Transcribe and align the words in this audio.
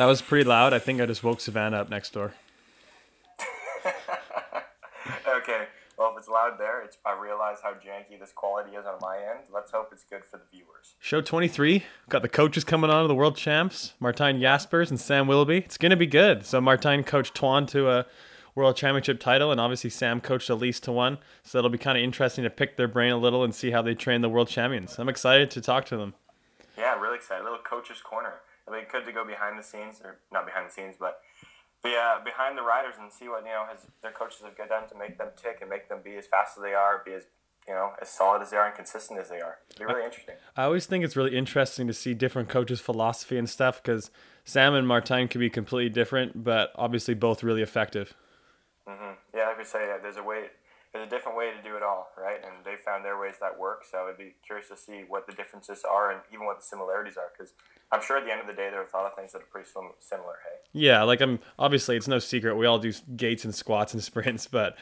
That 0.00 0.06
was 0.06 0.22
pretty 0.22 0.48
loud. 0.48 0.72
I 0.72 0.78
think 0.78 0.98
I 0.98 1.04
just 1.04 1.22
woke 1.22 1.42
Savannah 1.42 1.76
up 1.76 1.90
next 1.90 2.14
door. 2.14 2.32
okay. 5.28 5.66
Well, 5.98 6.12
if 6.12 6.18
it's 6.20 6.26
loud 6.26 6.58
there, 6.58 6.80
it's 6.82 6.96
I 7.04 7.20
realize 7.20 7.58
how 7.62 7.72
janky 7.74 8.18
this 8.18 8.32
quality 8.32 8.76
is 8.76 8.86
on 8.86 8.94
my 9.02 9.18
end. 9.18 9.40
Let's 9.52 9.72
hope 9.72 9.90
it's 9.92 10.04
good 10.04 10.24
for 10.24 10.38
the 10.38 10.44
viewers. 10.50 10.94
Show 11.00 11.20
23. 11.20 11.84
Got 12.08 12.22
the 12.22 12.30
coaches 12.30 12.64
coming 12.64 12.88
on 12.88 13.02
to 13.02 13.08
the 13.08 13.14
world 13.14 13.36
champs, 13.36 13.92
Martijn 14.00 14.40
Jaspers 14.40 14.88
and 14.88 14.98
Sam 14.98 15.26
Willoughby. 15.26 15.58
It's 15.58 15.76
going 15.76 15.90
to 15.90 15.98
be 15.98 16.06
good. 16.06 16.46
So 16.46 16.62
Martijn 16.62 17.04
coached 17.04 17.34
Twan 17.34 17.68
to 17.68 17.90
a 17.90 18.06
world 18.54 18.76
championship 18.76 19.20
title, 19.20 19.52
and 19.52 19.60
obviously 19.60 19.90
Sam 19.90 20.22
coached 20.22 20.48
Alise 20.48 20.80
to 20.80 20.92
one. 20.92 21.18
So 21.42 21.58
it'll 21.58 21.68
be 21.68 21.76
kind 21.76 21.98
of 21.98 22.04
interesting 22.04 22.42
to 22.44 22.48
pick 22.48 22.78
their 22.78 22.88
brain 22.88 23.12
a 23.12 23.18
little 23.18 23.44
and 23.44 23.54
see 23.54 23.72
how 23.72 23.82
they 23.82 23.94
train 23.94 24.22
the 24.22 24.30
world 24.30 24.48
champions. 24.48 24.98
I'm 24.98 25.10
excited 25.10 25.50
to 25.50 25.60
talk 25.60 25.84
to 25.88 25.98
them. 25.98 26.14
Yeah, 26.78 26.98
really 26.98 27.16
excited. 27.16 27.42
A 27.42 27.44
little 27.44 27.58
coach's 27.58 28.00
corner. 28.00 28.36
It'll 28.70 28.80
be 28.80 28.86
good 28.90 29.04
to 29.06 29.12
go 29.12 29.24
behind 29.24 29.58
the 29.58 29.62
scenes, 29.62 30.00
or 30.02 30.18
not 30.32 30.46
behind 30.46 30.68
the 30.68 30.72
scenes, 30.72 30.96
but 30.98 31.20
be 31.82 31.96
uh, 31.96 32.22
behind 32.24 32.56
the 32.56 32.62
riders 32.62 32.94
and 33.00 33.12
see 33.12 33.28
what 33.28 33.44
you 33.44 33.50
know 33.50 33.64
has 33.68 33.86
their 34.02 34.12
coaches 34.12 34.42
have 34.44 34.56
done 34.68 34.88
to 34.88 34.94
make 34.96 35.18
them 35.18 35.28
tick 35.36 35.58
and 35.60 35.70
make 35.70 35.88
them 35.88 35.98
be 36.04 36.16
as 36.16 36.26
fast 36.26 36.56
as 36.58 36.62
they 36.62 36.74
are, 36.74 37.02
be 37.04 37.12
as 37.12 37.24
you 37.66 37.74
know 37.74 37.92
as 38.00 38.08
solid 38.08 38.42
as 38.42 38.50
they 38.50 38.56
are 38.56 38.66
and 38.66 38.74
consistent 38.74 39.18
as 39.18 39.28
they 39.28 39.40
are. 39.40 39.58
It'll 39.70 39.88
be 39.88 39.94
really 39.94 40.04
interesting. 40.04 40.34
I 40.56 40.64
always 40.64 40.86
think 40.86 41.04
it's 41.04 41.16
really 41.16 41.36
interesting 41.36 41.86
to 41.86 41.94
see 41.94 42.14
different 42.14 42.48
coaches' 42.48 42.80
philosophy 42.80 43.38
and 43.38 43.48
stuff 43.48 43.82
because 43.82 44.10
Sam 44.44 44.74
and 44.74 44.86
Martijn 44.86 45.30
could 45.30 45.40
be 45.40 45.50
completely 45.50 45.90
different, 45.90 46.44
but 46.44 46.72
obviously 46.76 47.14
both 47.14 47.42
really 47.42 47.62
effective. 47.62 48.14
Mm-hmm. 48.86 49.12
Yeah, 49.36 49.46
like 49.46 49.58
we 49.58 49.64
say, 49.64 49.96
there's 50.02 50.16
a 50.16 50.22
way 50.22 50.50
there's 50.92 51.06
a 51.06 51.10
different 51.10 51.38
way 51.38 51.52
to 51.52 51.62
do 51.68 51.76
it 51.76 51.82
all, 51.82 52.08
right? 52.18 52.38
And 52.42 52.64
they 52.64 52.74
found 52.74 53.04
their 53.04 53.18
ways 53.18 53.34
that 53.40 53.58
work. 53.58 53.84
So 53.88 54.08
I'd 54.08 54.18
be 54.18 54.34
curious 54.44 54.68
to 54.68 54.76
see 54.76 55.04
what 55.06 55.26
the 55.26 55.32
differences 55.32 55.84
are 55.88 56.10
and 56.10 56.20
even 56.32 56.46
what 56.46 56.58
the 56.58 56.64
similarities 56.64 57.16
are, 57.16 57.30
because 57.36 57.52
I'm 57.92 58.02
sure 58.02 58.18
at 58.18 58.24
the 58.24 58.32
end 58.32 58.40
of 58.40 58.48
the 58.48 58.52
day, 58.52 58.70
there 58.70 58.80
are 58.80 58.88
a 58.92 58.96
lot 58.96 59.06
of 59.06 59.16
things 59.16 59.32
that 59.32 59.42
are 59.42 59.46
pretty 59.46 59.68
similar. 60.00 60.34
Hey. 60.44 60.58
Yeah, 60.72 61.02
like 61.04 61.20
I'm 61.20 61.38
obviously 61.58 61.96
it's 61.96 62.08
no 62.08 62.18
secret 62.18 62.56
we 62.56 62.66
all 62.66 62.78
do 62.78 62.92
gates 63.16 63.44
and 63.44 63.54
squats 63.54 63.94
and 63.94 64.02
sprints, 64.10 64.48
but 64.48 64.76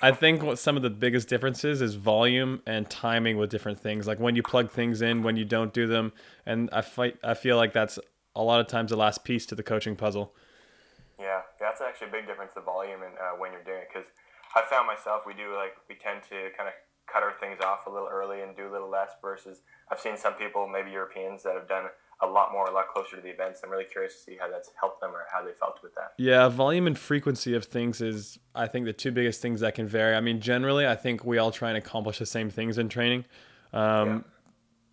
I 0.00 0.12
think 0.12 0.42
what 0.42 0.58
some 0.58 0.76
of 0.76 0.82
the 0.82 0.90
biggest 0.90 1.28
differences 1.28 1.82
is 1.82 1.94
volume 1.94 2.62
and 2.66 2.88
timing 2.88 3.36
with 3.36 3.50
different 3.50 3.80
things. 3.80 4.06
Like 4.06 4.18
when 4.18 4.36
you 4.36 4.42
plug 4.42 4.70
things 4.70 5.02
in, 5.02 5.22
when 5.22 5.36
you 5.36 5.44
don't 5.44 5.74
do 5.74 5.86
them, 5.86 6.12
and 6.46 6.70
I 6.72 6.80
fight. 6.80 7.16
I 7.22 7.34
feel 7.34 7.56
like 7.56 7.74
that's 7.74 7.98
a 8.34 8.42
lot 8.42 8.60
of 8.60 8.66
times 8.66 8.90
the 8.90 8.96
last 8.96 9.24
piece 9.24 9.44
to 9.46 9.54
the 9.54 9.62
coaching 9.62 9.96
puzzle. 9.96 10.32
Yeah, 11.18 11.42
that's 11.58 11.82
actually 11.82 12.08
a 12.08 12.12
big 12.12 12.26
difference 12.26 12.54
the 12.54 12.62
volume 12.62 13.02
and 13.02 13.12
uh, 13.18 13.36
when 13.36 13.52
you're 13.52 13.62
doing 13.62 13.82
it 13.82 13.88
because 13.92 14.08
I 14.54 14.62
found 14.68 14.86
myself 14.86 15.22
we 15.26 15.34
do 15.34 15.54
like 15.54 15.76
we 15.88 15.94
tend 15.94 16.22
to 16.30 16.50
kind 16.56 16.68
of 16.68 16.74
cut 17.12 17.22
our 17.22 17.32
things 17.32 17.58
off 17.64 17.86
a 17.86 17.90
little 17.90 18.08
early 18.08 18.42
and 18.42 18.56
do 18.56 18.68
a 18.68 18.72
little 18.72 18.90
less 18.90 19.10
versus 19.20 19.62
I've 19.90 20.00
seen 20.00 20.16
some 20.16 20.34
people 20.34 20.68
maybe 20.68 20.90
Europeans 20.90 21.42
that 21.42 21.54
have 21.54 21.68
done 21.68 21.86
a 22.22 22.26
lot 22.26 22.52
more 22.52 22.66
a 22.66 22.72
lot 22.72 22.88
closer 22.88 23.16
to 23.16 23.22
the 23.22 23.28
events. 23.28 23.60
I'm 23.64 23.70
really 23.70 23.84
curious 23.84 24.14
to 24.14 24.20
see 24.20 24.36
how 24.38 24.50
that's 24.50 24.70
helped 24.78 25.00
them 25.00 25.10
or 25.10 25.26
how 25.32 25.44
they 25.44 25.52
felt 25.52 25.80
with 25.82 25.94
that. 25.94 26.12
Yeah, 26.18 26.48
volume 26.48 26.86
and 26.86 26.98
frequency 26.98 27.54
of 27.54 27.64
things 27.64 28.00
is 28.00 28.38
I 28.54 28.66
think 28.66 28.86
the 28.86 28.92
two 28.92 29.10
biggest 29.10 29.40
things 29.40 29.60
that 29.60 29.74
can 29.74 29.86
vary. 29.86 30.14
I 30.14 30.20
mean, 30.20 30.40
generally 30.40 30.86
I 30.86 30.96
think 30.96 31.24
we 31.24 31.38
all 31.38 31.50
try 31.50 31.70
and 31.70 31.78
accomplish 31.78 32.18
the 32.18 32.26
same 32.26 32.50
things 32.50 32.78
in 32.78 32.88
training. 32.88 33.24
Um, 33.72 34.08
yeah. 34.08 34.18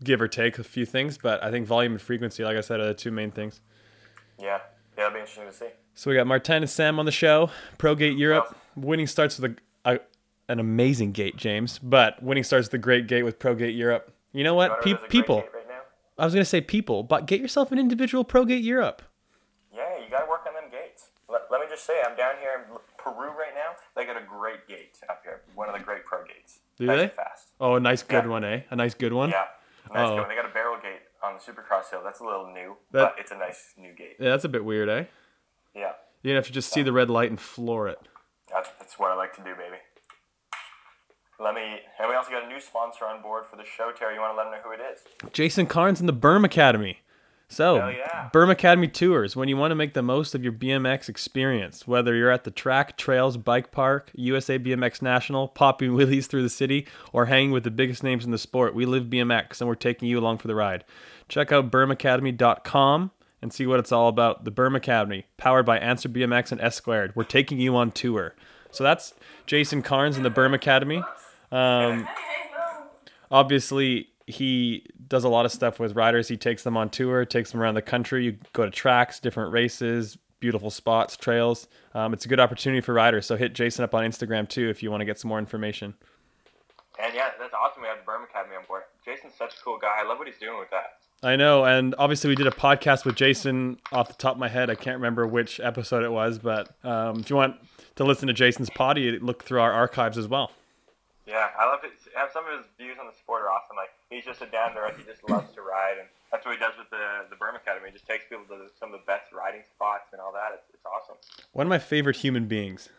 Give 0.03 0.21
or 0.21 0.27
take 0.27 0.59
a 0.59 0.63
few 0.63 0.85
things, 0.85 1.17
but 1.17 1.43
I 1.43 1.49
think 1.49 1.65
volume 1.65 1.93
and 1.93 2.01
frequency, 2.01 2.43
like 2.43 2.55
I 2.55 2.61
said, 2.61 2.79
are 2.79 2.85
the 2.85 2.93
two 2.93 3.09
main 3.09 3.31
things. 3.31 3.61
Yeah, 4.39 4.59
yeah, 4.95 5.07
it'll 5.07 5.13
be 5.13 5.19
interesting 5.19 5.47
to 5.47 5.53
see. 5.53 5.69
So 5.95 6.11
we 6.11 6.15
got 6.15 6.27
Martijn 6.27 6.57
and 6.57 6.69
Sam 6.69 6.99
on 6.99 7.05
the 7.05 7.11
show. 7.11 7.49
ProGate 7.79 8.17
Europe. 8.19 8.55
Winning 8.77 9.07
starts 9.07 9.39
with 9.39 9.57
a, 9.85 9.91
a, 9.93 9.99
an 10.47 10.59
amazing 10.59 11.11
gate, 11.11 11.35
James. 11.35 11.79
But 11.79 12.21
winning 12.23 12.43
starts 12.43 12.67
with 12.67 12.75
a 12.75 12.77
great 12.77 13.07
gate 13.07 13.23
with 13.23 13.39
ProGate 13.39 13.75
Europe. 13.75 14.13
You 14.31 14.43
know 14.43 14.53
what? 14.53 14.81
Pe- 14.81 14.95
people. 15.09 15.38
Right 15.38 15.57
I 16.19 16.25
was 16.25 16.33
gonna 16.33 16.45
say 16.45 16.61
people, 16.61 17.03
but 17.03 17.27
get 17.27 17.39
yourself 17.39 17.71
an 17.71 17.77
individual 17.77 18.25
ProGate 18.25 18.63
Europe. 18.63 19.03
Yeah, 19.73 19.99
you 20.03 20.09
gotta 20.09 20.27
work 20.27 20.45
on 20.47 20.55
them 20.55 20.71
gates. 20.71 21.09
Let, 21.29 21.41
let 21.51 21.61
me 21.61 21.67
just 21.69 21.85
say, 21.85 21.93
I'm 22.03 22.17
down 22.17 22.35
here 22.41 22.65
in 22.67 22.77
Peru 22.97 23.27
right 23.27 23.53
now. 23.53 23.75
They 23.95 24.05
got 24.05 24.17
a 24.17 24.25
great 24.25 24.67
gate 24.67 24.97
up 25.09 25.21
here. 25.23 25.41
One 25.53 25.69
of 25.69 25.77
the 25.77 25.83
great 25.83 26.05
pro 26.05 26.23
gates. 26.25 26.59
Do 26.77 26.88
nice 26.88 26.97
they? 26.97 27.07
fast. 27.09 27.49
Oh, 27.59 27.75
a 27.75 27.79
nice 27.79 28.01
good 28.01 28.23
yeah. 28.23 28.29
one, 28.29 28.44
eh? 28.44 28.61
A 28.71 28.75
nice 28.75 28.95
good 28.95 29.13
one. 29.13 29.29
Yeah. 29.29 29.45
Nice 29.94 30.09
good 30.09 30.19
one. 30.19 30.29
They 30.29 30.35
got 30.35 30.49
a 30.49 30.53
barrel 30.53 30.77
gate 30.81 31.01
on 31.23 31.35
the 31.35 31.39
Supercross 31.39 31.91
hill. 31.91 32.01
That's 32.03 32.19
a 32.19 32.25
little 32.25 32.51
new, 32.51 32.77
that, 32.91 33.13
but 33.13 33.15
it's 33.19 33.31
a 33.31 33.38
nice 33.38 33.73
new 33.77 33.94
gate. 33.94 34.15
Yeah, 34.19 34.31
that's 34.31 34.45
a 34.45 34.49
bit 34.49 34.65
weird, 34.65 34.89
eh? 34.89 35.03
Yeah. 35.75 35.91
You 36.23 36.33
have 36.33 36.47
to 36.47 36.51
just 36.51 36.73
see 36.73 36.81
the 36.81 36.91
red 36.91 37.09
light 37.09 37.29
and 37.29 37.39
floor 37.39 37.88
it. 37.88 37.99
That's, 38.57 38.69
that's 38.79 38.97
what 38.97 39.12
I 39.12 39.16
like 39.16 39.35
to 39.35 39.41
do, 39.41 39.51
baby. 39.51 39.78
Let 41.40 41.53
me, 41.53 41.62
and 42.00 42.09
we 42.09 42.16
also 42.16 42.31
got 42.31 42.44
a 42.44 42.47
new 42.47 42.59
sponsor 42.59 43.06
on 43.06 43.22
board 43.22 43.45
for 43.45 43.56
the 43.56 43.63
show, 43.63 43.91
Terry. 43.95 44.16
You 44.16 44.19
want 44.19 44.34
to 44.34 44.38
let 44.38 44.45
them 44.45 44.53
know 44.53 44.62
who 44.63 44.72
it 44.72 44.79
is? 44.91 45.31
Jason 45.31 45.68
Carnes 45.68 46.00
and 46.00 46.09
the 46.09 46.13
Berm 46.13 46.44
Academy. 46.44 46.97
So, 47.50 47.88
yeah. 47.90 48.29
Berm 48.34 48.50
Academy 48.50 48.88
Tours, 48.88 49.35
when 49.35 49.47
you 49.47 49.56
want 49.56 49.69
to 49.69 49.75
make 49.75 49.94
the 49.94 50.01
most 50.01 50.34
of 50.34 50.44
your 50.44 50.53
BMX 50.53 51.07
experience, 51.07 51.88
whether 51.88 52.16
you're 52.16 52.31
at 52.31 52.45
the 52.45 52.51
track, 52.51 52.97
trails, 52.97 53.38
bike 53.38 53.72
park, 53.72 54.09
USA 54.16 54.57
BMX 54.57 55.03
National, 55.03 55.47
popping 55.47 55.91
wheelies 55.95 56.25
through 56.25 56.41
the 56.41 56.50
city, 56.50 56.88
or 57.13 57.28
hanging 57.28 57.51
with 57.51 57.63
the 57.63 57.72
biggest 57.72 58.01
names 58.01 58.25
in 58.25 58.31
the 58.31 58.39
sport, 58.39 58.74
we 58.74 58.88
live 58.88 59.03
BMX 59.03 59.62
and 59.62 59.68
we're 59.68 59.75
taking 59.75 60.09
you 60.09 60.18
along 60.18 60.39
for 60.39 60.47
the 60.47 60.56
ride. 60.56 60.84
Check 61.29 61.51
out 61.51 61.69
bermacademy.com 61.69 63.12
and 63.41 63.53
see 63.53 63.65
what 63.65 63.79
it's 63.79 63.91
all 63.91 64.07
about. 64.07 64.43
The 64.43 64.51
Berm 64.51 64.75
Academy, 64.75 65.25
powered 65.37 65.65
by 65.65 65.77
Answer 65.77 66.09
BMX 66.09 66.51
and 66.51 66.61
S 66.61 66.75
Squared. 66.75 67.15
We're 67.15 67.23
taking 67.23 67.59
you 67.59 67.75
on 67.75 67.91
tour. 67.91 68.35
So 68.71 68.83
that's 68.83 69.13
Jason 69.45 69.81
Carnes 69.81 70.17
and 70.17 70.25
the 70.25 70.31
Berm 70.31 70.53
Academy. 70.53 71.01
Um, 71.51 72.07
obviously, 73.31 74.09
he 74.25 74.85
does 75.07 75.23
a 75.23 75.29
lot 75.29 75.45
of 75.45 75.51
stuff 75.51 75.79
with 75.79 75.95
riders. 75.95 76.27
He 76.27 76.37
takes 76.37 76.63
them 76.63 76.75
on 76.75 76.89
tour, 76.89 77.25
takes 77.25 77.51
them 77.51 77.61
around 77.61 77.75
the 77.75 77.81
country. 77.81 78.25
You 78.25 78.37
go 78.53 78.65
to 78.65 78.71
tracks, 78.71 79.19
different 79.19 79.53
races, 79.53 80.17
beautiful 80.39 80.69
spots, 80.69 81.15
trails. 81.15 81.67
Um, 81.93 82.13
it's 82.13 82.25
a 82.25 82.27
good 82.27 82.39
opportunity 82.39 82.81
for 82.81 82.93
riders. 82.93 83.25
So 83.25 83.35
hit 83.37 83.53
Jason 83.53 83.83
up 83.83 83.95
on 83.95 84.03
Instagram 84.03 84.47
too 84.47 84.69
if 84.69 84.83
you 84.83 84.91
want 84.91 85.01
to 85.01 85.05
get 85.05 85.19
some 85.19 85.29
more 85.29 85.39
information. 85.39 85.93
And 87.01 87.13
yeah, 87.13 87.29
that's 87.39 87.53
awesome. 87.53 87.83
We 87.83 87.87
have 87.87 87.99
the 88.05 88.11
Berm 88.11 88.23
Academy 88.23 88.55
on 88.55 88.63
board. 88.67 88.83
Jason's 89.05 89.33
such 89.37 89.53
a 89.53 89.63
cool 89.63 89.77
guy. 89.77 89.95
I 89.99 90.07
love 90.07 90.17
what 90.17 90.27
he's 90.27 90.39
doing 90.39 90.59
with 90.59 90.69
that. 90.71 90.97
I 91.23 91.35
know, 91.35 91.66
and 91.66 91.95
obviously 91.97 92.29
we 92.29 92.35
did 92.35 92.45
a 92.45 92.51
podcast 92.51 93.03
with 93.03 93.16
Jason 93.16 93.79
off 93.91 94.07
the 94.07 94.13
top 94.13 94.33
of 94.33 94.39
my 94.39 94.47
head. 94.47 94.69
I 94.69 94.75
can't 94.75 94.97
remember 94.97 95.25
which 95.25 95.59
episode 95.59 96.03
it 96.03 96.11
was, 96.11 96.38
but 96.38 96.69
um, 96.83 97.22
if 97.22 97.29
you 97.31 97.35
want 97.35 97.57
to 97.95 98.03
listen 98.03 98.28
to 98.28 98.33
Jason's 98.33 98.69
pod, 98.69 99.00
you 99.00 99.17
look 99.19 99.44
through 99.44 99.59
our 99.59 99.72
archives 99.72 100.17
as 100.17 100.27
well. 100.27 100.51
Yeah, 101.25 101.50
I 101.57 101.66
love 101.66 101.79
it. 101.83 101.91
Have 102.16 102.29
Some 102.31 102.45
of 102.45 102.57
his 102.57 102.66
views 102.77 102.97
on 103.01 103.07
the 103.07 103.17
sport 103.17 103.41
are 103.41 103.50
awesome. 103.50 103.75
Like 103.75 103.89
he's 104.09 104.25
just 104.25 104.41
a 104.41 104.45
down 104.45 104.73
to 104.73 104.79
earth. 104.79 104.97
He 104.97 105.03
just 105.03 105.27
loves 105.27 105.51
to 105.56 105.61
ride, 105.61 105.97
and 106.00 106.07
that's 106.31 106.45
what 106.45 106.53
he 106.53 106.59
does 106.61 106.77
with 106.77 106.89
the 106.89 107.25
the 107.29 107.35
Berm 107.35 107.57
Academy. 107.57 107.89
He 107.89 107.94
just 107.94 108.07
takes 108.07 108.25
people 108.29 108.45
to 108.53 108.69
some 108.79 108.94
of 108.94 109.01
the 109.01 109.06
best 109.06 109.33
riding 109.33 109.66
spots 109.66 110.13
and 110.13 110.22
all 110.22 110.31
that. 110.33 110.53
It's, 110.53 110.69
it's 110.73 110.85
awesome. 110.85 111.17
One 111.51 111.66
of 111.66 111.69
my 111.69 111.81
favorite 111.81 112.16
human 112.16 112.45
beings. 112.45 112.89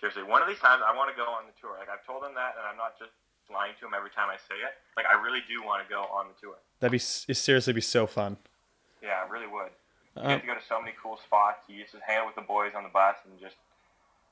Seriously, 0.00 0.22
one 0.22 0.40
of 0.44 0.48
these 0.48 0.60
times 0.60 0.84
I 0.84 0.94
want 0.94 1.10
to 1.10 1.16
go 1.16 1.26
on 1.26 1.48
the 1.48 1.56
tour. 1.56 1.74
Like 1.80 1.88
I've 1.88 2.04
told 2.04 2.22
him 2.22 2.36
that, 2.36 2.54
and 2.60 2.62
I'm 2.68 2.76
not 2.76 2.94
just 3.00 3.16
lying 3.52 3.72
to 3.80 3.86
him 3.86 3.92
every 3.96 4.10
time 4.10 4.28
I 4.30 4.36
say 4.36 4.56
it. 4.60 4.76
Like 4.96 5.06
I 5.06 5.20
really 5.20 5.40
do 5.48 5.64
want 5.64 5.82
to 5.82 5.88
go 5.88 6.02
on 6.12 6.26
the 6.28 6.36
tour. 6.40 6.56
That'd 6.80 6.92
be 6.92 6.98
seriously 6.98 7.72
be 7.72 7.80
so 7.80 8.06
fun. 8.06 8.36
Yeah, 9.02 9.24
it 9.24 9.30
really 9.30 9.46
would. 9.46 9.70
You 10.16 10.22
um, 10.22 10.28
get 10.28 10.40
to 10.40 10.46
go 10.46 10.54
to 10.54 10.66
so 10.68 10.80
many 10.80 10.92
cool 11.00 11.18
spots. 11.24 11.60
You 11.68 11.82
just 11.82 11.94
hang 12.06 12.18
out 12.18 12.26
with 12.26 12.34
the 12.34 12.42
boys 12.42 12.72
on 12.76 12.82
the 12.82 12.88
bus 12.88 13.16
and 13.24 13.38
just 13.40 13.56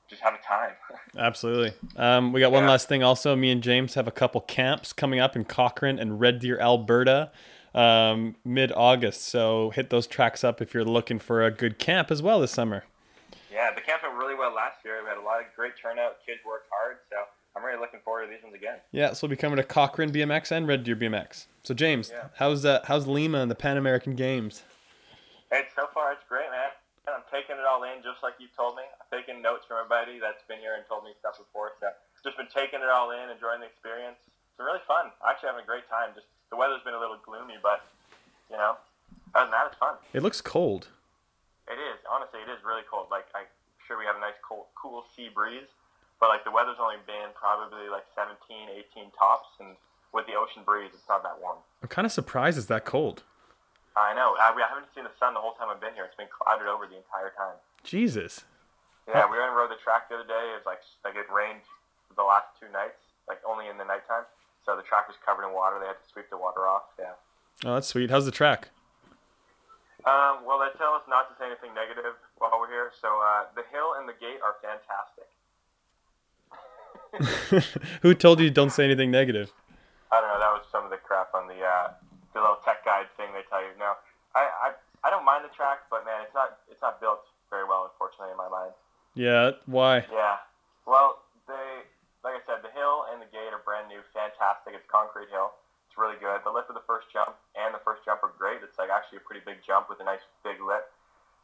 just 0.09 0.21
have 0.21 0.33
a 0.33 0.43
time. 0.47 0.71
Absolutely. 1.17 1.73
Um, 1.95 2.31
we 2.31 2.39
got 2.39 2.51
one 2.51 2.65
last 2.65 2.87
thing. 2.87 3.03
Also, 3.03 3.35
me 3.35 3.51
and 3.51 3.61
James 3.61 3.95
have 3.95 4.07
a 4.07 4.11
couple 4.11 4.39
camps 4.41 4.93
coming 4.93 5.19
up 5.19 5.35
in 5.35 5.43
Cochrane 5.43 5.99
and 5.99 6.19
Red 6.19 6.39
Deer, 6.39 6.59
Alberta, 6.59 7.31
um, 7.75 8.35
mid 8.45 8.71
August. 8.71 9.23
So 9.23 9.71
hit 9.71 9.89
those 9.89 10.07
tracks 10.07 10.43
up 10.43 10.61
if 10.61 10.73
you're 10.73 10.85
looking 10.85 11.19
for 11.19 11.43
a 11.43 11.51
good 11.51 11.77
camp 11.77 12.09
as 12.09 12.21
well 12.21 12.39
this 12.39 12.51
summer. 12.51 12.85
Yeah, 13.51 13.73
the 13.73 13.81
camp 13.81 14.03
went 14.03 14.15
really 14.15 14.35
well 14.35 14.53
last 14.53 14.85
year. 14.85 15.01
We 15.01 15.09
had 15.09 15.17
a 15.17 15.25
lot 15.25 15.41
of 15.41 15.47
great 15.55 15.73
turnout. 15.81 16.17
Kids 16.25 16.39
so 16.45 16.59
I'm 17.57 17.65
really 17.65 17.79
looking 17.81 18.01
forward 18.05 18.25
to 18.25 18.29
these 18.29 18.43
ones 18.43 18.53
again. 18.53 18.77
Yeah, 18.91 19.13
so 19.13 19.25
we'll 19.25 19.33
be 19.33 19.41
coming 19.41 19.57
to 19.57 19.65
Cochrane 19.65 20.13
BMX 20.13 20.51
and 20.51 20.67
Red 20.67 20.85
Deer 20.85 20.95
BMX. 20.95 21.49
So 21.63 21.73
James, 21.73 22.13
yeah. 22.13 22.29
how's 22.37 22.63
uh, 22.65 22.85
how's 22.85 23.07
Lima 23.07 23.41
and 23.41 23.49
the 23.49 23.57
Pan 23.57 23.77
American 23.77 24.13
Games? 24.13 24.61
Hey, 25.49 25.65
so 25.75 25.89
far 25.89 26.13
it's 26.13 26.21
great, 26.29 26.45
man. 26.53 26.69
I'm 27.09 27.25
taking 27.31 27.55
it 27.55 27.63
all 27.63 27.81
in 27.87 28.03
just 28.03 28.21
like 28.21 28.35
you 28.37 28.45
told 28.53 28.75
me. 28.75 28.83
I'm 28.85 29.09
taking 29.09 29.41
notes 29.41 29.65
from 29.65 29.81
everybody 29.81 30.19
that's 30.19 30.43
been 30.45 30.59
here 30.59 30.75
and 30.75 30.83
told 30.85 31.07
me 31.07 31.15
stuff 31.17 31.39
before. 31.39 31.71
So 31.79 31.89
just 32.21 32.35
been 32.37 32.51
taking 32.51 32.83
it 32.83 32.91
all 32.91 33.15
in, 33.15 33.31
enjoying 33.31 33.63
the 33.63 33.71
experience. 33.71 34.19
It's 34.21 34.59
been 34.59 34.67
really 34.67 34.83
fun. 34.85 35.09
Actually 35.23 35.55
having 35.55 35.63
a 35.63 35.69
great 35.69 35.87
time. 35.87 36.11
Just 36.13 36.27
the 36.51 36.59
weather's 36.59 36.83
been 36.83 36.93
a 36.93 37.01
little 37.01 37.17
gloomy, 37.23 37.57
but 37.63 37.87
you 38.51 38.59
know, 38.59 38.75
other 39.33 39.49
than 39.49 39.55
that, 39.55 39.71
it's 39.71 39.79
fun. 39.79 39.97
It 40.13 40.21
looks 40.21 40.43
cold. 40.43 40.91
It 41.65 41.79
is. 41.79 41.97
Honestly, 42.05 42.43
it 42.43 42.51
is 42.51 42.61
really 42.61 42.83
cold. 42.85 43.07
Like 43.09 43.25
I'm 43.33 43.49
sure 43.87 43.97
we 43.97 44.05
have 44.05 44.19
a 44.19 44.23
nice 44.23 44.37
cool, 44.43 44.67
cool 44.75 45.07
sea 45.15 45.31
breeze, 45.31 45.71
but 46.19 46.29
like 46.29 46.43
the 46.43 46.51
weather's 46.51 46.81
only 46.81 46.97
been 47.05 47.29
probably 47.35 47.89
like 47.89 48.05
17, 48.15 48.37
18 48.93 49.11
tops, 49.17 49.49
and 49.59 49.77
with 50.13 50.25
the 50.25 50.33
ocean 50.33 50.63
breeze, 50.65 50.91
it's 50.93 51.07
not 51.09 51.21
that 51.23 51.37
warm. 51.41 51.59
I'm 51.83 51.89
kind 51.89 52.05
of 52.05 52.11
surprised 52.11 52.57
it's 52.57 52.67
that 52.67 52.85
cold. 52.85 53.23
I 53.97 54.13
know. 54.13 54.37
I, 54.37 54.53
I 54.53 54.69
haven't 54.69 54.93
seen 54.93 55.05
the 55.05 55.15
sun 55.17 55.33
the 55.33 55.41
whole 55.41 55.57
time 55.57 55.73
I've 55.73 55.81
been 55.81 55.97
here. 55.97 56.05
It's 56.05 56.17
been 56.17 56.29
clouded 56.29 56.69
over 56.69 56.85
the 56.85 56.97
entire 56.97 57.33
time. 57.33 57.57
Jesus. 57.81 58.45
Yeah, 59.09 59.25
we 59.25 59.39
went 59.39 59.55
and 59.55 59.57
rode 59.57 59.71
the 59.71 59.79
track 59.81 60.09
the 60.11 60.19
other 60.21 60.27
day. 60.27 60.53
It 60.53 60.61
was 60.61 60.67
like 60.67 60.83
like 61.07 61.15
it 61.15 61.25
rained 61.31 61.63
the 62.13 62.27
last 62.27 62.53
two 62.59 62.67
nights, 62.69 62.99
like 63.25 63.39
only 63.47 63.71
in 63.71 63.79
the 63.79 63.87
nighttime. 63.87 64.27
So 64.67 64.75
the 64.75 64.83
track 64.83 65.07
was 65.07 65.15
covered 65.23 65.47
in 65.47 65.55
water. 65.55 65.79
They 65.79 65.87
had 65.87 65.97
to 65.97 66.07
sweep 66.11 66.27
the 66.29 66.37
water 66.37 66.67
off. 66.67 66.91
Yeah. 66.99 67.15
Oh, 67.63 67.79
that's 67.79 67.87
sweet. 67.87 68.11
How's 68.11 68.27
the 68.27 68.35
track? 68.35 68.69
Um, 70.05 70.43
well, 70.43 70.59
they 70.59 70.69
tell 70.77 70.93
us 70.93 71.07
not 71.07 71.31
to 71.31 71.33
say 71.39 71.47
anything 71.47 71.73
negative 71.73 72.19
while 72.37 72.53
we're 72.59 72.69
here. 72.69 72.91
So 72.99 73.07
uh, 73.17 73.47
the 73.55 73.63
hill 73.71 73.95
and 73.97 74.05
the 74.05 74.17
gate 74.19 74.43
are 74.43 74.59
fantastic. 74.59 75.31
Who 78.01 78.13
told 78.13 78.39
you 78.39 78.49
don't 78.49 78.71
say 78.71 78.85
anything 78.85 79.11
negative? 79.11 79.53
I 80.11 80.21
don't 80.21 80.29
know. 80.29 80.39
That 80.39 80.53
was 80.53 80.65
some 80.71 80.83
of 80.83 80.91
the 80.91 80.97
crap 80.97 81.33
on 81.33 81.47
the 81.47 81.59
uh, 81.59 81.91
the 82.33 82.39
little 82.39 82.59
tech 82.63 82.85
guide 82.85 83.07
thing 83.17 83.27
they 83.33 83.43
tell 83.49 83.61
you. 83.61 83.71
No, 83.79 83.93
I, 84.35 84.71
I 84.71 85.07
I 85.07 85.09
don't 85.09 85.25
mind 85.25 85.43
the 85.43 85.53
track, 85.55 85.87
but 85.89 86.05
man, 86.05 86.21
it's 86.23 86.33
not 86.33 86.59
it's 86.71 86.81
not 86.81 87.01
built 87.01 87.23
very 87.49 87.63
well, 87.63 87.89
unfortunately, 87.91 88.31
in 88.31 88.37
my 88.37 88.49
mind. 88.49 88.71
Yeah, 89.15 89.57
why? 89.65 90.05
Yeah. 90.11 90.37
Well, 90.85 91.23
they 91.47 91.87
like 92.27 92.37
I 92.37 92.43
said, 92.43 92.59
the 92.59 92.73
hill 92.75 93.07
and 93.07 93.23
the 93.23 93.29
gate 93.31 93.55
are 93.55 93.63
brand 93.63 93.87
new, 93.87 94.03
fantastic. 94.11 94.75
It's 94.75 94.83
concrete 94.91 95.31
hill. 95.31 95.55
It's 95.87 95.95
really 95.95 96.19
good. 96.19 96.43
The 96.43 96.51
lift 96.51 96.67
of 96.67 96.75
the 96.75 96.83
first 96.83 97.07
jump 97.07 97.39
and 97.55 97.71
the 97.71 97.79
first 97.87 98.03
jump 98.03 98.19
are 98.19 98.35
great. 98.35 98.59
It's 98.59 98.75
like 98.75 98.91
actually 98.91 99.23
a 99.23 99.25
pretty 99.25 99.39
big 99.47 99.63
jump 99.63 99.87
with 99.87 100.03
a 100.03 100.07
nice 100.07 100.23
big 100.43 100.59
lip. 100.59 100.91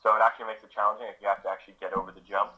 So 0.04 0.12
it 0.12 0.22
actually 0.22 0.52
makes 0.52 0.60
it 0.60 0.76
challenging 0.76 1.08
if 1.08 1.16
you 1.24 1.32
have 1.32 1.40
to 1.48 1.50
actually 1.50 1.80
get 1.80 1.96
over 1.96 2.12
the 2.12 2.24
jump. 2.28 2.52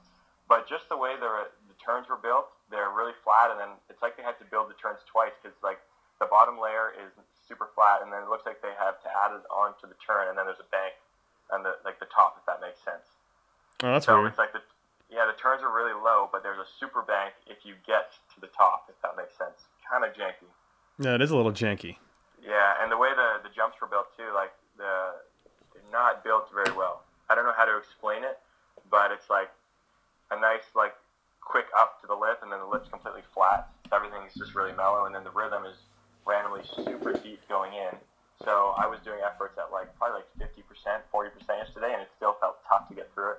But 0.50 0.66
just 0.66 0.90
the 0.90 0.98
way 0.98 1.14
the 1.18 1.54
turns 1.86 2.10
were 2.10 2.20
built, 2.20 2.50
they're 2.74 2.90
really 2.92 3.16
flat, 3.24 3.54
and 3.54 3.62
then 3.62 3.78
it's 3.88 4.02
like 4.02 4.18
they 4.18 4.26
had 4.26 4.36
to 4.42 4.48
build 4.50 4.68
the 4.68 4.78
turns 4.82 5.06
twice 5.06 5.38
because 5.38 5.56
like 5.62 5.80
the 6.20 6.26
bottom 6.26 6.58
layer 6.58 6.92
is 6.98 7.14
super 7.46 7.70
flat, 7.78 8.02
and 8.02 8.10
then 8.10 8.26
it 8.26 8.30
looks 8.30 8.46
like 8.46 8.60
they 8.66 8.74
have 8.76 8.98
to 9.06 9.10
add 9.14 9.38
it 9.38 9.46
onto 9.54 9.86
the 9.86 9.98
turn, 10.02 10.28
and 10.28 10.36
then 10.36 10.50
there's 10.50 10.62
a 10.62 10.70
bank 10.74 10.98
on 11.54 11.62
the 11.62 11.78
like 11.86 12.02
the 12.02 12.10
top, 12.10 12.42
if 12.42 12.46
that 12.50 12.60
makes 12.60 12.82
sense. 12.82 13.06
Oh, 13.86 13.94
that's 13.94 14.10
so 14.10 14.18
weird. 14.18 14.34
it's 14.34 14.42
like 14.42 14.52
the 14.52 14.66
yeah, 15.14 15.30
the 15.30 15.38
turns 15.38 15.62
are 15.62 15.70
really 15.70 15.94
low, 15.94 16.28
but 16.34 16.42
there's 16.42 16.58
a 16.58 16.68
super 16.82 17.06
bank 17.06 17.38
if 17.46 17.62
you 17.62 17.78
get 17.86 18.10
to 18.34 18.42
the 18.42 18.50
top, 18.52 18.90
if 18.90 18.98
that 19.06 19.14
makes 19.14 19.38
sense. 19.38 19.70
Kind 19.86 20.02
of 20.02 20.18
janky. 20.18 20.50
Yeah, 20.98 21.14
it 21.14 21.22
is 21.22 21.30
a 21.30 21.38
little 21.38 21.54
janky. 21.54 22.02
Yeah, 22.42 22.82
and 22.82 22.92
the 22.92 22.98
way 22.98 23.14
the 23.14 23.46
the 23.46 23.54
jumps 23.54 23.78
were 23.80 23.88
built 23.88 24.10
too, 24.18 24.34
like 24.34 24.52
the 24.78 25.22
they're 25.74 25.92
not 25.92 26.24
built 26.24 26.50
very 26.50 26.74
well. 26.74 27.06
I 27.30 27.36
don't 27.36 27.46
know 27.46 27.56
how 27.56 27.66
to 27.66 27.78
explain 27.78 28.24
it, 28.24 28.40
but 28.90 29.12
it's 29.12 29.30
like 29.30 29.50
a 30.32 30.40
nice 30.40 30.66
like 30.74 30.94
quick 31.46 31.66
up 31.78 32.02
to 32.02 32.08
the 32.08 32.14
lip, 32.16 32.40
and 32.44 32.52
then 32.52 32.60
the 32.60 32.66
lip's 32.68 32.90
completely 32.90 33.22
flat. 33.34 33.70
Everything's 33.94 34.34
just 34.36 34.54
really 34.56 34.74
mellow, 34.74 35.06
and 35.06 35.16
then 35.16 35.24
the 35.24 35.32
rhythm 35.32 35.64
is 35.66 35.78
randomly 36.26 36.62
super 36.84 37.14
deep 37.14 37.40
going 37.48 37.72
in. 37.74 37.96
So 38.44 38.74
I 38.78 38.86
was 38.88 39.00
doing 39.06 39.20
efforts 39.24 39.58
at 39.58 39.72
like 39.72 39.96
probably 39.98 40.22
like 40.38 40.50
50%, 40.52 41.00
40% 41.14 41.32
yesterday, 41.58 41.94
and 41.94 42.02
it 42.02 42.10
still 42.18 42.36
felt 42.42 42.58
tough 42.68 42.90
to 42.90 42.96
get 42.96 43.10
through 43.14 43.32
it. 43.32 43.38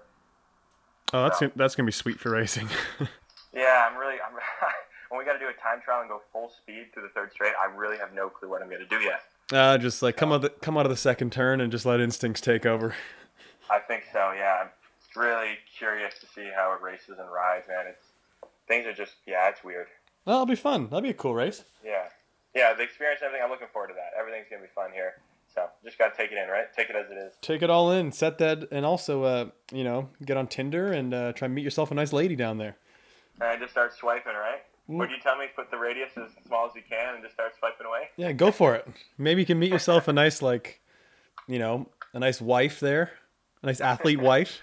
Oh, 1.12 1.24
that's 1.24 1.38
So- 1.38 1.46
gonna, 1.48 1.52
that's 1.58 1.74
gonna 1.76 1.86
be 1.86 1.92
sweet 1.92 2.18
for 2.18 2.30
racing. 2.30 2.68
Yeah, 3.54 3.88
I'm 3.90 3.96
really. 3.98 4.16
I'm, 4.20 4.34
when 5.08 5.18
we 5.18 5.24
got 5.24 5.32
to 5.32 5.38
do 5.38 5.46
a 5.46 5.52
time 5.62 5.80
trial 5.82 6.02
and 6.02 6.10
go 6.10 6.20
full 6.30 6.50
speed 6.50 6.88
through 6.92 7.04
the 7.04 7.08
third 7.10 7.32
straight, 7.32 7.54
I 7.58 7.74
really 7.74 7.96
have 7.96 8.12
no 8.12 8.28
clue 8.28 8.50
what 8.50 8.60
I'm 8.60 8.68
going 8.68 8.82
to 8.82 8.86
do 8.86 8.98
yet. 9.02 9.22
uh, 9.50 9.78
just 9.78 10.02
like 10.02 10.14
come 10.18 10.30
out 10.30 10.42
the, 10.42 10.50
come 10.50 10.76
out 10.76 10.84
of 10.84 10.90
the 10.90 10.96
second 10.96 11.32
turn 11.32 11.62
and 11.62 11.72
just 11.72 11.86
let 11.86 11.98
instincts 11.98 12.42
take 12.42 12.66
over. 12.66 12.94
I 13.70 13.78
think 13.78 14.04
so. 14.12 14.32
Yeah, 14.36 14.64
really 15.16 15.58
curious 15.78 16.18
to 16.20 16.26
see 16.26 16.48
how 16.54 16.72
it 16.74 16.82
races 16.82 17.18
and 17.18 17.30
rides, 17.30 17.66
man. 17.68 17.86
It's 17.88 18.04
things 18.68 18.86
are 18.86 18.92
just 18.92 19.14
yeah, 19.26 19.48
it's 19.48 19.64
weird. 19.64 19.86
Well, 20.24 20.36
it'll 20.36 20.46
be 20.46 20.56
fun. 20.56 20.84
That'll 20.84 21.00
be 21.00 21.10
a 21.10 21.14
cool 21.14 21.34
race. 21.34 21.64
Yeah, 21.84 22.04
yeah, 22.54 22.74
the 22.74 22.82
experience, 22.82 23.20
everything. 23.24 23.42
I'm 23.44 23.50
looking 23.50 23.68
forward 23.72 23.88
to 23.88 23.94
that. 23.94 24.18
Everything's 24.18 24.46
gonna 24.50 24.62
be 24.62 24.68
fun 24.74 24.90
here. 24.92 25.14
So 25.54 25.66
just 25.84 25.98
gotta 25.98 26.14
take 26.16 26.32
it 26.32 26.38
in, 26.38 26.48
right? 26.48 26.66
Take 26.76 26.90
it 26.90 26.96
as 26.96 27.10
it 27.10 27.16
is. 27.16 27.32
Take 27.40 27.62
it 27.62 27.70
all 27.70 27.90
in, 27.92 28.12
set 28.12 28.38
that, 28.38 28.68
and 28.70 28.84
also, 28.84 29.22
uh, 29.22 29.46
you 29.72 29.84
know, 29.84 30.10
get 30.24 30.36
on 30.36 30.46
Tinder 30.46 30.92
and 30.92 31.14
uh, 31.14 31.32
try 31.32 31.46
and 31.46 31.54
meet 31.54 31.64
yourself 31.64 31.90
a 31.90 31.94
nice 31.94 32.12
lady 32.12 32.36
down 32.36 32.58
there. 32.58 32.76
And 33.40 33.48
I 33.48 33.56
just 33.56 33.72
start 33.72 33.94
swiping, 33.94 34.34
right? 34.34 34.60
Mm. 34.90 34.98
Would 34.98 35.10
you 35.10 35.16
tell 35.22 35.36
me 35.36 35.46
put 35.54 35.70
the 35.70 35.78
radius 35.78 36.10
as 36.16 36.30
small 36.46 36.66
as 36.66 36.74
you 36.74 36.82
can 36.88 37.14
and 37.14 37.22
just 37.22 37.34
start 37.34 37.52
swiping 37.58 37.86
away? 37.86 38.08
Yeah, 38.16 38.32
go 38.32 38.50
for 38.50 38.74
it. 38.74 38.86
Maybe 39.18 39.42
you 39.42 39.46
can 39.46 39.58
meet 39.58 39.70
yourself 39.70 40.08
a 40.08 40.12
nice, 40.12 40.42
like, 40.42 40.80
you 41.48 41.58
know, 41.58 41.88
a 42.12 42.18
nice 42.18 42.40
wife 42.40 42.78
there, 42.80 43.12
a 43.62 43.66
nice 43.66 43.80
athlete 43.80 44.20
wife. 44.20 44.60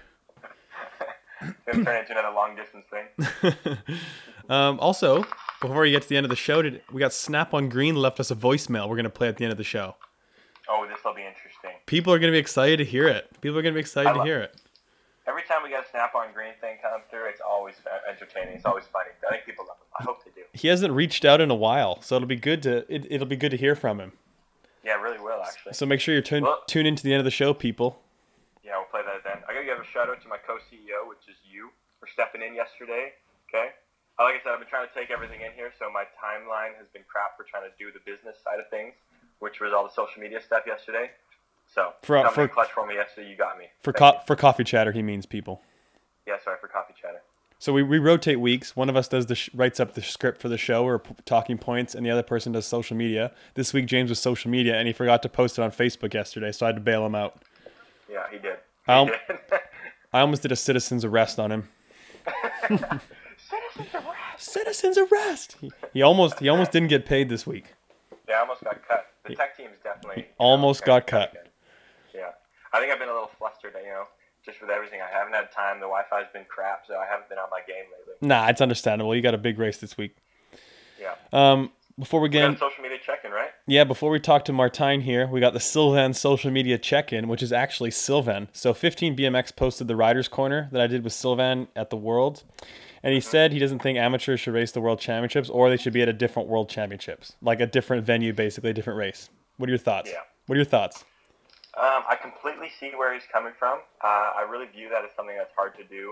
Turn 1.72 1.80
into 1.98 2.12
another 2.12 2.34
long 2.34 2.56
distance 2.56 2.86
thing. 2.90 3.78
um, 4.50 4.80
also, 4.80 5.25
before 5.62 5.81
we 5.81 5.92
get 5.92 6.01
to 6.04 6.10
the 6.10 6.18
end 6.18 6.25
of 6.25 6.30
the 6.30 6.36
show, 6.36 6.62
did, 6.62 6.81
we 6.92 7.00
got 7.00 7.13
Snap 7.13 7.54
on 7.54 7.69
Green 7.69 7.95
left 7.95 8.19
us 8.19 8.31
a 8.31 8.36
voicemail. 8.36 8.90
We're 8.90 8.95
gonna 8.95 9.10
play 9.10 9.28
at 9.28 9.38
the 9.38 9.45
end 9.45 9.51
of 9.51 9.57
the 9.57 9.63
show. 9.63 9.95
Oh, 10.69 10.86
this 10.88 11.00
will 11.04 11.13
be 11.13 11.25
interesting. 11.25 11.72
People 11.86 12.13
are 12.13 12.19
gonna 12.19 12.31
be 12.31 12.38
excited 12.38 12.78
to 12.78 12.86
hear 12.86 13.07
it. 13.07 13.30
People 13.42 13.57
are 13.57 13.62
gonna 13.62 13.74
be 13.74 13.80
excited 13.80 14.10
I 14.10 14.13
to 14.13 14.24
hear 14.24 14.40
it. 14.40 14.56
Every 15.25 15.44
time 15.44 15.63
we 15.63 15.69
get 15.69 15.86
a 15.86 15.90
snap 15.90 16.16
on 16.16 16.34
green 16.34 16.51
thing 16.60 16.78
come 16.81 17.01
through, 17.10 17.30
it's 17.30 17.42
always 17.42 17.75
entertaining. 18.10 18.56
It's 18.56 18.66
always 18.66 18.84
funny. 18.92 19.10
I 19.25 19.31
think 19.31 19.46
people 19.46 19.66
love 19.66 19.78
it. 19.80 19.88
I 20.00 20.04
hope 20.04 20.24
they 20.25 20.31
do. 20.31 20.42
He 20.54 20.68
hasn't 20.68 20.94
reached 20.94 21.24
out 21.24 21.39
in 21.39 21.50
a 21.50 21.56
while, 21.56 22.01
so 22.01 22.16
it'll 22.18 22.28
be 22.28 22.36
good 22.36 22.62
to 22.63 22.86
it, 22.94 23.07
it'll 23.10 23.28
be 23.28 23.38
good 23.38 23.51
to 23.51 23.57
hear 23.57 23.75
from 23.75 24.00
him. 24.00 24.12
Yeah, 24.84 25.00
it 25.00 25.01
really 25.01 25.19
will 25.19 25.42
actually. 25.42 25.74
So 25.74 25.86
make 25.86 26.01
sure 26.01 26.13
you 26.13 26.22
tune 26.22 26.44
Well- 26.44 26.63
tune 26.68 26.86
into 26.86 27.04
the 27.04 27.13
end 27.13 27.19
of 27.19 27.25
the 27.25 27.31
show, 27.31 27.54
people. 27.54 28.01
Yeah, 28.66 28.78
we'll 28.78 28.86
play 28.88 29.01
that 29.06 29.24
then. 29.24 29.44
I 29.48 29.54
gotta 29.54 29.66
give 29.66 29.80
a 29.80 29.86
shout 29.86 30.10
out 30.10 30.22
to 30.24 30.28
my 30.28 30.38
co-CEO, 30.38 31.07
which 31.07 31.19
is 31.19 31.23
you, 31.23 31.23
for 31.23 31.23
stepping 32.13 32.42
in 32.42 32.54
yesterday. 32.54 33.13
Okay. 33.50 33.69
Uh, 34.19 34.24
Like 34.30 34.36
I 34.36 34.44
said, 34.44 34.54
I've 34.54 34.60
been 34.60 34.69
trying 34.69 34.88
to 34.88 34.94
take 34.94 35.10
everything 35.12 35.42
in 35.42 35.51
here, 35.54 35.71
so 35.77 35.89
my 35.92 36.06
timeline 36.21 36.77
has 36.77 36.88
been 36.94 37.01
crap 37.10 37.36
for 37.36 37.44
trying 37.44 37.63
to 37.69 37.74
do 37.81 37.92
the 37.92 38.00
business 38.06 38.38
side 38.44 38.60
of 38.60 38.69
things, 38.69 38.94
which 39.39 39.60
was 39.60 39.74
all 39.74 39.83
the 39.83 39.94
social 39.94 40.21
media 40.21 40.39
stuff 40.42 40.63
yesterday. 40.68 41.10
So 41.68 41.94
For- 42.04 42.21
something 42.21 42.48
for- 42.48 42.54
clutch 42.54 42.71
for 42.71 42.86
me 42.86 42.95
yesterday. 42.95 43.30
You 43.30 43.36
got 43.38 43.57
me. 43.57 43.65
For 43.81 43.92
co- 43.94 44.19
for 44.27 44.36
coffee 44.36 44.63
chatter, 44.63 44.92
he 44.92 45.01
means 45.01 45.25
people. 45.25 45.62
Yeah, 46.27 46.36
sorry 46.44 46.57
for 46.62 46.68
coffee 46.68 46.94
chatter. 47.00 47.21
So 47.60 47.71
we, 47.71 47.81
we 47.81 47.98
rotate 47.98 48.39
weeks. 48.42 48.75
One 48.75 48.89
of 48.89 48.95
us 48.98 49.07
does 49.07 49.25
the 49.27 49.36
sh- 49.36 49.50
writes 49.54 49.80
up 49.80 49.94
the 49.94 50.01
script 50.01 50.42
for 50.42 50.50
the 50.50 50.57
show 50.57 50.86
or 50.86 51.00
p- 51.00 51.15
talking 51.25 51.57
points, 51.57 51.95
and 51.95 52.06
the 52.06 52.12
other 52.12 52.24
person 52.24 52.51
does 52.51 52.65
social 52.65 52.95
media. 52.98 53.31
This 53.56 53.74
week 53.74 53.86
James 53.86 54.10
was 54.10 54.19
social 54.19 54.51
media, 54.51 54.75
and 54.75 54.86
he 54.88 54.94
forgot 54.94 55.24
to 55.24 55.30
post 55.30 55.57
it 55.57 55.62
on 55.62 55.71
Facebook 55.71 56.13
yesterday, 56.13 56.51
so 56.51 56.65
I 56.65 56.69
had 56.69 56.75
to 56.75 56.81
bail 56.81 57.06
him 57.06 57.15
out. 57.15 57.42
Yeah, 58.12 58.25
he 58.30 58.38
did. 58.38 58.57
He 58.86 59.06
did. 59.06 59.39
I 60.13 60.19
almost 60.19 60.42
did 60.42 60.51
a 60.51 60.56
citizen's 60.57 61.06
arrest 61.06 61.39
on 61.39 61.51
him. 61.51 61.69
Citizens 62.68 63.94
arrest. 63.94 64.51
Citizen's 64.51 64.98
arrest. 64.98 65.56
He, 65.60 65.72
he 65.94 66.01
almost 66.01 66.39
he 66.39 66.50
almost 66.50 66.72
didn't 66.72 66.89
get 66.89 67.06
paid 67.06 67.30
this 67.30 67.46
week. 67.46 67.74
Yeah, 68.27 68.36
I 68.36 68.39
almost 68.42 68.63
got 68.63 68.88
cut. 68.88 69.08
The 69.27 69.36
tech 69.36 69.56
team's 69.58 69.77
definitely 69.84 70.24
know, 70.24 70.27
almost 70.38 70.84
kinda 70.84 71.01
got 71.01 71.08
cut. 71.08 71.48
Yeah, 72.13 72.30
I 72.72 72.80
think 72.80 72.92
I've 72.92 73.00
been 73.00 73.10
a 73.10 73.13
little 73.13 73.32
flustered. 73.38 73.74
You 73.84 73.89
know, 73.89 74.03
just 74.46 74.62
with 74.62 74.70
everything. 74.70 75.00
I 75.01 75.12
haven't 75.12 75.34
had 75.34 75.51
time. 75.51 75.77
The 75.77 75.88
Wi-Fi's 75.88 76.27
been 76.34 76.46
crap, 76.48 76.86
so 76.88 76.96
I 76.96 77.06
haven't 77.06 77.30
been 77.30 77.38
on 77.38 77.50
my 77.51 77.62
game 77.68 77.86
lately. 77.98 78.15
Nah, 78.27 78.48
it's 78.48 78.62
understandable. 78.62 79.15
You 79.15 79.22
got 79.22 79.34
a 79.34 79.38
big 79.39 79.60
race 79.60 79.77
this 79.77 79.98
week. 79.98 80.15
Yeah. 81.00 81.15
Um, 81.32 81.72
before 82.00 82.20
we 82.20 82.26
We 82.28 82.34
get 82.34 82.52
got 82.52 82.60
social 82.60 82.84
media 82.84 82.98
check-in, 83.06 83.32
right? 83.32 83.50
Yeah, 83.68 83.84
before 83.84 84.10
we 84.10 84.20
talk 84.20 84.46
to 84.46 84.52
Martijn 84.52 85.04
here, 85.04 85.28
we 85.28 85.40
got 85.40 85.54
the 85.54 85.60
Sylvain 85.60 86.14
social 86.14 86.52
media 86.52 86.78
check-in, 86.78 87.28
which 87.28 87.44
is 87.44 87.52
actually 87.52 87.92
Sylvain. 87.92 88.48
So 88.52 88.74
15 88.74 89.16
BMX 89.16 89.56
posted 89.56 89.88
the 89.88 89.96
Riders 89.96 90.28
Corner 90.28 90.70
that 90.72 90.82
I 90.82 90.88
did 90.88 91.04
with 91.04 91.14
Sylvain 91.14 91.68
at 91.76 91.90
the 91.90 91.98
World, 91.98 92.44
and 93.02 93.14
he 93.14 93.20
said 93.20 93.52
he 93.52 93.60
doesn't 93.60 93.80
think 93.80 93.98
amateurs 93.98 94.40
should 94.40 94.54
race 94.54 94.72
the 94.72 94.82
World 94.82 95.00
Championships, 95.00 95.50
or 95.50 95.70
they 95.70 95.78
should 95.78 95.94
be 95.94 96.02
at 96.02 96.10
a 96.10 96.14
different 96.14 96.50
World 96.50 96.70
Championships, 96.70 97.36
like 97.42 97.60
a 97.60 97.68
different 97.68 98.06
venue, 98.06 98.34
basically 98.34 98.72
a 98.72 98.74
different 98.74 98.98
race. 98.98 99.30
What 99.58 99.70
are 99.70 99.72
your 99.72 99.80
thoughts? 99.80 100.10
Yeah. 100.12 100.20
What 100.48 100.56
are 100.56 100.60
your 100.60 100.66
thoughts? 100.66 101.06
Um, 101.76 102.04
I 102.08 102.16
completely 102.22 102.70
see 102.80 102.92
where 102.96 103.14
he's 103.14 103.24
coming 103.32 103.54
from. 103.58 103.80
Uh, 104.04 104.08
I 104.38 104.46
really 104.50 104.68
view 104.68 104.90
that 104.90 105.04
as 105.04 105.10
something 105.16 105.36
that's 105.36 105.54
hard 105.56 105.76
to 105.78 105.84
do, 105.84 106.12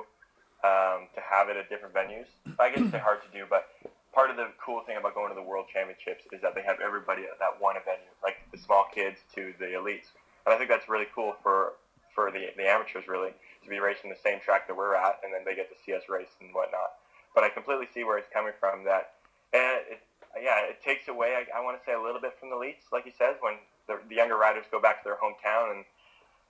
um, 0.64 1.08
to 1.16 1.22
have 1.22 1.50
it 1.50 1.58
at 1.58 1.70
different 1.70 1.94
venues. 1.94 2.26
I 2.60 2.70
guess 2.70 2.82
it's 2.82 2.96
hard 3.04 3.22
to 3.24 3.38
do, 3.38 3.46
but 3.50 3.68
part 4.14 4.30
of 4.30 4.38
the 4.38 4.48
cool 4.64 4.82
thing 4.86 4.98
about 4.98 5.16
going 5.16 5.30
to 5.30 5.36
the 5.36 5.44
World 5.44 5.66
Championships 5.72 6.26
is 6.32 6.42
that 6.42 6.56
they 6.56 6.62
have 6.62 6.80
everybody 6.84 7.24
at 7.24 7.40
that 7.40 7.60
one 7.60 7.76
venue, 7.86 8.12
like 8.24 8.38
the 8.52 8.58
small 8.58 8.86
kids 8.94 9.18
to 9.36 9.54
the 9.60 9.78
elites. 9.78 10.12
And 10.46 10.54
I 10.54 10.58
think 10.58 10.70
that's 10.70 10.90
really 10.90 11.08
cool 11.14 11.36
for 11.44 11.74
for 12.14 12.30
the, 12.30 12.52
the 12.58 12.68
amateurs, 12.68 13.08
really, 13.08 13.32
to 13.64 13.70
be 13.70 13.80
racing 13.80 14.10
the 14.10 14.20
same 14.22 14.40
track 14.42 14.68
that 14.68 14.76
we're 14.76 14.96
at, 14.96 15.24
and 15.24 15.34
then 15.34 15.42
they 15.46 15.56
get 15.56 15.72
to 15.72 15.78
see 15.86 15.94
us 15.94 16.04
race 16.10 16.36
and 16.42 16.54
whatnot. 16.54 17.00
But 17.34 17.46
I 17.46 17.50
completely 17.50 17.88
see 17.94 18.04
where 18.04 18.18
it's 18.18 18.28
coming 18.34 18.52
from. 18.60 18.84
That, 18.84 19.16
and 19.54 19.80
it, 19.88 20.04
yeah, 20.36 20.60
it 20.68 20.84
takes 20.84 21.08
away, 21.08 21.40
I, 21.40 21.60
I 21.60 21.64
want 21.64 21.80
to 21.80 21.84
say, 21.86 21.94
a 21.94 22.02
little 22.02 22.20
bit 22.20 22.36
from 22.38 22.50
the 22.50 22.58
elites, 22.60 22.92
like 22.92 23.06
he 23.06 23.16
says, 23.16 23.36
when 23.40 23.56
the, 23.88 24.00
the 24.10 24.16
younger 24.16 24.36
riders 24.36 24.66
go 24.72 24.82
back 24.82 25.04
to 25.04 25.08
their 25.08 25.20
hometown 25.24 25.72
and 25.72 25.86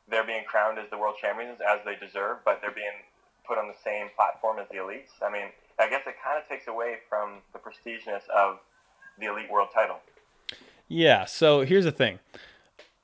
they're 0.10 0.25
being 0.25 0.44
crowned 0.46 0.80
as 0.80 0.89
the 0.89 0.98
world 0.98 1.15
champions 1.22 1.62
as 1.62 1.80
they 1.86 1.94
deserve, 1.96 2.41
but 2.44 2.58
they're 2.62 2.74
being 2.74 3.06
put 3.46 3.58
on 3.58 3.68
the 3.68 3.77
same 3.84 4.10
platform 4.15 4.58
as 4.58 4.68
the 4.70 4.77
elites. 4.77 5.13
I 5.22 5.30
mean, 5.30 5.53
I 5.82 5.90
guess 5.90 6.02
it 6.06 6.16
kind 6.24 6.42
of 6.42 6.48
takes 6.48 6.68
away 6.68 6.98
from 7.10 7.40
the 7.54 7.60
prestiginess 7.60 8.28
of 8.30 8.60
the 9.20 9.28
elite 9.28 9.50
world 9.50 9.70
title. 9.74 9.98
Yeah, 10.88 11.26
so 11.26 11.62
here's 11.62 11.86
the 11.86 11.92
thing. 11.92 12.20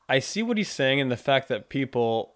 I 0.10 0.20
see 0.20 0.44
what 0.44 0.58
he's 0.58 0.70
saying 0.70 1.00
in 1.00 1.10
the 1.10 1.18
fact 1.18 1.48
that 1.50 1.70
people 1.70 2.34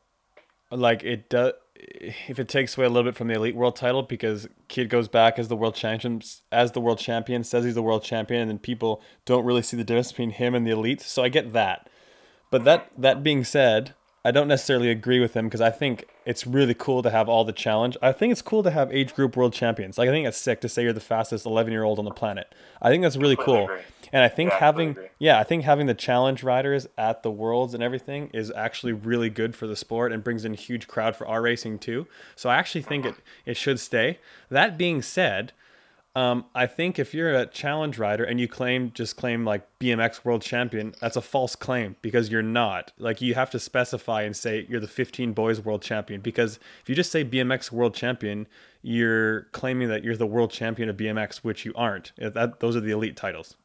like 0.72 1.04
it 1.04 1.30
does 1.30 1.54
if 1.76 2.40
it 2.40 2.48
takes 2.48 2.78
away 2.78 2.86
a 2.86 2.90
little 2.90 3.10
bit 3.10 3.18
from 3.18 3.28
the 3.28 3.34
elite 3.34 3.56
world 3.56 3.76
title 3.76 4.04
because 4.04 4.48
kid 4.68 4.90
goes 4.90 5.08
back 5.08 5.40
as 5.40 5.48
the 5.48 5.56
world 5.56 5.76
champion 5.76 6.22
as 6.52 6.74
the 6.74 6.82
world 6.82 7.00
champion 7.00 7.44
says 7.44 7.66
he's 7.66 7.76
the 7.76 7.82
world 7.82 8.04
champion 8.04 8.42
and 8.42 8.52
then 8.52 8.60
people 8.60 9.02
don't 9.26 9.44
really 9.44 9.64
see 9.64 9.76
the 9.76 9.84
difference 9.84 10.12
between 10.12 10.30
him 10.30 10.54
and 10.54 10.66
the 10.66 10.72
elite 10.72 11.02
so 11.02 11.24
i 11.24 11.30
get 11.30 11.54
that 11.54 11.90
but 12.52 12.64
that 12.66 12.92
that 12.98 13.24
being 13.24 13.44
said 13.44 13.96
I 14.24 14.30
don't 14.32 14.48
necessarily 14.48 14.92
agree 14.92 15.20
with 15.20 15.34
him 15.34 15.46
because 15.48 15.62
I 15.62 15.72
think 15.72 16.06
it's 16.26 16.46
really 16.46 16.76
cool 16.76 17.02
to 17.02 17.10
have 17.10 17.28
all 17.28 17.44
the 17.44 17.52
challenge. 17.52 17.98
I 18.04 18.12
think 18.12 18.32
it's 18.32 18.42
cool 18.44 18.62
to 18.62 18.70
have 18.70 18.94
age 18.94 19.16
group 19.16 19.36
world 19.36 19.52
champions. 19.54 19.98
Like 19.98 20.10
I 20.10 20.12
think 20.12 20.28
it's 20.28 20.38
sick 20.38 20.62
to 20.62 20.70
say 20.70 20.84
you're 20.84 20.94
the 20.94 21.00
fastest 21.00 21.46
11 21.46 21.72
year 21.74 21.84
old 21.84 21.98
on 21.98 22.06
the 22.06 22.12
planet. 22.12 22.54
I 22.82 22.90
think 22.90 23.02
that's 23.02 23.18
really 23.18 23.36
cool. 23.36 23.64
agree. 23.64 23.80
And 24.14 24.24
I 24.24 24.28
think 24.28 24.52
Yeah, 24.52 24.60
having 24.60 24.90
agree. 24.92 25.08
yeah, 25.18 25.40
I 25.40 25.44
think 25.44 25.64
having 25.64 25.88
the 25.88 25.96
challenge 25.96 26.44
riders 26.44 26.86
at 26.98 27.24
the 27.24 27.32
worlds 27.32 27.74
and 27.74 27.82
everything 27.82 28.30
is 28.34 28.52
actually 28.52 28.94
really 28.94 29.30
good 29.32 29.56
for 29.56 29.66
the 29.66 29.76
sport 29.76 30.12
and 30.12 30.24
brings 30.24 30.46
in 30.46 30.54
a 30.54 30.58
huge 30.58 30.88
crowd 30.88 31.16
for 31.16 31.26
our 31.28 31.42
racing 31.42 31.80
too. 31.80 32.06
So 32.36 32.50
I 32.50 32.58
actually 32.58 32.84
think 32.84 33.06
it 33.06 33.16
it 33.46 33.58
should 33.58 33.80
stay. 33.80 34.20
That 34.50 34.78
being 34.78 35.02
said, 35.02 35.52
um, 36.14 36.46
I 36.54 36.68
think 36.68 37.00
if 37.00 37.14
you're 37.14 37.34
a 37.34 37.46
challenge 37.46 37.98
rider 37.98 38.24
and 38.24 38.40
you 38.40 38.48
claim 38.48 38.92
just 38.94 39.16
claim 39.16 39.46
like 39.46 39.66
BMX 39.80 40.26
world 40.26 40.42
champion, 40.42 40.94
that's 41.00 41.16
a 41.16 41.22
false 41.22 41.56
claim 41.56 41.96
because 42.02 42.30
you're 42.30 42.42
not. 42.42 42.92
Like 42.98 43.22
you 43.22 43.34
have 43.36 43.50
to 43.52 43.60
specify 43.60 44.24
and 44.24 44.36
say 44.36 44.66
you're 44.68 44.82
the 44.82 44.88
15 44.88 45.32
boys 45.32 45.62
world 45.62 45.82
champion 45.82 46.20
because 46.20 46.60
if 46.82 46.90
you 46.90 46.96
just 46.96 47.12
say 47.12 47.24
BMX 47.24 47.72
world 47.72 47.94
champion, 47.94 48.48
you're 48.82 49.44
claiming 49.54 49.88
that 49.88 50.04
you're 50.04 50.18
the 50.18 50.28
world 50.28 50.52
champion 50.52 50.90
of 50.90 50.98
BMX, 50.98 51.38
which 51.38 51.66
you 51.66 51.72
aren't. 51.76 52.12
Uh, 52.22 52.30
That 52.30 52.60
those 52.60 52.76
are 52.76 52.82
the 52.82 52.92
elite 52.92 53.16
titles. 53.16 53.56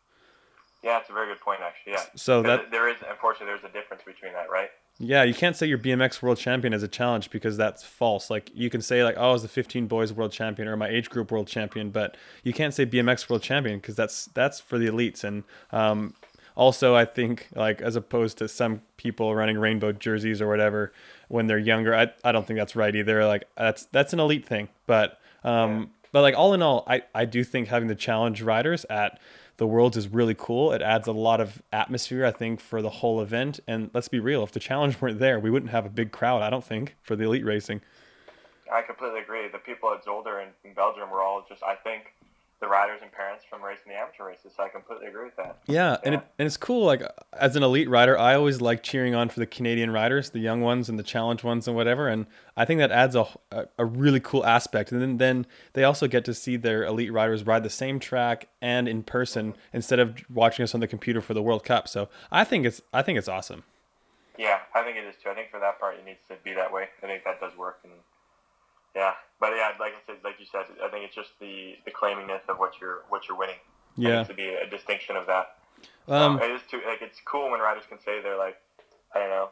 Yeah, 0.84 1.00
it's 1.00 1.10
a 1.10 1.12
very 1.12 1.26
good 1.26 1.40
point, 1.40 1.60
actually. 1.62 1.94
Yeah. 1.94 2.04
So 2.14 2.42
that 2.42 2.70
there 2.70 2.88
is, 2.88 2.96
unfortunately, 3.08 3.46
there's 3.46 3.64
a 3.64 3.74
difference 3.74 4.04
between 4.04 4.32
that, 4.34 4.48
right? 4.48 4.70
Yeah, 4.98 5.24
you 5.24 5.34
can't 5.34 5.54
say 5.54 5.66
you're 5.66 5.78
BMX 5.78 6.22
world 6.22 6.38
champion 6.38 6.72
as 6.72 6.82
a 6.82 6.88
challenge 6.88 7.30
because 7.30 7.56
that's 7.56 7.82
false. 7.82 8.30
Like 8.30 8.50
you 8.54 8.70
can 8.70 8.80
say 8.80 9.04
like 9.04 9.16
oh, 9.18 9.30
I 9.30 9.32
was 9.32 9.42
the 9.42 9.48
15 9.48 9.86
boys 9.86 10.12
world 10.12 10.32
champion 10.32 10.68
or 10.68 10.76
my 10.76 10.88
age 10.88 11.10
group 11.10 11.30
world 11.30 11.48
champion, 11.48 11.90
but 11.90 12.16
you 12.42 12.52
can't 12.52 12.72
say 12.72 12.86
BMX 12.86 13.28
world 13.28 13.42
champion 13.42 13.78
because 13.78 13.94
that's 13.94 14.26
that's 14.26 14.58
for 14.58 14.78
the 14.78 14.86
elites. 14.86 15.22
And 15.22 15.44
um, 15.70 16.14
also, 16.54 16.94
I 16.94 17.04
think 17.04 17.48
like 17.54 17.82
as 17.82 17.94
opposed 17.94 18.38
to 18.38 18.48
some 18.48 18.80
people 18.96 19.34
running 19.34 19.58
rainbow 19.58 19.92
jerseys 19.92 20.40
or 20.40 20.48
whatever 20.48 20.92
when 21.28 21.46
they're 21.46 21.58
younger, 21.58 21.94
I, 21.94 22.12
I 22.24 22.32
don't 22.32 22.46
think 22.46 22.58
that's 22.58 22.74
right 22.74 22.94
either. 22.94 23.26
Like 23.26 23.44
that's 23.56 23.84
that's 23.86 24.14
an 24.14 24.20
elite 24.20 24.46
thing, 24.46 24.68
but 24.86 25.20
um, 25.44 25.90
but 26.10 26.22
like 26.22 26.34
all 26.34 26.54
in 26.54 26.62
all, 26.62 26.84
I 26.86 27.02
I 27.14 27.26
do 27.26 27.44
think 27.44 27.68
having 27.68 27.88
the 27.88 27.94
challenge 27.94 28.40
riders 28.40 28.86
at 28.88 29.20
the 29.56 29.66
worlds 29.66 29.96
is 29.96 30.08
really 30.08 30.34
cool. 30.34 30.72
It 30.72 30.82
adds 30.82 31.08
a 31.08 31.12
lot 31.12 31.40
of 31.40 31.62
atmosphere, 31.72 32.24
I 32.24 32.32
think, 32.32 32.60
for 32.60 32.82
the 32.82 32.90
whole 32.90 33.20
event. 33.20 33.60
And 33.66 33.90
let's 33.94 34.08
be 34.08 34.20
real, 34.20 34.42
if 34.42 34.52
the 34.52 34.60
challenge 34.60 35.00
weren't 35.00 35.18
there, 35.18 35.40
we 35.40 35.50
wouldn't 35.50 35.72
have 35.72 35.86
a 35.86 35.90
big 35.90 36.12
crowd. 36.12 36.42
I 36.42 36.50
don't 36.50 36.64
think 36.64 36.96
for 37.02 37.16
the 37.16 37.24
elite 37.24 37.44
racing. 37.44 37.80
I 38.72 38.82
completely 38.82 39.20
agree. 39.20 39.48
The 39.48 39.58
people 39.58 39.92
at 39.92 40.04
Zolder 40.04 40.44
in 40.64 40.74
Belgium 40.74 41.10
were 41.10 41.22
all 41.22 41.44
just, 41.48 41.62
I 41.62 41.76
think, 41.76 42.12
the 42.60 42.66
riders 42.66 43.00
and 43.02 43.12
parents 43.12 43.44
from 43.48 43.62
racing 43.62 43.84
the 43.88 43.94
amateur 43.94 44.26
races. 44.26 44.52
So 44.56 44.62
I 44.62 44.68
completely 44.68 45.06
agree 45.06 45.24
with 45.24 45.36
that. 45.36 45.58
Yeah, 45.66 45.98
and 46.04 46.14
it, 46.14 46.20
and 46.38 46.46
it's 46.46 46.56
cool. 46.56 46.86
Like 46.86 47.02
as 47.34 47.54
an 47.54 47.62
elite 47.62 47.88
rider, 47.88 48.18
I 48.18 48.34
always 48.34 48.60
like 48.62 48.82
cheering 48.82 49.14
on 49.14 49.28
for 49.28 49.40
the 49.40 49.46
Canadian 49.46 49.90
riders, 49.90 50.30
the 50.30 50.38
young 50.38 50.62
ones 50.62 50.88
and 50.88 50.98
the 50.98 51.02
challenge 51.02 51.44
ones 51.44 51.68
and 51.68 51.76
whatever. 51.76 52.08
And 52.08 52.26
I 52.56 52.64
think 52.64 52.78
that 52.78 52.90
adds 52.90 53.14
a, 53.14 53.26
a, 53.52 53.66
a 53.78 53.84
really 53.84 54.20
cool 54.20 54.44
aspect. 54.46 54.90
And 54.90 55.02
then 55.02 55.18
then 55.18 55.46
they 55.74 55.84
also 55.84 56.08
get 56.08 56.24
to 56.24 56.34
see 56.34 56.56
their 56.56 56.84
elite 56.84 57.12
riders 57.12 57.44
ride 57.44 57.62
the 57.62 57.70
same 57.70 57.98
track 57.98 58.48
and 58.62 58.88
in 58.88 59.02
person 59.02 59.52
mm-hmm. 59.52 59.76
instead 59.76 59.98
of 59.98 60.16
watching 60.30 60.62
us 60.62 60.74
on 60.74 60.80
the 60.80 60.88
computer 60.88 61.20
for 61.20 61.34
the 61.34 61.42
World 61.42 61.62
Cup. 61.62 61.88
So 61.88 62.08
I 62.30 62.44
think 62.44 62.64
it's 62.64 62.80
I 62.92 63.02
think 63.02 63.18
it's 63.18 63.28
awesome. 63.28 63.64
Yeah, 64.38 64.60
I 64.74 64.82
think 64.82 64.96
it 64.96 65.04
is 65.04 65.14
too. 65.22 65.30
I 65.30 65.34
think 65.34 65.50
for 65.50 65.60
that 65.60 65.80
part, 65.80 65.96
it 65.96 66.04
needs 66.04 66.20
to 66.28 66.36
be 66.44 66.52
that 66.54 66.72
way. 66.72 66.88
I 67.02 67.06
think 67.06 67.24
that 67.24 67.40
does 67.40 67.56
work. 67.56 67.80
And 67.84 67.92
yeah, 68.96 69.12
but 69.38 69.50
yeah, 69.54 69.70
like 69.78 69.92
I 69.92 70.02
said, 70.06 70.16
like 70.24 70.40
you 70.40 70.46
said, 70.50 70.64
I 70.82 70.88
think 70.88 71.04
it's 71.04 71.14
just 71.14 71.30
the 71.38 71.76
the 71.84 71.92
claimingness 71.92 72.40
of 72.48 72.58
what 72.58 72.72
you're 72.80 73.04
what 73.10 73.28
you're 73.28 73.38
winning. 73.38 73.60
Yeah. 73.98 74.24
to 74.24 74.34
be 74.34 74.48
a 74.48 74.68
distinction 74.68 75.16
of 75.16 75.26
that. 75.26 75.56
Um, 76.08 76.38
it 76.40 76.50
is 76.50 76.60
too 76.70 76.80
like 76.86 77.00
it's 77.02 77.18
cool 77.24 77.50
when 77.50 77.60
riders 77.60 77.84
can 77.88 77.98
say 77.98 78.20
they're 78.22 78.36
like, 78.36 78.56
I 79.14 79.20
don't 79.20 79.30
know, 79.30 79.48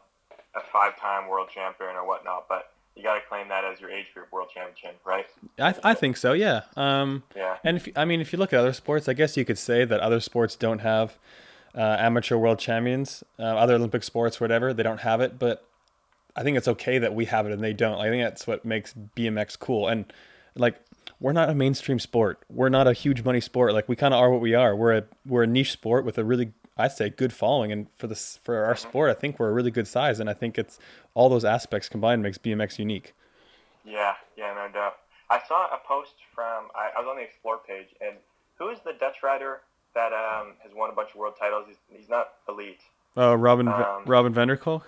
a 0.54 0.60
five-time 0.72 1.28
world 1.28 1.48
champion 1.52 1.96
or 1.96 2.06
whatnot, 2.06 2.46
but 2.48 2.72
you 2.94 3.02
got 3.02 3.14
to 3.14 3.20
claim 3.28 3.48
that 3.48 3.64
as 3.64 3.80
your 3.80 3.90
age 3.90 4.06
group 4.14 4.30
world 4.32 4.48
champion, 4.54 4.94
right? 5.04 5.26
I, 5.58 5.74
I 5.82 5.94
think 5.94 6.16
so. 6.16 6.32
Yeah. 6.32 6.62
Um, 6.76 7.24
Yeah. 7.34 7.56
And 7.64 7.78
if, 7.78 7.88
I 7.96 8.04
mean, 8.04 8.20
if 8.20 8.32
you 8.32 8.38
look 8.38 8.52
at 8.52 8.60
other 8.60 8.72
sports, 8.72 9.08
I 9.08 9.14
guess 9.14 9.36
you 9.36 9.44
could 9.44 9.58
say 9.58 9.84
that 9.84 10.00
other 10.00 10.20
sports 10.20 10.54
don't 10.54 10.78
have 10.80 11.18
uh, 11.74 11.96
amateur 11.98 12.36
world 12.36 12.58
champions, 12.60 13.24
uh, 13.38 13.42
other 13.42 13.74
Olympic 13.74 14.04
sports, 14.04 14.40
whatever. 14.40 14.72
They 14.72 14.84
don't 14.84 15.00
have 15.00 15.20
it, 15.20 15.38
but 15.38 15.66
I 16.36 16.42
think 16.42 16.56
it's 16.56 16.68
okay 16.68 16.98
that 16.98 17.14
we 17.14 17.26
have 17.26 17.46
it 17.46 17.52
and 17.52 17.62
they 17.62 17.72
don't. 17.72 17.98
I 18.00 18.08
think 18.10 18.22
that's 18.24 18.46
what 18.46 18.64
makes 18.64 18.92
BMX 19.16 19.58
cool. 19.58 19.88
And 19.88 20.12
like, 20.56 20.80
we're 21.20 21.32
not 21.32 21.48
a 21.48 21.54
mainstream 21.54 21.98
sport. 21.98 22.42
We're 22.48 22.68
not 22.68 22.86
a 22.86 22.92
huge 22.92 23.24
money 23.24 23.40
sport. 23.40 23.72
Like, 23.72 23.88
we 23.88 23.96
kind 23.96 24.12
of 24.12 24.20
are 24.20 24.30
what 24.30 24.40
we 24.40 24.54
are. 24.54 24.74
We're 24.74 24.96
a 24.98 25.04
we're 25.26 25.44
a 25.44 25.46
niche 25.46 25.72
sport 25.72 26.04
with 26.04 26.18
a 26.18 26.24
really, 26.24 26.52
I 26.76 26.88
say, 26.88 27.08
good 27.10 27.32
following. 27.32 27.70
And 27.72 27.86
for 27.96 28.06
this 28.08 28.38
for 28.42 28.64
our 28.64 28.74
sport, 28.76 29.10
I 29.10 29.14
think 29.14 29.38
we're 29.38 29.48
a 29.48 29.52
really 29.52 29.70
good 29.70 29.86
size. 29.86 30.18
And 30.20 30.28
I 30.28 30.34
think 30.34 30.58
it's 30.58 30.78
all 31.14 31.28
those 31.28 31.44
aspects 31.44 31.88
combined 31.88 32.22
makes 32.22 32.38
BMX 32.38 32.78
unique. 32.78 33.14
Yeah, 33.84 34.14
yeah, 34.36 34.54
no 34.54 34.68
doubt. 34.72 34.94
I 35.30 35.40
saw 35.46 35.66
a 35.66 35.78
post 35.86 36.14
from 36.34 36.66
I, 36.74 36.90
I 36.96 37.00
was 37.00 37.08
on 37.08 37.16
the 37.16 37.22
Explore 37.22 37.58
page, 37.66 37.88
and 38.00 38.16
who 38.58 38.68
is 38.70 38.78
the 38.84 38.92
Dutch 38.98 39.22
rider 39.22 39.60
that 39.94 40.12
um, 40.12 40.54
has 40.62 40.72
won 40.74 40.90
a 40.90 40.92
bunch 40.94 41.10
of 41.10 41.16
world 41.16 41.34
titles? 41.38 41.66
He's, 41.68 41.76
he's 42.00 42.08
not 42.08 42.28
elite. 42.48 42.80
Oh, 43.16 43.34
Robin 43.34 43.68
Um, 43.68 44.02
Robin 44.06 44.32
van 44.34 44.48
der 44.48 44.56
Kolk. 44.56 44.86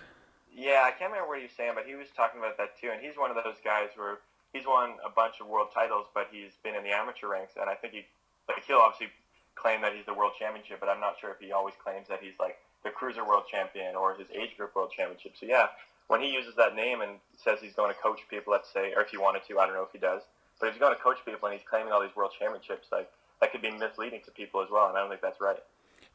Yeah, 0.56 0.88
I 0.88 0.90
can't 0.90 1.12
remember 1.12 1.28
what 1.28 1.38
he 1.38 1.44
was 1.44 1.52
saying, 1.52 1.76
but 1.76 1.84
he 1.84 1.94
was 1.94 2.08
talking 2.16 2.40
about 2.40 2.56
that 2.56 2.80
too. 2.80 2.88
And 2.88 3.04
he's 3.04 3.20
one 3.20 3.28
of 3.28 3.36
those 3.36 3.60
guys 3.60 3.92
where 3.94 4.24
he's 4.56 4.64
won 4.64 4.96
a 5.04 5.12
bunch 5.12 5.36
of 5.38 5.46
world 5.46 5.68
titles, 5.76 6.08
but 6.16 6.32
he's 6.32 6.56
been 6.64 6.74
in 6.74 6.82
the 6.82 6.96
amateur 6.96 7.28
ranks. 7.28 7.60
And 7.60 7.68
I 7.68 7.76
think 7.76 7.92
he, 7.92 8.08
like, 8.48 8.64
he'll 8.64 8.80
obviously 8.80 9.12
claim 9.54 9.84
that 9.84 9.92
he's 9.92 10.06
the 10.08 10.16
world 10.16 10.32
championship, 10.38 10.80
but 10.80 10.88
I'm 10.88 11.00
not 11.00 11.20
sure 11.20 11.30
if 11.30 11.40
he 11.44 11.52
always 11.52 11.74
claims 11.76 12.08
that 12.08 12.20
he's 12.24 12.40
like 12.40 12.56
the 12.84 12.90
cruiser 12.90 13.24
world 13.24 13.44
champion 13.50 13.96
or 13.96 14.16
his 14.16 14.28
age 14.32 14.56
group 14.56 14.74
world 14.74 14.92
championship. 14.96 15.36
So 15.38 15.44
yeah, 15.44 15.68
when 16.08 16.20
he 16.20 16.32
uses 16.32 16.56
that 16.56 16.74
name 16.74 17.00
and 17.00 17.20
says 17.36 17.58
he's 17.60 17.74
going 17.74 17.92
to 17.92 18.00
coach 18.00 18.20
people, 18.30 18.52
let's 18.52 18.72
say, 18.72 18.92
or 18.94 19.02
if 19.02 19.10
he 19.10 19.18
wanted 19.18 19.42
to, 19.48 19.58
I 19.58 19.66
don't 19.66 19.74
know 19.74 19.82
if 19.82 19.92
he 19.92 19.98
does, 19.98 20.22
but 20.60 20.68
if 20.68 20.74
he's 20.74 20.80
going 20.80 20.94
to 20.94 21.02
coach 21.02 21.18
people 21.24 21.48
and 21.48 21.58
he's 21.58 21.66
claiming 21.68 21.92
all 21.92 22.00
these 22.00 22.14
world 22.16 22.32
championships, 22.38 22.88
like 22.92 23.10
that 23.40 23.52
could 23.52 23.60
be 23.62 23.70
misleading 23.70 24.20
to 24.24 24.30
people 24.30 24.62
as 24.62 24.68
well, 24.70 24.88
and 24.88 24.96
I 24.96 25.00
don't 25.00 25.10
think 25.10 25.20
that's 25.20 25.40
right. 25.40 25.60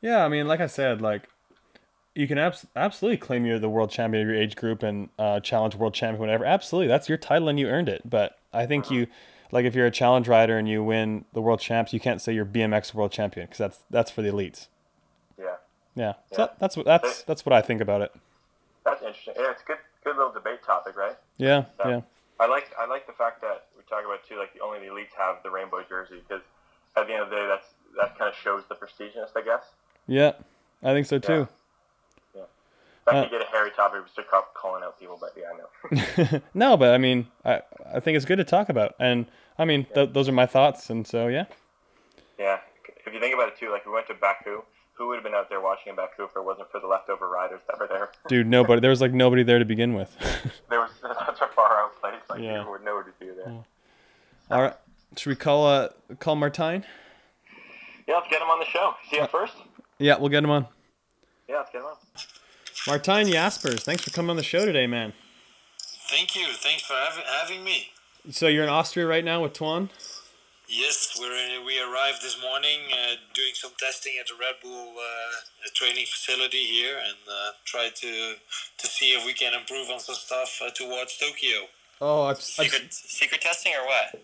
Yeah, 0.02 0.26
I 0.26 0.30
mean, 0.30 0.48
like 0.48 0.62
I 0.62 0.68
said, 0.68 1.02
like 1.02 1.30
you 2.16 2.28
can 2.28 2.38
abs- 2.38 2.66
absolutely 2.76 3.18
claim 3.18 3.46
you're 3.46 3.60
the 3.60 3.70
world 3.70 3.90
champion 3.90 4.24
of 4.24 4.34
your 4.34 4.42
age 4.42 4.56
group 4.56 4.84
and 4.84 5.10
uh, 5.18 5.40
challenge 5.40 5.76
world 5.76 5.94
champion, 5.94 6.20
whatever. 6.20 6.46
Absolutely, 6.46 6.88
that's 6.88 7.08
your 7.10 7.18
title 7.18 7.48
and 7.50 7.60
you 7.60 7.68
earned 7.68 7.90
it. 7.90 8.02
But 8.10 8.38
I 8.54 8.66
think 8.66 8.92
you, 8.92 9.08
like, 9.52 9.66
if 9.66 9.76
you're 9.76 9.86
a 9.86 9.92
challenge 9.92 10.28
rider 10.28 10.58
and 10.58 10.68
you 10.68 10.84
win 10.84 11.26
the 11.34 11.42
world 11.42 11.60
champs, 11.62 11.94
you 11.94 12.00
can't 12.00 12.22
say 12.22 12.34
you're 12.34 12.46
BMX 12.46 12.94
world 12.94 13.12
champion 13.12 13.46
because 13.46 13.58
that's 13.60 13.80
that's 13.90 14.12
for 14.12 14.22
the 14.22 14.30
elites. 14.30 14.68
Yeah. 15.40 15.56
Yeah, 15.96 16.14
so 16.14 16.18
Yeah. 16.32 16.38
that, 16.38 16.60
that's 16.60 16.78
what 16.78 16.86
that's 16.86 17.24
that's 17.24 17.46
what 17.46 17.54
I 17.54 17.62
think 17.62 17.82
about 17.82 18.02
it. 18.02 18.12
That's 18.86 19.02
interesting. 19.02 19.34
Yeah, 19.38 19.52
it's 19.52 19.62
a 19.62 19.66
good, 19.66 19.78
good 20.04 20.16
little 20.18 20.32
debate 20.34 20.64
topic, 20.66 20.98
right? 20.98 21.16
Yeah, 21.38 21.66
Yeah. 21.80 21.88
yeah, 21.90 22.02
I 22.40 22.48
like 22.48 22.72
I 22.80 22.86
like 22.88 23.08
the 23.08 23.14
fact 23.14 23.42
that 23.42 23.66
we 23.78 23.84
talk 23.90 24.04
about 24.06 24.26
too, 24.28 24.38
like 24.38 24.54
the 24.54 24.62
only 24.62 24.80
the 24.80 24.86
elites 24.88 25.14
have 25.18 25.38
the 25.44 25.50
rainbow 25.52 25.84
jersey 25.88 26.22
because 26.28 26.44
at 26.98 27.08
the 27.08 27.14
end 27.14 27.24
of 27.24 27.30
the 27.30 27.36
day, 27.38 27.46
that's 27.48 27.68
that 27.98 28.18
kind 28.18 28.30
of 28.30 28.36
shows 28.38 28.64
the 28.70 28.76
prestiginess, 28.76 29.30
I 29.36 29.42
guess. 29.42 29.64
yeah. 30.08 30.32
I 30.84 30.94
think 30.94 31.06
so 31.06 31.20
too. 31.20 31.48
Uh, 33.16 33.24
could 33.24 33.32
get 33.32 33.42
a 33.42 33.52
hairy 33.52 33.72
topic. 33.72 34.02
Start 34.12 34.28
calling 34.54 34.84
out 34.84 35.00
people, 35.00 35.18
but 35.20 35.34
yeah, 35.38 35.52
I 35.54 36.34
know. 36.34 36.42
no, 36.54 36.78
but 36.78 36.94
I 36.94 36.98
mean, 36.98 37.28
I 37.46 37.62
I 37.94 38.00
think 38.00 38.16
it's 38.16 38.26
good 38.26 38.38
to 38.38 38.44
talk 38.44 38.70
about, 38.70 38.96
and 39.00 39.26
I 39.58 39.66
mean, 39.66 39.86
th- 39.94 40.12
those 40.14 40.28
are 40.30 40.34
my 40.34 40.46
thoughts, 40.46 40.90
and 40.90 41.06
so 41.08 41.28
yeah. 41.28 41.46
yeah, 42.40 42.60
if 43.06 43.14
you 43.14 43.20
think 43.20 43.34
about 43.34 43.50
it 43.50 43.58
too, 43.58 43.72
like 43.72 43.86
we 43.86 43.92
went 43.92 44.08
to 44.08 44.14
Baku. 44.14 44.64
Who 44.96 45.08
would 45.08 45.16
have 45.16 45.24
been 45.24 45.34
out 45.34 45.50
there 45.50 45.60
watching 45.62 45.90
in 45.90 45.96
Baku 45.96 46.26
if 46.26 46.36
it 46.36 46.46
wasn't 46.46 46.70
for 46.70 46.80
the 46.80 46.86
leftover 46.86 47.28
riders 47.28 47.62
that 47.68 47.80
were 47.80 47.88
there? 47.88 48.12
Dude, 48.28 48.46
nobody. 48.46 48.82
There 48.82 48.92
was 48.92 49.02
like 49.02 49.14
nobody 49.14 49.42
there 49.42 49.58
to 49.58 49.66
begin 49.66 49.96
with. 49.96 50.16
there 50.70 50.80
was 50.80 50.92
such 51.02 51.42
a 51.42 51.48
far 51.48 51.80
out 51.80 52.00
place. 52.00 52.22
Like 52.30 52.42
Yeah. 52.42 52.60
people 52.60 52.74
would 52.74 52.84
know 52.84 53.02
to 53.02 53.10
be 53.20 53.32
there. 53.32 53.64
All 54.52 54.62
right, 54.62 54.76
should 55.18 55.30
we 55.30 55.36
call 55.36 55.66
uh 55.66 55.90
call 56.20 56.36
Martijn? 56.36 56.84
Yeah, 58.08 58.16
let's 58.16 58.28
get 58.30 58.42
him 58.42 58.50
on 58.50 58.60
the 58.60 58.66
show. 58.66 58.94
See 59.10 59.18
him 59.18 59.28
first. 59.28 59.54
Yeah, 59.98 60.18
we'll 60.20 60.30
get 60.30 60.44
him 60.44 60.50
on. 60.52 60.68
Yeah, 61.48 61.58
let's 61.58 61.72
get 61.72 61.80
him 61.80 61.88
on. 61.88 61.96
Martijn 62.88 63.32
Jaspers, 63.32 63.84
thanks 63.84 64.04
for 64.04 64.10
coming 64.10 64.32
on 64.32 64.38
the 64.38 64.44
show 64.44 64.66
today, 64.66 64.88
man. 64.88 65.14
Thank 66.10 66.36
you. 66.36 66.48
Thanks 66.54 66.84
for 66.84 66.94
having, 66.94 67.24
having 67.26 67.64
me. 67.64 67.92
So 68.32 68.48
you're 68.48 68.64
in 68.64 68.70
Austria 68.70 69.06
right 69.06 69.24
now 69.24 69.44
with 69.44 69.54
Twan? 69.54 69.90
Yes, 70.68 71.18
we're 71.20 71.34
in, 71.34 71.66
we 71.66 71.80
arrived 71.80 72.22
this 72.22 72.42
morning 72.42 72.80
uh, 72.94 73.16
doing 73.34 73.52
some 73.54 73.72
testing 73.78 74.14
at 74.20 74.28
the 74.28 74.34
Red 74.40 74.56
Bull 74.64 74.94
uh, 74.98 75.68
training 75.74 76.06
facility 76.06 76.64
here 76.64 76.96
and 76.98 77.18
uh, 77.30 77.52
try 77.66 77.90
to 77.94 78.36
to 78.78 78.88
see 78.88 79.12
if 79.12 79.26
we 79.26 79.34
can 79.34 79.54
improve 79.54 79.90
on 79.90 80.00
some 80.00 80.16
stuff 80.16 80.62
uh, 80.64 80.70
towards 80.70 81.18
Tokyo. 81.18 81.68
Oh, 82.00 82.24
I've, 82.24 82.42
Secret 82.42 82.94
secret 82.94 83.42
testing 83.42 83.74
or 83.74 83.86
what? 83.86 84.24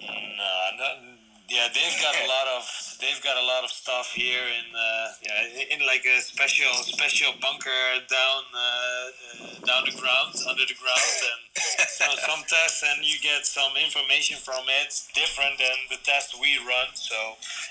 No, 0.00 0.50
no, 0.78 1.13
yeah, 1.50 1.68
they've 1.68 1.98
got 2.00 2.14
a 2.16 2.26
lot 2.34 2.46
of 2.56 2.64
they've 3.00 3.22
got 3.22 3.36
a 3.36 3.44
lot 3.44 3.64
of 3.64 3.70
stuff 3.70 4.12
here 4.14 4.44
in 4.44 4.66
uh, 4.74 5.08
yeah 5.22 5.74
in 5.74 5.86
like 5.86 6.04
a 6.06 6.20
special 6.20 6.72
special 6.84 7.32
bunker 7.40 7.82
down 8.08 8.42
uh, 8.54 8.58
uh, 8.58 9.66
down 9.66 9.82
the 9.84 9.94
ground 10.00 10.34
under 10.48 10.64
the 10.64 10.76
ground 10.78 11.02
and 11.28 11.40
so 11.88 12.04
some 12.26 12.42
tests 12.48 12.82
and 12.82 13.04
you 13.04 13.16
get 13.22 13.46
some 13.46 13.72
information 13.76 14.36
from 14.36 14.64
it 14.68 14.92
different 15.14 15.58
than 15.58 15.76
the 15.90 15.96
test 16.02 16.34
we 16.40 16.56
run. 16.58 16.88
So 16.94 17.16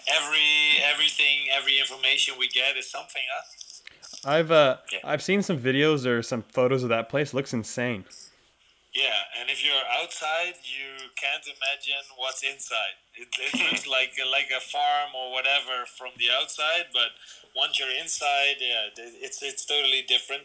every 0.07 0.81
everything 0.83 1.47
every 1.51 1.79
information 1.79 2.35
we 2.37 2.47
get 2.47 2.77
is 2.77 2.89
something. 2.89 3.21
Huh? 3.33 3.43
I've 4.25 4.51
uh 4.51 4.77
Yeah. 4.91 4.99
I've 5.03 5.21
seen 5.21 5.41
some 5.41 5.59
videos 5.59 6.05
or 6.05 6.21
some 6.21 6.43
photos 6.51 6.83
of 6.83 6.89
that 6.89 7.09
place. 7.09 7.33
looks 7.33 7.53
insane. 7.53 8.05
Yeah, 8.93 9.25
and 9.39 9.49
if 9.49 9.65
you're 9.65 9.73
outside, 9.89 10.53
you 10.61 11.09
can't 11.17 11.41
imagine 11.49 12.05
what's 12.15 12.43
inside. 12.43 12.93
It, 13.15 13.27
it 13.41 13.53
looks 13.71 13.87
like 13.87 14.13
like 14.31 14.53
a 14.55 14.61
farm 14.61 15.17
or 15.17 15.31
whatever 15.33 15.89
from 15.97 16.13
the 16.17 16.29
outside, 16.29 16.93
but 16.93 17.09
once 17.55 17.79
you're 17.79 17.89
inside, 17.89 18.61
yeah, 18.61 18.93
it's 18.97 19.41
it's 19.41 19.65
totally 19.65 20.03
different. 20.07 20.43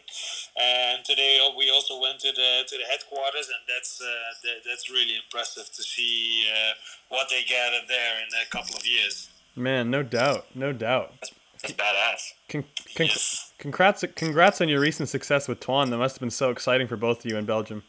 And 0.59 1.05
today 1.05 1.37
uh, 1.37 1.53
we 1.55 1.69
also 1.69 2.01
went 2.01 2.19
to 2.21 2.31
the 2.33 2.65
to 2.67 2.77
the 2.77 2.85
headquarters, 2.89 3.53
and 3.53 3.61
that's 3.69 4.01
uh, 4.01 4.33
that, 4.43 4.65
that's 4.65 4.89
really 4.89 5.15
impressive 5.15 5.69
to 5.71 5.83
see 5.83 6.45
uh, 6.49 6.73
what 7.09 7.29
they 7.29 7.43
gathered 7.43 7.87
there 7.87 8.17
in 8.17 8.29
a 8.33 8.49
couple 8.49 8.75
of 8.75 8.85
years. 8.85 9.29
Man, 9.55 9.91
no 9.91 10.01
doubt, 10.01 10.47
no 10.55 10.73
doubt. 10.73 11.13
That's 11.61 11.73
badass. 11.73 12.33
Con- 12.47 12.63
con- 12.95 13.07
Yes. 13.07 13.51
Congrats, 13.57 14.05
congrats 14.15 14.61
on 14.61 14.69
your 14.69 14.79
recent 14.79 15.09
success 15.09 15.47
with 15.47 15.59
Twan. 15.59 15.89
That 15.89 15.97
must 15.97 16.15
have 16.15 16.21
been 16.21 16.31
so 16.31 16.49
exciting 16.49 16.87
for 16.87 16.95
both 16.95 17.25
of 17.25 17.31
you 17.31 17.37
in 17.37 17.45
Belgium. 17.45 17.83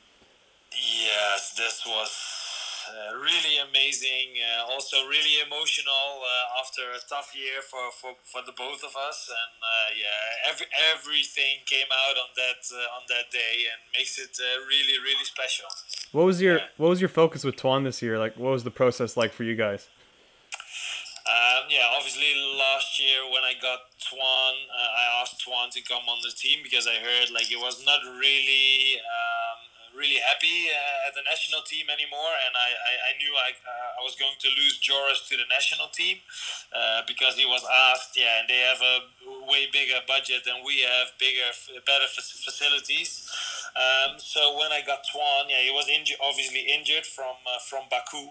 Yes, 0.73 1.53
this 1.57 1.83
was 1.85 2.11
uh, 2.91 3.15
really 3.19 3.59
amazing. 3.59 4.39
Uh, 4.39 4.73
also, 4.73 5.07
really 5.07 5.43
emotional 5.45 6.23
uh, 6.23 6.61
after 6.63 6.83
a 6.95 7.01
tough 7.09 7.35
year 7.35 7.63
for, 7.63 7.91
for, 7.93 8.15
for 8.25 8.41
the 8.47 8.53
both 8.53 8.83
of 8.83 8.95
us. 8.97 9.29
And 9.29 9.53
uh, 9.63 9.89
yeah, 9.99 10.51
every, 10.51 10.67
everything 10.95 11.63
came 11.67 11.91
out 11.91 12.17
on 12.17 12.31
that 12.37 12.63
uh, 12.71 12.97
on 12.97 13.03
that 13.09 13.31
day 13.31 13.67
and 13.71 13.79
makes 13.95 14.19
it 14.19 14.35
uh, 14.39 14.67
really 14.67 14.99
really 15.03 15.25
special. 15.25 15.67
What 16.13 16.25
was 16.25 16.41
your 16.41 16.59
Yeah. 16.59 16.73
What 16.77 16.89
was 16.89 17.01
your 17.01 17.11
focus 17.11 17.45
with 17.45 17.57
Twan 17.57 17.85
this 17.85 18.03
year? 18.03 18.19
Like, 18.19 18.37
what 18.37 18.51
was 18.51 18.65
the 18.65 18.71
process 18.71 19.17
like 19.17 19.33
for 19.33 19.45
you 19.45 19.55
guys? 19.55 19.89
Um, 21.31 21.71
yeah, 21.71 21.87
obviously 21.95 22.35
last 22.59 22.99
year 22.99 23.23
when 23.31 23.45
I 23.45 23.55
got 23.63 23.87
Twan, 24.03 24.55
uh, 24.67 25.01
I 25.03 25.23
asked 25.23 25.39
Twan 25.47 25.71
to 25.71 25.81
come 25.83 26.03
on 26.09 26.19
the 26.27 26.35
team 26.35 26.59
because 26.63 26.89
I 26.89 26.99
heard 26.99 27.31
like 27.31 27.53
it 27.53 27.61
was 27.61 27.85
not 27.87 28.01
really 28.19 28.99
really 29.97 30.21
happy 30.23 30.71
uh, 30.71 31.09
at 31.09 31.15
the 31.15 31.25
national 31.27 31.63
team 31.63 31.91
anymore, 31.91 32.33
and 32.47 32.53
I, 32.55 32.69
I, 32.73 32.93
I 33.09 33.11
knew 33.19 33.33
I, 33.35 33.51
uh, 33.53 33.99
I 33.99 34.03
was 34.03 34.15
going 34.17 34.35
to 34.39 34.49
lose 34.57 34.79
Joris 34.79 35.27
to 35.29 35.37
the 35.37 35.49
national 35.51 35.89
team 35.93 36.19
uh, 36.73 37.03
because 37.07 37.37
he 37.37 37.47
was 37.47 37.63
asked, 37.91 38.17
yeah, 38.17 38.41
and 38.41 38.49
they 38.49 38.63
have 38.63 38.81
a 38.81 38.97
way 39.51 39.69
bigger 39.73 40.01
budget 40.07 40.45
than 40.47 40.63
we 40.65 40.81
have, 40.83 41.13
bigger, 41.19 41.51
better 41.87 42.09
fac- 42.09 42.39
facilities. 42.45 43.27
Um, 43.77 44.19
so 44.19 44.59
when 44.59 44.73
I 44.73 44.83
got 44.85 45.05
Twan, 45.07 45.49
yeah, 45.49 45.63
he 45.63 45.71
was 45.71 45.89
injured, 45.89 46.19
obviously 46.23 46.61
injured 46.61 47.07
from 47.07 47.37
uh, 47.47 47.59
from 47.69 47.85
Baku. 47.91 48.31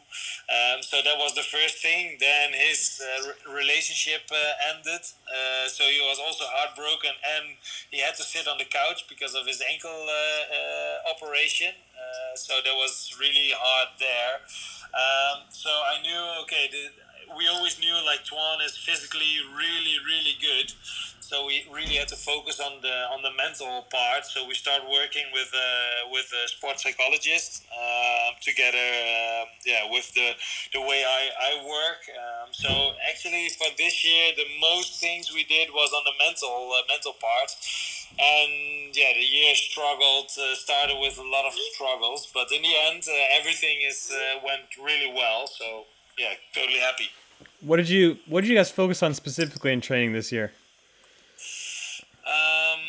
Um, 0.51 0.81
so 0.81 1.01
that 1.03 1.17
was 1.17 1.34
the 1.36 1.43
first 1.43 1.81
thing. 1.81 2.17
Then 2.19 2.51
his 2.53 3.01
uh, 3.01 3.29
re- 3.29 3.63
relationship 3.63 4.27
uh, 4.31 4.75
ended, 4.75 5.01
uh, 5.27 5.67
so 5.67 5.84
he 5.84 6.00
was 6.01 6.19
also 6.19 6.46
heartbroken, 6.48 7.12
and 7.38 7.55
he 7.91 8.00
had 8.00 8.15
to 8.15 8.24
sit 8.24 8.48
on 8.48 8.58
the 8.58 8.65
couch 8.65 9.05
because 9.08 9.36
of 9.36 9.48
his 9.48 9.62
ankle 9.72 9.89
uh, 9.89 10.12
uh, 10.12 11.15
operation. 11.15 11.74
So 12.36 12.53
that 12.63 12.74
was 12.74 13.13
really 13.19 13.51
hard 13.51 13.89
there. 14.00 14.41
Um, 14.93 15.46
so 15.50 15.69
I 15.69 16.01
knew, 16.01 16.22
okay, 16.43 16.69
the, 16.72 16.89
we 17.38 17.48
always 17.48 17.79
knew 17.79 17.93
like 18.05 18.25
Twan 18.25 18.63
is 18.65 18.77
physically 18.77 19.41
really, 19.55 19.98
really 20.05 20.36
good. 20.41 20.74
So 21.29 21.45
we 21.45 21.63
really 21.71 21.93
had 21.93 22.07
to 22.07 22.15
focus 22.15 22.59
on 22.59 22.81
the 22.81 23.05
on 23.13 23.21
the 23.21 23.29
mental 23.38 23.86
part. 23.93 24.25
So 24.25 24.48
we 24.48 24.55
started 24.55 24.89
working 24.89 25.29
with 25.31 25.53
uh, 25.53 26.09
with 26.09 26.25
a 26.33 26.48
sports 26.50 26.81
psychologist 26.81 27.65
um, 27.69 28.33
together. 28.41 28.81
Um, 28.81 29.45
yeah, 29.63 29.86
with 29.93 30.09
the 30.17 30.33
the 30.74 30.81
way 30.81 31.05
I 31.05 31.29
I 31.38 31.51
work. 31.62 32.01
Um, 32.09 32.49
so 32.51 32.97
actually, 33.08 33.47
for 33.49 33.69
this 33.77 34.04
year, 34.04 34.34
the 34.36 34.49
most 34.60 34.99
things 34.99 35.32
we 35.32 35.43
did 35.43 35.69
was 35.69 35.93
on 35.93 36.01
the 36.01 36.17
mental 36.17 36.73
uh, 36.73 36.82
mental 36.89 37.13
part. 37.13 37.54
And 38.17 38.89
yeah, 38.97 39.13
the 39.13 39.21
year 39.21 39.54
struggled. 39.54 40.34
Uh, 40.34 40.56
started 40.56 40.97
with 40.99 41.19
a 41.19 41.30
lot 41.30 41.45
of 41.45 41.54
struggles, 41.73 42.25
but 42.34 42.51
in 42.51 42.63
the 42.63 42.73
end, 42.89 43.06
uh, 43.06 43.38
everything 43.38 43.86
is 43.86 44.10
uh, 44.10 44.41
went 44.43 44.65
really 44.82 45.13
well. 45.13 45.45
So 45.45 45.86
yeah, 46.17 46.34
totally 46.56 46.80
happy. 46.80 47.10
What 47.62 47.78
did 47.78 47.89
you 47.89 48.17
What 48.28 48.41
did 48.41 48.49
you 48.49 48.56
guys 48.56 48.71
focus 48.71 49.04
on 49.04 49.13
specifically 49.13 49.73
in 49.73 49.82
training 49.82 50.13
this 50.13 50.32
year? 50.32 50.52
Um, 52.25 52.80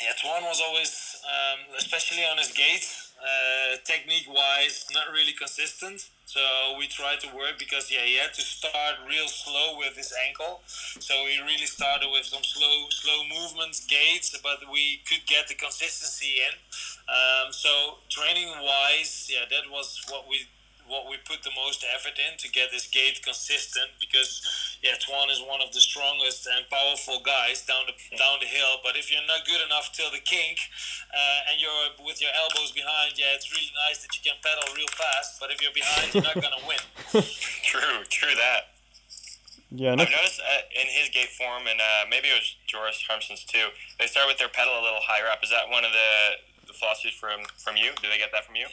yeah, 0.00 0.12
Twan 0.20 0.42
was 0.42 0.60
always, 0.66 1.22
um, 1.24 1.60
especially 1.78 2.24
on 2.24 2.38
his 2.38 2.52
gate, 2.52 2.86
uh, 3.22 3.76
technique 3.84 4.26
wise, 4.28 4.86
not 4.92 5.12
really 5.12 5.32
consistent. 5.32 6.08
So 6.24 6.40
we 6.78 6.86
tried 6.86 7.20
to 7.20 7.28
work 7.36 7.58
because 7.58 7.90
yeah, 7.92 8.04
he 8.04 8.16
had 8.16 8.32
to 8.34 8.40
start 8.40 8.96
real 9.06 9.28
slow 9.28 9.76
with 9.78 9.96
his 9.96 10.12
ankle. 10.26 10.62
So 10.66 11.12
we 11.24 11.38
really 11.44 11.66
started 11.66 12.08
with 12.10 12.24
some 12.24 12.42
slow, 12.42 12.86
slow 12.88 13.20
movements, 13.28 13.86
gates, 13.86 14.36
but 14.42 14.58
we 14.72 15.00
could 15.06 15.26
get 15.26 15.48
the 15.48 15.54
consistency 15.54 16.40
in. 16.40 16.54
Um, 17.08 17.52
so 17.52 17.98
training 18.08 18.48
wise, 18.64 19.30
yeah, 19.30 19.44
that 19.50 19.70
was 19.70 20.00
what 20.08 20.24
we 20.28 20.48
what 20.88 21.08
we 21.08 21.16
put 21.24 21.42
the 21.42 21.54
most 21.54 21.84
effort 21.94 22.18
in 22.18 22.36
to 22.38 22.48
get 22.50 22.70
this 22.70 22.86
gate 22.86 23.20
consistent 23.22 23.90
because 24.00 24.42
yeah 24.82 24.98
Twan 24.98 25.30
is 25.30 25.40
one 25.42 25.60
of 25.60 25.72
the 25.72 25.80
strongest 25.80 26.46
and 26.46 26.68
powerful 26.68 27.22
guys 27.24 27.62
down 27.64 27.86
the 27.86 27.94
down 28.16 28.40
the 28.40 28.50
hill 28.50 28.82
but 28.82 28.96
if 28.96 29.10
you're 29.10 29.24
not 29.26 29.46
good 29.46 29.62
enough 29.64 29.92
till 29.92 30.10
the 30.10 30.22
kink 30.22 30.58
uh, 31.12 31.50
and 31.50 31.60
you're 31.60 31.94
with 32.04 32.20
your 32.20 32.32
elbows 32.34 32.72
behind 32.72 33.14
yeah 33.16 33.36
it's 33.36 33.50
really 33.50 33.70
nice 33.88 34.02
that 34.02 34.10
you 34.16 34.22
can 34.24 34.36
pedal 34.42 34.64
real 34.74 34.90
fast 34.94 35.38
but 35.40 35.50
if 35.50 35.62
you're 35.62 35.74
behind 35.74 36.12
you're 36.12 36.26
not 36.26 36.36
gonna 36.36 36.64
win 36.66 36.80
True, 37.62 38.04
true 38.08 38.34
that. 38.36 38.72
Yeah, 39.72 39.94
no, 39.94 40.04
I've 40.04 40.12
noticed 40.12 40.40
uh, 40.40 40.68
in 40.76 40.84
his 40.92 41.08
gate 41.08 41.32
form, 41.32 41.64
and 41.64 41.80
uh, 41.80 42.04
maybe 42.10 42.28
it 42.28 42.36
was 42.36 42.56
Joris 42.68 43.00
Harmsen's 43.08 43.44
too. 43.44 43.72
They 43.98 44.06
start 44.06 44.28
with 44.28 44.36
their 44.36 44.52
pedal 44.52 44.76
a 44.76 44.84
little 44.84 45.00
higher 45.00 45.24
up. 45.32 45.40
Is 45.42 45.48
that 45.48 45.72
one 45.72 45.84
of 45.84 45.92
the, 45.92 46.08
the 46.72 46.78
philosophies 46.78 47.14
from 47.14 47.44
from 47.60 47.76
you? 47.76 47.92
Did 48.00 48.08
they 48.10 48.18
get 48.18 48.32
that 48.32 48.48
from 48.48 48.56
you? 48.56 48.66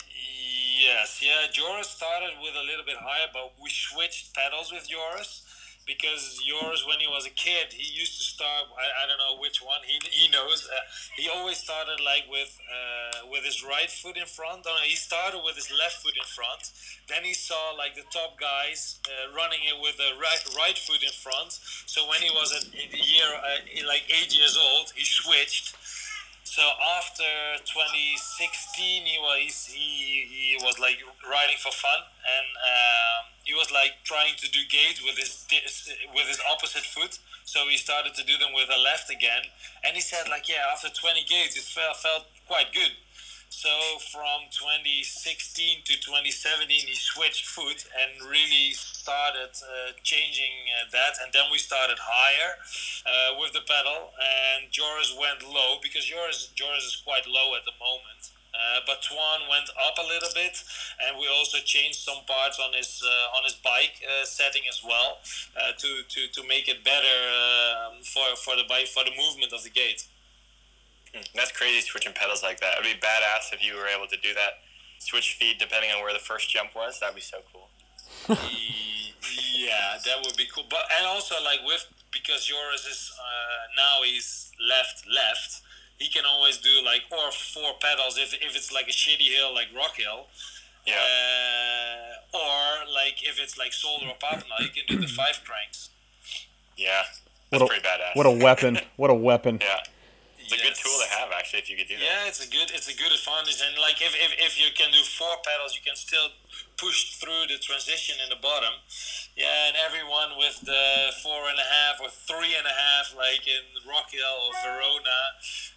Yes, 0.79 1.19
yeah. 1.19 1.51
Joris 1.51 1.91
started 1.91 2.39
with 2.39 2.55
a 2.55 2.63
little 2.63 2.87
bit 2.87 2.95
higher, 2.95 3.27
but 3.33 3.51
we 3.61 3.69
switched 3.69 4.33
pedals 4.33 4.71
with 4.71 4.87
Joris 4.87 5.43
because 5.89 6.37
Joris, 6.45 6.85
when 6.85 7.01
he 7.01 7.09
was 7.09 7.25
a 7.25 7.33
kid, 7.33 7.73
he 7.73 7.83
used 7.97 8.15
to 8.21 8.23
start. 8.23 8.69
I, 8.77 9.03
I 9.03 9.03
don't 9.09 9.17
know 9.17 9.41
which 9.41 9.57
one. 9.59 9.81
He, 9.83 9.97
he 10.13 10.29
knows. 10.29 10.69
Uh, 10.69 10.77
he 11.17 11.27
always 11.27 11.57
started 11.57 11.97
like 11.99 12.29
with 12.29 12.53
uh, 12.69 13.27
with 13.27 13.43
his 13.43 13.65
right 13.65 13.89
foot 13.89 14.15
in 14.15 14.29
front. 14.29 14.69
He 14.85 14.95
started 14.95 15.41
with 15.43 15.55
his 15.57 15.73
left 15.73 16.05
foot 16.05 16.13
in 16.13 16.29
front. 16.29 16.71
Then 17.09 17.25
he 17.25 17.33
saw 17.33 17.73
like 17.75 17.97
the 17.97 18.05
top 18.13 18.39
guys 18.39 19.01
uh, 19.09 19.33
running 19.33 19.65
it 19.65 19.81
with 19.81 19.97
the 19.97 20.13
right 20.21 20.39
right 20.55 20.77
foot 20.77 21.01
in 21.01 21.11
front. 21.11 21.57
So 21.89 22.07
when 22.07 22.21
he 22.21 22.29
was 22.29 22.53
a 22.53 22.61
year 22.95 23.29
uh, 23.35 23.87
like 23.89 24.05
eight 24.07 24.31
years 24.31 24.55
old, 24.55 24.93
he 24.95 25.03
switched. 25.03 25.75
So 26.49 26.65
after 26.97 27.61
2016, 27.61 29.05
he 29.05 29.21
was 29.21 29.69
he, 29.69 30.25
he 30.25 30.57
was 30.65 30.81
like 30.81 30.97
riding 31.21 31.61
for 31.61 31.69
fun, 31.69 32.01
and 32.25 32.47
um, 32.57 33.21
he 33.45 33.53
was 33.53 33.69
like 33.69 34.01
trying 34.03 34.33
to 34.41 34.49
do 34.49 34.57
gate 34.65 34.97
with 35.05 35.13
his 35.21 35.45
with 36.09 36.25
his 36.25 36.41
opposite 36.49 36.81
foot. 36.81 37.19
So 37.45 37.69
he 37.69 37.77
started 37.77 38.15
to 38.15 38.23
do 38.25 38.33
them 38.41 38.49
with 38.57 38.65
a 38.73 38.81
left 38.81 39.13
again, 39.13 39.45
and 39.85 39.93
he 39.93 40.01
said 40.01 40.25
like 40.27 40.49
yeah, 40.49 40.73
after 40.73 40.89
20 40.89 41.21
gates, 41.29 41.53
it 41.55 41.69
felt 41.69 41.97
felt 41.97 42.25
quite 42.47 42.73
good. 42.73 42.97
So 43.49 43.97
from 44.13 44.45
2016 44.53 45.81
to 45.85 45.93
2017, 45.97 46.69
he 46.69 46.93
switched 46.93 47.49
foot 47.49 47.81
and 47.97 48.29
really 48.29 48.77
started 48.77 49.49
uh, 49.57 49.97
changing 50.05 50.69
uh, 50.69 50.85
that. 50.93 51.17
And 51.17 51.33
then 51.33 51.49
we 51.51 51.57
started 51.57 51.97
higher 51.97 52.61
uh, 53.09 53.41
with 53.41 53.53
the 53.53 53.65
pedal, 53.65 54.13
and 54.21 54.69
Joris 54.69 55.17
went 55.17 55.41
low 55.41 55.81
because 55.81 56.05
Joris 56.05 56.53
Joris 56.53 56.85
is 56.85 57.01
quite 57.03 57.25
low 57.25 57.57
at 57.57 57.65
the 57.65 57.73
moment. 57.81 58.37
Uh, 58.53 58.85
but 58.85 59.01
Twan 59.01 59.49
went 59.49 59.69
up 59.81 59.97
a 59.97 60.05
little 60.05 60.29
bit, 60.35 60.53
and 61.01 61.17
we 61.17 61.25
also 61.27 61.57
changed 61.65 62.05
some 62.05 62.21
parts 62.29 62.61
on 62.61 62.73
his 62.77 63.01
uh, 63.01 63.37
on 63.37 63.43
his 63.49 63.57
bike 63.65 63.97
uh, 64.05 64.25
setting 64.25 64.63
as 64.69 64.85
well 64.85 65.17
to, 65.77 66.01
to, 66.07 66.27
to 66.33 66.41
make 66.47 66.67
it 66.69 66.83
better 66.83 67.17
um, 67.33 68.01
for 68.05 68.29
for 68.37 68.55
the 68.55 68.65
bike 68.69 68.87
for 68.87 69.03
the 69.03 69.15
movement 69.17 69.53
of 69.53 69.63
the 69.63 69.73
gate. 69.73 70.05
Hmm, 71.13 71.21
That's 71.35 71.51
crazy 71.51 71.81
switching 71.81 72.13
pedals 72.13 72.43
like 72.43 72.59
that. 72.59 72.77
It'd 72.79 72.83
be 72.83 72.99
badass 72.99 73.51
if 73.53 73.65
you 73.65 73.75
were 73.75 73.87
able 73.87 74.07
to 74.07 74.17
do 74.17 74.33
that. 74.35 74.61
Switch 74.99 75.35
feed 75.39 75.57
depending 75.57 75.91
on 75.91 76.01
where 76.03 76.13
the 76.13 76.19
first 76.19 76.49
jump 76.49 76.75
was. 76.75 76.99
That'd 76.99 77.15
be 77.15 77.21
so 77.21 77.37
cool. 77.51 77.69
yeah, 79.55 79.97
that 80.05 80.17
would 80.25 80.35
be 80.37 80.45
cool. 80.53 80.65
But 80.69 80.81
and 80.97 81.05
also 81.05 81.35
like 81.43 81.59
with 81.65 81.85
because 82.11 82.45
Joris 82.45 82.85
is 82.85 83.11
uh, 83.19 83.75
now 83.77 83.99
he's 84.03 84.51
left 84.67 85.05
left. 85.07 85.61
He 85.97 86.09
can 86.09 86.23
always 86.25 86.57
do 86.57 86.69
like 86.85 87.01
or 87.11 87.31
four 87.31 87.73
pedals 87.81 88.17
if, 88.17 88.33
if 88.33 88.55
it's 88.55 88.71
like 88.71 88.87
a 88.87 88.91
shitty 88.91 89.35
hill 89.35 89.53
like 89.53 89.67
Rock 89.75 89.95
Hill. 89.95 90.27
Yeah. 90.85 90.95
Uh, 90.95 92.37
or 92.37 92.93
like 92.93 93.21
if 93.23 93.39
it's 93.39 93.57
like 93.57 93.71
Zolder 93.71 94.07
or 94.09 94.15
Papendal, 94.15 94.59
he 94.59 94.69
can 94.69 94.83
do 94.87 94.97
the 95.01 95.07
five 95.07 95.41
cranks. 95.45 95.89
yeah. 96.77 97.03
That's 97.51 97.61
What 97.61 97.71
a- 97.71 97.73
pretty 97.73 97.87
badass. 97.87 98.15
what 98.15 98.25
a 98.27 98.31
weapon! 98.31 98.79
What 98.97 99.09
a 99.09 99.13
weapon! 99.15 99.57
yeah. 99.61 99.79
It's 100.49 100.57
a 100.57 100.65
good 100.65 100.77
tool 100.81 100.97
to 100.97 101.09
have, 101.13 101.29
actually, 101.29 101.61
if 101.61 101.69
you 101.69 101.77
could 101.77 101.85
do 101.85 101.95
that. 101.95 102.03
Yeah, 102.03 102.25
it's 102.25 102.41
a 102.41 102.49
good 102.49 102.73
it's 102.73 102.89
a 102.89 102.97
good 102.97 103.13
advantage, 103.13 103.61
and 103.61 103.77
like 103.77 104.01
if, 104.01 104.17
if, 104.17 104.33
if 104.41 104.53
you 104.57 104.73
can 104.73 104.89
do 104.89 105.05
four 105.05 105.37
pedals, 105.45 105.77
you 105.77 105.85
can 105.85 105.93
still 105.93 106.33
push 106.77 107.21
through 107.21 107.45
the 107.45 107.61
transition 107.61 108.17
in 108.23 108.33
the 108.33 108.41
bottom. 108.41 108.73
Yeah, 109.37 109.69
and 109.69 109.77
everyone 109.77 110.41
with 110.41 110.57
the 110.65 111.13
four 111.21 111.47
and 111.53 111.59
a 111.61 111.67
half 111.69 112.01
or 112.01 112.09
three 112.09 112.57
and 112.57 112.65
a 112.65 112.73
half, 112.73 113.13
like 113.13 113.45
in 113.45 113.61
Rock 113.85 114.09
Hill 114.09 114.25
or 114.25 114.51
Verona, 114.65 115.19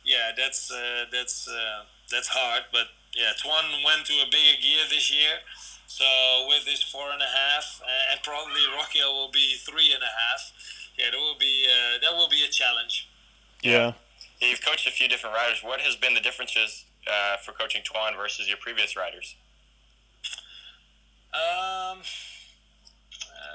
yeah, 0.08 0.32
that's 0.32 0.72
uh, 0.72 1.04
that's 1.12 1.44
uh, 1.44 1.84
that's 2.10 2.32
hard. 2.32 2.64
But 2.72 2.88
yeah, 3.12 3.36
Twan 3.36 3.68
went 3.84 4.08
to 4.08 4.16
a 4.24 4.28
bigger 4.32 4.56
gear 4.62 4.88
this 4.88 5.12
year. 5.12 5.44
So 5.86 6.08
with 6.48 6.64
this 6.64 6.82
four 6.82 7.12
and 7.12 7.20
a 7.20 7.28
half, 7.28 7.82
uh, 7.84 8.12
and 8.12 8.22
probably 8.22 8.64
Rock 8.74 8.96
Hill 8.96 9.12
will 9.12 9.30
be 9.30 9.60
three 9.60 9.92
and 9.92 10.02
a 10.02 10.08
half. 10.08 10.40
Yeah, 10.96 11.10
that 11.12 11.18
will 11.20 11.36
be 11.38 11.66
uh, 11.68 12.00
that 12.00 12.16
will 12.16 12.28
be 12.28 12.44
a 12.44 12.48
challenge. 12.48 13.08
Yeah. 13.62 13.70
Yeah, 13.70 13.92
You've 14.42 14.64
coached 14.64 14.86
a 14.86 14.90
few 14.90 15.08
different 15.08 15.36
riders. 15.36 15.62
What 15.62 15.80
has 15.80 15.96
been 15.96 16.14
the 16.14 16.20
differences 16.20 16.84
uh, 17.06 17.36
for 17.38 17.52
coaching 17.52 17.82
Twan 17.82 18.16
versus 18.16 18.48
your 18.48 18.58
previous 18.58 18.96
riders? 18.96 19.36
Um. 21.34 21.98
uh, 21.98 22.02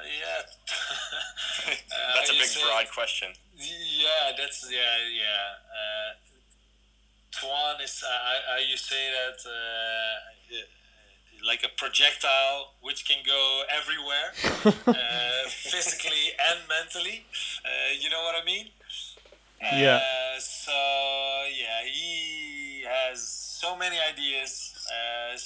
yeah. 0.08 0.42
Uh, 1.68 1.74
That's 2.16 2.30
a 2.30 2.34
big, 2.34 2.44
say- 2.44 2.62
broad 2.64 2.86
question. 2.94 3.28
Yeah, 3.58 4.32
that's 4.38 4.66
yeah, 4.72 4.80
yeah. 5.12 5.58
Uh, 5.68 6.16
Twan 7.36 7.84
is 7.84 8.02
uh, 8.06 8.08
I, 8.08 8.56
I 8.56 8.60
you 8.70 8.78
say 8.78 9.12
that 9.12 9.44
like 11.46 11.64
a 11.64 11.70
projectile 11.78 12.74
which 12.82 13.08
can 13.08 13.18
go 13.26 13.64
everywhere, 13.70 14.32
uh, 14.88 15.50
physically 15.50 16.32
and 16.50 16.60
mentally. 16.68 17.26
Uh, 17.66 17.94
you 18.00 18.10
know 18.10 18.22
what 18.22 18.36
I 18.42 18.46
mean? 18.46 18.68
Yeah. 19.62 19.96
Uh, 19.96 20.27
so 20.46 20.72
yeah, 21.52 21.84
he 21.86 22.84
has 22.88 23.22
so 23.24 23.76
many 23.76 23.98
ideas. 24.00 24.74
Uh, 24.88 25.38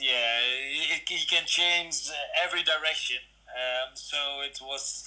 yeah, 0.00 0.40
he, 0.72 1.14
he 1.14 1.26
can 1.26 1.44
change 1.46 2.10
every 2.44 2.62
direction. 2.62 3.18
Um, 3.48 3.90
so 3.94 4.16
it 4.44 4.58
was 4.62 5.04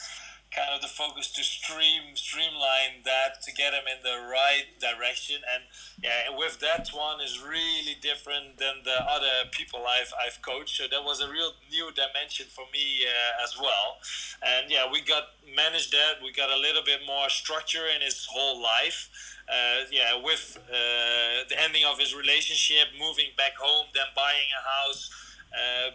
kind 0.56 0.72
of 0.74 0.82
the 0.82 0.88
focus 0.88 1.32
to 1.34 1.44
stream 1.44 2.15
streamline 2.15 3.04
that 3.04 3.44
to 3.44 3.52
get 3.52 3.74
him 3.74 3.84
in 3.91 4.00
the 4.04 4.15
right 4.32 4.72
direction. 4.80 5.44
And 5.44 5.63
yeah 6.02 6.32
with 6.32 6.60
that 6.62 6.89
one 6.96 7.20
is 7.20 7.44
really 7.44 8.00
different 8.02 8.58
than 8.58 8.88
the 8.88 9.04
other 9.04 9.52
people 9.52 9.84
I've, 9.84 10.13
I've 10.15 10.41
coached. 10.41 10.78
So 10.78 10.88
that 10.89 11.04
was 11.04 11.20
a 11.20 11.30
real 11.30 11.52
new 11.70 11.91
dimension 11.91 12.48
for 12.48 12.65
me 12.72 13.04
uh, 13.04 13.44
as 13.44 13.60
well. 13.60 14.00
And 14.41 14.72
yeah 14.72 14.89
we 14.89 15.02
got 15.02 15.36
managed 15.56 15.91
that. 15.91 16.24
We 16.24 16.32
got 16.32 16.50
a 16.50 16.58
little 16.58 16.84
bit 16.84 17.02
more 17.06 17.30
structure 17.30 17.86
in 17.94 18.02
his 18.02 18.26
whole 18.32 18.62
life. 18.62 19.10
Uh, 19.46 19.86
yeah 19.91 20.18
with 20.24 20.58
uh, 20.72 21.46
the 21.50 21.62
ending 21.62 21.86
of 21.86 22.00
his 22.00 22.15
relationship 22.15 22.88
moving 22.98 23.30
back 23.38 23.54
home 23.60 23.86
then 23.94 24.10
buying 24.15 24.50
a 24.58 24.63
house 24.88 25.12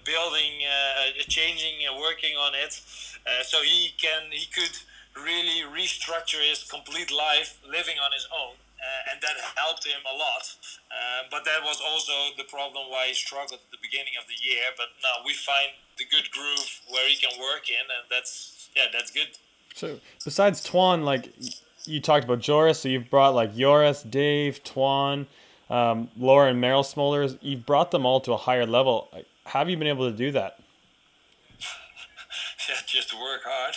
building, 0.04 0.64
uh, 0.64 1.22
changing, 1.28 1.86
uh, 1.86 1.98
working 1.98 2.36
on 2.36 2.54
it. 2.54 2.80
Uh, 3.26 3.42
so 3.42 3.62
he 3.62 3.92
can, 4.00 4.30
he 4.30 4.46
could 4.46 4.76
really 5.16 5.62
restructure 5.68 6.40
his 6.40 6.64
complete 6.64 7.12
life, 7.12 7.58
living 7.68 7.96
on 7.98 8.12
his 8.12 8.26
own, 8.32 8.54
uh, 8.80 9.10
and 9.12 9.20
that 9.20 9.36
helped 9.56 9.84
him 9.84 10.00
a 10.06 10.16
lot. 10.16 10.44
Uh, 10.90 11.28
but 11.30 11.44
that 11.44 11.62
was 11.62 11.80
also 11.84 12.34
the 12.36 12.44
problem 12.44 12.90
why 12.90 13.08
he 13.08 13.14
struggled 13.14 13.60
at 13.60 13.70
the 13.70 13.78
beginning 13.82 14.14
of 14.20 14.26
the 14.26 14.38
year. 14.40 14.62
But 14.76 14.88
now 15.02 15.24
we 15.24 15.34
find 15.34 15.70
the 15.98 16.04
good 16.04 16.30
groove 16.30 16.80
where 16.88 17.08
he 17.08 17.16
can 17.16 17.38
work 17.40 17.68
in, 17.68 17.84
and 17.84 18.08
that's 18.10 18.68
yeah, 18.74 18.84
that's 18.92 19.10
good. 19.10 19.28
So 19.74 20.00
besides 20.24 20.66
Twan, 20.66 21.04
like 21.04 21.32
you 21.84 22.00
talked 22.00 22.24
about 22.24 22.40
Joris, 22.40 22.80
so 22.80 22.88
you've 22.88 23.10
brought 23.10 23.34
like 23.34 23.54
Joris, 23.54 24.02
Dave, 24.02 24.62
Twan, 24.64 25.26
um, 25.68 26.10
Laura, 26.16 26.50
and 26.50 26.60
Merel 26.60 26.82
Smulders. 26.82 27.38
You've 27.40 27.66
brought 27.66 27.90
them 27.90 28.06
all 28.06 28.20
to 28.20 28.32
a 28.32 28.36
higher 28.36 28.66
level. 28.66 29.08
How 29.50 29.58
have 29.58 29.68
you 29.68 29.76
been 29.76 29.90
able 29.90 30.08
to 30.08 30.16
do 30.16 30.30
that? 30.30 30.62
yeah, 32.70 32.76
just 32.86 33.10
work 33.18 33.42
hard. 33.42 33.74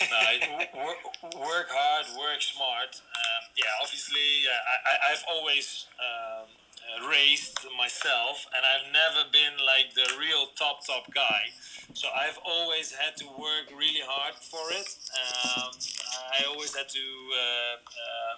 no, 0.08 0.80
work, 0.80 0.96
work 1.36 1.68
hard, 1.68 2.06
work 2.16 2.40
smart. 2.40 2.96
Um, 2.96 3.42
yeah, 3.60 3.68
obviously, 3.84 4.48
uh, 4.48 4.56
I, 4.88 5.12
I've 5.12 5.24
always 5.28 5.84
um, 6.00 6.48
raised 7.10 7.58
myself, 7.76 8.46
and 8.54 8.62
I've 8.64 8.92
never 8.92 9.28
been 9.30 9.58
like 9.64 9.94
the 9.94 10.06
real 10.18 10.46
top 10.56 10.86
top 10.86 11.12
guy. 11.14 11.52
So 11.94 12.08
I've 12.08 12.38
always 12.44 12.92
had 12.92 13.16
to 13.18 13.26
work 13.38 13.70
really 13.70 14.02
hard 14.02 14.34
for 14.34 14.70
it. 14.70 14.88
Um, 15.14 15.70
I 16.34 16.44
always 16.48 16.74
had 16.74 16.88
to 16.88 17.06
uh, 17.32 17.76
uh, 17.78 18.34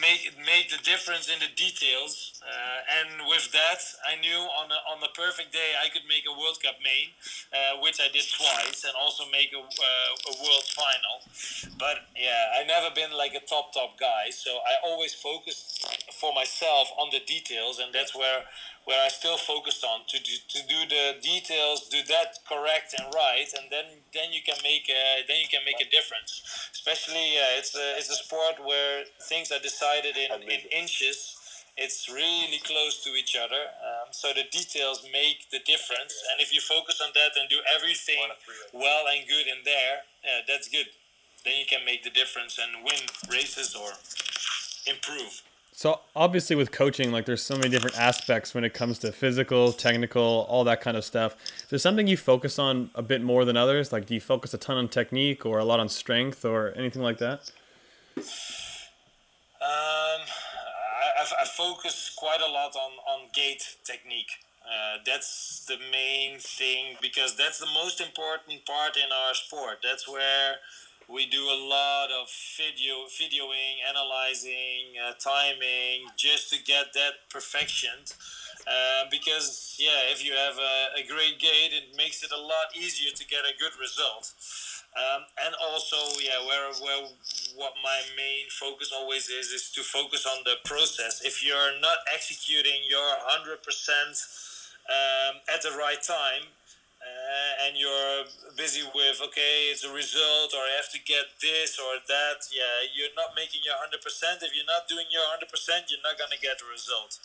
make 0.00 0.30
make 0.46 0.70
the 0.70 0.78
difference 0.84 1.28
in 1.28 1.38
the 1.40 1.50
details. 1.56 2.40
Uh, 2.42 2.98
and 2.98 3.28
with 3.28 3.50
that, 3.52 3.82
I 4.06 4.18
knew 4.20 4.40
on 4.58 4.70
a, 4.70 4.78
on 4.90 5.00
the 5.00 5.10
perfect 5.14 5.52
day 5.52 5.74
I 5.78 5.88
could 5.90 6.06
make 6.08 6.24
a 6.26 6.32
World 6.32 6.58
Cup 6.62 6.78
main, 6.82 7.14
uh, 7.52 7.82
which 7.82 8.00
I 8.00 8.08
did 8.08 8.26
twice, 8.30 8.84
and 8.84 8.94
also 8.98 9.24
make 9.30 9.52
a, 9.52 9.62
uh, 9.62 10.30
a 10.30 10.32
World 10.42 10.66
Final. 10.74 11.16
But 11.78 12.06
yeah, 12.14 12.58
I 12.58 12.64
never 12.64 12.94
been 12.94 13.12
like 13.16 13.34
a 13.34 13.42
top 13.46 13.72
top 13.74 13.98
guy, 13.98 14.30
so 14.30 14.50
I 14.62 14.78
always 14.86 15.14
focused 15.14 15.82
for 16.22 16.32
myself 16.34 16.90
on 16.98 17.10
the 17.10 17.18
details, 17.18 17.51
and 17.60 17.92
that's 17.92 18.14
where 18.14 18.44
where 18.84 19.04
I 19.04 19.08
still 19.08 19.36
focused 19.36 19.84
on 19.84 20.00
to 20.08 20.18
do, 20.18 20.32
to 20.48 20.60
do 20.66 20.80
the 20.88 21.22
details, 21.22 21.88
do 21.88 22.02
that 22.08 22.38
correct 22.48 22.94
and 22.98 23.14
right, 23.14 23.46
and 23.54 23.70
then 23.70 23.84
then 24.12 24.32
you 24.32 24.42
can 24.42 24.56
make 24.62 24.88
a, 24.90 25.22
then 25.28 25.38
you 25.40 25.48
can 25.48 25.62
make 25.64 25.80
a 25.80 25.88
difference. 25.90 26.42
Especially 26.72 27.38
uh, 27.38 27.58
it's 27.58 27.74
a 27.76 27.96
it's 27.98 28.10
a 28.10 28.16
sport 28.16 28.58
where 28.64 29.04
things 29.28 29.52
are 29.52 29.60
decided 29.60 30.16
in, 30.16 30.42
in 30.42 30.60
inches. 30.72 31.38
It's 31.76 32.08
really 32.08 32.60
close 32.64 33.02
to 33.04 33.10
each 33.16 33.34
other, 33.34 33.64
um, 33.80 34.12
so 34.12 34.28
the 34.34 34.44
details 34.52 35.08
make 35.10 35.48
the 35.50 35.60
difference. 35.64 36.12
And 36.30 36.36
if 36.40 36.52
you 36.52 36.60
focus 36.60 37.00
on 37.00 37.12
that 37.14 37.32
and 37.40 37.48
do 37.48 37.60
everything 37.74 38.28
well 38.74 39.08
and 39.08 39.26
good 39.26 39.46
in 39.46 39.64
there, 39.64 40.04
yeah, 40.22 40.44
that's 40.46 40.68
good. 40.68 40.86
Then 41.44 41.54
you 41.56 41.64
can 41.64 41.80
make 41.86 42.04
the 42.04 42.10
difference 42.10 42.58
and 42.60 42.84
win 42.84 43.00
races 43.30 43.74
or 43.74 43.88
improve. 44.86 45.42
So 45.74 46.00
obviously 46.14 46.54
with 46.54 46.70
coaching, 46.70 47.12
like 47.12 47.24
there's 47.24 47.42
so 47.42 47.56
many 47.56 47.70
different 47.70 47.98
aspects 47.98 48.54
when 48.54 48.62
it 48.62 48.74
comes 48.74 48.98
to 49.00 49.10
physical, 49.10 49.72
technical, 49.72 50.46
all 50.48 50.64
that 50.64 50.82
kind 50.82 50.98
of 50.98 51.04
stuff. 51.04 51.34
Is 51.64 51.70
there 51.70 51.78
something 51.78 52.06
you 52.06 52.18
focus 52.18 52.58
on 52.58 52.90
a 52.94 53.02
bit 53.02 53.22
more 53.22 53.46
than 53.46 53.56
others? 53.56 53.90
Like 53.90 54.06
do 54.06 54.14
you 54.14 54.20
focus 54.20 54.52
a 54.52 54.58
ton 54.58 54.76
on 54.76 54.88
technique 54.88 55.46
or 55.46 55.58
a 55.58 55.64
lot 55.64 55.80
on 55.80 55.88
strength 55.88 56.44
or 56.44 56.72
anything 56.76 57.02
like 57.02 57.18
that? 57.18 57.50
Um, 58.16 58.22
I, 59.62 61.24
I, 61.40 61.44
focus 61.46 62.12
quite 62.16 62.40
a 62.40 62.50
lot 62.50 62.76
on, 62.76 62.92
on 63.08 63.28
gate 63.32 63.76
technique. 63.84 64.30
Uh, 64.62 64.98
that's 65.06 65.64
the 65.66 65.78
main 65.90 66.38
thing 66.38 66.96
because 67.00 67.36
that's 67.36 67.58
the 67.58 67.68
most 67.72 68.00
important 68.00 68.64
part 68.66 68.96
in 68.96 69.10
our 69.10 69.34
sport. 69.34 69.78
That's 69.82 70.08
where 70.08 70.56
we 71.12 71.26
do 71.26 71.44
a 71.44 71.58
lot 71.68 72.08
of 72.10 72.28
video, 72.56 73.04
videoing, 73.20 73.84
analyzing, 73.86 74.96
uh, 74.96 75.12
timing, 75.20 76.08
just 76.16 76.48
to 76.50 76.56
get 76.64 76.86
that 76.94 77.28
perfection. 77.28 77.92
Uh, 78.66 79.04
because 79.10 79.76
yeah, 79.78 80.08
if 80.10 80.24
you 80.24 80.32
have 80.32 80.56
a, 80.56 81.00
a 81.00 81.06
great 81.06 81.38
gate, 81.38 81.72
it 81.72 81.96
makes 81.96 82.22
it 82.22 82.32
a 82.32 82.40
lot 82.40 82.72
easier 82.74 83.12
to 83.12 83.26
get 83.26 83.44
a 83.44 83.52
good 83.58 83.72
result. 83.78 84.32
Um, 84.96 85.24
and 85.44 85.54
also, 85.60 85.96
yeah, 86.20 86.40
where 86.46 86.72
where 86.80 87.08
what 87.56 87.72
my 87.82 88.00
main 88.16 88.46
focus 88.50 88.92
always 88.94 89.28
is 89.28 89.48
is 89.48 89.70
to 89.74 89.82
focus 89.82 90.26
on 90.26 90.44
the 90.44 90.56
process. 90.64 91.22
If 91.24 91.44
you're 91.44 91.80
not 91.80 91.98
executing 92.12 92.84
your 92.88 93.08
hundred 93.24 93.62
percent 93.62 94.16
um, 94.88 95.40
at 95.52 95.62
the 95.62 95.76
right 95.76 96.02
time, 96.02 96.44
uh, 97.02 97.66
and 97.66 97.76
you're 97.76 98.24
busy 98.56 98.82
with 98.94 99.18
okay, 99.22 99.70
it's 99.70 99.84
a 99.84 99.92
result, 99.92 100.54
or 100.54 100.62
I 100.62 100.78
have 100.78 100.90
to 100.94 101.00
get 101.02 101.34
this 101.42 101.78
or 101.78 101.98
that. 102.06 102.46
Yeah, 102.54 102.86
you're 102.94 103.14
not 103.16 103.34
making 103.34 103.62
your 103.64 103.74
hundred 103.76 104.02
percent. 104.02 104.42
If 104.42 104.54
you're 104.54 104.68
not 104.68 104.86
doing 104.88 105.06
your 105.10 105.26
hundred 105.26 105.50
percent, 105.50 105.90
you're 105.90 106.02
not 106.02 106.18
gonna 106.18 106.40
get 106.40 106.62
a 106.62 106.68
result. 106.70 107.18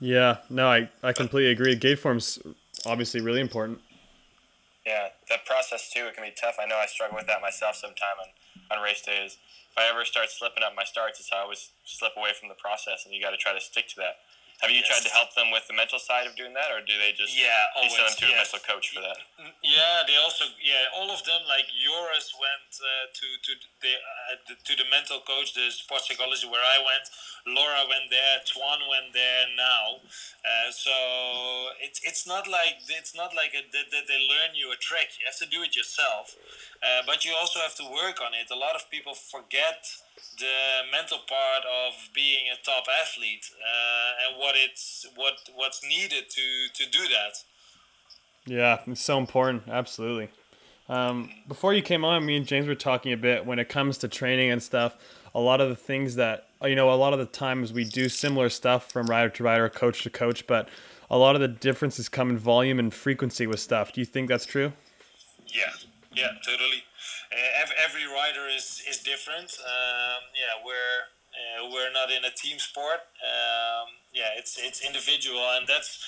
Yeah, 0.00 0.38
no, 0.48 0.66
I, 0.66 0.88
I 1.02 1.12
completely 1.12 1.52
agree. 1.52 1.76
Gate 1.76 1.98
form's 1.98 2.40
obviously 2.86 3.20
really 3.20 3.40
important. 3.40 3.80
Yeah, 4.86 5.12
that 5.28 5.44
process 5.44 5.92
too, 5.92 6.08
it 6.08 6.16
can 6.16 6.24
be 6.24 6.32
tough. 6.32 6.56
I 6.58 6.66
know 6.66 6.76
I 6.80 6.86
struggle 6.86 7.16
with 7.16 7.26
that 7.28 7.42
myself 7.42 7.76
sometime 7.76 8.16
on, 8.18 8.78
on 8.78 8.82
race 8.82 9.02
days. 9.02 9.36
If 9.70 9.78
I 9.78 9.86
ever 9.92 10.04
start 10.04 10.30
slipping 10.30 10.64
up 10.64 10.72
my 10.74 10.84
starts, 10.84 11.20
it's 11.20 11.30
how 11.30 11.38
I 11.38 11.42
always 11.42 11.70
slip 11.84 12.12
away 12.16 12.30
from 12.32 12.48
the 12.48 12.56
process, 12.56 13.04
and 13.04 13.14
you 13.14 13.20
got 13.22 13.30
to 13.30 13.36
try 13.36 13.52
to 13.52 13.60
stick 13.60 13.86
to 13.88 13.96
that. 14.02 14.24
Have 14.60 14.70
you 14.70 14.84
Yes. 14.84 14.88
tried 14.88 15.04
to 15.08 15.12
help 15.16 15.32
them 15.34 15.50
with 15.50 15.66
the 15.66 15.72
mental 15.72 15.98
side 15.98 16.26
of 16.26 16.36
doing 16.36 16.52
that, 16.52 16.70
or 16.70 16.80
do 16.80 16.98
they 16.98 17.12
just 17.12 17.32
Yeah, 17.32 17.48
you 17.82 17.88
send 17.88 18.08
them 18.08 18.16
to 18.16 18.32
a 18.32 18.36
mental 18.36 18.58
coach 18.60 18.90
for 18.92 19.00
that? 19.00 19.16
Yeah, 19.62 20.04
they 20.06 20.16
also 20.16 20.44
yeah 20.60 20.84
all 20.92 21.10
of 21.10 21.24
them 21.24 21.40
like 21.48 21.64
Joris 21.72 22.34
went 22.36 22.68
uh, 22.76 23.06
to 23.08 23.26
to 23.46 23.52
the, 23.80 23.94
uh, 23.96 24.36
the 24.48 24.54
to 24.68 24.72
the 24.76 24.84
mental 24.90 25.20
coach, 25.20 25.54
the 25.54 25.70
sports 25.70 26.08
psychology 26.08 26.46
where 26.46 26.64
I 26.64 26.78
went. 26.84 27.08
Laura 27.46 27.88
went 27.88 28.10
there. 28.10 28.40
Twan 28.44 28.84
went 28.88 29.12
there 29.14 29.46
now. 29.56 30.00
Uh, 30.44 30.70
so 30.70 30.92
it's 31.80 32.00
it's 32.04 32.26
not 32.26 32.46
like 32.46 32.76
it's 32.88 33.14
not 33.16 33.34
like 33.34 33.52
a, 33.56 33.62
that, 33.72 33.90
that 33.90 34.04
they 34.08 34.20
learn 34.28 34.52
you 34.54 34.72
a 34.72 34.76
trick. 34.76 35.16
You 35.18 35.24
have 35.24 35.38
to 35.40 35.46
do 35.46 35.62
it 35.62 35.74
yourself, 35.74 36.36
uh, 36.82 37.02
but 37.06 37.24
you 37.24 37.32
also 37.40 37.60
have 37.60 37.74
to 37.76 37.84
work 37.84 38.20
on 38.20 38.34
it. 38.34 38.50
A 38.50 38.56
lot 38.56 38.74
of 38.76 38.90
people 38.90 39.14
forget 39.14 39.88
the 40.38 40.90
mental 40.90 41.18
part 41.18 41.64
of 41.64 42.08
being 42.14 42.46
a 42.52 42.64
top 42.64 42.84
athlete 43.02 43.50
uh, 43.60 44.28
and 44.28 44.38
what 44.38 44.54
it's 44.56 45.06
what 45.16 45.34
what's 45.54 45.82
needed 45.82 46.30
to 46.30 46.68
to 46.74 46.90
do 46.90 47.08
that. 47.08 47.44
Yeah, 48.46 48.80
it's 48.86 49.02
so 49.02 49.18
important. 49.18 49.64
Absolutely. 49.68 50.30
Um, 50.88 51.30
before 51.46 51.72
you 51.72 51.82
came 51.82 52.04
on, 52.04 52.26
me 52.26 52.36
and 52.36 52.46
James 52.46 52.66
were 52.66 52.74
talking 52.74 53.12
a 53.12 53.16
bit 53.16 53.46
when 53.46 53.58
it 53.58 53.68
comes 53.68 53.98
to 53.98 54.08
training 54.08 54.50
and 54.50 54.62
stuff. 54.62 54.96
A 55.34 55.40
lot 55.40 55.60
of 55.60 55.68
the 55.68 55.76
things 55.76 56.16
that 56.16 56.48
you 56.68 56.74
know, 56.74 56.92
a 56.92 56.94
lot 56.94 57.12
of 57.12 57.18
the 57.18 57.26
times 57.26 57.72
we 57.72 57.84
do 57.84 58.08
similar 58.08 58.48
stuff 58.50 58.90
from 58.90 59.06
rider 59.06 59.30
to 59.30 59.44
rider, 59.44 59.68
coach 59.68 60.02
to 60.02 60.10
coach, 60.10 60.46
but 60.46 60.68
a 61.10 61.16
lot 61.16 61.34
of 61.34 61.40
the 61.40 61.48
differences 61.48 62.08
come 62.08 62.30
in 62.30 62.38
volume 62.38 62.78
and 62.78 62.92
frequency 62.92 63.46
with 63.46 63.60
stuff. 63.60 63.92
Do 63.92 64.00
you 64.00 64.04
think 64.04 64.28
that's 64.28 64.46
true? 64.46 64.72
Yeah, 65.46 65.72
yeah, 66.12 66.28
totally. 66.44 66.84
Uh, 67.32 67.62
every, 67.62 67.76
every 67.78 68.06
rider 68.06 68.46
is 68.48 68.82
is 68.88 68.98
different. 68.98 69.56
Um, 69.62 70.22
yeah, 70.34 70.58
we're 70.64 71.00
uh, 71.30 71.70
we're 71.70 71.92
not 71.92 72.10
in 72.10 72.24
a 72.24 72.30
team 72.30 72.58
sport. 72.58 73.06
Um, 73.22 73.88
yeah, 74.12 74.34
it's 74.36 74.58
it's 74.58 74.84
individual, 74.84 75.42
and 75.56 75.66
that's 75.66 76.02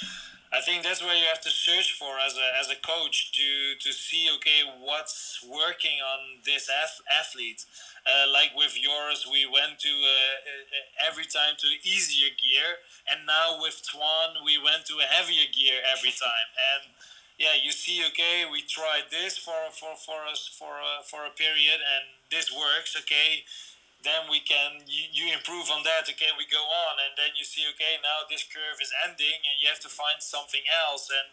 I 0.52 0.60
think 0.60 0.84
that's 0.84 1.00
where 1.00 1.16
you 1.16 1.24
have 1.32 1.40
to 1.48 1.50
search 1.50 1.96
for 1.96 2.20
as 2.20 2.36
a, 2.36 2.48
as 2.60 2.68
a 2.68 2.76
coach 2.76 3.32
to, 3.32 3.48
to 3.80 3.90
see 3.90 4.28
okay 4.36 4.60
what's 4.84 5.40
working 5.48 5.96
on 6.04 6.44
this 6.44 6.68
athlete. 7.08 7.64
Uh, 8.04 8.28
like 8.30 8.52
with 8.54 8.76
Joris, 8.76 9.24
we 9.24 9.48
went 9.48 9.80
to 9.80 9.88
uh, 9.88 10.12
uh, 10.12 11.08
every 11.08 11.24
time 11.24 11.56
to 11.56 11.68
easier 11.88 12.28
gear, 12.36 12.84
and 13.08 13.24
now 13.24 13.62
with 13.62 13.80
Twan, 13.80 14.44
we 14.44 14.60
went 14.60 14.84
to 14.92 15.00
a 15.00 15.08
heavier 15.08 15.48
gear 15.48 15.80
every 15.88 16.12
time. 16.12 16.48
And 16.76 16.92
yeah, 17.38 17.54
you 17.60 17.72
see, 17.72 18.04
okay, 18.08 18.44
we 18.50 18.62
tried 18.62 19.10
this 19.10 19.38
for 19.38 19.70
for 19.72 19.96
for 19.96 20.26
us 20.30 20.48
for 20.48 20.78
a, 20.78 21.02
for 21.02 21.24
a 21.26 21.30
period, 21.30 21.80
and 21.80 22.04
this 22.30 22.52
works. 22.52 22.96
Okay, 22.96 23.44
then 24.02 24.26
we 24.30 24.42
can 24.42 24.82
you, 24.86 25.06
you 25.14 25.24
improve 25.32 25.70
on 25.70 25.82
that 25.86 26.06
okay 26.10 26.30
we 26.34 26.46
go 26.50 26.62
on 26.62 26.94
and 27.06 27.14
then 27.14 27.30
you 27.38 27.46
see 27.46 27.62
okay 27.70 27.98
now 28.02 28.26
this 28.26 28.42
curve 28.42 28.78
is 28.82 28.90
ending 29.06 29.38
and 29.46 29.56
you 29.62 29.66
have 29.70 29.80
to 29.80 29.90
find 29.90 30.18
something 30.18 30.62
else 30.66 31.08
and 31.10 31.30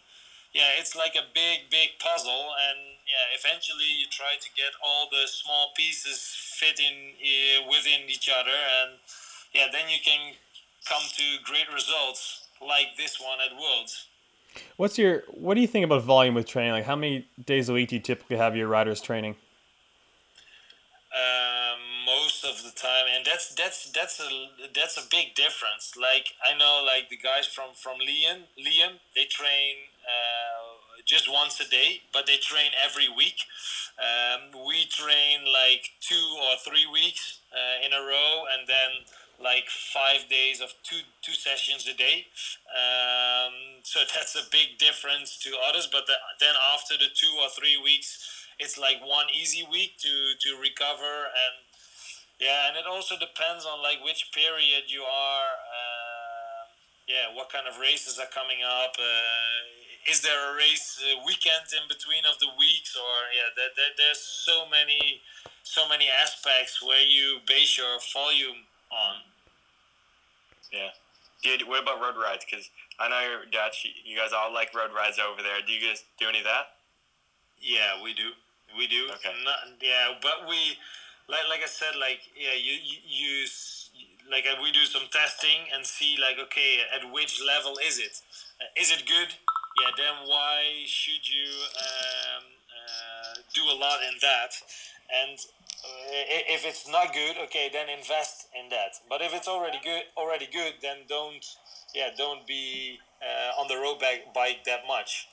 yeah 0.53 0.77
it's 0.77 0.95
like 0.95 1.17
a 1.17 1.25
big 1.33 1.69
big 1.69 1.97
puzzle 1.97 2.53
and 2.69 3.01
yeah 3.09 3.33
eventually 3.33 3.89
you 3.89 4.05
try 4.09 4.38
to 4.38 4.49
get 4.53 4.73
all 4.81 5.09
the 5.09 5.25
small 5.25 5.73
pieces 5.73 6.21
fitting 6.57 7.17
uh, 7.17 7.65
within 7.69 8.05
each 8.05 8.29
other 8.29 8.55
and 8.81 9.01
yeah 9.53 9.67
then 9.69 9.89
you 9.89 10.01
can 10.01 10.38
come 10.85 11.03
to 11.17 11.41
great 11.43 11.67
results 11.73 12.49
like 12.62 12.93
this 12.97 13.17
one 13.17 13.41
at 13.41 13.53
worlds 13.57 14.09
what's 14.77 14.97
your 14.97 15.23
what 15.31 15.55
do 15.55 15.62
you 15.62 15.67
think 15.67 15.85
about 15.85 16.03
volume 16.03 16.35
with 16.35 16.45
training 16.45 16.71
like 16.71 16.85
how 16.85 16.95
many 16.95 17.27
days 17.45 17.69
a 17.69 17.73
week 17.73 17.89
do 17.89 17.95
you 17.95 18.01
typically 18.01 18.38
have 18.38 18.55
your 18.55 18.67
riders 18.67 19.01
training 19.01 19.35
um, 21.09 22.05
most 22.05 22.45
of 22.45 22.62
the 22.63 22.69
time, 22.69 23.05
and 23.15 23.25
that's 23.25 23.55
that's 23.55 23.91
that's 23.91 24.19
a 24.19 24.29
that's 24.75 24.97
a 24.97 25.07
big 25.09 25.33
difference. 25.33 25.97
Like 25.97 26.33
I 26.45 26.57
know, 26.57 26.83
like 26.85 27.09
the 27.09 27.17
guys 27.17 27.47
from 27.47 27.73
from 27.73 27.97
Liam, 27.97 28.45
Liam, 28.57 29.01
they 29.15 29.25
train 29.25 29.89
uh, 30.05 31.01
just 31.05 31.31
once 31.31 31.59
a 31.59 31.67
day, 31.67 32.01
but 32.13 32.27
they 32.27 32.38
train 32.38 32.71
every 32.77 33.09
week. 33.09 33.41
Um, 33.97 34.65
we 34.67 34.85
train 34.85 35.45
like 35.45 35.97
two 35.99 36.38
or 36.45 36.57
three 36.63 36.85
weeks 36.85 37.39
uh, 37.51 37.85
in 37.85 37.91
a 37.91 38.01
row, 38.01 38.45
and 38.53 38.67
then 38.67 38.91
like 39.41 39.65
five 39.69 40.28
days 40.30 40.62
of 40.62 40.73
two 40.84 41.02
two 41.21 41.34
sessions 41.34 41.88
a 41.88 41.95
day. 41.95 42.28
Um, 42.69 43.82
so 43.84 43.99
that's 44.13 44.36
a 44.36 44.43
big 44.52 44.78
difference 44.78 45.38
to 45.39 45.52
others. 45.67 45.88
But 45.91 46.08
the, 46.08 46.13
then 46.39 46.56
after 46.73 46.97
the 46.97 47.10
two 47.13 47.34
or 47.39 47.49
three 47.49 47.78
weeks 47.82 48.39
it's 48.60 48.78
like 48.78 48.99
one 49.02 49.25
easy 49.34 49.65
week 49.71 49.97
to 49.97 50.12
to 50.39 50.60
recover 50.60 51.32
and 51.32 51.56
yeah 52.39 52.67
and 52.67 52.75
it 52.75 52.86
also 52.86 53.15
depends 53.17 53.65
on 53.65 53.82
like 53.82 54.04
which 54.04 54.30
period 54.36 54.84
you 54.88 55.02
are 55.02 55.49
uh, 55.56 56.62
yeah 57.08 57.32
what 57.34 57.49
kind 57.49 57.65
of 57.65 57.80
races 57.80 58.19
are 58.19 58.30
coming 58.36 58.60
up 58.62 58.93
uh, 58.99 60.12
is 60.12 60.21
there 60.21 60.52
a 60.52 60.56
race 60.56 60.99
uh, 61.02 61.23
weekend 61.25 61.65
in 61.71 61.88
between 61.88 62.28
of 62.28 62.38
the 62.39 62.52
weeks 62.60 62.95
or 62.99 63.15
yeah 63.32 63.49
there, 63.56 63.71
there, 63.75 63.95
there's 63.97 64.19
so 64.19 64.67
many 64.67 65.23
so 65.63 65.88
many 65.88 66.08
aspects 66.12 66.84
where 66.84 67.04
you 67.04 67.39
base 67.47 67.78
your 67.78 67.97
volume 68.13 68.67
on 68.91 69.23
yeah 70.71 70.89
Dude, 71.41 71.63
what 71.67 71.84
about 71.84 72.01
road 72.01 72.19
rides? 72.19 72.43
Because 72.43 72.69
I 72.99 73.08
know 73.08 73.19
you're 73.23 73.45
Dutch. 73.47 73.88
You 74.03 74.17
guys 74.17 74.36
all 74.36 74.53
like 74.53 74.75
road 74.75 74.91
rides 74.91 75.19
over 75.19 75.41
there. 75.41 75.63
Do 75.65 75.71
you 75.71 75.79
guys 75.79 76.03
do 76.19 76.27
any 76.27 76.39
of 76.39 76.43
that? 76.43 76.75
Yeah, 77.62 78.03
we 78.03 78.13
do. 78.13 78.36
We 78.77 78.88
do. 78.88 79.08
Okay. 79.15 79.32
Not, 79.43 79.79
yeah, 79.82 80.19
but 80.21 80.47
we, 80.47 80.75
like, 81.32 81.47
like 81.47 81.63
I 81.63 81.71
said, 81.71 81.95
like 81.95 82.19
yeah, 82.36 82.60
you 82.60 82.75
you 82.75 82.99
use 83.08 83.89
like 84.29 84.45
uh, 84.51 84.60
we 84.62 84.71
do 84.71 84.84
some 84.84 85.08
testing 85.12 85.71
and 85.73 85.86
see 85.86 86.19
like 86.19 86.36
okay, 86.43 86.84
at 86.91 87.08
which 87.08 87.39
level 87.39 87.79
is 87.79 87.99
it? 87.99 88.19
Uh, 88.60 88.67
is 88.75 88.91
it 88.91 89.08
good? 89.08 89.32
Yeah. 89.79 89.95
Then 89.95 90.27
why 90.27 90.84
should 90.88 91.23
you 91.23 91.47
um, 91.79 92.43
uh, 92.67 93.39
do 93.55 93.63
a 93.63 93.75
lot 93.79 94.03
in 94.03 94.19
that? 94.21 94.60
And 95.08 95.39
if 96.11 96.65
it's 96.65 96.89
not 96.89 97.13
good, 97.13 97.37
okay, 97.45 97.69
then 97.71 97.87
invest 97.89 98.47
in 98.57 98.69
that. 98.69 98.95
But 99.07 99.21
if 99.21 99.33
it's 99.33 99.47
already 99.47 99.79
good, 99.83 100.03
already 100.17 100.47
good, 100.51 100.73
then 100.81 100.97
don't 101.07 101.45
yeah, 101.93 102.09
don't 102.17 102.45
be 102.45 102.99
uh, 103.21 103.61
on 103.61 103.67
the 103.67 103.75
road 103.75 103.99
bike 104.33 104.63
that 104.65 104.81
much. 104.87 105.27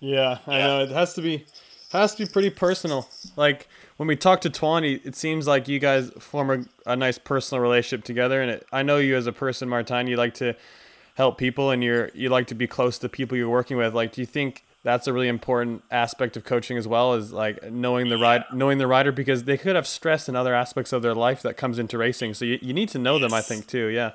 Yeah, 0.00 0.38
I 0.46 0.58
yeah. 0.58 0.66
know 0.66 0.82
it 0.82 0.90
has 0.90 1.14
to 1.14 1.22
be 1.22 1.46
has 1.92 2.14
to 2.14 2.24
be 2.24 2.30
pretty 2.30 2.50
personal. 2.50 3.08
Like 3.36 3.68
when 3.96 4.06
we 4.06 4.16
talk 4.16 4.40
to 4.42 4.50
Tawny, 4.50 4.94
it 5.04 5.14
seems 5.14 5.46
like 5.46 5.68
you 5.68 5.78
guys 5.78 6.10
form 6.18 6.68
a, 6.86 6.92
a 6.92 6.96
nice 6.96 7.18
personal 7.18 7.60
relationship 7.60 8.04
together. 8.04 8.40
And 8.40 8.50
it, 8.52 8.66
I 8.72 8.82
know 8.82 8.98
you 8.98 9.16
as 9.16 9.26
a 9.26 9.32
person, 9.32 9.68
Martijn, 9.68 10.08
you 10.08 10.16
like 10.16 10.34
to 10.34 10.54
help 11.14 11.36
people 11.36 11.70
and 11.70 11.84
you're 11.84 12.10
you 12.14 12.28
like 12.28 12.46
to 12.48 12.54
be 12.54 12.66
close 12.66 12.98
to 12.98 13.08
people 13.08 13.36
you're 13.36 13.48
working 13.48 13.76
with. 13.76 13.94
Like, 13.94 14.12
do 14.12 14.20
you 14.20 14.26
think 14.26 14.64
that's 14.82 15.06
a 15.06 15.12
really 15.12 15.28
important 15.28 15.82
aspect 15.90 16.36
of 16.36 16.44
coaching 16.44 16.76
as 16.76 16.88
well 16.88 17.14
as 17.14 17.32
like 17.32 17.70
knowing 17.70 18.08
the 18.08 18.16
ride 18.16 18.44
knowing 18.52 18.78
the 18.78 18.86
rider 18.86 19.12
because 19.12 19.44
they 19.44 19.58
could 19.58 19.76
have 19.76 19.86
stress 19.86 20.28
in 20.28 20.36
other 20.36 20.54
aspects 20.54 20.92
of 20.92 21.02
their 21.02 21.14
life 21.14 21.42
that 21.42 21.56
comes 21.56 21.78
into 21.78 21.98
racing. 21.98 22.34
So 22.34 22.44
you, 22.44 22.58
you 22.62 22.72
need 22.72 22.88
to 22.90 22.98
know 22.98 23.16
yes. 23.16 23.22
them 23.22 23.34
i 23.34 23.42
think 23.42 23.66
too 23.66 23.86
yeah. 23.86 24.12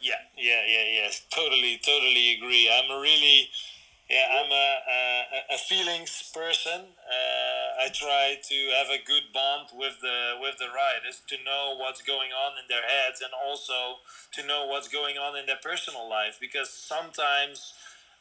Yeah 0.00 0.14
yeah 0.36 0.62
yeah 0.66 0.84
yes. 1.02 1.22
Totally 1.30 1.80
totally 1.84 2.34
agree. 2.34 2.70
I'm 2.70 2.90
a 2.90 3.00
really 3.00 3.48
yeah, 4.12 4.28
I'm 4.28 4.52
a, 4.52 4.68
a, 4.92 5.54
a 5.54 5.58
feelings 5.58 6.30
person. 6.34 6.84
Uh, 6.84 7.84
I 7.84 7.88
try 7.94 8.36
to 8.44 8.54
have 8.76 8.88
a 8.92 9.02
good 9.02 9.32
bond 9.32 9.68
with 9.72 10.02
the 10.02 10.36
with 10.38 10.58
the 10.58 10.66
riders 10.66 11.22
to 11.28 11.36
know 11.42 11.76
what's 11.78 12.02
going 12.02 12.28
on 12.30 12.52
in 12.60 12.68
their 12.68 12.82
heads 12.82 13.22
and 13.22 13.32
also 13.32 14.04
to 14.32 14.46
know 14.46 14.66
what's 14.66 14.88
going 14.88 15.16
on 15.16 15.38
in 15.38 15.46
their 15.46 15.60
personal 15.62 16.10
life 16.10 16.36
because 16.38 16.68
sometimes 16.68 17.72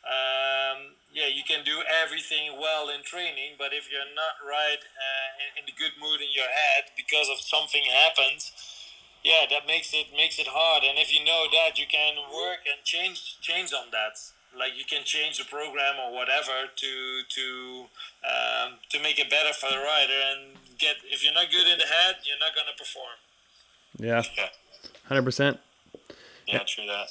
um, 0.05 0.97
yeah 1.13 1.27
you 1.27 1.43
can 1.45 1.63
do 1.63 1.83
everything 2.03 2.57
well 2.59 2.89
in 2.89 3.03
training 3.03 3.53
but 3.57 3.73
if 3.73 3.91
you're 3.91 4.09
not 4.15 4.41
right 4.41 4.81
uh, 4.81 5.29
in, 5.41 5.61
in 5.61 5.63
the 5.65 5.75
good 5.77 5.93
mood 6.01 6.21
in 6.21 6.31
your 6.33 6.49
head 6.49 6.89
because 6.97 7.29
of 7.29 7.39
something 7.39 7.83
happens 7.85 8.51
yeah 9.23 9.45
that 9.49 9.67
makes 9.67 9.93
it 9.93 10.07
makes 10.15 10.39
it 10.39 10.47
hard. 10.49 10.83
And 10.83 10.97
if 10.97 11.13
you 11.13 11.23
know 11.23 11.45
that 11.51 11.77
you 11.77 11.85
can 11.89 12.15
work 12.33 12.65
and 12.65 12.83
change 12.83 13.39
change 13.41 13.73
on 13.73 13.91
that. 13.91 14.17
Like 14.57 14.75
you 14.75 14.83
can 14.83 15.05
change 15.05 15.37
the 15.37 15.45
program 15.45 15.95
or 15.95 16.11
whatever 16.11 16.67
to 16.75 17.21
to 17.29 17.85
um, 18.27 18.73
to 18.89 18.99
make 18.99 19.17
it 19.17 19.29
better 19.29 19.53
for 19.53 19.69
the 19.69 19.77
rider 19.77 20.19
and 20.35 20.57
get 20.77 20.97
if 21.05 21.23
you're 21.23 21.33
not 21.33 21.49
good 21.49 21.67
in 21.67 21.77
the 21.77 21.85
head 21.87 22.15
you're 22.25 22.39
not 22.39 22.51
gonna 22.53 22.75
perform. 22.77 23.15
Yeah. 23.97 24.23
Hundred 25.07 25.23
percent. 25.23 25.59
Yeah 26.47 26.63
true 26.67 26.85
that 26.85 27.07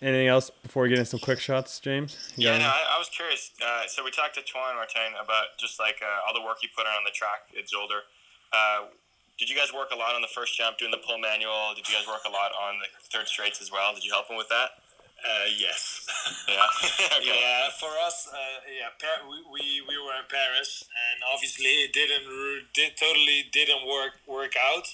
anything 0.00 0.28
else 0.28 0.50
before 0.62 0.82
we 0.84 0.88
get 0.88 0.98
into 0.98 1.10
some 1.10 1.20
quick 1.20 1.40
shots 1.40 1.80
James 1.80 2.16
yeah 2.36 2.58
no, 2.58 2.64
I, 2.64 2.96
I, 2.96 2.98
was 2.98 3.08
curious 3.08 3.50
uh, 3.64 3.86
so 3.86 4.04
we 4.04 4.10
talked 4.10 4.34
to 4.34 4.40
Twan 4.40 4.74
Martijn 4.74 5.14
about 5.22 5.56
just 5.58 5.78
like 5.78 6.00
uh, 6.02 6.26
all 6.26 6.34
the 6.34 6.44
work 6.44 6.58
you 6.62 6.68
put 6.76 6.86
on 6.86 7.04
the 7.04 7.10
track 7.10 7.48
at 7.56 7.64
Zolder 7.66 8.06
uh, 8.52 8.86
did 9.38 9.48
you 9.48 9.56
guys 9.56 9.72
work 9.72 9.90
a 9.92 9.96
lot 9.96 10.14
on 10.14 10.20
the 10.20 10.32
first 10.32 10.56
jump 10.56 10.78
doing 10.78 10.90
the 10.90 11.02
pull 11.06 11.18
manual 11.18 11.72
did 11.74 11.88
you 11.88 11.94
guys 11.94 12.06
work 12.06 12.22
a 12.26 12.30
lot 12.30 12.52
on 12.52 12.78
the 12.78 12.88
third 13.08 13.28
straights 13.28 13.60
as 13.60 13.70
well 13.70 13.94
did 13.94 14.04
you 14.04 14.12
help 14.12 14.28
him 14.28 14.36
with 14.36 14.48
that 14.48 14.80
uh, 15.20 15.46
yes. 15.58 16.08
yeah. 16.48 16.64
okay. 17.18 17.40
Yeah. 17.40 17.68
For 17.78 17.92
us, 18.06 18.28
uh, 18.32 18.36
yeah, 18.66 18.88
Par- 18.96 19.28
we, 19.28 19.36
we, 19.52 19.62
we 19.88 19.96
were 20.00 20.16
in 20.16 20.24
Paris, 20.28 20.84
and 20.88 21.22
obviously 21.32 21.84
it 21.84 21.92
didn't 21.92 22.24
did 22.72 22.96
totally 22.96 23.44
didn't 23.52 23.86
work 23.86 24.16
work 24.26 24.54
out. 24.56 24.88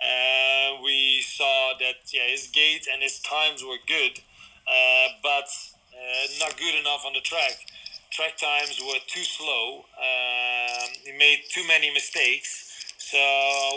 Uh, 0.00 0.82
we 0.82 1.20
saw 1.22 1.72
that 1.80 1.96
yeah, 2.12 2.28
his 2.28 2.48
gate 2.48 2.86
and 2.92 3.02
his 3.02 3.20
times 3.20 3.64
were 3.64 3.78
good, 3.86 4.20
uh, 4.66 5.08
but 5.22 5.48
uh, 5.92 6.26
not 6.40 6.56
good 6.56 6.74
enough 6.78 7.04
on 7.06 7.12
the 7.12 7.20
track. 7.20 7.66
Track 8.10 8.36
times 8.38 8.80
were 8.80 9.00
too 9.06 9.24
slow. 9.24 9.84
Um, 9.98 10.88
he 11.04 11.12
made 11.18 11.42
too 11.50 11.66
many 11.66 11.92
mistakes, 11.92 12.94
so 12.98 13.18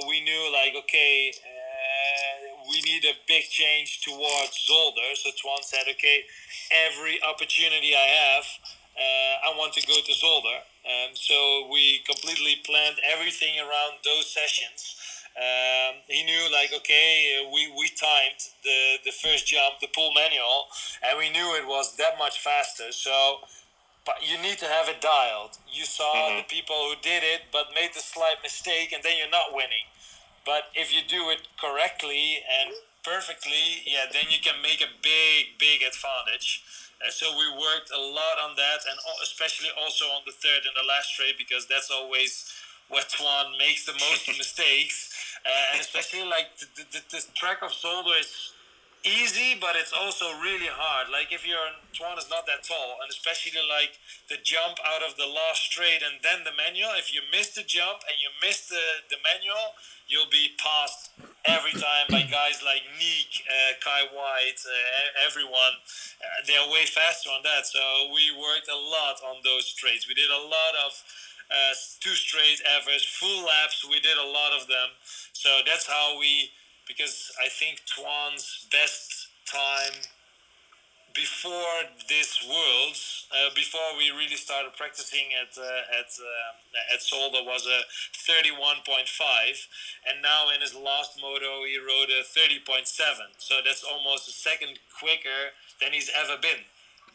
we 0.08 0.22
knew 0.22 0.52
like 0.54 0.74
okay 0.86 1.32
we 2.72 2.82
need 2.82 3.04
a 3.06 3.16
big 3.28 3.44
change 3.50 4.02
towards 4.02 4.56
Zolder. 4.70 5.12
So 5.16 5.30
Twan 5.36 5.62
said, 5.62 5.84
okay, 5.92 6.24
every 6.72 7.22
opportunity 7.24 7.96
I 7.96 8.08
have, 8.08 8.46
uh, 8.96 9.52
I 9.52 9.58
want 9.58 9.74
to 9.74 9.88
go 9.88 9.96
to 10.00 10.14
Zolder. 10.14 10.60
Um, 10.88 11.12
so 11.14 11.68
we 11.72 12.00
completely 12.08 12.64
planned 12.66 12.98
everything 13.04 13.60
around 13.60 14.00
those 14.04 14.28
sessions. 14.32 14.96
Um, 15.38 16.04
he 16.08 16.24
knew 16.24 16.52
like 16.52 16.72
okay, 16.76 17.50
we 17.54 17.72
we 17.78 17.88
timed 17.89 18.41
the 18.63 19.00
the 19.06 19.12
first 19.12 19.48
jump, 19.48 19.80
the 19.80 19.88
pull 19.88 20.13
manual, 20.13 20.67
and 21.04 21.17
we 21.17 21.30
knew 21.30 21.56
it 21.56 21.67
was 21.67 21.96
that 21.98 22.20
much 22.20 22.39
faster. 22.39 22.91
So 22.91 23.39
but 24.06 24.17
you 24.26 24.41
need 24.41 24.58
to 24.58 24.65
have 24.65 24.89
it 24.89 25.00
dialed. 25.00 25.58
You 25.72 25.86
saw 25.86 26.12
mm-hmm. 26.12 26.38
the 26.38 26.48
people 26.50 26.76
who 26.89 26.96
did 27.02 27.24
it 27.24 27.54
but 27.54 27.70
made 27.76 27.94
the 27.94 28.02
slight 28.02 28.41
mistake, 28.41 28.91
and 28.91 29.04
then 29.04 29.13
you're 29.17 29.30
not 29.30 29.54
winning. 29.54 29.86
But 30.46 30.74
if 30.74 30.94
you 30.94 31.02
do 31.06 31.30
it 31.30 31.48
correctly 31.62 32.41
and 32.41 32.74
perfectly, 33.04 33.86
yeah, 33.86 34.10
then 34.12 34.26
you 34.30 34.41
can 34.41 34.62
make 34.62 34.82
a 34.82 34.89
big, 35.02 35.58
big 35.60 35.86
advantage. 35.86 36.65
Uh, 36.98 37.10
so 37.10 37.30
we 37.38 37.46
worked 37.54 37.89
a 37.94 38.02
lot 38.02 38.41
on 38.41 38.56
that, 38.58 38.82
and 38.89 38.98
especially 39.22 39.70
also 39.78 40.06
on 40.06 40.22
the 40.26 40.34
third 40.34 40.65
and 40.65 40.74
the 40.74 40.86
last 40.86 41.13
straight 41.13 41.38
because 41.38 41.67
that's 41.67 41.89
always 41.89 42.50
where 42.89 43.04
Twan 43.04 43.58
makes 43.58 43.86
the 43.86 43.94
most 43.94 44.28
mistakes. 44.38 45.11
Uh, 45.45 45.73
and 45.73 45.82
especially 45.82 46.23
like 46.23 46.58
the, 46.60 46.67
the, 46.91 47.01
the 47.10 47.21
track 47.34 47.62
of 47.62 47.71
Zolder 47.71 48.19
is 48.19 48.54
easy, 49.04 49.58
but 49.60 49.73
it's 49.73 49.93
also 49.93 50.38
really 50.38 50.69
hard. 50.69 51.10
Like 51.10 51.34
if 51.34 51.45
your 51.47 51.62
Twan 51.97 52.17
is 52.17 52.30
not 52.30 52.45
that 52.45 52.63
tall, 52.63 53.01
and 53.01 53.10
especially 53.10 53.58
like 53.65 53.97
the 54.30 54.38
jump 54.43 54.77
out 54.86 55.01
of 55.01 55.17
the 55.17 55.25
last 55.25 55.65
straight 55.65 56.06
and 56.06 56.21
then 56.21 56.45
the 56.45 56.54
manual. 56.54 56.93
If 56.97 57.13
you 57.13 57.21
miss 57.34 57.58
the 57.58 57.65
jump 57.65 58.06
and 58.06 58.17
you 58.21 58.30
miss 58.41 58.69
the, 58.69 59.06
the 59.10 59.17
manual, 59.25 59.73
you'll 60.08 60.30
be 60.30 60.54
passed 60.62 61.12
every 61.45 61.73
time 61.73 62.06
by 62.10 62.21
guys 62.30 62.62
like 62.62 62.86
Niek, 63.01 63.41
uh, 63.49 63.73
Kye 63.82 64.13
Whyte, 64.13 64.62
uh, 64.62 65.25
everyone. 65.25 65.82
Uh, 66.21 66.45
they're 66.45 66.69
way 66.69 66.86
faster 66.86 67.30
on 67.34 67.41
that. 67.43 67.65
So 67.65 67.82
we 68.13 68.30
worked 68.38 68.69
a 68.69 68.77
lot 68.77 69.17
on 69.25 69.41
those 69.43 69.65
straights. 69.65 70.08
We 70.08 70.13
did 70.13 70.30
a 70.30 70.43
lot 70.45 70.73
of. 70.86 70.93
Uh, 71.52 71.74
two 72.00 72.16
straight 72.16 72.62
average, 72.80 73.08
full 73.08 73.46
laps. 73.46 73.86
We 73.90 74.00
did 74.00 74.18
a 74.18 74.26
lot 74.26 74.54
of 74.54 74.68
them, 74.68 74.90
so 75.34 75.60
that's 75.66 75.86
how 75.86 76.18
we 76.18 76.50
because 76.88 77.32
I 77.44 77.50
think 77.50 77.82
Twan's 77.86 78.68
best 78.72 79.28
time 79.46 80.02
before 81.14 81.92
this 82.08 82.40
Worlds, 82.48 83.28
uh, 83.32 83.50
before 83.56 83.98
we 83.98 84.12
really 84.12 84.36
started 84.36 84.72
practicing 84.78 85.36
at 85.36 85.58
uh, 85.58 86.00
at 86.00 86.08
uh, 86.16 86.94
at 86.94 87.00
Zolder, 87.02 87.44
was 87.46 87.68
a 87.68 87.84
31.5, 88.16 89.68
and 90.08 90.22
now 90.22 90.50
in 90.56 90.62
his 90.62 90.76
last 90.76 91.20
moto 91.22 91.64
he 91.68 91.78
rode 91.78 92.10
a 92.10 92.24
30.7. 92.24 92.88
So 93.38 93.60
that's 93.64 93.84
almost 93.84 94.28
a 94.28 94.32
second 94.32 94.80
quicker 95.00 95.52
than 95.82 95.92
he's 95.92 96.10
ever 96.16 96.40
been 96.42 96.64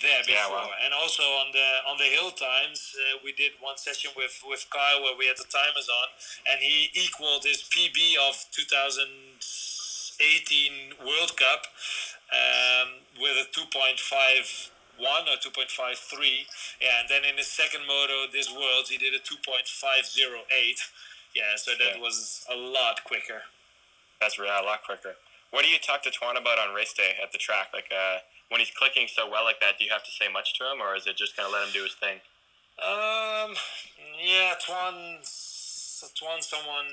there 0.01 0.23
before. 0.25 0.37
Yeah, 0.37 0.49
wow. 0.51 0.71
And 0.85 0.95
also 0.95 1.23
on 1.23 1.53
the 1.53 1.83
on 1.89 1.99
the 1.99 2.05
hill 2.05 2.31
times, 2.31 2.95
uh, 2.97 3.19
we 3.25 3.33
did 3.33 3.53
one 3.61 3.77
session 3.77 4.13
with 4.17 4.43
with 4.47 4.67
Kyle 4.71 5.03
where 5.03 5.17
we 5.17 5.27
had 5.27 5.37
the 5.37 5.45
timers 5.49 5.89
on, 5.89 6.09
and 6.51 6.61
he 6.61 6.91
equaled 6.95 7.45
his 7.45 7.63
PB 7.69 8.17
of 8.29 8.47
2018 8.53 10.95
World 11.05 11.37
Cup 11.37 11.67
um, 12.33 12.89
with 13.21 13.37
a 13.39 13.45
2.5 13.53 14.71
one 14.99 15.29
or 15.29 15.37
2.53 15.37 16.47
yeah 16.81 17.01
and 17.01 17.09
then 17.09 17.23
in 17.29 17.37
his 17.37 17.47
second 17.47 17.87
moto 17.87 18.27
this 18.33 18.51
worlds 18.51 18.89
he 18.89 18.97
did 18.97 19.13
a 19.13 19.19
2.508 19.19 20.81
yeah 21.35 21.55
so 21.57 21.73
that 21.73 21.97
yeah. 21.97 22.01
was 22.01 22.47
a 22.51 22.57
lot 22.57 23.05
quicker 23.05 23.43
that's 24.21 24.39
really 24.39 24.59
a 24.59 24.65
lot 24.65 24.83
quicker 24.85 25.17
what 25.51 25.65
do 25.65 25.69
you 25.69 25.79
talk 25.79 26.03
to 26.03 26.11
Twan 26.11 26.41
about 26.41 26.59
on 26.59 26.75
race 26.75 26.95
day 26.95 27.15
at 27.23 27.31
the 27.31 27.39
track 27.39 27.69
like 27.75 27.93
uh 27.93 28.21
when 28.49 28.61
he's 28.61 28.71
clicking 28.71 29.09
so 29.09 29.29
well 29.29 29.45
like 29.45 29.61
that, 29.61 29.79
do 29.79 29.85
you 29.85 29.91
have 29.91 30.05
to 30.05 30.11
say 30.11 30.27
much 30.33 30.59
to 30.59 30.65
him, 30.65 30.81
or 30.81 30.95
is 30.95 31.07
it 31.07 31.17
just 31.17 31.37
kind 31.37 31.47
of 31.47 31.53
let 31.53 31.67
him 31.67 31.73
do 31.73 31.83
his 31.83 31.95
thing? 31.95 32.21
Um, 32.79 33.57
yeah, 34.21 34.55
Twan, 34.61 35.25
Twan, 36.15 36.43
someone, 36.43 36.87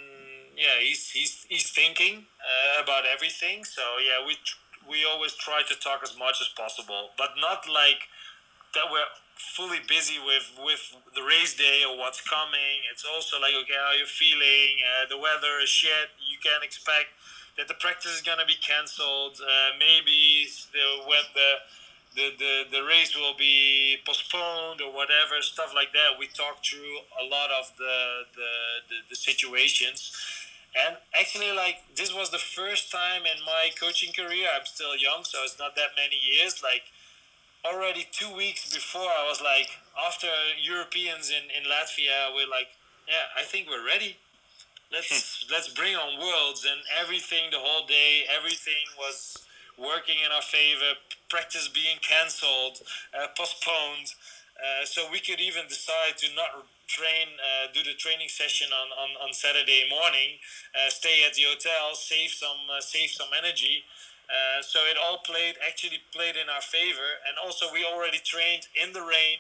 yeah, 0.56 0.80
he's 0.80 1.12
he's 1.12 1.46
he's 1.50 1.70
thinking 1.70 2.26
uh, 2.40 2.82
about 2.82 3.04
everything. 3.06 3.66
So 3.66 3.82
yeah, 4.00 4.26
we 4.26 4.38
we 4.88 5.06
always 5.06 5.34
try 5.34 5.62
to 5.68 5.76
talk 5.76 6.02
as 6.04 6.18
much 6.18 6.40
as 6.42 6.48
possible, 6.56 7.10
but 7.18 7.36
not 7.40 7.68
like 7.68 8.08
that 8.74 8.90
we're 8.92 9.12
fully 9.36 9.80
busy 9.88 10.18
with 10.24 10.52
with 10.64 10.96
the 11.16 11.22
race 11.22 11.54
day 11.54 11.84
or 11.84 11.98
what's 11.98 12.22
coming. 12.22 12.88
It's 12.92 13.06
also 13.06 13.40
like 13.40 13.54
okay, 13.64 13.76
how 13.76 13.94
you 13.94 14.06
feeling? 14.06 14.80
Uh, 14.82 15.06
the 15.10 15.18
weather 15.18 15.60
is 15.62 15.70
shit. 15.70 16.10
You 16.24 16.38
can't 16.42 16.64
expect 16.64 17.12
that 17.58 17.68
the 17.68 17.76
practice 17.76 18.12
is 18.12 18.22
gonna 18.22 18.46
be 18.46 18.56
cancelled. 18.56 19.40
Uh, 19.42 19.78
maybe 19.78 20.48
the 20.72 21.06
when 21.08 21.24
the, 21.34 21.52
the 22.16 22.26
the 22.38 22.54
the 22.80 22.84
race 22.84 23.16
will 23.16 23.36
be 23.38 23.98
postponed 24.06 24.82
or 24.82 24.92
whatever 24.94 25.42
stuff 25.42 25.74
like 25.76 25.94
that. 25.94 26.18
We 26.18 26.28
talked 26.28 26.68
through 26.68 26.98
a 27.22 27.26
lot 27.26 27.52
of 27.52 27.72
the 27.78 28.26
the, 28.36 28.52
the, 28.90 28.96
the 29.10 29.16
situations. 29.16 30.12
And 30.74 30.98
actually, 31.14 31.52
like 31.52 31.86
this 31.96 32.14
was 32.14 32.32
the 32.32 32.42
first 32.42 32.92
time 32.92 33.24
in 33.30 33.44
my 33.46 33.70
coaching 33.80 34.12
career. 34.14 34.48
I'm 34.50 34.66
still 34.66 34.98
young, 34.98 35.24
so 35.24 35.40
it's 35.44 35.60
not 35.60 35.76
that 35.76 35.94
many 35.96 36.18
years. 36.18 36.64
Like 36.64 36.90
already 37.64 38.08
two 38.12 38.34
weeks 38.36 38.74
before, 38.74 39.08
I 39.08 39.28
was 39.30 39.40
like, 39.40 39.70
after 39.94 40.28
Europeans 40.60 41.30
in 41.30 41.54
in 41.54 41.70
Latvia, 41.70 42.34
we're 42.34 42.50
like, 42.50 42.74
yeah, 43.08 43.30
I 43.38 43.44
think 43.44 43.70
we're 43.70 43.86
ready 43.86 44.18
let's 44.94 45.33
let's 45.52 45.70
bring 45.70 45.96
on 45.96 46.20
worlds 46.20 46.66
and 46.66 46.82
everything 47.00 47.52
the 47.52 47.60
whole 47.60 47.86
day 47.88 48.24
everything 48.30 48.86
was 48.98 49.38
working 49.78 50.18
in 50.24 50.32
our 50.32 50.42
favor. 50.42 50.94
Practice 51.30 51.68
being 51.68 51.98
cancelled 52.02 52.82
uh, 53.18 53.28
postponed 53.38 54.14
uh, 54.54 54.86
so 54.86 55.10
we 55.12 55.20
could 55.20 55.42
even 55.42 55.66
decide 55.68 56.18
to 56.18 56.28
not 56.36 56.68
train 56.88 57.28
uh, 57.42 57.72
do 57.74 57.82
the 57.82 57.96
training 57.98 58.30
session 58.30 58.68
on, 58.70 58.88
on, 58.94 59.10
on 59.26 59.34
saturday 59.34 59.88
morning 59.90 60.38
uh, 60.78 60.90
stay 60.90 61.26
at 61.26 61.34
the 61.34 61.42
hotel 61.42 61.96
save 61.96 62.30
some 62.30 62.70
uh, 62.70 62.80
save 62.80 63.10
some 63.10 63.30
energy. 63.34 63.84
Uh, 64.30 64.62
so 64.62 64.80
it 64.88 64.98
all 64.98 65.20
played 65.26 65.56
actually 65.68 66.00
played 66.16 66.36
in 66.36 66.50
our 66.50 66.62
favor. 66.62 67.20
And 67.28 67.36
also 67.44 67.68
we 67.74 67.86
already 67.86 68.20
trained 68.24 68.68
in 68.74 68.94
the 68.94 69.02
rain 69.02 69.38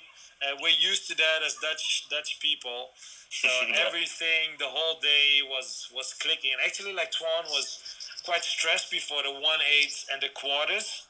we're 0.61 0.79
used 0.79 1.07
to 1.09 1.15
that 1.15 1.39
as 1.45 1.55
dutch 1.61 2.07
dutch 2.09 2.39
people 2.39 2.89
so 3.33 3.49
everything, 3.87 4.53
the 4.59 4.69
whole 4.69 4.99
day 5.01 5.41
was 5.49 5.89
was 5.93 6.13
clicking. 6.13 6.53
And 6.53 6.61
actually, 6.61 6.93
like 6.93 7.11
Twan 7.11 7.49
was 7.49 7.81
quite 8.25 8.43
stressed 8.43 8.91
before 8.91 9.23
the 9.23 9.33
one 9.33 9.59
eights 9.65 10.05
and 10.13 10.21
the 10.21 10.29
quarters, 10.29 11.07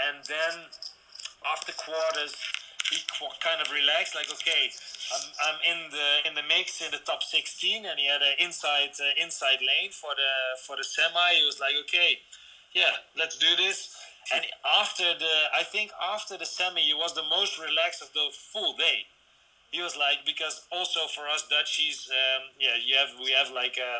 and 0.00 0.24
then 0.24 0.64
after 1.52 1.72
quarters, 1.76 2.32
he 2.88 2.96
kind 3.44 3.60
of 3.60 3.68
relaxed. 3.70 4.14
Like, 4.14 4.32
okay, 4.32 4.72
I'm, 5.12 5.24
I'm 5.44 5.58
in 5.68 5.78
the 5.92 6.08
in 6.24 6.32
the 6.34 6.46
mix 6.48 6.80
in 6.80 6.90
the 6.90 7.02
top 7.04 7.22
16, 7.22 7.84
and 7.84 8.00
he 8.00 8.06
had 8.08 8.22
an 8.22 8.40
inside 8.40 8.96
uh, 8.96 9.22
inside 9.22 9.60
lane 9.60 9.92
for 9.92 10.16
the 10.16 10.32
for 10.64 10.76
the 10.80 10.84
semi. 10.84 11.36
He 11.36 11.44
was 11.44 11.60
like, 11.60 11.76
okay, 11.84 12.24
yeah, 12.72 13.04
let's 13.18 13.36
do 13.36 13.52
this. 13.56 13.95
And 14.34 14.44
after 14.80 15.14
the, 15.18 15.34
I 15.54 15.62
think 15.62 15.90
after 16.02 16.36
the 16.36 16.46
semi, 16.46 16.80
he 16.80 16.94
was 16.94 17.14
the 17.14 17.22
most 17.22 17.58
relaxed 17.58 18.02
of 18.02 18.12
the 18.12 18.28
full 18.32 18.76
day 18.76 19.06
he 19.76 19.82
was 19.82 19.92
like 19.92 20.24
because 20.24 20.64
also 20.70 21.04
for 21.10 21.26
us 21.26 21.44
Dutchies, 21.50 22.08
um, 22.08 22.54
yeah, 22.56 22.78
you 22.78 22.94
have 22.94 23.12
we 23.18 23.34
have 23.36 23.50
like 23.50 23.76
a, 23.76 23.92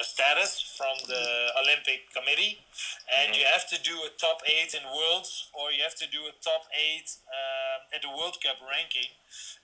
a 0.00 0.04
status 0.04 0.58
from 0.74 0.96
the 1.06 1.22
Olympic 1.60 2.08
Committee, 2.10 2.58
and 3.06 3.30
mm-hmm. 3.30 3.38
you 3.38 3.44
have 3.46 3.68
to 3.68 3.78
do 3.84 3.94
a 4.02 4.10
top 4.16 4.40
eight 4.48 4.72
in 4.72 4.82
worlds, 4.88 5.52
or 5.52 5.70
you 5.70 5.84
have 5.84 5.94
to 6.02 6.08
do 6.08 6.24
a 6.24 6.34
top 6.40 6.66
eight 6.72 7.06
um, 7.30 7.86
at 7.92 8.00
the 8.00 8.10
World 8.10 8.40
Cup 8.40 8.58
ranking 8.64 9.12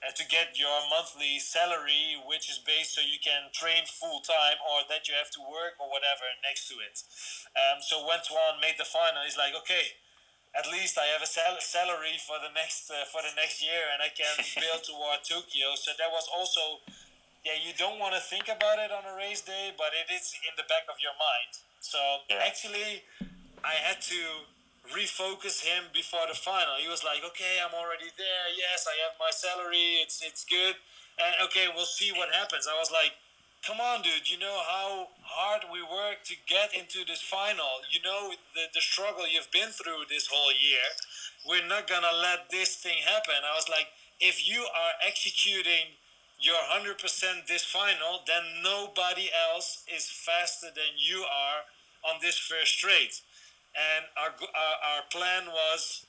uh, 0.05 0.13
to 0.13 0.23
get 0.29 0.55
your 0.55 0.87
monthly 0.93 1.41
salary, 1.41 2.15
which 2.23 2.47
is 2.47 2.61
based 2.61 2.93
so 2.93 3.01
you 3.01 3.19
can 3.19 3.49
train 3.51 3.83
full 3.89 4.21
time, 4.21 4.61
or 4.61 4.85
that 4.87 5.09
you 5.09 5.17
have 5.17 5.33
to 5.35 5.41
work 5.41 5.75
or 5.81 5.89
whatever 5.89 6.31
next 6.47 6.69
to 6.69 6.79
it. 6.79 7.01
Um, 7.57 7.81
so 7.81 8.05
when 8.05 8.23
Twan 8.23 8.61
made 8.61 8.77
the 8.77 8.87
final, 8.87 9.25
he's 9.25 9.37
like, 9.37 9.57
okay 9.57 9.99
at 10.57 10.65
least 10.73 10.97
I 10.97 11.05
have 11.13 11.21
a 11.21 11.29
sal- 11.29 11.61
salary 11.61 12.17
for 12.17 12.41
the 12.41 12.49
next 12.57 12.89
uh, 12.89 13.05
for 13.13 13.21
the 13.21 13.31
next 13.37 13.61
year, 13.61 13.85
and 13.93 14.01
I 14.01 14.09
can 14.09 14.33
build 14.61 14.81
toward 14.81 15.21
Tokyo. 15.21 15.77
So 15.77 15.93
that 16.01 16.09
was 16.09 16.25
also, 16.33 16.81
yeah, 17.45 17.61
you 17.61 17.77
don't 17.77 18.01
want 18.01 18.17
to 18.17 18.21
think 18.21 18.49
about 18.49 18.81
it 18.81 18.89
on 18.89 19.05
a 19.05 19.13
race 19.13 19.45
day, 19.45 19.71
but 19.77 19.93
it 19.93 20.09
is 20.09 20.33
in 20.41 20.57
the 20.57 20.65
back 20.65 20.89
of 20.89 20.97
your 20.97 21.13
mind. 21.21 21.61
So 21.79 22.01
yeah. 22.27 22.41
actually, 22.41 23.05
I 23.61 23.77
had 23.77 24.01
to 24.09 24.21
refocus 24.89 25.61
him 25.61 25.93
before 25.93 26.25
the 26.25 26.35
final. 26.35 26.81
He 26.81 26.89
was 26.89 27.05
like, 27.05 27.21
"Okay, 27.21 27.61
I'm 27.61 27.77
already 27.77 28.09
there. 28.17 28.45
Yes, 28.57 28.89
I 28.89 28.97
have 29.05 29.13
my 29.21 29.29
salary. 29.29 30.01
It's 30.01 30.25
it's 30.25 30.41
good, 30.41 30.73
and 31.21 31.31
okay, 31.45 31.69
we'll 31.69 31.87
see 31.87 32.09
what 32.17 32.33
happens." 32.33 32.65
I 32.65 32.73
was 32.73 32.89
like 32.89 33.13
come 33.67 33.83
on, 33.83 34.01
dude, 34.01 34.31
you 34.31 34.39
know 34.39 34.63
how 34.63 35.11
hard 35.27 35.67
we 35.67 35.83
worked 35.83 36.23
to 36.31 36.35
get 36.47 36.71
into 36.71 37.03
this 37.03 37.21
final. 37.21 37.83
You 37.91 37.99
know 37.99 38.31
the, 38.55 38.71
the 38.73 38.79
struggle 38.79 39.27
you've 39.27 39.51
been 39.51 39.75
through 39.75 40.07
this 40.07 40.31
whole 40.31 40.55
year. 40.55 40.87
We're 41.43 41.67
not 41.67 41.83
going 41.83 42.07
to 42.07 42.15
let 42.15 42.49
this 42.49 42.77
thing 42.77 42.95
happen. 43.03 43.35
I 43.43 43.53
was 43.59 43.67
like, 43.67 43.91
if 44.21 44.47
you 44.47 44.63
are 44.63 44.93
executing 45.05 45.99
your 46.39 46.55
100% 46.55 46.95
this 47.47 47.65
final, 47.65 48.23
then 48.25 48.63
nobody 48.63 49.27
else 49.35 49.83
is 49.93 50.07
faster 50.09 50.67
than 50.71 50.95
you 50.95 51.27
are 51.27 51.67
on 52.07 52.21
this 52.21 52.39
first 52.39 52.79
straight. 52.79 53.19
And 53.75 54.05
our, 54.15 54.31
our, 54.31 54.75
our 54.95 55.01
plan 55.11 55.51
was 55.51 56.05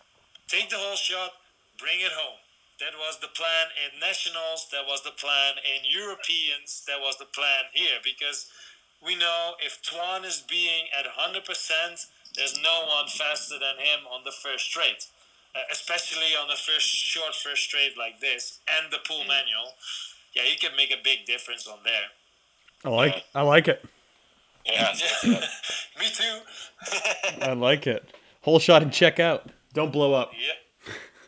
take 0.47 0.71
the 0.71 0.79
whole 0.79 0.97
shot, 0.97 1.33
bring 1.77 1.99
it 1.99 2.13
home. 2.15 2.39
That 2.81 2.95
was 2.95 3.19
the 3.19 3.29
plan 3.29 3.75
in 3.75 3.99
nationals. 3.99 4.69
That 4.71 4.87
was 4.87 5.03
the 5.03 5.11
plan 5.11 5.55
in 5.67 5.83
Europeans. 5.83 6.85
That 6.87 7.01
was 7.01 7.19
the 7.19 7.27
plan 7.27 7.75
here 7.75 7.99
because 8.05 8.47
we 9.05 9.17
know 9.17 9.55
if 9.65 9.83
Twan 9.83 10.25
is 10.25 10.45
being 10.49 10.87
at 10.97 11.05
100%, 11.05 11.43
there's 12.37 12.61
no 12.63 12.87
one 12.87 13.09
faster 13.09 13.59
than 13.59 13.83
him 13.83 14.07
on 14.07 14.23
the 14.25 14.31
first 14.31 14.67
straight, 14.67 15.07
uh, 15.57 15.61
especially 15.73 16.39
on 16.41 16.47
the 16.47 16.55
first 16.55 16.87
short 16.87 17.35
first 17.35 17.65
straight 17.65 17.99
like 17.99 18.21
this 18.21 18.61
and 18.71 18.93
the 18.93 18.99
pull 19.07 19.25
manual. 19.27 19.75
Yeah, 20.35 20.43
he 20.43 20.57
can 20.57 20.77
make 20.77 20.93
a 20.93 21.03
big 21.03 21.27
difference 21.27 21.67
on 21.67 21.79
there. 21.85 22.15
I 22.85 22.91
like 22.91 23.25
I 23.35 23.43
like 23.43 23.67
it. 23.67 23.85
Yeah. 24.65 24.95
Me 25.25 26.07
too. 26.13 26.39
I 27.43 27.55
like 27.55 27.89
it. 27.89 28.09
Whole 28.43 28.61
shot 28.61 28.83
and 28.83 28.93
check 28.93 29.19
out. 29.19 29.51
Don't 29.73 29.93
blow 29.93 30.15
up. 30.15 30.31
Yeah. 30.33 30.55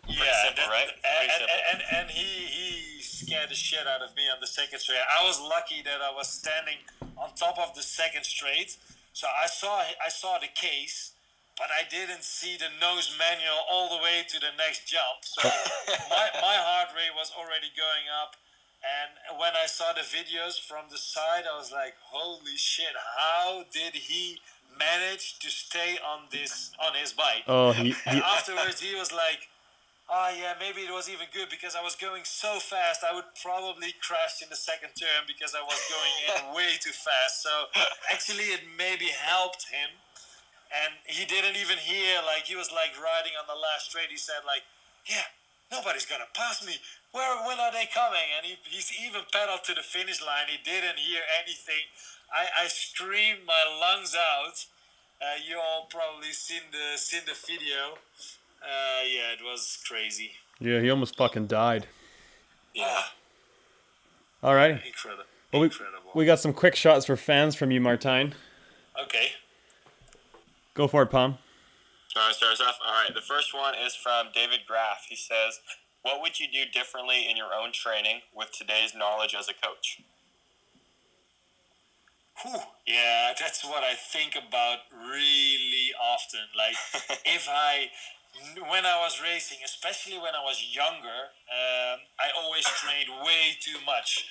Yeah, 0.09 0.33
simple, 0.45 0.65
that- 0.65 0.71
right? 0.71 0.91
Very 1.03 1.25
And, 1.25 1.33
simple. 1.33 1.57
and, 1.73 1.83
and, 1.83 1.97
and 1.99 2.11
he, 2.11 2.47
he 2.47 3.03
scared 3.03 3.51
the 3.51 3.55
shit 3.55 3.87
out 3.87 4.03
of 4.03 4.15
me 4.17 4.23
on 4.33 4.41
the 4.41 4.47
second 4.47 4.79
straight. 4.81 4.99
I 5.21 5.25
was 5.27 5.41
lucky 5.41 5.83
that 5.83 6.01
I 6.01 6.11
was 6.13 6.29
standing 6.29 6.79
on 7.17 7.35
top 7.35 7.59
of 7.59 7.75
the 7.75 7.83
second 7.83 8.25
straight, 8.25 8.77
so 9.13 9.27
I 9.29 9.47
saw 9.47 9.83
I 10.05 10.09
saw 10.09 10.39
the 10.39 10.49
case, 10.49 11.13
but 11.59 11.67
I 11.69 11.83
didn't 11.89 12.23
see 12.25 12.57
the 12.57 12.69
nose 12.81 13.15
manual 13.19 13.61
all 13.71 13.91
the 13.91 14.03
way 14.03 14.25
to 14.29 14.41
the 14.41 14.53
next 14.57 14.87
jump. 14.89 15.21
So 15.23 15.43
my, 16.11 16.27
my 16.41 16.57
heart 16.57 16.89
rate 16.97 17.13
was 17.15 17.31
already 17.37 17.69
going 17.77 18.07
up. 18.23 18.37
And 18.81 19.39
when 19.39 19.53
I 19.63 19.67
saw 19.67 19.93
the 19.93 20.01
videos 20.01 20.59
from 20.59 20.87
the 20.91 20.97
side, 20.97 21.45
I 21.53 21.55
was 21.59 21.71
like, 21.71 21.95
"Holy 22.03 22.57
shit! 22.57 22.95
How 23.19 23.65
did 23.71 23.93
he 23.95 24.41
manage 24.79 25.39
to 25.41 25.51
stay 25.51 25.99
on 26.03 26.21
this 26.33 26.71
on 26.83 26.95
his 26.95 27.13
bike?" 27.13 27.45
Oh, 27.47 27.73
he, 27.73 27.91
he 27.91 28.19
afterwards, 28.25 28.81
he 28.81 28.95
was 28.95 29.13
like, 29.13 29.49
"Oh 30.11 30.35
yeah, 30.35 30.59
maybe 30.59 30.83
it 30.83 30.91
was 30.91 31.09
even 31.09 31.31
good 31.33 31.49
because 31.49 31.79
I 31.79 31.83
was 31.83 31.95
going 31.95 32.27
so 32.27 32.59
fast. 32.59 33.07
I 33.07 33.15
would 33.15 33.31
probably 33.41 33.95
crash 34.03 34.43
in 34.43 34.51
the 34.51 34.59
second 34.59 34.99
turn 34.99 35.23
because 35.31 35.55
I 35.55 35.63
was 35.63 35.79
going 35.87 36.15
in 36.27 36.55
way 36.59 36.75
too 36.83 36.91
fast. 36.91 37.43
So 37.47 37.71
actually, 38.11 38.51
it 38.51 38.67
maybe 38.77 39.07
helped 39.07 39.71
him. 39.71 40.03
And 40.71 40.95
he 41.07 41.27
didn't 41.27 41.57
even 41.57 41.79
hear 41.79 42.23
like 42.27 42.47
he 42.51 42.55
was 42.55 42.71
like 42.71 42.95
riding 42.99 43.39
on 43.39 43.47
the 43.47 43.59
last 43.59 43.91
straight. 43.91 44.11
He 44.11 44.19
said 44.19 44.43
like, 44.47 44.67
"Yeah, 45.07 45.31
nobody's 45.71 46.07
gonna 46.07 46.31
pass 46.35 46.65
me. 46.67 46.79
Where 47.13 47.47
when 47.47 47.59
are 47.59 47.73
they 47.73 47.87
coming?" 47.87 48.35
And 48.35 48.47
he, 48.47 48.59
he's 48.67 48.91
even 48.99 49.23
pedaled 49.31 49.63
to 49.71 49.75
the 49.75 49.83
finish 49.83 50.19
line. 50.23 50.51
He 50.51 50.59
didn't 50.59 50.99
hear 50.99 51.23
anything. 51.43 51.87
I, 52.35 52.67
I 52.67 52.67
screamed 52.69 53.47
my 53.47 53.63
lungs 53.67 54.15
out. 54.15 54.67
Uh, 55.23 55.39
you 55.43 55.59
all 55.59 55.87
probably 55.91 56.33
seen 56.33 56.63
the 56.71 56.99
seen 56.99 57.23
the 57.27 57.35
video. 57.35 57.99
Uh, 58.63 59.03
yeah, 59.05 59.33
it 59.33 59.43
was 59.43 59.79
crazy. 59.87 60.33
yeah, 60.61 60.81
he 60.81 60.91
almost 60.91 61.17
fucking 61.17 61.47
died. 61.47 61.87
Yeah, 62.75 63.01
All 64.43 64.55
right. 64.55 64.81
incredible. 64.87 65.25
Well, 65.53 65.61
we, 65.63 65.67
incredible. 65.67 66.11
we 66.15 66.25
got 66.25 66.39
some 66.39 66.53
quick 66.53 66.77
shots 66.77 67.07
for 67.07 67.17
fans 67.17 67.57
from 67.57 67.71
you, 67.71 67.81
Martijn. 67.81 68.33
okay. 69.03 69.33
Go 70.75 70.87
for 70.87 71.03
it, 71.03 71.11
Palm. 71.11 71.39
All 72.17 72.27
right, 72.27 72.35
start 72.35 72.53
us 72.53 72.61
off. 72.61 72.79
All 72.87 72.93
right, 72.93 73.13
the 73.15 73.21
first 73.21 73.53
one 73.55 73.75
is 73.75 73.95
from 73.97 74.27
David 74.35 74.61
Graff. 74.67 75.07
He 75.09 75.17
says, 75.17 75.61
"What 76.03 76.21
would 76.23 76.39
you 76.41 76.47
do 76.53 76.65
differently 76.73 77.29
in 77.29 77.37
your 77.37 77.53
own 77.53 77.73
training 77.73 78.21
with 78.35 78.51
today's 78.53 78.95
knowledge 78.95 79.35
as 79.39 79.49
a 79.49 79.53
coach?" 79.55 79.99
Whew. 82.43 82.61
Yeah, 82.87 83.33
that's 83.41 83.65
what 83.65 83.83
I 83.83 83.95
think 83.95 84.35
about 84.37 84.79
really 84.93 85.91
often. 86.03 86.41
Like, 86.57 86.77
if 87.27 87.49
I, 87.51 87.91
when 88.69 88.87
I 88.87 89.01
was 89.03 89.21
racing, 89.23 89.59
especially 89.65 90.19
when 90.19 90.35
I 90.35 90.43
was 90.43 90.63
younger, 90.73 91.21
um, 91.51 91.99
I 92.19 92.31
always 92.39 92.65
trained 92.65 93.09
way 93.25 93.57
too 93.61 93.79
much. 93.85 94.27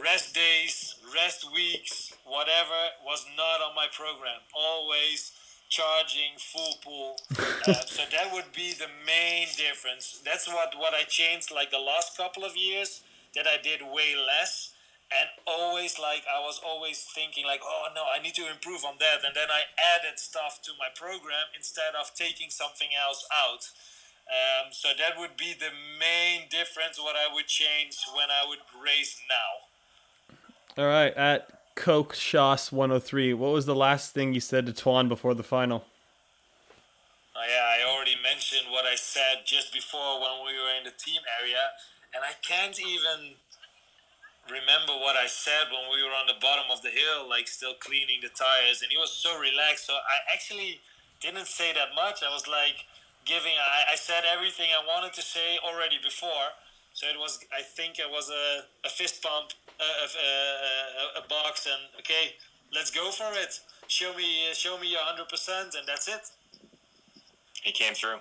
Rest 0.00 0.34
days, 0.34 0.96
rest 1.14 1.46
weeks, 1.52 2.12
whatever 2.24 2.96
was 3.04 3.24
not 3.36 3.60
on 3.60 3.74
my 3.74 3.86
program. 3.92 4.40
Always 4.56 5.32
charging 5.68 6.36
full 6.38 6.74
pull. 6.84 7.16
Uh, 7.38 7.72
so 7.86 8.02
that 8.10 8.32
would 8.32 8.52
be 8.54 8.72
the 8.72 8.88
main 9.06 9.48
difference. 9.56 10.20
That's 10.24 10.46
what 10.48 10.74
what 10.76 10.94
I 10.94 11.04
changed 11.04 11.50
like 11.50 11.70
the 11.70 11.78
last 11.78 12.16
couple 12.16 12.44
of 12.44 12.56
years. 12.56 13.02
That 13.34 13.46
I 13.46 13.56
did 13.62 13.80
way 13.80 14.14
less 14.14 14.74
and 15.20 15.28
always 15.46 15.98
like 15.98 16.24
I 16.28 16.40
was 16.40 16.60
always 16.64 17.02
thinking 17.02 17.44
like, 17.44 17.60
oh 17.64 17.88
no, 17.94 18.04
I 18.08 18.22
need 18.22 18.34
to 18.34 18.50
improve 18.50 18.84
on 18.84 18.96
that, 19.00 19.24
and 19.24 19.34
then 19.34 19.50
I 19.50 19.68
added 19.76 20.18
stuff 20.18 20.60
to 20.64 20.72
my 20.78 20.88
program 20.94 21.52
instead 21.56 21.94
of 21.98 22.14
taking 22.14 22.50
something 22.50 22.88
else 22.96 23.26
out. 23.32 23.70
Um, 24.30 24.72
so 24.72 24.88
that 24.96 25.18
would 25.18 25.36
be 25.36 25.52
the 25.52 25.74
main 25.98 26.48
difference. 26.48 26.98
What 26.98 27.16
I 27.16 27.32
would 27.32 27.46
change 27.46 27.98
when 28.14 28.28
I 28.30 28.48
would 28.48 28.60
race 28.82 29.20
now. 29.28 30.82
All 30.82 30.88
right, 30.88 31.12
at 31.14 31.74
Coke 31.74 32.14
Shoss 32.14 32.72
103, 32.72 33.34
what 33.34 33.52
was 33.52 33.66
the 33.66 33.74
last 33.74 34.14
thing 34.14 34.32
you 34.32 34.40
said 34.40 34.64
to 34.66 34.72
Twan 34.72 35.08
before 35.08 35.34
the 35.34 35.42
final? 35.42 35.84
Oh, 37.34 37.44
yeah, 37.48 37.64
I 37.64 37.92
already 37.92 38.16
mentioned 38.22 38.70
what 38.70 38.84
I 38.84 38.94
said 38.94 39.44
just 39.44 39.72
before 39.72 40.20
when 40.20 40.46
we 40.46 40.52
were 40.52 40.72
in 40.78 40.84
the 40.84 40.96
team 40.96 41.20
area, 41.40 41.60
and 42.14 42.22
I 42.24 42.32
can't 42.40 42.78
even 42.78 43.36
remember 44.50 44.94
what 44.98 45.16
I 45.16 45.26
said 45.26 45.70
when 45.70 45.90
we 45.92 46.02
were 46.02 46.14
on 46.14 46.26
the 46.26 46.38
bottom 46.40 46.70
of 46.70 46.82
the 46.82 46.90
hill, 46.90 47.28
like 47.28 47.46
still 47.46 47.74
cleaning 47.78 48.20
the 48.22 48.30
tires, 48.30 48.82
and 48.82 48.90
he 48.90 48.98
was 48.98 49.12
so 49.12 49.38
relaxed. 49.38 49.86
So 49.86 49.94
I 49.94 50.16
actually 50.32 50.80
didn't 51.20 51.46
say 51.46 51.72
that 51.72 51.94
much. 51.94 52.22
I 52.22 52.32
was 52.32 52.48
like 52.48 52.82
giving. 53.24 53.54
I, 53.54 53.92
I 53.92 53.96
said 53.96 54.24
everything 54.26 54.70
I 54.74 54.82
wanted 54.82 55.12
to 55.14 55.22
say 55.22 55.58
already 55.62 55.98
before. 56.02 56.54
So 56.92 57.06
it 57.06 57.18
was. 57.18 57.38
I 57.54 57.62
think 57.62 57.98
it 57.98 58.10
was 58.10 58.30
a, 58.30 58.64
a 58.86 58.90
fist 58.90 59.22
pump, 59.22 59.52
a, 59.78 59.82
a, 59.84 60.06
a, 60.06 61.24
a 61.24 61.28
box, 61.28 61.66
and 61.66 61.80
okay, 62.00 62.34
let's 62.74 62.90
go 62.90 63.10
for 63.10 63.30
it. 63.34 63.60
Show 63.86 64.14
me, 64.14 64.52
show 64.54 64.78
me 64.78 64.90
your 64.90 65.00
hundred 65.02 65.28
percent, 65.28 65.74
and 65.78 65.86
that's 65.86 66.08
it. 66.08 66.30
He 67.62 67.72
came 67.72 67.94
through. 67.94 68.18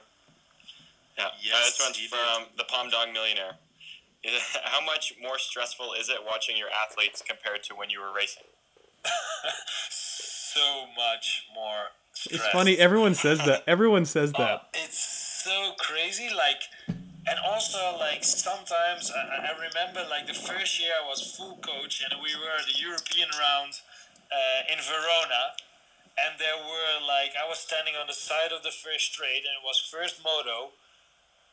Yeah. 1.17 1.29
Yes, 1.41 1.53
uh, 1.53 1.65
this 1.65 1.81
one's 1.83 1.97
he 1.97 2.07
did. 2.07 2.11
from 2.11 2.45
the 2.57 2.63
Palm 2.65 2.89
Dog 2.89 3.11
Millionaire. 3.13 3.57
How 4.63 4.81
much 4.85 5.15
more 5.21 5.37
stressful 5.39 5.93
is 5.99 6.09
it 6.09 6.17
watching 6.25 6.55
your 6.57 6.69
athletes 6.69 7.23
compared 7.25 7.63
to 7.63 7.75
when 7.75 7.89
you 7.89 7.99
were 7.99 8.13
racing? 8.15 8.43
so 9.89 10.85
much 10.95 11.47
more 11.55 11.89
stress. 12.13 12.39
It's 12.41 12.47
funny, 12.49 12.77
everyone 12.77 13.15
says 13.15 13.39
that. 13.39 13.63
Everyone 13.67 14.05
says 14.05 14.31
Oh, 14.35 14.39
that. 14.43 14.69
it's 14.73 14.99
so 15.43 15.73
crazy. 15.79 16.29
Like, 16.29 16.61
and 16.87 17.39
also 17.45 17.97
like 17.97 18.23
sometimes 18.23 19.11
I, 19.11 19.49
I 19.49 19.51
remember 19.57 20.05
like 20.09 20.27
the 20.27 20.33
first 20.37 20.79
year 20.79 20.91
I 21.03 21.07
was 21.07 21.35
full 21.35 21.57
coach 21.57 22.03
and 22.05 22.19
we 22.21 22.35
were 22.35 22.53
at 22.59 22.65
the 22.67 22.77
European 22.79 23.29
round 23.39 23.73
uh, 24.31 24.71
in 24.73 24.77
Verona, 24.81 25.57
and 26.17 26.37
there 26.37 26.57
were 26.61 27.05
like 27.07 27.33
I 27.33 27.47
was 27.49 27.57
standing 27.59 27.95
on 27.99 28.05
the 28.07 28.13
side 28.17 28.51
of 28.53 28.61
the 28.63 28.71
first 28.71 29.13
straight 29.13 29.41
and 29.45 29.53
it 29.57 29.63
was 29.65 29.79
first 29.81 30.21
moto, 30.23 30.71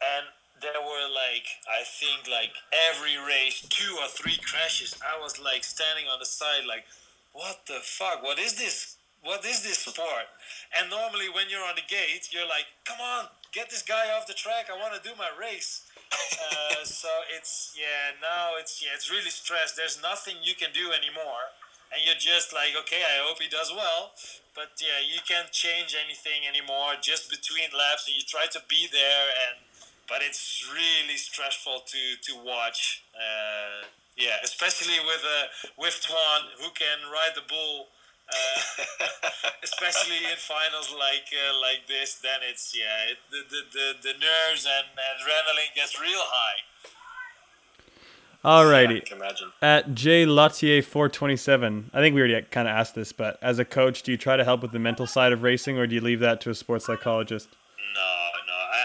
and 0.04 0.26
there 0.60 0.80
were 0.80 1.06
like 1.08 1.46
I 1.66 1.84
think 1.84 2.28
like 2.28 2.52
every 2.90 3.16
race 3.16 3.64
two 3.68 3.96
or 4.00 4.08
three 4.08 4.38
crashes. 4.44 4.94
I 5.02 5.20
was 5.20 5.38
like 5.38 5.64
standing 5.64 6.06
on 6.06 6.18
the 6.18 6.26
side 6.26 6.66
like, 6.66 6.84
what 7.32 7.66
the 7.66 7.80
fuck? 7.82 8.22
What 8.22 8.38
is 8.38 8.54
this? 8.54 8.96
What 9.22 9.44
is 9.44 9.62
this 9.62 9.78
sport? 9.78 10.30
And 10.78 10.90
normally 10.90 11.28
when 11.28 11.50
you're 11.50 11.64
on 11.64 11.74
the 11.74 11.86
gate, 11.88 12.30
you're 12.30 12.46
like, 12.46 12.66
come 12.84 13.00
on, 13.00 13.26
get 13.52 13.70
this 13.70 13.82
guy 13.82 14.14
off 14.14 14.26
the 14.26 14.34
track. 14.34 14.70
I 14.70 14.78
want 14.78 14.94
to 14.94 15.02
do 15.02 15.14
my 15.18 15.30
race. 15.34 15.86
uh, 16.10 16.80
so 16.84 17.08
it's 17.36 17.76
yeah 17.76 18.16
now 18.22 18.56
it's 18.58 18.82
yeah 18.82 18.94
it's 18.94 19.10
really 19.10 19.30
stressed. 19.30 19.76
There's 19.76 20.00
nothing 20.02 20.36
you 20.42 20.54
can 20.54 20.70
do 20.72 20.92
anymore, 20.92 21.54
and 21.92 22.00
you're 22.04 22.18
just 22.18 22.52
like 22.52 22.74
okay, 22.86 23.02
I 23.04 23.22
hope 23.26 23.40
he 23.42 23.48
does 23.48 23.72
well. 23.74 24.14
But 24.54 24.74
yeah, 24.82 24.98
you 24.98 25.22
can't 25.22 25.52
change 25.54 25.94
anything 25.94 26.42
anymore. 26.42 26.98
Just 26.98 27.30
between 27.30 27.70
laps, 27.70 28.10
and 28.10 28.16
you 28.16 28.26
try 28.26 28.50
to 28.50 28.60
be 28.66 28.88
there 28.90 29.30
and 29.46 29.67
but 30.08 30.22
it's 30.22 30.64
really 30.72 31.16
stressful 31.16 31.82
to 31.86 31.98
to 32.22 32.32
watch. 32.44 33.04
Uh, 33.14 33.86
yeah, 34.16 34.42
especially 34.42 34.98
with 35.04 35.22
uh, 35.22 35.46
with 35.78 35.94
Twan, 36.02 36.40
who 36.58 36.70
can 36.74 36.98
ride 37.12 37.32
the 37.36 37.46
bull, 37.48 37.86
uh, 38.28 38.84
especially 39.62 40.18
in 40.24 40.36
finals 40.38 40.90
like 40.92 41.28
uh, 41.30 41.54
like 41.60 41.86
this. 41.86 42.16
Then 42.16 42.40
it's 42.48 42.74
yeah, 42.76 43.12
it, 43.12 43.18
the, 43.30 43.44
the 43.48 43.62
the 43.72 44.12
the 44.12 44.14
nerves 44.18 44.66
and 44.66 44.86
adrenaline 44.96 45.74
gets 45.76 46.00
real 46.00 46.24
high. 46.24 46.64
I 48.44 48.62
Alrighty. 48.62 49.04
can 49.04 49.18
imagine. 49.18 49.48
At 49.60 49.94
J 49.94 50.24
Lautier 50.24 50.82
427, 50.82 51.90
I 51.92 52.00
think 52.00 52.14
we 52.14 52.20
already 52.20 52.40
kind 52.50 52.68
of 52.68 52.72
asked 52.72 52.94
this, 52.94 53.12
but 53.12 53.36
as 53.42 53.58
a 53.58 53.64
coach, 53.64 54.04
do 54.04 54.12
you 54.12 54.16
try 54.16 54.36
to 54.36 54.44
help 54.44 54.62
with 54.62 54.70
the 54.70 54.78
mental 54.78 55.08
side 55.08 55.32
of 55.32 55.42
racing 55.42 55.76
or 55.76 55.88
do 55.88 55.96
you 55.96 56.00
leave 56.00 56.20
that 56.20 56.40
to 56.42 56.50
a 56.50 56.54
sports 56.54 56.86
psychologist? 56.86 57.48
I, 58.68 58.80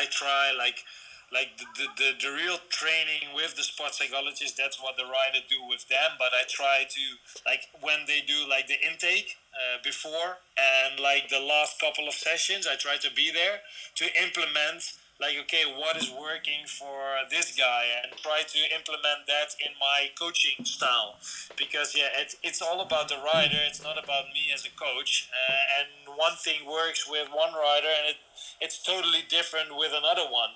I, 0.00 0.02
I 0.02 0.04
try 0.10 0.52
like 0.56 0.84
like 1.32 1.58
the, 1.58 1.66
the, 1.74 1.86
the, 1.98 2.08
the 2.22 2.32
real 2.32 2.58
training 2.70 3.34
with 3.34 3.56
the 3.56 3.62
sports 3.62 3.98
psychologist. 3.98 4.56
That's 4.56 4.80
what 4.80 4.96
the 4.96 5.04
rider 5.04 5.44
do 5.48 5.58
with 5.68 5.88
them. 5.88 6.14
But 6.18 6.30
I 6.32 6.44
try 6.48 6.84
to 6.88 7.04
like 7.44 7.68
when 7.80 8.06
they 8.06 8.22
do 8.26 8.48
like 8.48 8.68
the 8.68 8.78
intake 8.80 9.36
uh, 9.54 9.78
before 9.82 10.38
and 10.56 11.00
like 11.00 11.28
the 11.28 11.40
last 11.40 11.80
couple 11.80 12.06
of 12.06 12.14
sessions, 12.14 12.66
I 12.66 12.76
try 12.76 12.96
to 12.98 13.10
be 13.10 13.32
there 13.32 13.60
to 13.96 14.04
implement 14.22 14.92
like 15.20 15.36
okay 15.40 15.64
what 15.64 15.96
is 15.96 16.10
working 16.10 16.66
for 16.66 17.24
this 17.30 17.56
guy? 17.56 17.84
And 18.02 18.12
try 18.20 18.42
to 18.42 18.58
implement 18.74 19.26
that 19.26 19.56
in 19.60 19.72
my 19.80 20.10
coaching 20.18 20.64
style. 20.64 21.16
Because 21.56 21.96
yeah 21.96 22.08
it, 22.16 22.34
it's 22.42 22.60
all 22.62 22.80
about 22.80 23.08
the 23.08 23.16
rider. 23.16 23.58
It's 23.66 23.82
not 23.82 24.02
about 24.02 24.26
me 24.34 24.52
as 24.52 24.64
a 24.66 24.70
coach. 24.70 25.28
Uh, 25.32 25.80
and 25.80 26.16
one 26.16 26.36
thing 26.36 26.66
works 26.66 27.08
with 27.08 27.28
one 27.32 27.54
rider 27.54 27.88
and 27.88 28.06
it, 28.10 28.16
it's 28.60 28.82
totally 28.82 29.24
different 29.28 29.76
with 29.76 29.92
another 29.96 30.28
one. 30.30 30.50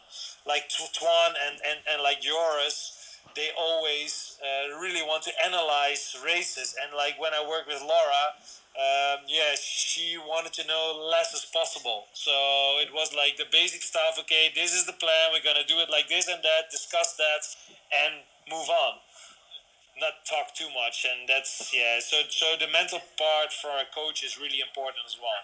Like 0.46 0.68
Twan 0.68 1.32
and, 1.46 1.60
and, 1.66 1.80
and 1.90 2.02
like 2.02 2.20
Joris 2.20 2.96
they 3.34 3.50
always 3.58 4.38
uh, 4.42 4.78
really 4.80 5.02
want 5.02 5.22
to 5.24 5.32
analyze 5.44 6.16
races. 6.24 6.74
And 6.82 6.96
like 6.96 7.20
when 7.20 7.32
I 7.34 7.46
work 7.46 7.66
with 7.66 7.80
Laura 7.80 8.34
um, 8.78 9.26
yeah, 9.26 9.58
she 9.58 10.14
wanted 10.16 10.54
to 10.54 10.66
know 10.66 10.94
less 11.10 11.34
as 11.34 11.44
possible. 11.44 12.06
So 12.14 12.30
it 12.78 12.94
was 12.94 13.10
like 13.10 13.36
the 13.36 13.50
basic 13.50 13.82
stuff. 13.82 14.14
Okay, 14.20 14.54
this 14.54 14.72
is 14.72 14.86
the 14.86 14.94
plan. 14.94 15.34
We're 15.34 15.42
gonna 15.42 15.66
do 15.66 15.82
it 15.82 15.90
like 15.90 16.08
this 16.08 16.28
and 16.28 16.38
that. 16.42 16.70
Discuss 16.70 17.18
that 17.18 17.42
and 17.90 18.22
move 18.46 18.70
on. 18.70 19.02
Not 19.98 20.22
talk 20.22 20.54
too 20.54 20.70
much, 20.70 21.02
and 21.02 21.28
that's 21.28 21.74
yeah. 21.74 21.98
So 21.98 22.22
so 22.30 22.54
the 22.54 22.70
mental 22.70 23.02
part 23.18 23.50
for 23.50 23.74
a 23.74 23.90
coach 23.90 24.22
is 24.22 24.38
really 24.38 24.62
important 24.62 25.02
as 25.04 25.18
well. 25.18 25.42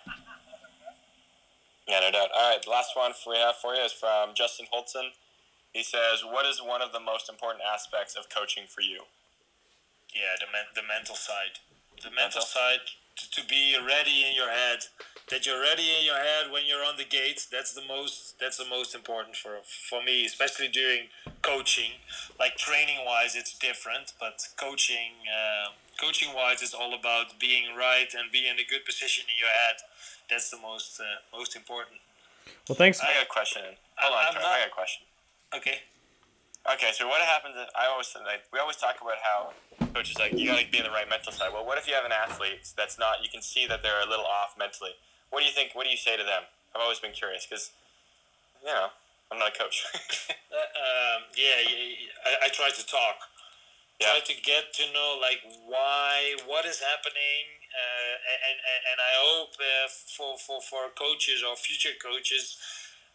Yeah, 1.89 2.01
no 2.07 2.11
doubt. 2.15 2.31
All 2.31 2.51
right, 2.55 2.63
the 2.63 2.71
last 2.71 2.95
one 2.95 3.11
we 3.27 3.37
have 3.43 3.57
for 3.57 3.75
you 3.75 3.83
is 3.83 3.93
from 3.93 4.39
Justin 4.39 4.67
Holton. 4.71 5.19
He 5.75 5.83
says, 5.83 6.23
"What 6.23 6.47
is 6.47 6.63
one 6.63 6.81
of 6.81 6.93
the 6.95 7.03
most 7.03 7.29
important 7.29 7.67
aspects 7.67 8.15
of 8.15 8.31
coaching 8.31 8.71
for 8.71 8.81
you?" 8.87 9.11
Yeah, 10.15 10.39
the 10.39 10.47
men- 10.47 10.73
the 10.79 10.87
mental 10.87 11.17
side. 11.19 11.59
The 12.01 12.15
mental, 12.15 12.41
mental? 12.41 12.43
side 12.47 12.87
to, 13.17 13.31
to 13.31 13.49
be 13.49 13.77
ready 13.81 14.25
in 14.29 14.35
your 14.35 14.51
head 14.51 14.81
that 15.31 15.45
you're 15.45 15.61
ready 15.61 15.91
in 15.99 16.05
your 16.05 16.17
head 16.17 16.53
when 16.53 16.63
you're 16.67 16.85
on 16.85 16.97
the 16.97 17.05
gate 17.05 17.47
that's 17.51 17.75
the 17.75 17.83
most 17.89 18.39
that's 18.41 18.59
the 18.59 18.69
most 18.71 18.95
important 18.95 19.35
for 19.37 19.59
for 19.65 20.03
me 20.03 20.25
especially 20.25 20.69
during 20.69 21.09
coaching. 21.43 21.91
Like 22.39 22.57
training 22.57 23.05
wise 23.05 23.35
it's 23.35 23.59
different 23.59 24.13
but 24.21 24.47
coaching 24.57 25.19
uh, 25.27 25.73
coaching 26.01 26.35
wise 26.35 26.63
it's 26.63 26.75
all 26.75 26.95
about 26.95 27.39
being 27.41 27.77
right 27.77 28.13
and 28.17 28.31
being 28.31 28.47
in 28.47 28.59
a 28.59 28.67
good 28.69 28.85
position 28.85 29.25
in 29.29 29.37
your 29.39 29.49
head. 29.49 29.77
That's 30.31 30.51
the 30.51 30.59
most 30.59 31.01
uh, 31.01 31.37
most 31.37 31.57
important. 31.57 31.99
Well 32.69 32.77
thanks. 32.77 33.01
I 33.01 33.15
got 33.15 33.25
a 33.25 33.27
question. 33.27 33.63
Hold 33.97 34.15
on 34.15 34.35
not, 34.35 34.45
i 34.45 34.59
got 34.61 34.69
a 34.69 34.71
question. 34.71 35.07
Okay 35.55 35.81
Okay, 36.67 36.91
so 36.91 37.07
what 37.07 37.23
happens? 37.23 37.55
I 37.79 37.87
always 37.87 38.11
like 38.27 38.43
we 38.53 38.59
always 38.59 38.75
talk 38.75 38.99
about 38.99 39.23
how 39.23 39.55
coaches 39.95 40.19
like 40.19 40.35
you 40.35 40.51
gotta 40.51 40.67
be 40.67 40.79
in 40.79 40.85
the 40.85 40.91
right 40.91 41.09
mental 41.09 41.31
side. 41.31 41.55
Well, 41.55 41.65
what 41.65 41.79
if 41.79 41.87
you 41.87 41.95
have 41.95 42.05
an 42.05 42.11
athlete 42.11 42.75
that's 42.75 42.99
not? 42.99 43.23
You 43.23 43.31
can 43.31 43.41
see 43.41 43.67
that 43.71 43.87
they're 43.87 44.03
a 44.03 44.09
little 44.09 44.27
off 44.27 44.59
mentally. 44.59 44.99
What 45.31 45.41
do 45.41 45.47
you 45.47 45.55
think? 45.55 45.79
What 45.79 45.85
do 45.87 45.91
you 45.91 45.97
say 45.97 46.17
to 46.19 46.27
them? 46.27 46.43
I've 46.75 46.83
always 46.83 46.99
been 46.99 47.15
curious 47.15 47.47
because, 47.47 47.71
you 48.61 48.69
know, 48.69 48.91
I'm 49.31 49.39
not 49.39 49.55
a 49.55 49.57
coach. 49.57 49.87
uh, 49.95 50.59
um, 50.59 51.31
yeah, 51.39 51.63
I, 52.27 52.47
I 52.47 52.49
try 52.51 52.71
to 52.75 52.85
talk. 52.87 53.31
Yeah. 54.03 54.19
Try 54.19 54.21
to 54.27 54.35
get 54.43 54.75
to 54.83 54.85
know 54.91 55.23
like 55.23 55.47
why, 55.71 56.35
what 56.51 56.67
is 56.67 56.83
happening, 56.83 57.47
uh, 57.71 58.15
and, 58.43 58.59
and 58.59 58.81
and 58.91 58.99
I 58.99 59.13
hope 59.23 59.55
uh, 59.55 59.87
for 59.87 60.35
for 60.35 60.59
for 60.61 60.91
coaches 60.99 61.47
or 61.47 61.55
future 61.55 61.95
coaches 62.03 62.59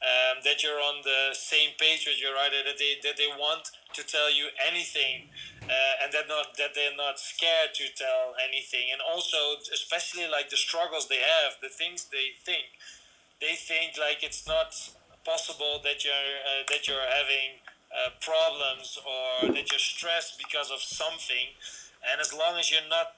um, 0.02 0.42
that 0.44 0.64
you're 0.64 0.82
on 0.82 1.02
the 1.04 1.30
same 1.34 1.72
page 1.78 2.10
with 2.10 2.18
your 2.22 2.34
rider 2.34 2.66
that 2.66 2.78
they 2.78 2.98
that 3.04 3.18
they 3.18 3.30
want 3.30 3.70
to 3.94 4.02
tell 4.04 4.34
you 4.34 4.50
anything 4.58 5.30
uh, 5.64 6.02
and 6.02 6.12
that 6.14 6.28
not 6.28 6.58
that 6.58 6.74
they're 6.74 6.96
not 6.98 7.20
scared 7.20 7.74
to 7.76 7.86
tell 7.94 8.34
anything. 8.42 8.90
And 8.92 9.02
also 9.02 9.62
especially 9.74 10.28
like 10.28 10.50
the 10.50 10.58
struggles 10.58 11.08
they 11.08 11.22
have 11.22 11.62
the 11.62 11.70
things 11.70 12.10
they 12.10 12.34
think 12.42 12.82
they 13.40 13.54
think 13.54 13.98
like 14.00 14.24
it's 14.24 14.48
not 14.48 14.74
possible 15.24 15.80
that 15.84 16.04
you're 16.04 16.34
uh, 16.50 16.66
that 16.70 16.88
you're 16.88 17.06
having 17.06 17.62
uh, 17.94 18.10
problems 18.22 18.98
or 19.06 19.54
that 19.54 19.70
you're 19.70 19.86
stressed 19.94 20.42
because 20.42 20.72
of 20.72 20.82
something. 20.82 21.54
And 22.02 22.20
as 22.20 22.34
long 22.34 22.58
as 22.58 22.72
you're 22.72 22.90
not 22.90 23.14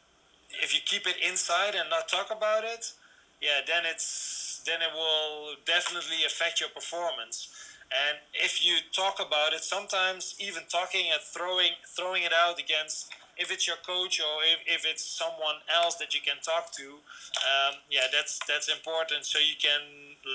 if 0.61 0.75
you 0.75 0.81
keep 0.84 1.07
it 1.07 1.15
inside 1.23 1.75
and 1.75 1.89
not 1.89 2.07
talk 2.07 2.29
about 2.29 2.63
it 2.63 2.93
yeah 3.41 3.59
then 3.65 3.84
it's 3.86 4.43
then 4.66 4.82
it 4.82 4.93
will 4.93 5.55
definitely 5.66 6.24
affect 6.26 6.59
your 6.59 6.70
performance. 6.70 7.49
And 7.91 8.18
if 8.34 8.66
you 8.66 8.78
talk 8.91 9.20
about 9.20 9.53
it, 9.53 9.64
sometimes 9.64 10.36
even 10.39 10.64
talking 10.70 11.11
and 11.11 11.22
throwing 11.22 11.78
throwing 11.95 12.24
it 12.24 12.34
out 12.34 12.59
against 12.59 13.11
if 13.38 13.51
it's 13.51 13.68
your 13.68 13.78
coach 13.86 14.20
or 14.20 14.43
if, 14.45 14.82
if 14.82 14.86
it's 14.86 15.03
someone 15.03 15.57
else 15.74 15.95
that 15.95 16.14
you 16.14 16.22
can 16.22 16.38
talk 16.41 16.72
to, 16.74 17.01
um, 17.41 17.82
yeah, 17.89 18.05
that's 18.11 18.39
that's 18.47 18.70
important. 18.70 19.26
So 19.26 19.39
you 19.39 19.57
can 19.61 19.82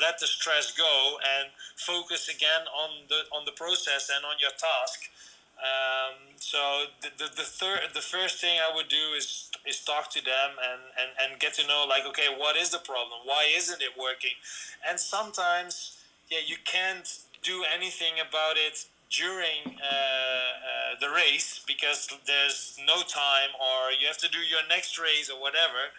let 0.01 0.19
the 0.19 0.27
stress 0.27 0.73
go 0.73 1.19
and 1.23 1.51
focus 1.77 2.29
again 2.29 2.67
on 2.75 3.07
the 3.09 3.27
on 3.35 3.45
the 3.45 3.53
process 3.53 4.11
and 4.15 4.25
on 4.25 4.37
your 4.41 4.51
task. 4.51 5.11
Um, 5.59 6.39
so 6.39 6.87
the, 7.03 7.11
the, 7.19 7.29
the 7.35 7.43
third 7.43 7.81
the 7.93 8.01
first 8.01 8.41
thing 8.41 8.63
I 8.63 8.75
would 8.75 8.89
do 8.89 9.15
is 9.17 9.51
is 9.67 9.83
talk 9.83 10.09
to 10.13 10.23
them 10.23 10.55
and, 10.55 10.81
and, 10.95 11.11
and 11.19 11.41
get 11.41 11.55
to 11.55 11.67
know 11.67 11.85
like 11.89 12.07
okay 12.07 12.31
what 12.31 12.57
is 12.57 12.71
the 12.71 12.79
problem? 12.79 13.27
Why 13.27 13.51
isn't 13.57 13.83
it 13.83 13.99
working? 13.99 14.39
And 14.87 15.01
sometimes 15.01 15.99
yeah 16.31 16.39
you 16.47 16.55
can't 16.65 17.11
do 17.43 17.65
anything 17.75 18.23
about 18.23 18.55
it 18.55 18.87
during 19.11 19.67
uh, 19.83 19.91
uh, 19.91 21.01
the 21.01 21.11
race 21.11 21.65
because 21.67 22.07
there's 22.27 22.79
no 22.87 23.03
time 23.03 23.51
or 23.59 23.91
you 23.99 24.07
have 24.07 24.19
to 24.19 24.29
do 24.29 24.39
your 24.39 24.63
next 24.69 24.95
race 24.95 25.29
or 25.29 25.43
whatever. 25.43 25.91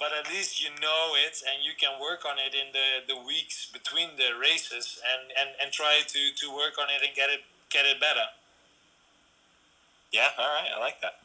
But 0.00 0.16
at 0.16 0.32
least 0.32 0.64
you 0.64 0.70
know 0.80 1.12
it 1.28 1.44
and 1.44 1.60
you 1.60 1.76
can 1.76 2.00
work 2.00 2.24
on 2.24 2.40
it 2.40 2.56
in 2.56 2.72
the, 2.72 3.04
the 3.04 3.20
weeks 3.20 3.68
between 3.70 4.16
the 4.16 4.32
races 4.40 4.98
and, 5.04 5.28
and, 5.36 5.48
and 5.60 5.72
try 5.72 6.00
to, 6.08 6.20
to 6.40 6.46
work 6.56 6.80
on 6.80 6.88
it 6.88 7.04
and 7.04 7.14
get 7.14 7.28
it 7.28 7.44
get 7.68 7.84
it 7.84 8.00
better 8.00 8.32
yeah, 10.14 10.28
all 10.38 10.46
right, 10.46 10.70
I 10.74 10.78
like 10.78 11.00
that. 11.02 11.18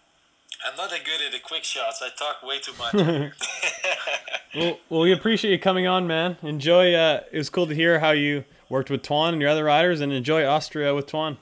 I'm 0.65 0.75
not 0.75 0.89
that 0.89 1.05
good 1.05 1.21
at 1.25 1.31
the 1.31 1.39
quick 1.39 1.63
shots. 1.63 2.01
I 2.01 2.09
talk 2.09 2.41
way 2.43 2.59
too 2.59 2.73
much. 2.77 2.93
well, 4.55 4.79
well, 4.89 5.01
we 5.01 5.13
appreciate 5.13 5.51
you 5.51 5.59
coming 5.59 5.85
on, 5.85 6.07
man. 6.07 6.37
Enjoy. 6.41 6.93
Uh, 6.93 7.21
it 7.31 7.37
was 7.37 7.49
cool 7.49 7.67
to 7.67 7.75
hear 7.75 7.99
how 7.99 8.11
you 8.11 8.43
worked 8.67 8.89
with 8.89 9.03
Twan 9.03 9.33
and 9.33 9.41
your 9.41 9.51
other 9.51 9.63
riders, 9.63 10.01
and 10.01 10.11
enjoy 10.11 10.43
Austria 10.43 10.93
with 10.95 11.05
Twan. 11.05 11.37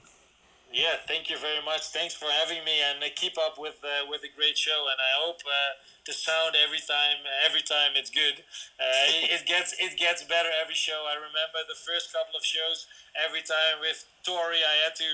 Yeah, 0.73 0.99
thank 1.07 1.31
you 1.31 1.39
very 1.39 1.63
much. 1.65 1.89
Thanks 1.89 2.13
for 2.13 2.29
having 2.29 2.61
me, 2.61 2.83
and 2.83 3.01
uh, 3.01 3.07
keep 3.15 3.33
up 3.39 3.57
with 3.57 3.79
uh, 3.81 4.05
with 4.11 4.21
a 4.21 4.29
great 4.35 4.59
show. 4.59 4.85
And 4.91 4.99
I 4.99 5.11
hope 5.23 5.39
uh, 5.47 5.79
the 6.05 6.13
sound 6.13 6.53
every 6.53 6.83
time 6.83 7.23
every 7.41 7.63
time 7.63 7.95
it's 7.95 8.11
good. 8.11 8.43
Uh, 8.77 9.07
it, 9.23 9.41
it 9.41 9.43
gets 9.47 9.73
it 9.79 9.97
gets 9.97 10.21
better 10.21 10.51
every 10.53 10.75
show. 10.77 11.07
I 11.09 11.15
remember 11.15 11.65
the 11.65 11.79
first 11.79 12.13
couple 12.13 12.37
of 12.37 12.45
shows. 12.45 12.85
Every 13.17 13.41
time 13.41 13.81
with 13.81 14.05
Tori, 14.21 14.61
I 14.61 14.85
had 14.85 14.93
to 15.01 15.09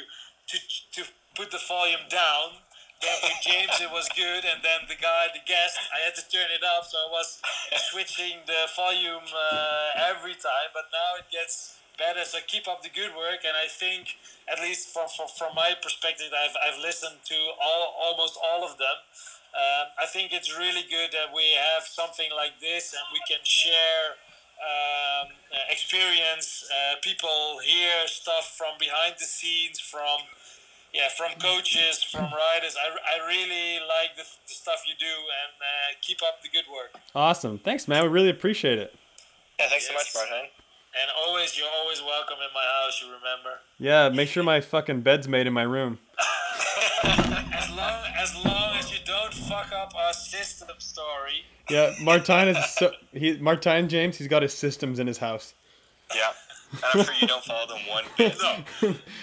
to 0.48 0.58
to 0.96 1.02
put 1.36 1.52
the 1.52 1.62
volume 1.68 2.06
down. 2.10 2.62
Then 3.02 3.20
with 3.20 3.40
James 3.44 3.76
it 3.84 3.92
was 3.92 4.08
good, 4.16 4.48
and 4.48 4.64
then 4.64 4.88
the 4.88 4.96
guy, 4.96 5.28
the 5.36 5.44
guest, 5.44 5.76
I 5.92 6.08
had 6.08 6.16
to 6.16 6.24
turn 6.32 6.48
it 6.56 6.64
up, 6.64 6.88
so 6.88 6.96
I 7.04 7.10
was 7.12 7.42
switching 7.92 8.40
the 8.48 8.64
volume 8.80 9.28
uh, 9.28 10.08
every 10.08 10.40
time. 10.40 10.72
But 10.72 10.88
now 10.88 11.20
it 11.20 11.28
gets 11.28 11.84
better, 12.00 12.24
so 12.24 12.40
keep 12.48 12.64
up 12.64 12.80
the 12.80 12.88
good 12.88 13.12
work. 13.12 13.44
And 13.44 13.60
I 13.60 13.68
think, 13.68 14.16
at 14.48 14.64
least 14.64 14.96
from 14.96 15.12
from, 15.12 15.28
from 15.28 15.52
my 15.52 15.76
perspective, 15.84 16.32
I've, 16.32 16.56
I've 16.56 16.80
listened 16.80 17.20
to 17.28 17.40
all 17.60 17.92
almost 17.92 18.40
all 18.40 18.64
of 18.64 18.80
them. 18.80 18.98
Um, 19.52 19.86
I 20.00 20.08
think 20.08 20.32
it's 20.32 20.56
really 20.56 20.88
good 20.88 21.12
that 21.12 21.36
we 21.36 21.60
have 21.60 21.84
something 21.84 22.32
like 22.32 22.64
this, 22.64 22.96
and 22.96 23.04
we 23.12 23.20
can 23.28 23.44
share. 23.44 24.16
Um, 24.64 25.28
experience 25.70 26.64
uh, 26.72 26.96
people 27.02 27.60
hear 27.64 28.08
stuff 28.08 28.56
from 28.58 28.78
behind 28.80 29.16
the 29.20 29.26
scenes 29.26 29.80
from 29.80 30.20
yeah, 30.94 31.10
from 31.18 31.32
coaches, 31.40 32.04
from 32.04 32.26
riders. 32.26 32.78
I, 32.78 33.18
I 33.18 33.28
really 33.28 33.80
like 33.80 34.16
the, 34.16 34.24
the 34.48 34.54
stuff 34.54 34.84
you 34.88 34.94
do 35.00 35.06
and 35.06 35.54
uh, 35.60 35.98
keep 36.02 36.20
up 36.22 36.44
the 36.44 36.50
good 36.50 36.66
work. 36.72 37.02
Awesome. 37.16 37.58
Thanks, 37.58 37.88
man. 37.88 38.04
We 38.04 38.10
really 38.10 38.30
appreciate 38.30 38.78
it. 38.78 38.94
Yeah, 39.60 39.70
thanks 39.70 39.90
yes. 39.90 40.14
so 40.14 40.20
much, 40.20 40.30
Martijn. 40.30 40.46
And 41.02 41.10
always, 41.26 41.58
you're 41.58 41.68
always 41.82 42.00
welcome 42.04 42.38
in 42.48 42.54
my 42.54 42.64
house, 42.64 43.02
you 43.02 43.08
remember? 43.08 43.60
Yeah, 43.80 44.10
make 44.10 44.30
sure 44.30 44.44
my 44.44 44.62
fucking 44.62 45.02
bed's 45.02 45.28
made 45.28 45.48
in 45.48 45.54
my 45.54 45.64
room. 45.64 45.98
as, 47.04 47.70
long, 47.72 48.04
as 48.16 48.46
long 48.46 48.76
as 48.78 48.92
you 48.92 49.00
don't 49.04 49.34
fuck 49.34 49.72
up 49.74 49.94
our 49.96 50.14
system 50.14 50.70
story. 50.78 51.46
Yeah, 51.70 51.94
Martijn 52.02 52.48
is 52.56 52.74
so 52.74 52.92
he 53.14 53.38
Martijn 53.38 53.88
James. 53.88 54.18
He's 54.18 54.28
got 54.28 54.42
his 54.42 54.54
systems 54.54 55.00
in 55.00 55.08
his 55.08 55.18
house. 55.18 55.54
Yeah. 56.14 56.32
I'm 56.84 57.04
sure 57.04 57.14
you 57.22 57.28
don't 57.28 57.44
follow 57.44 57.68
them 57.68 57.82
one 57.88 58.04
bit. 58.18 58.36
No. 58.42 58.56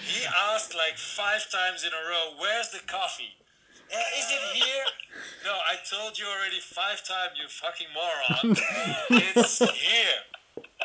He 0.05 0.25
asked 0.53 0.73
like 0.73 0.97
five 0.97 1.49
times 1.51 1.83
in 1.83 1.89
a 1.89 2.09
row, 2.09 2.33
"Where's 2.39 2.69
the 2.69 2.79
coffee?" 2.87 3.35
Uh, 3.93 3.97
is 4.17 4.31
it 4.31 4.63
here? 4.63 4.85
No, 5.43 5.51
I 5.51 5.75
told 5.89 6.17
you 6.17 6.25
already 6.25 6.59
five 6.61 7.03
times, 7.03 7.33
you 7.35 7.47
fucking 7.49 7.87
moron. 7.93 8.55
it's 9.09 9.59
here. 9.59 10.21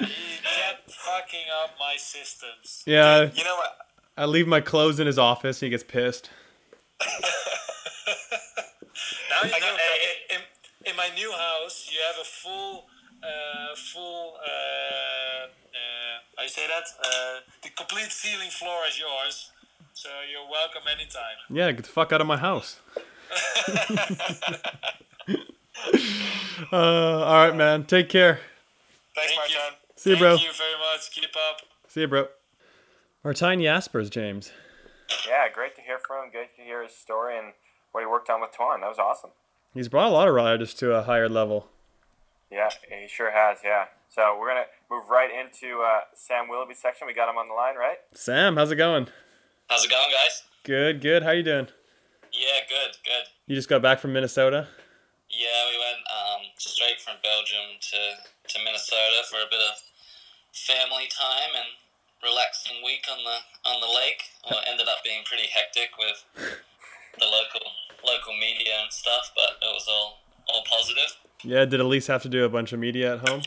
He 0.00 0.38
kept 0.42 0.90
fucking 0.90 1.46
up 1.62 1.76
my 1.78 1.94
systems. 1.98 2.82
Yeah. 2.84 3.30
You 3.32 3.44
know 3.44 3.54
what? 3.54 3.78
I 4.16 4.24
leave 4.26 4.48
my 4.48 4.60
clothes 4.60 4.98
in 4.98 5.06
his 5.06 5.18
office. 5.18 5.62
and 5.62 5.66
He 5.66 5.70
gets 5.70 5.84
pissed. 5.84 6.30
now, 7.00 7.08
you 9.44 9.50
know, 9.50 9.76
in, 10.30 10.40
in, 10.86 10.96
my 10.96 11.08
new 11.14 11.30
house, 11.32 11.88
you 11.92 11.98
have 12.06 12.16
a 12.20 12.24
full, 12.24 12.86
uh, 13.22 13.74
full. 13.76 14.34
Uh, 14.36 15.46
uh, 15.46 16.38
I, 16.38 16.44
I 16.44 16.46
say 16.46 16.66
that? 16.66 16.84
Uh, 17.02 17.40
the 17.62 17.70
complete 17.70 18.10
ceiling 18.10 18.50
floor 18.50 18.80
is 18.88 18.98
yours, 18.98 19.50
so 19.92 20.08
you're 20.30 20.48
welcome 20.50 20.82
anytime. 20.92 21.36
Yeah, 21.50 21.70
get 21.72 21.84
the 21.84 21.90
fuck 21.90 22.12
out 22.12 22.20
of 22.20 22.26
my 22.26 22.36
house. 22.36 22.80
uh, 26.72 26.72
all 26.72 27.46
right, 27.46 27.56
man. 27.56 27.84
Take 27.84 28.08
care. 28.08 28.40
Thanks, 29.14 29.32
Thank 29.32 29.50
you. 29.50 29.56
Martijn. 29.56 29.72
See 29.96 30.10
you, 30.10 30.16
Thank 30.16 30.22
bro. 30.22 30.34
you 30.34 30.52
very 30.52 30.78
much. 30.78 31.10
Keep 31.10 31.36
up. 31.36 31.60
See 31.88 32.00
you, 32.02 32.08
bro. 32.08 32.28
Martijn 33.24 33.62
Jaspers, 33.62 34.10
James. 34.10 34.52
Yeah, 35.26 35.48
great 35.52 35.74
to 35.76 35.82
hear 35.82 35.98
from 35.98 36.24
him. 36.26 36.30
Great 36.30 36.54
to 36.56 36.62
hear 36.62 36.82
his 36.82 36.94
story 36.94 37.38
and 37.38 37.52
what 37.92 38.02
he 38.02 38.06
worked 38.06 38.30
on 38.30 38.40
with 38.40 38.52
Twan. 38.52 38.80
That 38.80 38.88
was 38.88 38.98
awesome. 38.98 39.30
He's 39.76 39.88
brought 39.88 40.08
a 40.08 40.10
lot 40.10 40.26
of 40.26 40.32
riders 40.32 40.72
to 40.80 40.94
a 40.94 41.02
higher 41.02 41.28
level. 41.28 41.68
Yeah, 42.50 42.70
he 42.88 43.06
sure 43.08 43.30
has. 43.30 43.58
Yeah. 43.62 43.92
So 44.08 44.38
we're 44.40 44.48
gonna 44.48 44.64
move 44.90 45.04
right 45.10 45.28
into 45.28 45.82
uh, 45.84 46.08
Sam 46.14 46.48
Willoughby's 46.48 46.80
section. 46.80 47.06
We 47.06 47.12
got 47.12 47.28
him 47.28 47.36
on 47.36 47.48
the 47.48 47.54
line, 47.54 47.76
right? 47.76 47.98
Sam, 48.14 48.56
how's 48.56 48.70
it 48.72 48.76
going? 48.76 49.08
How's 49.68 49.84
it 49.84 49.90
going, 49.90 50.08
guys? 50.08 50.44
Good, 50.64 51.02
good. 51.02 51.22
How 51.22 51.32
you 51.32 51.42
doing? 51.42 51.68
Yeah, 52.32 52.64
good, 52.64 52.96
good. 53.04 53.28
You 53.46 53.54
just 53.54 53.68
got 53.68 53.82
back 53.82 54.00
from 54.00 54.14
Minnesota? 54.14 54.66
Yeah, 55.28 55.60
we 55.68 55.76
went 55.76 56.00
um, 56.08 56.42
straight 56.56 56.96
from 57.04 57.20
Belgium 57.20 57.76
to, 57.76 58.00
to 58.48 58.64
Minnesota 58.64 59.28
for 59.28 59.36
a 59.44 59.50
bit 59.50 59.60
of 59.60 59.76
family 60.56 61.12
time 61.12 61.52
and 61.52 61.68
relaxing 62.24 62.80
week 62.80 63.04
on 63.12 63.20
the 63.20 63.68
on 63.68 63.80
the 63.84 63.92
lake. 63.92 64.24
Well, 64.48 64.58
it 64.60 64.72
ended 64.72 64.88
up 64.88 65.04
being 65.04 65.20
pretty 65.28 65.52
hectic 65.52 65.92
with 66.00 66.24
the 67.20 67.28
local 67.28 67.68
local 68.06 68.32
media 68.38 68.72
and 68.82 68.92
stuff, 68.92 69.32
but 69.34 69.58
it 69.60 69.72
was 69.74 69.86
all 69.88 70.22
all 70.48 70.62
positive. 70.70 71.10
Yeah, 71.42 71.64
did 71.64 71.80
Alise 71.80 72.06
have 72.06 72.22
to 72.22 72.28
do 72.28 72.44
a 72.44 72.48
bunch 72.48 72.72
of 72.72 72.78
media 72.78 73.14
at 73.14 73.28
home? 73.28 73.42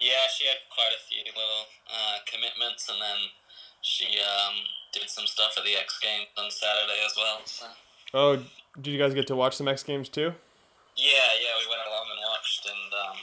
Yeah, 0.00 0.24
she 0.32 0.46
had 0.46 0.62
quite 0.70 0.92
a 0.94 1.02
few 1.02 1.24
little 1.26 1.66
uh, 1.90 2.18
commitments, 2.30 2.88
and 2.88 3.00
then 3.00 3.18
she 3.82 4.18
um, 4.20 4.54
did 4.92 5.08
some 5.10 5.26
stuff 5.26 5.54
at 5.58 5.64
the 5.64 5.74
X 5.74 5.98
Games 6.00 6.28
on 6.38 6.50
Saturday 6.50 7.00
as 7.04 7.14
well. 7.16 7.38
So. 7.44 7.66
Oh, 8.14 8.36
did 8.80 8.92
you 8.92 8.98
guys 8.98 9.14
get 9.14 9.26
to 9.28 9.36
watch 9.36 9.56
some 9.56 9.68
X 9.68 9.82
Games 9.82 10.08
too? 10.08 10.32
Yeah, 10.96 11.28
yeah, 11.42 11.52
we 11.60 11.68
went 11.68 11.82
along 11.86 12.06
and 12.10 12.20
watched, 12.30 12.66
and 12.66 12.92
um, 13.10 13.18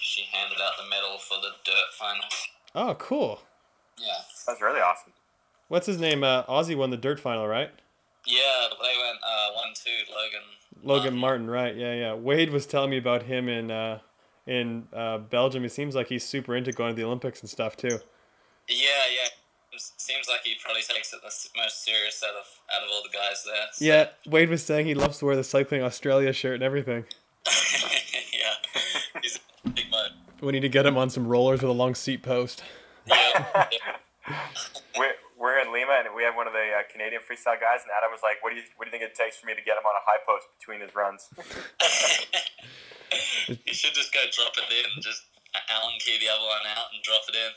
she 0.00 0.24
handed 0.32 0.58
out 0.60 0.72
the 0.76 0.88
medal 0.88 1.18
for 1.18 1.36
the 1.40 1.54
dirt 1.64 1.90
final. 1.92 2.24
Oh, 2.74 2.94
cool. 2.94 3.40
Yeah, 3.98 4.22
That's 4.46 4.60
really 4.60 4.80
awesome. 4.80 5.12
What's 5.68 5.86
his 5.86 5.98
name? 5.98 6.22
Uh, 6.22 6.44
Ozzy 6.44 6.76
won 6.76 6.90
the 6.90 6.96
dirt 6.96 7.18
final, 7.18 7.46
right? 7.48 7.70
Yeah, 8.26 8.68
they 8.82 8.94
went 8.98 9.18
uh, 9.22 9.52
one 9.54 9.72
two. 9.74 9.90
Logan. 10.12 10.40
Logan 10.82 11.16
Martin, 11.16 11.48
right? 11.48 11.74
Yeah, 11.74 11.94
yeah. 11.94 12.14
Wade 12.14 12.50
was 12.50 12.66
telling 12.66 12.90
me 12.90 12.98
about 12.98 13.22
him 13.24 13.48
in 13.48 13.70
uh, 13.70 13.98
in 14.46 14.86
uh, 14.92 15.18
Belgium. 15.18 15.64
It 15.64 15.72
seems 15.72 15.94
like 15.94 16.08
he's 16.08 16.24
super 16.24 16.54
into 16.54 16.72
going 16.72 16.94
to 16.94 17.00
the 17.00 17.06
Olympics 17.06 17.40
and 17.40 17.48
stuff 17.50 17.76
too. 17.76 17.98
Yeah, 18.68 18.78
yeah. 19.14 19.28
It 19.72 19.82
seems 19.98 20.26
like 20.28 20.40
he 20.44 20.54
probably 20.62 20.82
takes 20.82 21.12
it 21.12 21.20
the 21.22 21.30
most 21.60 21.84
serious 21.84 22.22
out 22.26 22.34
of 22.34 22.46
out 22.74 22.82
of 22.84 22.88
all 22.92 23.02
the 23.02 23.10
guys 23.10 23.44
there. 23.44 23.54
so- 23.72 23.84
Yeah, 23.84 24.08
Wade 24.30 24.48
was 24.50 24.62
saying 24.62 24.86
he 24.86 24.94
loves 24.94 25.18
to 25.18 25.26
wear 25.26 25.36
the 25.36 25.44
Cycling 25.44 25.82
Australia 25.82 26.32
shirt 26.32 26.54
and 26.54 26.62
everything. 26.62 27.04
yeah, 28.32 28.54
he's 29.22 29.38
a 29.64 29.68
big 29.70 29.90
mode. 29.90 30.10
We 30.40 30.52
need 30.52 30.60
to 30.60 30.68
get 30.68 30.84
him 30.86 30.96
on 30.96 31.10
some 31.10 31.26
rollers 31.26 31.62
with 31.62 31.70
a 31.70 31.74
long 31.74 31.94
seat 31.94 32.22
post. 32.22 32.62
Yeah, 33.06 33.66
yeah. 33.72 34.38
We're, 35.46 35.54
we're 35.54 35.62
in 35.62 35.72
Lima, 35.72 36.02
and 36.02 36.10
we 36.10 36.26
have 36.26 36.34
one 36.34 36.50
of 36.50 36.52
the 36.52 36.74
uh, 36.74 36.82
Canadian 36.90 37.22
freestyle 37.22 37.54
guys, 37.54 37.86
and 37.86 37.94
Adam 37.94 38.10
was 38.10 38.26
like, 38.26 38.42
"What 38.42 38.50
do 38.50 38.58
you 38.58 38.66
what 38.74 38.84
do 38.84 38.90
you 38.90 38.94
think 38.98 39.06
it 39.06 39.14
takes 39.14 39.38
for 39.38 39.46
me 39.46 39.54
to 39.54 39.62
get 39.62 39.78
him 39.78 39.86
on 39.86 39.94
a 39.94 40.02
high 40.02 40.18
post 40.26 40.50
between 40.58 40.82
his 40.82 40.90
runs?" 40.98 41.30
you 43.62 43.74
should 43.74 43.94
just 43.94 44.10
go 44.10 44.26
drop 44.34 44.58
it 44.58 44.66
in. 44.74 44.90
Just 44.98 45.22
Allen 45.70 45.94
key 46.02 46.18
the 46.18 46.26
other 46.26 46.42
one 46.42 46.66
out 46.74 46.90
and 46.90 46.98
drop 47.06 47.22
it 47.30 47.38
in. 47.38 47.54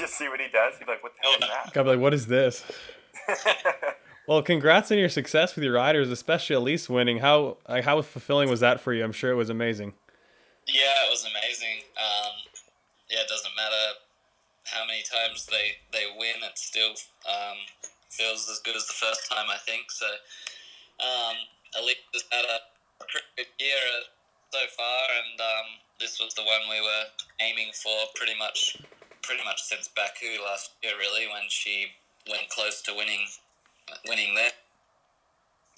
Just 0.00 0.16
see 0.16 0.32
what 0.32 0.40
he 0.40 0.48
does. 0.48 0.80
He's 0.80 0.88
like, 0.88 1.04
"What 1.04 1.12
the 1.12 1.20
hell 1.20 1.36
is 1.36 1.40
that 1.40 1.76
Gotta 1.76 1.84
be 1.84 1.90
like, 1.96 2.00
what 2.00 2.14
is 2.14 2.26
this? 2.26 2.64
Well, 4.28 4.42
congrats 4.42 4.92
on 4.92 4.98
your 4.98 5.08
success 5.08 5.56
with 5.56 5.64
your 5.64 5.72
riders, 5.72 6.08
especially 6.08 6.54
Alise 6.54 6.88
winning. 6.88 7.18
How 7.18 7.56
like, 7.68 7.82
how 7.82 8.00
fulfilling 8.00 8.48
was 8.48 8.60
that 8.60 8.78
for 8.78 8.92
you? 8.92 9.02
I'm 9.02 9.10
sure 9.10 9.32
it 9.32 9.34
was 9.34 9.50
amazing. 9.50 9.94
Yeah, 10.68 11.08
it 11.08 11.10
was 11.10 11.26
amazing. 11.26 11.82
Um, 11.98 12.32
yeah, 13.10 13.22
it 13.22 13.28
doesn't 13.28 13.50
matter 13.56 13.98
how 14.70 14.86
many 14.86 15.02
times 15.02 15.46
they, 15.46 15.78
they 15.92 16.06
win, 16.16 16.42
it 16.42 16.56
still 16.56 16.94
um, 17.26 17.58
feels 18.08 18.48
as 18.50 18.60
good 18.64 18.76
as 18.76 18.86
the 18.86 18.94
first 18.94 19.30
time, 19.30 19.46
I 19.50 19.58
think. 19.58 19.90
So, 19.90 20.06
um, 21.00 21.36
had 22.30 22.44
a, 22.44 22.58
a 23.02 23.06
pretty 23.10 23.26
good 23.36 23.52
year 23.58 23.82
uh, 23.98 24.06
so 24.52 24.62
far, 24.76 25.00
and 25.18 25.40
um, 25.40 25.66
this 25.98 26.18
was 26.18 26.34
the 26.34 26.42
one 26.42 26.62
we 26.70 26.80
were 26.80 27.04
aiming 27.40 27.70
for 27.74 27.94
pretty 28.14 28.38
much 28.38 28.78
pretty 29.22 29.44
much 29.44 29.62
since 29.62 29.88
Baku 29.88 30.42
last 30.42 30.72
year, 30.82 30.94
really, 30.98 31.26
when 31.28 31.46
she 31.48 31.92
went 32.28 32.48
close 32.48 32.82
to 32.82 32.94
winning 32.94 33.26
winning 34.08 34.34
there. 34.34 34.50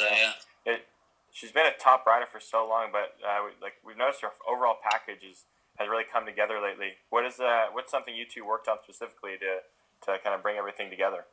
So, 0.01 0.07
yeah. 0.07 0.33
it, 0.67 0.87
she's 1.33 1.53
been 1.53 1.67
a 1.67 1.77
top 1.79 2.07
rider 2.07 2.27
for 2.27 2.41
so 2.41 2.67
long, 2.69 2.89
but 2.93 3.17
uh, 3.27 3.45
we, 3.45 3.51
like 3.61 3.75
we've 3.85 3.97
noticed 3.97 4.23
her 4.23 4.31
overall 4.49 4.77
package 4.83 5.25
is, 5.25 5.45
has 5.77 5.89
really 5.89 6.05
come 6.05 6.27
together 6.27 6.61
lately. 6.61 6.99
What 7.11 7.25
is 7.25 7.41
uh, 7.41 7.67
what's 7.73 7.91
something 7.91 8.15
you 8.15 8.27
two 8.27 8.47
worked 8.47 8.69
on 8.69 8.79
specifically 8.83 9.37
to 9.41 9.65
to 10.07 10.19
kind 10.23 10.35
of 10.35 10.43
bring 10.43 10.57
everything 10.57 10.91
together? 10.91 11.25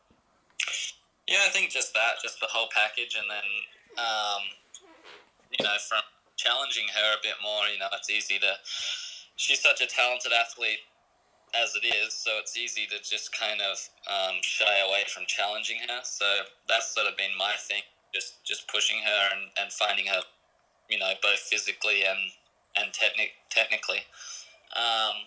Yeah, 1.28 1.46
I 1.46 1.50
think 1.50 1.70
just 1.70 1.94
that, 1.94 2.18
just 2.24 2.40
the 2.40 2.48
whole 2.50 2.70
package, 2.74 3.16
and 3.20 3.30
then 3.30 3.48
um, 3.98 4.44
you 5.52 5.64
know, 5.64 5.78
from 5.88 6.02
challenging 6.38 6.88
her 6.96 7.14
a 7.14 7.22
bit 7.22 7.36
more. 7.44 7.68
You 7.72 7.80
know, 7.80 7.92
it's 7.94 8.10
easy 8.10 8.40
to. 8.40 8.54
She's 9.36 9.62
such 9.62 9.82
a 9.82 9.88
talented 9.88 10.32
athlete 10.34 10.84
as 11.56 11.74
it 11.76 11.86
is, 11.86 12.14
so 12.14 12.32
it's 12.40 12.58
easy 12.58 12.86
to 12.88 12.98
just 13.02 13.32
kind 13.34 13.62
of 13.62 13.78
um, 14.06 14.38
shy 14.42 14.80
away 14.86 15.04
from 15.08 15.24
challenging 15.28 15.78
her. 15.88 16.00
So 16.04 16.26
that's 16.68 16.94
sort 16.94 17.08
of 17.08 17.18
been 17.18 17.34
my 17.38 17.54
thing, 17.58 17.82
just 18.14 18.44
just 18.46 18.68
pushing 18.68 19.00
her 19.06 19.22
and, 19.34 19.50
and 19.60 19.72
finding 19.72 20.08
her, 20.08 20.22
you 20.90 21.00
know, 21.00 21.12
both 21.22 21.40
physically 21.40 22.04
and 22.04 22.20
and 22.76 22.94
technic 22.94 23.32
technically. 23.50 24.06
Um, 24.76 25.26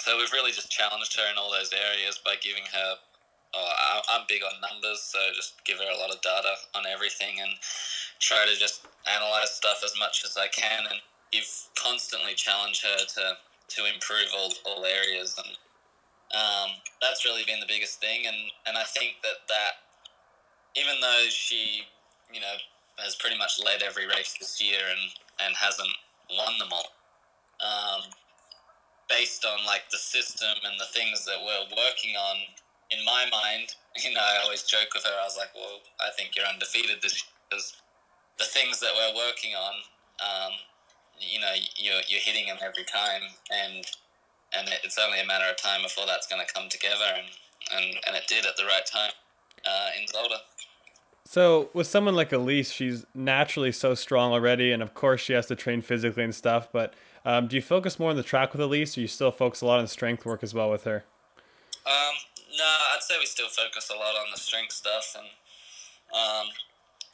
so 0.00 0.16
we've 0.16 0.32
really 0.32 0.52
just 0.52 0.70
challenged 0.70 1.16
her 1.16 1.26
in 1.30 1.36
all 1.36 1.50
those 1.50 1.72
areas 1.72 2.18
by 2.24 2.36
giving 2.40 2.64
her 2.72 2.94
oh, 3.54 4.00
I'm 4.10 4.24
big 4.28 4.42
on 4.42 4.60
numbers, 4.60 5.00
so 5.00 5.18
just 5.34 5.64
give 5.64 5.78
her 5.78 5.90
a 5.90 5.98
lot 5.98 6.10
of 6.10 6.20
data 6.20 6.54
on 6.74 6.84
everything 6.86 7.40
and 7.40 7.50
try 8.20 8.44
to 8.46 8.58
just 8.58 8.86
analyze 9.06 9.50
stuff 9.50 9.80
as 9.84 9.94
much 9.98 10.22
as 10.24 10.36
I 10.36 10.48
can. 10.48 10.84
And 10.90 11.00
give 11.32 11.44
constantly 11.76 12.34
challenge 12.34 12.82
her 12.82 13.04
to 13.04 13.36
to 13.68 13.92
improve 13.92 14.28
all, 14.36 14.52
all 14.64 14.84
areas. 14.84 15.36
And 15.36 15.54
um, 16.34 16.70
that's 17.02 17.24
really 17.24 17.44
been 17.44 17.60
the 17.60 17.68
biggest 17.68 18.00
thing. 18.00 18.26
And, 18.26 18.36
and 18.66 18.78
I 18.78 18.84
think 18.84 19.16
that 19.22 19.44
that 19.48 19.84
even 20.76 21.00
though 21.00 21.26
she 21.28 21.82
you 22.32 22.40
know 22.40 22.56
has 22.98 23.14
pretty 23.16 23.38
much 23.38 23.60
led 23.64 23.82
every 23.82 24.06
race 24.06 24.34
this 24.40 24.60
year 24.60 24.80
and, 24.90 25.46
and 25.46 25.54
hasn't 25.56 25.92
won 26.36 26.58
them 26.58 26.68
all 26.72 26.92
um, 27.60 28.02
based 29.08 29.44
on 29.44 29.64
like 29.66 29.88
the 29.90 29.98
system 29.98 30.54
and 30.64 30.78
the 30.78 30.90
things 30.92 31.24
that 31.24 31.38
we're 31.40 31.76
working 31.76 32.16
on 32.16 32.36
in 32.90 33.04
my 33.04 33.26
mind, 33.30 33.74
you 34.04 34.12
know, 34.14 34.20
I 34.20 34.42
always 34.42 34.62
joke 34.62 34.88
with 34.94 35.04
her. 35.04 35.12
I 35.20 35.24
was 35.24 35.36
like, 35.36 35.54
"Well, 35.54 35.80
I 36.00 36.10
think 36.16 36.36
you're 36.36 36.46
undefeated 36.46 37.02
this 37.02 37.24
because 37.48 37.76
the 38.38 38.44
things 38.44 38.80
that 38.80 38.92
we're 38.94 39.16
working 39.16 39.54
on, 39.54 39.74
um, 40.20 40.52
you 41.18 41.40
know, 41.40 41.52
you're 41.76 42.02
you're 42.08 42.22
hitting 42.22 42.46
them 42.46 42.58
every 42.62 42.84
time, 42.84 43.22
and 43.50 43.84
and 44.56 44.68
it's 44.84 44.98
only 44.98 45.20
a 45.20 45.26
matter 45.26 45.46
of 45.50 45.56
time 45.56 45.82
before 45.82 46.06
that's 46.06 46.26
going 46.26 46.44
to 46.44 46.52
come 46.52 46.68
together, 46.68 47.16
and, 47.16 47.28
and 47.76 47.96
and 48.06 48.16
it 48.16 48.24
did 48.28 48.46
at 48.46 48.56
the 48.56 48.64
right 48.64 48.86
time 48.86 49.12
uh, 49.66 49.90
in 49.98 50.06
Zolder. 50.06 50.40
So 51.28 51.68
with 51.74 51.86
someone 51.86 52.14
like 52.14 52.30
Alise, 52.30 52.72
she's 52.72 53.04
naturally 53.12 53.70
so 53.70 53.92
strong 53.94 54.32
already, 54.32 54.72
and 54.72 54.82
of 54.82 54.94
course 54.94 55.20
she 55.20 55.34
has 55.34 55.44
to 55.52 55.54
train 55.54 55.82
physically 55.82 56.24
and 56.24 56.34
stuff. 56.34 56.72
But 56.72 56.94
um, 57.22 57.48
do 57.48 57.56
you 57.56 57.60
focus 57.60 58.00
more 58.00 58.08
on 58.08 58.16
the 58.16 58.22
track 58.22 58.54
with 58.54 58.62
Alise, 58.62 58.96
or 58.96 59.02
you 59.02 59.08
still 59.08 59.30
focus 59.30 59.60
a 59.60 59.66
lot 59.66 59.78
on 59.78 59.86
strength 59.88 60.24
work 60.24 60.42
as 60.42 60.54
well 60.54 60.70
with 60.70 60.84
her? 60.84 61.04
Um, 61.84 62.14
no, 62.56 62.64
I'd 62.64 63.04
say 63.04 63.16
we 63.20 63.26
still 63.26 63.52
focus 63.52 63.92
a 63.92 63.98
lot 64.00 64.16
on 64.16 64.32
the 64.32 64.40
strength 64.40 64.72
stuff, 64.72 65.20
and 65.20 65.28
um, 66.16 66.48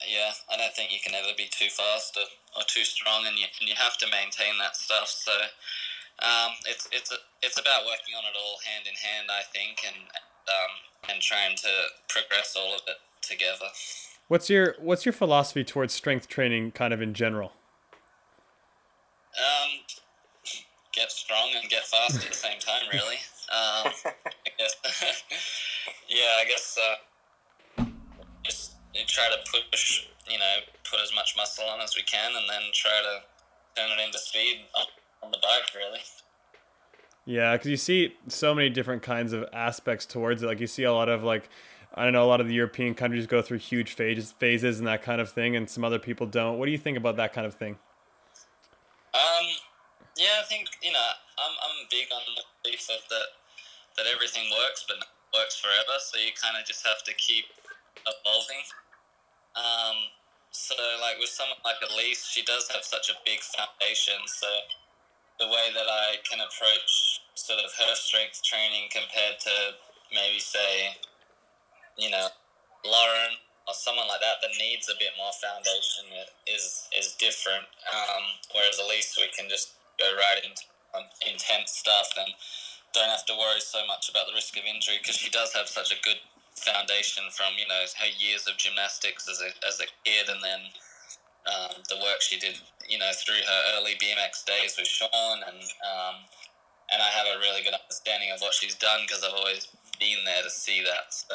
yeah, 0.06 0.30
I 0.46 0.62
don't 0.62 0.72
think 0.78 0.92
you 0.92 1.02
can 1.02 1.18
ever 1.18 1.34
be 1.36 1.50
too 1.50 1.66
fast 1.66 2.16
or, 2.16 2.30
or 2.54 2.62
too 2.68 2.84
strong, 2.84 3.26
and 3.26 3.36
you 3.36 3.46
and 3.58 3.68
you 3.68 3.74
have 3.74 3.98
to 3.98 4.06
maintain 4.06 4.54
that 4.62 4.76
stuff. 4.76 5.10
So 5.10 5.34
um, 6.22 6.54
it's 6.70 6.86
it's 6.92 7.10
it's 7.42 7.58
about 7.58 7.82
working 7.82 8.14
on 8.14 8.22
it 8.30 8.38
all 8.38 8.62
hand 8.62 8.86
in 8.86 8.94
hand, 8.94 9.26
I 9.26 9.42
think, 9.50 9.82
and 9.82 10.06
um, 10.46 11.10
and 11.10 11.18
trying 11.20 11.56
to 11.66 11.90
progress 12.06 12.54
all 12.54 12.78
of 12.78 12.82
it 12.86 13.02
together. 13.26 13.74
What's 14.28 14.48
your 14.48 14.74
What's 14.80 15.04
your 15.04 15.12
philosophy 15.12 15.64
towards 15.64 15.92
strength 15.92 16.28
training, 16.28 16.72
kind 16.72 16.94
of 16.94 17.02
in 17.02 17.14
general? 17.14 17.52
Um, 19.36 19.70
get 20.92 21.10
strong 21.10 21.50
and 21.60 21.68
get 21.68 21.84
fast 21.84 22.16
at 22.16 22.30
the 22.30 22.36
same 22.36 22.58
time, 22.58 22.82
really. 22.92 23.16
Um, 23.52 23.92
I 24.06 24.50
guess. 24.58 24.76
yeah, 26.08 26.40
I 26.40 26.44
guess. 26.48 26.78
Uh, 26.78 27.84
just 28.44 28.74
you 28.94 29.02
try 29.06 29.28
to 29.28 29.60
push, 29.70 30.06
you 30.30 30.38
know, 30.38 30.56
put 30.88 31.00
as 31.00 31.12
much 31.14 31.34
muscle 31.36 31.64
on 31.64 31.80
as 31.80 31.96
we 31.96 32.02
can, 32.02 32.30
and 32.36 32.48
then 32.48 32.62
try 32.72 32.90
to 33.02 33.80
turn 33.80 33.90
it 33.98 34.04
into 34.04 34.18
speed 34.18 34.60
on, 34.76 34.86
on 35.22 35.30
the 35.30 35.38
bike, 35.42 35.74
really. 35.74 36.00
Yeah, 37.26 37.52
because 37.52 37.70
you 37.70 37.76
see 37.76 38.14
so 38.28 38.54
many 38.54 38.68
different 38.70 39.02
kinds 39.02 39.32
of 39.32 39.46
aspects 39.52 40.06
towards 40.06 40.42
it. 40.42 40.46
Like 40.46 40.60
you 40.60 40.66
see 40.66 40.84
a 40.84 40.92
lot 40.92 41.08
of 41.08 41.24
like, 41.24 41.48
I 41.94 42.10
know, 42.10 42.24
a 42.24 42.26
lot 42.26 42.40
of 42.40 42.48
the 42.48 42.54
European 42.54 42.94
countries 42.94 43.26
go 43.26 43.40
through 43.40 43.58
huge 43.58 43.94
phases, 43.94 44.32
phases 44.32 44.78
and 44.78 44.88
that 44.88 45.02
kind 45.02 45.20
of 45.20 45.30
thing, 45.30 45.54
and 45.54 45.70
some 45.70 45.84
other 45.84 45.98
people 45.98 46.26
don't. 46.26 46.58
What 46.58 46.66
do 46.66 46.72
you 46.72 46.78
think 46.78 46.98
about 46.98 47.16
that 47.16 47.32
kind 47.32 47.46
of 47.46 47.54
thing? 47.54 47.78
Um, 49.14 49.46
yeah, 50.18 50.42
I 50.42 50.44
think 50.48 50.70
you 50.82 50.90
know 50.90 51.06
I'm 51.38 51.54
I'm 51.54 51.86
big 51.90 52.10
on 52.10 52.22
the 52.34 52.42
belief 52.62 52.90
of 52.90 52.98
that 53.10 53.28
that 53.96 54.06
everything 54.10 54.50
works, 54.50 54.84
but 54.88 54.98
works 55.34 55.58
forever. 55.58 55.98
So 56.02 56.18
you 56.18 56.34
kind 56.34 56.58
of 56.58 56.66
just 56.66 56.82
have 56.86 57.02
to 57.06 57.14
keep 57.14 57.46
evolving. 58.02 58.62
Um, 59.54 60.10
so 60.50 60.74
like 60.98 61.18
with 61.18 61.30
someone 61.30 61.58
like 61.62 61.78
Alise, 61.82 62.26
she 62.26 62.42
does 62.42 62.70
have 62.74 62.82
such 62.82 63.10
a 63.10 63.16
big 63.22 63.38
foundation. 63.42 64.18
So 64.26 64.46
the 65.38 65.46
way 65.46 65.74
that 65.74 65.86
I 65.86 66.22
can 66.22 66.38
approach 66.38 67.22
sort 67.34 67.58
of 67.58 67.70
her 67.74 67.94
strength 67.94 68.42
training 68.42 68.90
compared 68.90 69.38
to 69.46 69.54
maybe 70.14 70.38
say, 70.38 70.94
you 71.96 72.10
know, 72.10 72.28
Lauren 72.84 73.38
or 73.66 73.74
someone 73.74 74.08
like 74.08 74.20
that 74.20 74.44
that 74.44 74.52
needs 74.60 74.88
a 74.92 74.96
bit 75.00 75.16
more 75.16 75.32
foundation 75.40 76.04
is 76.46 76.88
is 76.92 77.16
different. 77.16 77.64
Um, 77.88 78.24
whereas 78.52 78.76
Alise, 78.76 79.16
we 79.16 79.32
can 79.32 79.48
just 79.48 79.74
go 79.98 80.08
right 80.16 80.44
into 80.44 80.64
um, 80.94 81.06
intense 81.24 81.72
stuff 81.72 82.12
and 82.18 82.28
don't 82.94 83.10
have 83.10 83.26
to 83.26 83.34
worry 83.34 83.60
so 83.60 83.82
much 83.86 84.08
about 84.08 84.26
the 84.26 84.34
risk 84.34 84.56
of 84.56 84.64
injury 84.64 84.98
because 85.02 85.16
she 85.16 85.30
does 85.30 85.52
have 85.52 85.68
such 85.68 85.90
a 85.90 85.98
good 86.02 86.20
foundation 86.54 87.24
from 87.34 87.58
you 87.58 87.66
know 87.66 87.82
her 87.98 88.10
years 88.22 88.46
of 88.46 88.56
gymnastics 88.56 89.28
as 89.28 89.42
a 89.42 89.50
as 89.66 89.80
a 89.82 89.88
kid 90.06 90.30
and 90.30 90.38
then 90.38 90.62
um, 91.50 91.82
the 91.90 91.98
work 91.98 92.22
she 92.22 92.38
did 92.38 92.56
you 92.88 92.98
know 92.98 93.10
through 93.18 93.42
her 93.42 93.60
early 93.76 93.98
BMX 93.98 94.46
days 94.46 94.76
with 94.78 94.86
Sean 94.86 95.42
and 95.42 95.60
um, 95.82 96.16
and 96.92 97.02
I 97.02 97.10
have 97.10 97.26
a 97.26 97.40
really 97.40 97.62
good 97.62 97.74
understanding 97.74 98.30
of 98.30 98.40
what 98.40 98.54
she's 98.54 98.76
done 98.76 99.02
because 99.06 99.24
I've 99.24 99.34
always 99.34 99.68
been 99.98 100.22
there 100.24 100.42
to 100.42 100.50
see 100.50 100.82
that 100.84 101.10
so 101.10 101.34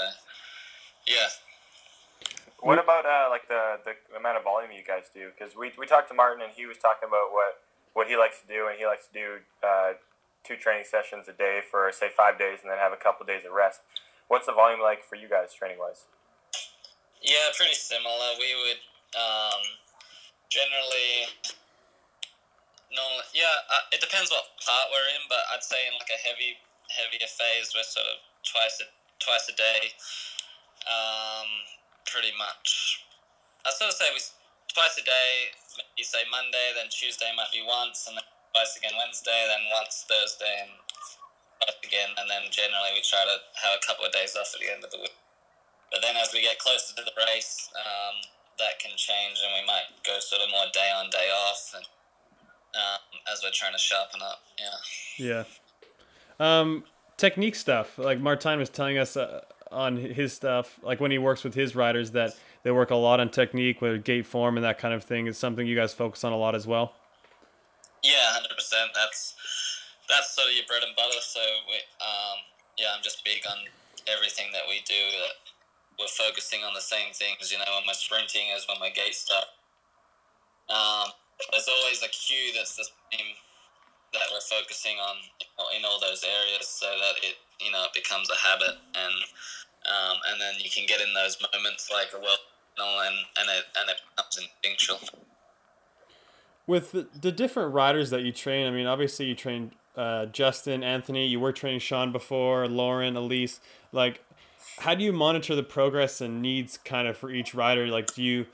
yeah 1.09 1.27
what 2.61 2.75
about 2.75 3.07
uh, 3.07 3.31
like 3.31 3.47
the, 3.47 3.79
the 3.87 3.95
amount 4.17 4.35
of 4.35 4.43
volume 4.43 4.71
you 4.71 4.83
guys 4.83 5.07
do? 5.13 5.31
Because 5.31 5.55
we, 5.55 5.71
we 5.79 5.87
talked 5.87 6.11
to 6.11 6.15
Martijn 6.15 6.43
and 6.43 6.51
he 6.51 6.67
was 6.67 6.77
talking 6.77 7.07
about 7.07 7.31
what 7.31 7.63
what 7.95 8.07
he 8.07 8.15
likes 8.15 8.39
to 8.39 8.47
do, 8.47 8.67
and 8.69 8.77
he 8.77 8.85
likes 8.85 9.07
to 9.07 9.13
do 9.15 9.27
uh, 9.65 9.97
two 10.43 10.55
training 10.55 10.85
sessions 10.85 11.27
a 11.27 11.35
day 11.35 11.59
for 11.63 11.89
say 11.91 12.07
five 12.11 12.37
days, 12.37 12.59
and 12.61 12.69
then 12.69 12.77
have 12.77 12.93
a 12.93 12.99
couple 12.99 13.25
days 13.25 13.47
of 13.47 13.51
rest. 13.55 13.81
What's 14.27 14.45
the 14.45 14.53
volume 14.53 14.79
like 14.79 15.03
for 15.03 15.15
you 15.15 15.27
guys 15.27 15.55
training 15.55 15.79
wise? 15.79 16.05
Yeah, 17.23 17.49
pretty 17.57 17.75
similar. 17.75 18.37
We 18.37 18.51
would 18.59 18.81
um, 19.15 19.63
generally 20.51 21.31
normally, 22.91 23.27
yeah, 23.33 23.67
uh, 23.71 23.95
it 23.95 24.03
depends 24.03 24.29
what 24.29 24.45
part 24.61 24.91
we're 24.91 25.09
in, 25.15 25.23
but 25.31 25.41
I'd 25.55 25.65
say 25.65 25.79
in 25.87 25.95
like 25.95 26.11
a 26.11 26.19
heavy 26.21 26.59
heavier 26.91 27.27
phase, 27.27 27.71
we're 27.73 27.87
sort 27.87 28.05
of 28.05 28.19
twice 28.43 28.83
a 28.83 28.87
twice 29.17 29.47
a 29.47 29.55
day. 29.55 29.95
Um, 30.87 31.47
pretty 32.07 32.31
much. 32.37 33.03
I 33.65 33.71
sort 33.75 33.91
of 33.91 33.97
say 33.97 34.07
we 34.13 34.21
twice 34.73 34.97
a 34.97 35.05
day. 35.05 35.53
Maybe 35.77 36.03
say 36.03 36.23
Monday, 36.31 36.73
then 36.75 36.89
Tuesday 36.89 37.29
might 37.35 37.51
be 37.51 37.63
once, 37.63 38.07
and 38.07 38.17
then 38.17 38.25
twice 38.51 38.75
again 38.75 38.95
Wednesday, 38.97 39.47
then 39.47 39.63
once 39.71 40.05
Thursday, 40.07 40.65
and 40.65 40.73
twice 41.59 41.77
again. 41.83 42.15
And 42.17 42.27
then 42.29 42.47
generally 42.49 42.95
we 42.95 43.03
try 43.03 43.23
to 43.23 43.37
have 43.63 43.77
a 43.77 43.83
couple 43.85 44.07
of 44.07 44.11
days 44.11 44.35
off 44.39 44.51
at 44.55 44.59
the 44.59 44.71
end 44.71 44.83
of 44.83 44.91
the 44.91 44.99
week. 44.99 45.15
But 45.91 46.01
then 46.01 46.15
as 46.17 46.31
we 46.33 46.41
get 46.41 46.59
closer 46.59 46.95
to 46.95 47.03
the 47.03 47.15
race, 47.17 47.69
um, 47.75 48.21
that 48.57 48.77
can 48.79 48.93
change, 48.95 49.41
and 49.43 49.51
we 49.55 49.63
might 49.65 49.89
go 50.05 50.19
sort 50.19 50.41
of 50.41 50.51
more 50.51 50.67
day 50.73 50.91
on, 50.93 51.09
day 51.09 51.29
off, 51.31 51.73
and 51.75 51.85
um, 52.75 53.01
as 53.31 53.41
we're 53.43 53.55
trying 53.55 53.73
to 53.73 53.81
sharpen 53.81 54.21
up. 54.21 54.43
Yeah. 54.57 54.77
Yeah. 55.17 55.43
Um, 56.39 56.83
technique 57.17 57.55
stuff. 57.55 57.97
Like 57.97 58.19
Martijn 58.19 58.57
was 58.57 58.69
telling 58.69 58.97
us. 58.97 59.17
Uh, 59.17 59.41
on 59.71 59.97
his 59.97 60.33
stuff, 60.33 60.79
like 60.83 60.99
when 60.99 61.11
he 61.11 61.17
works 61.17 61.43
with 61.43 61.53
his 61.53 61.75
riders, 61.75 62.11
that 62.11 62.35
they 62.63 62.71
work 62.71 62.91
a 62.91 62.95
lot 62.95 63.19
on 63.19 63.29
technique 63.29 63.81
with 63.81 64.03
gate 64.03 64.25
form 64.25 64.57
and 64.57 64.63
that 64.63 64.77
kind 64.77 64.93
of 64.93 65.03
thing. 65.03 65.27
Is 65.27 65.37
something 65.37 65.65
you 65.65 65.75
guys 65.75 65.93
focus 65.93 66.23
on 66.23 66.33
a 66.33 66.37
lot 66.37 66.55
as 66.55 66.67
well. 66.67 66.93
Yeah, 68.03 68.31
hundred 68.31 68.55
percent. 68.55 68.91
That's 68.95 69.35
that's 70.09 70.35
sort 70.35 70.47
of 70.47 70.55
your 70.55 70.65
bread 70.67 70.83
and 70.83 70.95
butter. 70.95 71.21
So 71.21 71.39
we, 71.67 71.77
um, 72.01 72.37
yeah, 72.77 72.95
I'm 72.95 73.03
just 73.03 73.23
big 73.23 73.43
on 73.49 73.57
everything 74.07 74.51
that 74.53 74.63
we 74.67 74.81
do. 74.85 74.99
That 75.23 75.35
we're 75.99 76.11
focusing 76.11 76.63
on 76.63 76.73
the 76.73 76.81
same 76.81 77.13
things. 77.13 77.51
You 77.51 77.59
know, 77.59 77.69
when 77.75 77.83
we're 77.87 77.99
sprinting 77.99 78.51
as 78.55 78.67
when 78.67 78.77
we're 78.81 78.95
gate 78.95 79.15
stuff. 79.15 79.45
Um, 80.69 81.09
there's 81.51 81.67
always 81.67 82.03
a 82.03 82.11
cue 82.13 82.53
that's 82.53 82.75
the 82.75 82.85
same 82.85 83.33
that 84.13 84.27
we're 84.33 84.43
focusing 84.49 84.97
on 84.97 85.17
in 85.77 85.85
all 85.85 85.99
those 85.99 86.23
areas, 86.23 86.67
so 86.67 86.87
that 86.87 87.23
it 87.23 87.35
you 87.61 87.71
know 87.71 87.83
it 87.85 87.93
becomes 87.93 88.29
a 88.29 88.37
habit 88.37 88.75
and 88.95 89.17
um, 89.89 90.17
and 90.31 90.39
then 90.39 90.55
you 90.59 90.69
can 90.69 90.85
get 90.85 91.01
in 91.01 91.13
those 91.13 91.37
moments 91.53 91.89
like 91.91 92.09
a 92.15 92.21
well 92.21 92.37
and 92.77 93.15
and 93.39 93.49
it 93.49 93.65
and 93.79 93.89
it 93.89 93.97
becomes 94.15 94.37
instinctual. 94.37 94.99
With 96.67 96.91
the, 96.91 97.07
the 97.19 97.31
different 97.31 97.73
riders 97.73 98.11
that 98.11 98.21
you 98.21 98.31
train, 98.31 98.67
I 98.67 98.71
mean, 98.71 98.85
obviously 98.85 99.25
you 99.25 99.35
train 99.35 99.71
uh, 99.95 100.27
Justin, 100.27 100.83
Anthony. 100.83 101.25
You 101.25 101.39
were 101.39 101.51
training 101.51 101.79
Sean 101.79 102.11
before, 102.11 102.67
Lauren, 102.67 103.15
Alise. 103.15 103.59
Like, 103.91 104.23
how 104.77 104.93
do 104.93 105.03
you 105.03 105.11
monitor 105.11 105.55
the 105.55 105.63
progress 105.63 106.21
and 106.21 106.41
needs 106.41 106.77
kind 106.77 107.07
of 107.07 107.17
for 107.17 107.31
each 107.31 107.55
rider? 107.55 107.87
Like, 107.87 108.13
do 108.13 108.23
you 108.23 108.45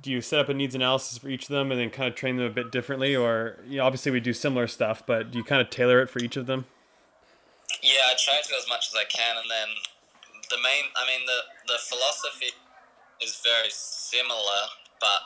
do 0.00 0.12
you 0.12 0.20
set 0.20 0.38
up 0.38 0.48
a 0.48 0.54
needs 0.54 0.74
analysis 0.74 1.18
for 1.18 1.28
each 1.28 1.44
of 1.44 1.48
them 1.48 1.72
and 1.72 1.80
then 1.80 1.90
kind 1.90 2.08
of 2.08 2.14
train 2.14 2.36
them 2.36 2.46
a 2.46 2.50
bit 2.50 2.70
differently, 2.70 3.16
or 3.16 3.56
you 3.66 3.78
know, 3.78 3.84
obviously 3.84 4.12
we 4.12 4.20
do 4.20 4.32
similar 4.32 4.66
stuff, 4.66 5.02
but 5.06 5.30
do 5.30 5.38
you 5.38 5.44
kind 5.44 5.60
of 5.60 5.70
tailor 5.70 6.00
it 6.00 6.08
for 6.08 6.20
each 6.20 6.36
of 6.36 6.46
them? 6.46 6.66
Yeah, 7.82 7.90
I 8.08 8.14
try 8.18 8.40
to 8.40 8.54
as 8.56 8.68
much 8.68 8.88
as 8.88 8.94
I 8.94 9.04
can, 9.04 9.36
and 9.36 9.50
then 9.50 9.68
the 10.50 10.60
main, 10.60 10.88
I 10.96 11.04
mean, 11.06 11.24
the 11.26 11.40
the 11.68 11.78
philosophy 11.78 12.52
is 13.20 13.40
very 13.44 13.70
similar, 13.70 14.62
but 15.00 15.20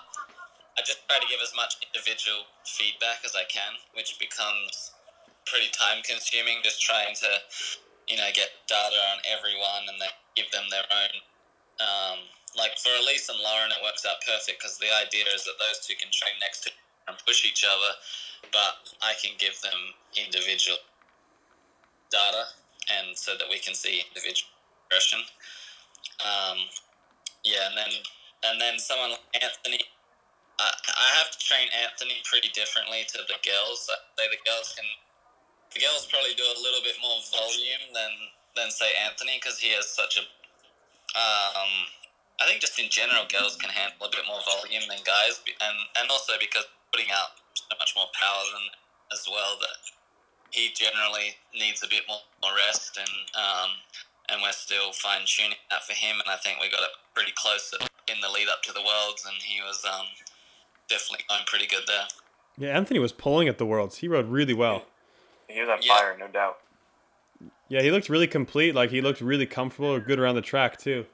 I 0.78 0.82
just 0.82 1.06
try 1.08 1.20
to 1.20 1.28
give 1.28 1.40
as 1.42 1.52
much 1.54 1.76
individual 1.82 2.48
feedback 2.64 3.22
as 3.24 3.36
I 3.36 3.44
can, 3.46 3.76
which 3.94 4.18
becomes 4.18 4.92
pretty 5.46 5.70
time 5.70 6.02
consuming. 6.02 6.64
Just 6.64 6.80
trying 6.80 7.14
to, 7.20 7.30
you 8.08 8.16
know, 8.16 8.28
get 8.34 8.50
data 8.66 8.98
on 9.12 9.18
everyone 9.28 9.88
and 9.88 10.00
then 10.00 10.12
give 10.34 10.50
them 10.50 10.66
their 10.70 10.86
own. 10.88 11.14
Um, 11.80 12.18
like 12.56 12.76
for 12.78 12.92
Alise 13.00 13.28
and 13.28 13.40
Lauren, 13.40 13.72
it 13.72 13.80
works 13.82 14.04
out 14.04 14.20
perfect 14.24 14.60
because 14.60 14.78
the 14.78 14.92
idea 14.92 15.24
is 15.34 15.44
that 15.44 15.56
those 15.60 15.80
two 15.84 15.96
can 15.96 16.12
train 16.12 16.36
next 16.40 16.64
to 16.64 16.70
and 17.08 17.16
push 17.26 17.44
each 17.44 17.66
other, 17.66 17.98
but 18.52 18.78
I 19.02 19.14
can 19.18 19.34
give 19.38 19.58
them 19.60 19.96
individual 20.14 20.78
data, 22.10 22.44
and 22.86 23.16
so 23.18 23.34
that 23.36 23.48
we 23.50 23.58
can 23.58 23.74
see 23.74 24.04
individual 24.06 24.50
progression. 24.92 25.24
Um, 26.20 26.58
yeah, 27.48 27.72
and 27.72 27.76
then 27.76 27.92
and 28.44 28.60
then 28.60 28.76
someone 28.76 29.16
like 29.16 29.24
Anthony, 29.40 29.80
I, 30.60 30.68
I 30.68 31.08
have 31.16 31.32
to 31.32 31.38
train 31.40 31.72
Anthony 31.72 32.20
pretty 32.28 32.52
differently 32.52 33.08
to 33.08 33.24
the 33.24 33.40
girls. 33.40 33.88
Say 33.88 34.28
the 34.28 34.42
girls 34.44 34.76
can, 34.76 34.84
the 35.72 35.80
girls 35.80 36.04
probably 36.12 36.36
do 36.36 36.44
a 36.44 36.60
little 36.60 36.84
bit 36.84 37.00
more 37.00 37.24
volume 37.32 37.88
than 37.96 38.12
than 38.54 38.68
say 38.68 38.92
Anthony 39.00 39.40
because 39.40 39.56
he 39.56 39.72
has 39.72 39.88
such 39.88 40.20
a. 40.20 40.24
Um, 41.16 41.88
I 42.40 42.48
think 42.48 42.60
just 42.60 42.76
in 42.76 42.92
general, 42.92 43.24
girls 43.32 43.56
can 43.56 43.72
handle 43.72 44.04
a 44.04 44.12
bit 44.12 44.28
more 44.28 44.44
volume 44.44 44.84
than 44.92 45.00
guys, 45.08 45.40
and 45.48 45.76
and 45.96 46.06
also 46.12 46.36
because 46.36 46.68
putting 46.92 47.08
out 47.08 47.40
so 47.56 47.72
much 47.80 47.96
more 47.96 48.12
power 48.12 48.44
than 48.52 48.76
as 49.08 49.24
well 49.24 49.56
that 49.60 49.80
he 50.52 50.68
generally 50.76 51.32
needs 51.56 51.80
a 51.82 51.88
bit 51.88 52.04
more, 52.06 52.20
more 52.44 52.52
rest, 52.68 53.00
and 53.00 53.08
um, 53.32 53.70
and 54.28 54.40
we're 54.42 54.52
still 54.52 54.92
fine 54.92 55.22
tuning 55.26 55.56
that 55.70 55.84
for 55.84 55.94
him. 55.94 56.16
And 56.20 56.28
I 56.28 56.36
think 56.36 56.60
we 56.60 56.70
got 56.70 56.82
it 56.82 56.90
pretty 57.14 57.32
close 57.34 57.72
in 58.08 58.20
the 58.20 58.28
lead 58.28 58.48
up 58.48 58.62
to 58.62 58.72
the 58.72 58.80
worlds, 58.80 59.24
and 59.26 59.36
he 59.42 59.60
was 59.60 59.84
um, 59.84 60.06
definitely 60.88 61.24
going 61.28 61.42
pretty 61.46 61.66
good 61.66 61.84
there. 61.86 62.06
Yeah, 62.58 62.76
Anthony 62.76 62.98
was 62.98 63.12
pulling 63.12 63.48
at 63.48 63.58
the 63.58 63.66
worlds. 63.66 63.98
He 63.98 64.08
rode 64.08 64.28
really 64.28 64.54
well. 64.54 64.84
He 65.48 65.60
was 65.60 65.68
on 65.68 65.78
yeah. 65.82 65.96
fire, 65.96 66.16
no 66.18 66.28
doubt. 66.28 66.58
Yeah, 67.68 67.82
he 67.82 67.90
looked 67.90 68.08
really 68.08 68.26
complete. 68.26 68.74
Like 68.74 68.90
he 68.90 69.00
looked 69.00 69.20
really 69.20 69.46
comfortable, 69.46 69.88
or 69.88 70.00
good 70.00 70.18
around 70.18 70.34
the 70.34 70.44
track 70.44 70.78
too. 70.78 71.06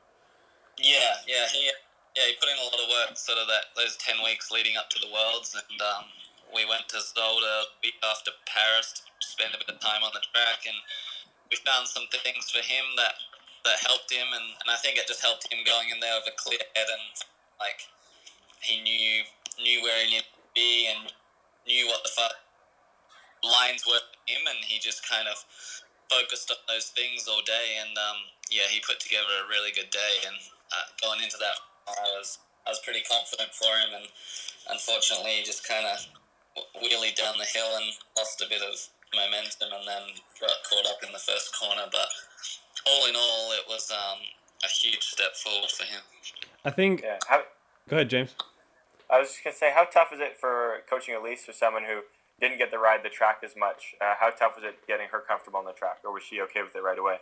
Yeah, 0.79 1.15
yeah, 1.27 1.47
he 1.53 1.71
yeah 2.17 2.27
he 2.27 2.35
put 2.39 2.51
in 2.51 2.59
a 2.59 2.65
lot 2.65 2.75
of 2.75 2.89
work, 2.91 3.17
sort 3.17 3.39
of 3.39 3.47
that 3.47 3.71
those 3.77 3.97
ten 3.97 4.17
weeks 4.25 4.51
leading 4.51 4.77
up 4.77 4.91
to 4.91 4.99
the 4.99 5.07
worlds, 5.13 5.55
and 5.55 5.81
um, 5.81 6.05
we 6.55 6.67
went 6.67 6.89
to 6.89 6.99
Zolder 6.99 7.71
week 7.83 7.95
after 8.03 8.31
Paris 8.47 9.03
to 9.21 9.27
spend 9.27 9.55
a 9.55 9.59
bit 9.59 9.71
of 9.71 9.81
time 9.81 10.03
on 10.03 10.11
the 10.15 10.23
track, 10.33 10.67
and 10.67 10.77
we 11.51 11.57
found 11.65 11.89
some 11.89 12.07
things 12.11 12.51
for 12.51 12.61
him 12.61 12.85
that 12.97 13.15
that 13.65 13.83
helped 13.85 14.11
him, 14.13 14.27
and, 14.33 14.55
and 14.63 14.69
I 14.71 14.77
think 14.81 14.97
it 14.97 15.09
just 15.09 15.21
helped 15.21 15.51
him 15.53 15.67
going 15.67 15.91
in 15.91 16.01
there 16.01 16.15
with 16.17 16.33
a 16.33 16.37
clear 16.39 16.63
head 16.77 16.87
and 16.89 17.07
like 17.59 17.83
he 18.63 18.81
knew 18.83 19.25
knew 19.59 19.83
where 19.83 19.99
he 20.05 20.11
needed 20.11 20.31
to 20.31 20.49
be 20.55 20.89
and 20.89 21.13
knew 21.67 21.87
what 21.89 22.03
the 22.03 22.13
fuck 22.15 22.33
lines 23.43 23.85
were 23.87 23.99
for 23.99 24.19
him, 24.31 24.43
and 24.49 24.61
he 24.65 24.79
just 24.79 25.07
kind 25.09 25.27
of 25.29 25.37
focused 26.11 26.51
on 26.51 26.57
those 26.67 26.89
things 26.95 27.29
all 27.29 27.43
day, 27.45 27.79
and 27.81 27.93
um, 27.99 28.19
yeah, 28.51 28.67
he 28.71 28.81
put 28.81 29.01
together 29.01 29.45
a 29.45 29.49
really 29.49 29.71
good 29.73 29.91
day, 29.91 30.15
and 30.27 30.37
uh, 30.73 30.87
going 31.03 31.23
into 31.23 31.37
that, 31.39 31.59
I 31.87 32.17
was 32.17 32.39
I 32.67 32.71
was 32.71 32.81
pretty 32.81 33.03
confident 33.05 33.53
for 33.53 33.69
him, 33.69 33.97
and 33.97 34.07
unfortunately, 34.71 35.41
he 35.41 35.43
just 35.45 35.67
kind 35.67 35.87
of 35.87 36.07
wheelie 36.83 37.15
down 37.15 37.39
the 37.39 37.47
hill 37.47 37.77
and 37.77 37.93
lost 38.17 38.43
a 38.43 38.49
bit 38.49 38.63
of 38.63 38.75
momentum 39.15 39.73
and 39.73 39.87
then 39.87 40.05
got 40.41 40.57
caught 40.69 40.87
up 40.87 41.01
in 41.05 41.13
the 41.13 41.19
first 41.19 41.55
corner. 41.59 41.87
But 41.91 42.09
all 42.87 43.09
in 43.09 43.17
all, 43.17 43.53
it 43.53 43.65
was 43.69 43.91
um, 43.91 44.19
a 44.65 44.69
huge 44.69 45.03
step 45.03 45.35
forward 45.37 45.71
for 45.71 45.85
him. 45.85 46.03
I 46.65 46.71
think. 46.71 47.03
Yeah. 47.03 47.19
How, 47.29 47.43
Go 47.89 47.97
ahead, 47.97 48.11
James. 48.11 48.35
I 49.09 49.19
was 49.19 49.33
just 49.33 49.43
gonna 49.43 49.57
say, 49.57 49.73
how 49.73 49.85
tough 49.85 50.13
is 50.13 50.21
it 50.21 50.37
for 50.37 50.85
coaching 50.89 51.15
Alise 51.15 51.41
for 51.41 51.53
someone 51.53 51.85
who 51.85 52.05
didn't 52.41 52.59
get 52.59 52.71
to 52.71 52.79
ride 52.79 53.03
the 53.03 53.09
track 53.09 53.41
as 53.43 53.57
much? 53.57 53.97
Uh, 54.01 54.15
how 54.21 54.31
tough 54.31 54.57
was 54.57 54.65
it 54.65 54.87
getting 54.87 55.09
her 55.09 55.21
comfortable 55.21 55.59
on 55.59 55.65
the 55.65 55.73
track, 55.73 56.05
or 56.05 56.13
was 56.13 56.23
she 56.23 56.41
okay 56.43 56.61
with 56.61 56.77
it 56.77 56.85
right 56.85 56.99
away? 56.99 57.17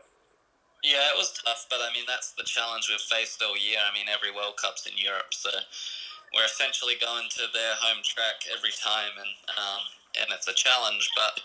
Yeah, 0.82 1.14
it 1.14 1.16
was 1.16 1.32
tough, 1.32 1.66
but 1.70 1.78
I 1.78 1.94
mean 1.94 2.04
that's 2.06 2.32
the 2.32 2.44
challenge 2.44 2.90
we've 2.90 3.00
faced 3.00 3.42
all 3.42 3.56
year. 3.56 3.78
I 3.78 3.94
mean 3.94 4.10
every 4.10 4.34
World 4.34 4.58
Cup's 4.60 4.86
in 4.86 4.98
Europe, 4.98 5.30
so 5.30 5.50
we're 6.34 6.44
essentially 6.44 6.94
going 7.00 7.30
to 7.38 7.46
their 7.54 7.78
home 7.78 8.02
track 8.02 8.44
every 8.50 8.74
time, 8.74 9.14
and 9.14 9.32
um, 9.54 9.82
and 10.20 10.28
it's 10.34 10.48
a 10.48 10.54
challenge. 10.54 11.08
But 11.14 11.40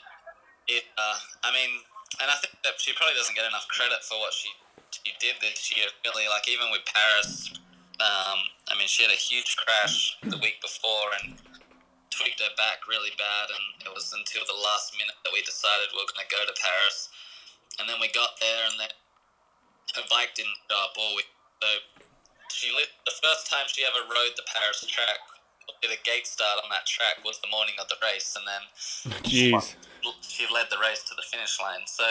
uh, 0.80 1.18
I 1.44 1.50
mean, 1.52 1.84
and 2.22 2.28
I 2.30 2.38
think 2.40 2.56
that 2.64 2.80
she 2.80 2.94
probably 2.96 3.18
doesn't 3.18 3.36
get 3.36 3.48
enough 3.48 3.68
credit 3.68 4.04
for 4.06 4.20
what 4.20 4.32
she 4.32 4.52
she 4.92 5.12
did 5.20 5.40
this 5.40 5.72
year. 5.72 5.88
Really, 6.04 6.28
like 6.28 6.48
even 6.48 6.72
with 6.72 6.84
Paris, 6.88 7.52
um, 8.00 8.40
I 8.70 8.78
mean 8.78 8.88
she 8.88 9.04
had 9.04 9.12
a 9.12 9.20
huge 9.20 9.56
crash 9.60 10.18
the 10.24 10.40
week 10.40 10.60
before 10.60 11.16
and 11.22 11.40
tweaked 12.12 12.44
her 12.44 12.54
back 12.60 12.86
really 12.88 13.16
bad, 13.16 13.50
and 13.50 13.88
it 13.88 13.92
was 13.92 14.12
until 14.12 14.44
the 14.46 14.60
last 14.60 14.94
minute 15.00 15.18
that 15.24 15.32
we 15.32 15.42
decided 15.44 15.90
we 15.92 16.04
are 16.04 16.10
going 16.12 16.24
to 16.24 16.32
go 16.32 16.44
to 16.44 16.56
Paris. 16.60 17.10
And 17.80 17.88
then 17.88 18.04
we 18.04 18.12
got 18.12 18.36
there, 18.44 18.68
and 18.68 18.76
then 18.78 18.92
her 19.96 20.06
bike 20.12 20.36
didn't 20.36 20.60
show 20.68 20.76
up 20.76 20.94
all 21.00 21.16
week. 21.16 21.32
So 21.64 21.70
she 22.52 22.68
lit, 22.76 22.92
the 23.08 23.16
first 23.24 23.48
time 23.48 23.64
she 23.72 23.88
ever 23.88 24.04
rode 24.06 24.36
the 24.36 24.44
Paris 24.44 24.84
track, 24.86 25.24
did 25.82 25.92
a 25.92 26.02
gate 26.04 26.28
start 26.28 26.60
on 26.64 26.70
that 26.70 26.86
track 26.86 27.24
was 27.26 27.40
the 27.40 27.50
morning 27.50 27.74
of 27.82 27.88
the 27.88 27.96
race, 28.04 28.38
and 28.38 28.46
then 28.46 28.64
Jeez. 29.24 29.76
She 30.22 30.46
led 30.52 30.68
the 30.70 30.82
race 30.82 31.04
to 31.08 31.16
the 31.16 31.26
finish 31.26 31.60
line. 31.60 31.86
So, 31.86 32.06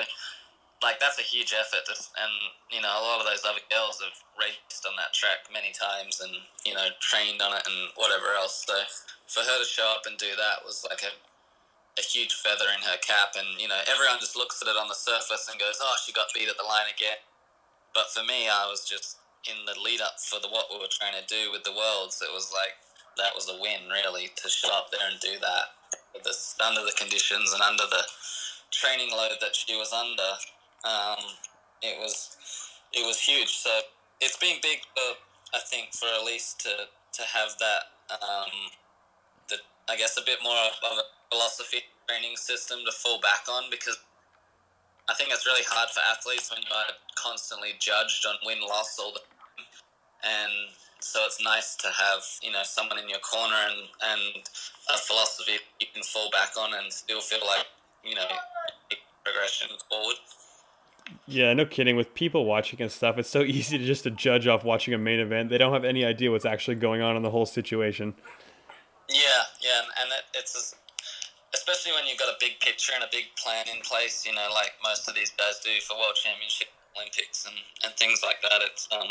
like, 0.83 0.99
that's 0.99 1.19
a 1.21 1.27
huge 1.27 1.53
effort. 1.53 1.85
And, 1.87 2.35
you 2.73 2.81
know, 2.81 2.91
a 2.91 3.03
lot 3.05 3.21
of 3.21 3.27
those 3.29 3.45
other 3.45 3.63
girls 3.69 4.01
have 4.01 4.17
raced 4.39 4.87
on 4.89 4.97
that 4.97 5.13
track 5.13 5.51
many 5.53 5.75
times 5.77 6.21
and, 6.25 6.33
you 6.65 6.73
know, 6.73 6.89
trained 7.01 7.43
on 7.43 7.53
it 7.53 7.65
and 7.69 7.93
whatever 7.97 8.33
else. 8.33 8.65
So, 8.65 8.75
for 9.29 9.45
her 9.45 9.59
to 9.61 9.69
show 9.69 9.87
up 9.93 10.09
and 10.09 10.17
do 10.17 10.35
that 10.35 10.65
was 10.65 10.83
like 10.89 11.05
a, 11.05 11.13
a 12.01 12.05
huge 12.05 12.35
feather 12.41 12.73
in 12.73 12.83
her 12.87 12.99
cap. 13.03 13.37
And, 13.37 13.61
you 13.61 13.69
know, 13.69 13.79
everyone 13.87 14.19
just 14.19 14.35
looks 14.35 14.63
at 14.63 14.71
it 14.71 14.81
on 14.81 14.89
the 14.89 14.99
surface 14.99 15.47
and 15.51 15.61
goes, 15.61 15.79
oh, 15.79 15.97
she 16.03 16.13
got 16.13 16.33
beat 16.35 16.51
at 16.51 16.59
the 16.59 16.67
line 16.67 16.89
again. 16.91 17.21
But 17.95 18.11
for 18.11 18.23
me, 18.23 18.47
I 18.47 18.71
was 18.71 18.87
just 18.87 19.19
in 19.49 19.67
the 19.67 19.79
lead 19.79 20.01
up 20.01 20.21
for 20.21 20.39
the 20.39 20.49
what 20.49 20.69
we 20.71 20.79
were 20.79 20.91
trying 20.91 21.17
to 21.17 21.27
do 21.27 21.51
with 21.51 21.65
the 21.65 21.75
worlds. 21.75 22.23
It 22.23 22.31
was 22.33 22.53
like 22.55 22.79
that 23.19 23.35
was 23.35 23.51
a 23.51 23.59
win, 23.59 23.91
really, 23.91 24.31
to 24.37 24.49
show 24.49 24.71
up 24.71 24.91
there 24.91 25.05
and 25.11 25.19
do 25.19 25.39
that 25.41 25.80
under 26.61 26.83
the 26.83 26.93
conditions 26.99 27.53
and 27.53 27.63
under 27.63 27.85
the 27.85 28.03
training 28.71 29.11
load 29.11 29.37
that 29.41 29.55
she 29.55 29.77
was 29.77 29.93
under. 29.93 30.31
Um, 30.85 31.25
it 31.83 31.99
was 31.99 32.37
it 32.93 33.07
was 33.07 33.21
huge. 33.21 33.49
So 33.59 33.71
it's 34.21 34.37
been 34.37 34.57
big 34.63 34.81
for 34.95 35.17
I 35.55 35.61
think 35.67 35.95
for 35.95 36.07
Alise 36.07 36.57
to 36.59 36.71
to 37.13 37.23
have 37.23 37.57
that. 37.59 37.83
Um, 38.11 38.71
the 39.49 39.57
I 39.89 39.97
guess 39.97 40.17
a 40.19 40.25
bit 40.25 40.39
more 40.43 40.57
of 40.57 40.99
a 40.99 41.03
philosophy 41.31 41.79
training 42.09 42.37
system 42.37 42.81
to 42.87 42.93
fall 42.93 43.21
back 43.21 43.47
on 43.51 43.65
because 43.71 43.99
I 45.09 45.15
think 45.15 45.31
it's 45.33 45.47
really 45.47 45.65
hard 45.67 45.91
for 45.91 46.01
athletes 46.11 46.51
when 46.51 46.63
you're 46.63 46.95
constantly 47.17 47.71
judged 47.79 48.27
on 48.27 48.37
win 48.45 48.61
loss 48.61 48.99
all 48.99 49.13
the. 49.13 49.21
And 50.25 50.75
so 51.01 51.21
it's 51.25 51.43
nice 51.43 51.77
to 51.77 51.89
have 51.89 52.23
you 52.43 52.53
know 52.53 52.63
someone 52.63 52.99
in 52.99 53.09
your 53.09 53.21
corner 53.21 53.57
and 53.71 53.89
and 54.13 54.45
a 54.95 54.99
philosophy 54.99 55.53
you 55.81 55.87
can 55.95 56.03
fall 56.03 56.31
back 56.31 56.51
on 56.59 56.75
and 56.75 56.93
still 56.93 57.21
feel 57.21 57.41
like 57.47 57.67
you 58.05 58.15
know 58.15 58.29
progression 59.25 59.69
forward. 59.89 60.17
Yeah, 61.27 61.53
no 61.55 61.65
kidding. 61.65 61.97
With 61.97 62.15
people 62.15 62.45
watching 62.45 62.81
and 62.81 62.91
stuff, 62.91 63.19
it's 63.19 63.29
so 63.29 63.43
easy 63.57 63.79
to 63.79 63.85
just 63.85 64.05
to 64.05 64.11
judge 64.11 64.47
off 64.47 64.65
watching 64.65 64.95
a 64.95 64.99
main 64.99 65.21
event. 65.21 65.51
They 65.51 65.59
don't 65.59 65.73
have 65.73 65.85
any 65.85 66.05
idea 66.05 66.31
what's 66.31 66.45
actually 66.45 66.77
going 66.77 67.03
on 67.03 67.17
in 67.17 67.23
the 67.23 67.31
whole 67.31 67.47
situation. 67.47 68.15
Yeah, 69.09 69.43
yeah, 69.61 69.83
and 70.01 70.09
it, 70.11 70.39
it's 70.39 70.75
especially 71.53 71.93
when 71.93 72.07
you've 72.07 72.19
got 72.19 72.29
a 72.29 72.39
big 72.39 72.61
picture 72.61 72.93
and 72.95 73.03
a 73.03 73.09
big 73.11 73.35
plan 73.37 73.67
in 73.67 73.83
place. 73.83 74.25
You 74.25 74.35
know, 74.35 74.49
like 74.55 74.73
most 74.85 75.09
of 75.09 75.15
these 75.15 75.31
guys 75.31 75.59
do 75.65 75.71
for 75.87 75.97
World 75.97 76.15
Championship, 76.15 76.69
Olympics, 76.97 77.47
and, 77.47 77.57
and 77.85 77.93
things 77.97 78.23
like 78.25 78.41
that. 78.43 78.63
It's 78.63 78.89
um 78.93 79.09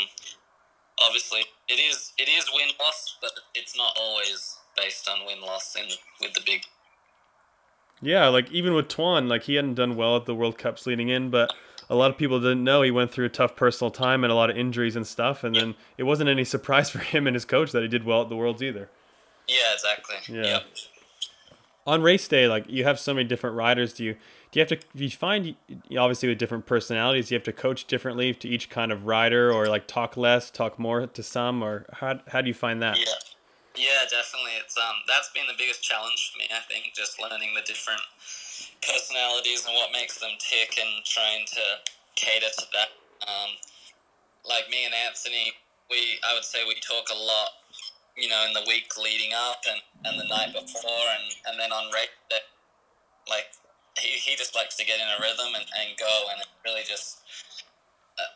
obviously 1.00 1.40
it 1.68 1.74
is 1.74 2.12
it 2.18 2.28
is 2.28 2.46
win 2.54 2.68
loss, 2.80 3.16
but 3.20 3.32
it's 3.54 3.76
not 3.76 3.96
always 4.00 4.56
based 4.76 5.08
on 5.08 5.26
win 5.26 5.40
loss 5.40 5.76
in 5.76 5.86
with 6.20 6.34
the 6.34 6.42
big. 6.44 6.62
Yeah, 8.02 8.28
like 8.28 8.50
even 8.50 8.74
with 8.74 8.88
Twan, 8.88 9.28
like 9.28 9.42
he 9.42 9.56
hadn't 9.56 9.74
done 9.74 9.96
well 9.96 10.16
at 10.16 10.24
the 10.24 10.34
World 10.34 10.56
Cups 10.56 10.86
leading 10.86 11.08
in, 11.08 11.30
but 11.30 11.52
a 11.90 11.94
lot 11.94 12.10
of 12.10 12.16
people 12.16 12.40
didn't 12.40 12.64
know 12.64 12.82
he 12.82 12.90
went 12.90 13.10
through 13.10 13.26
a 13.26 13.30
tough 13.30 13.56
personal 13.56 13.90
time 13.90 14.24
and 14.24 14.32
a 14.32 14.36
lot 14.36 14.48
of 14.48 14.56
injuries 14.56 14.96
and 14.96 15.06
stuff, 15.06 15.44
and 15.44 15.54
then 15.54 15.74
it 15.98 16.04
wasn't 16.04 16.30
any 16.30 16.44
surprise 16.44 16.88
for 16.90 17.00
him 17.00 17.26
and 17.26 17.34
his 17.34 17.44
coach 17.44 17.72
that 17.72 17.82
he 17.82 17.88
did 17.88 18.04
well 18.04 18.22
at 18.22 18.28
the 18.28 18.36
Worlds 18.36 18.62
either. 18.62 18.88
Yeah, 19.48 19.74
exactly. 19.74 20.34
Yeah. 20.34 20.42
Yep. 20.42 20.62
On 21.86 22.02
race 22.02 22.28
day, 22.28 22.46
like 22.46 22.64
you 22.68 22.84
have 22.84 23.00
so 23.00 23.12
many 23.12 23.26
different 23.26 23.56
riders. 23.56 23.92
Do 23.92 24.04
you 24.04 24.16
do 24.50 24.58
you 24.58 24.66
have 24.66 24.80
to 24.80 24.86
you 24.94 25.10
find 25.10 25.54
obviously 25.98 26.28
with 26.28 26.38
different 26.38 26.66
personalities 26.66 27.30
you 27.30 27.36
have 27.36 27.44
to 27.44 27.52
coach 27.52 27.86
differently 27.86 28.34
to 28.34 28.48
each 28.48 28.68
kind 28.68 28.90
of 28.90 29.06
rider 29.06 29.52
or 29.52 29.66
like 29.66 29.86
talk 29.86 30.16
less 30.16 30.50
talk 30.50 30.78
more 30.78 31.06
to 31.06 31.22
some 31.22 31.62
or 31.62 31.86
how, 31.94 32.20
how 32.28 32.40
do 32.40 32.48
you 32.48 32.54
find 32.54 32.82
that? 32.82 32.98
Yeah. 32.98 33.04
Yeah 33.76 34.02
definitely. 34.10 34.58
It's 34.58 34.76
um 34.76 34.96
that's 35.06 35.30
been 35.30 35.46
the 35.46 35.58
biggest 35.58 35.82
challenge 35.82 36.32
for 36.32 36.38
me 36.38 36.46
i 36.50 36.60
think 36.66 36.92
just 36.94 37.20
learning 37.20 37.54
the 37.54 37.62
different 37.62 38.02
personalities 38.82 39.64
and 39.66 39.74
what 39.74 39.92
makes 39.92 40.18
them 40.18 40.30
tick 40.38 40.78
and 40.80 41.04
trying 41.04 41.46
to 41.46 41.62
cater 42.16 42.50
to 42.58 42.66
that. 42.72 42.90
Um 43.26 43.50
like 44.44 44.68
me 44.70 44.84
and 44.84 44.94
anthony 44.94 45.52
we 45.90 46.18
i 46.24 46.34
would 46.34 46.44
say 46.44 46.64
we 46.66 46.74
talk 46.80 47.08
a 47.12 47.18
lot 47.18 47.60
you 48.16 48.28
know 48.28 48.40
in 48.48 48.52
the 48.54 48.64
week 48.66 48.88
leading 48.96 49.32
up 49.36 49.60
and 49.68 49.80
and 50.06 50.18
the 50.18 50.24
night 50.28 50.52
before 50.52 51.06
and 51.12 51.28
and 51.46 51.60
then 51.60 51.70
on 51.72 51.92
race 51.92 52.08
day 52.30 52.40
like 53.28 53.52
he, 53.98 54.18
he 54.20 54.36
just 54.36 54.54
likes 54.54 54.76
to 54.76 54.84
get 54.84 55.00
in 55.00 55.08
a 55.08 55.18
rhythm 55.18 55.54
and, 55.54 55.66
and 55.66 55.88
go, 55.98 56.30
and 56.30 56.40
it 56.40 56.50
really 56.64 56.86
just. 56.86 57.22
Uh, 58.18 58.30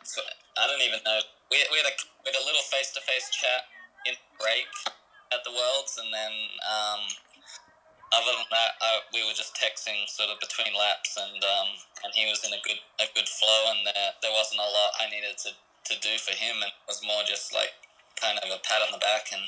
I 0.57 0.67
don't 0.67 0.81
even 0.81 0.99
know. 1.05 1.19
We, 1.51 1.61
we 1.69 1.77
had 1.77 1.87
a 1.87 1.95
we 2.25 2.33
had 2.33 2.39
a 2.41 2.45
little 2.45 2.65
face 2.67 2.91
to 2.97 3.01
face 3.05 3.29
chat 3.29 3.69
in 4.09 4.15
break 4.41 4.67
at 5.31 5.45
the 5.45 5.53
Worlds, 5.53 5.99
and 6.01 6.09
then 6.09 6.33
um, 6.65 7.01
other 8.13 8.33
than 8.33 8.49
that, 8.49 8.79
uh, 8.81 8.99
we 9.13 9.21
were 9.25 9.35
just 9.35 9.53
texting 9.55 10.07
sort 10.09 10.31
of 10.31 10.39
between 10.39 10.73
laps, 10.73 11.17
and 11.19 11.39
um, 11.43 11.69
and 12.03 12.11
he 12.15 12.25
was 12.25 12.41
in 12.43 12.53
a 12.55 12.61
good 12.65 12.81
a 12.97 13.07
good 13.13 13.29
flow, 13.29 13.71
and 13.71 13.85
there 13.85 14.09
there 14.25 14.33
wasn't 14.33 14.61
a 14.61 14.69
lot 14.69 14.97
I 14.99 15.11
needed 15.11 15.37
to, 15.45 15.51
to 15.53 15.93
do 16.01 16.17
for 16.17 16.33
him, 16.33 16.61
and 16.65 16.71
it 16.71 16.85
was 16.89 17.03
more 17.05 17.21
just 17.27 17.53
like 17.53 17.73
kind 18.15 18.39
of 18.39 18.47
a 18.49 18.63
pat 18.63 18.81
on 18.81 18.95
the 18.95 19.01
back 19.03 19.27
and 19.35 19.43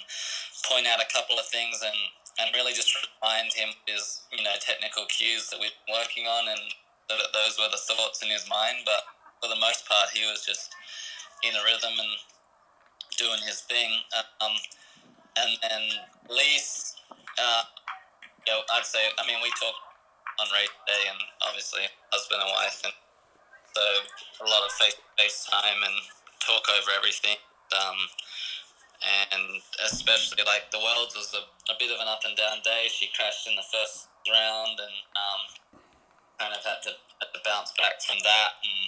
point 0.67 0.85
out 0.87 0.99
a 0.99 1.07
couple 1.07 1.39
of 1.39 1.47
things 1.47 1.79
and 1.79 1.95
and 2.39 2.53
really 2.53 2.73
just 2.73 2.93
remind 2.93 3.53
him 3.53 3.69
his 3.85 4.21
you 4.31 4.43
know 4.43 4.53
technical 4.59 5.05
cues 5.09 5.49
that 5.49 5.59
we've 5.59 5.75
been 5.85 5.95
working 5.95 6.25
on 6.25 6.47
and 6.49 6.63
that 7.09 7.31
those 7.33 7.57
were 7.57 7.71
the 7.71 7.79
thoughts 7.79 8.21
in 8.21 8.29
his 8.29 8.47
mind. 8.49 8.85
But 8.85 9.03
for 9.41 9.49
the 9.49 9.59
most 9.59 9.87
part 9.87 10.09
he 10.13 10.25
was 10.25 10.45
just 10.45 10.73
in 11.43 11.53
a 11.55 11.63
rhythm 11.65 11.93
and 11.97 12.13
doing 13.17 13.41
his 13.45 13.61
thing. 13.61 13.89
Um, 14.41 14.53
and 15.37 15.51
then 15.61 15.83
Lise 16.29 16.95
uh, 17.37 17.63
you 18.45 18.53
know, 18.53 18.61
I'd 18.73 18.85
say 18.85 19.01
I 19.17 19.25
mean 19.27 19.41
we 19.41 19.49
talk 19.57 19.75
on 20.39 20.47
race 20.53 20.73
day 20.85 21.09
and 21.09 21.21
obviously 21.41 21.89
husband 22.13 22.41
and 22.41 22.51
wife 22.53 22.81
and 22.85 22.93
so 23.73 23.83
a 24.45 24.49
lot 24.49 24.65
of 24.65 24.71
face 24.73 24.97
face 25.17 25.45
time 25.49 25.81
and 25.85 25.97
talk 26.41 26.63
over 26.69 26.91
everything. 26.97 27.37
Um, 27.75 27.97
and 29.03 29.61
especially 29.85 30.41
like 30.45 30.69
the 30.73 30.81
worlds 30.81 31.13
was 31.13 31.29
a, 31.37 31.43
a 31.69 31.75
bit 31.77 31.93
of 31.93 32.01
an 32.01 32.09
up 32.09 32.25
and 32.25 32.35
down 32.35 32.59
day. 32.63 32.89
She 32.89 33.09
crashed 33.13 33.45
in 33.45 33.55
the 33.55 33.67
first 33.69 34.09
round 34.25 34.79
and 34.81 34.97
um, 35.13 35.41
kind 36.41 36.53
of 36.53 36.61
had 36.65 36.81
to, 36.89 36.93
had 37.21 37.29
to 37.33 37.41
bounce 37.45 37.73
back 37.77 38.01
from 38.01 38.17
that, 38.25 38.57
and 38.65 38.81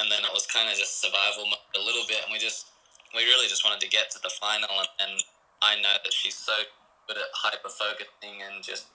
and 0.00 0.06
then 0.12 0.22
it 0.22 0.32
was 0.32 0.46
kind 0.46 0.70
of 0.70 0.78
just 0.78 1.02
survival 1.02 1.44
mode 1.44 1.68
a 1.76 1.82
little 1.82 2.06
bit, 2.08 2.24
and 2.24 2.32
we 2.32 2.38
just 2.38 2.72
we 3.14 3.24
really 3.24 3.48
just 3.48 3.64
wanted 3.64 3.80
to 3.80 3.90
get 3.90 4.10
to 4.12 4.20
the 4.22 4.32
final, 4.40 4.70
and, 4.70 4.90
and 5.00 5.16
I 5.60 5.76
know 5.80 5.96
that 6.02 6.12
she's 6.12 6.36
so 6.36 6.54
good 7.06 7.16
at 7.16 7.28
hyper 7.32 7.68
focusing 7.68 8.44
and 8.44 8.62
just 8.62 8.86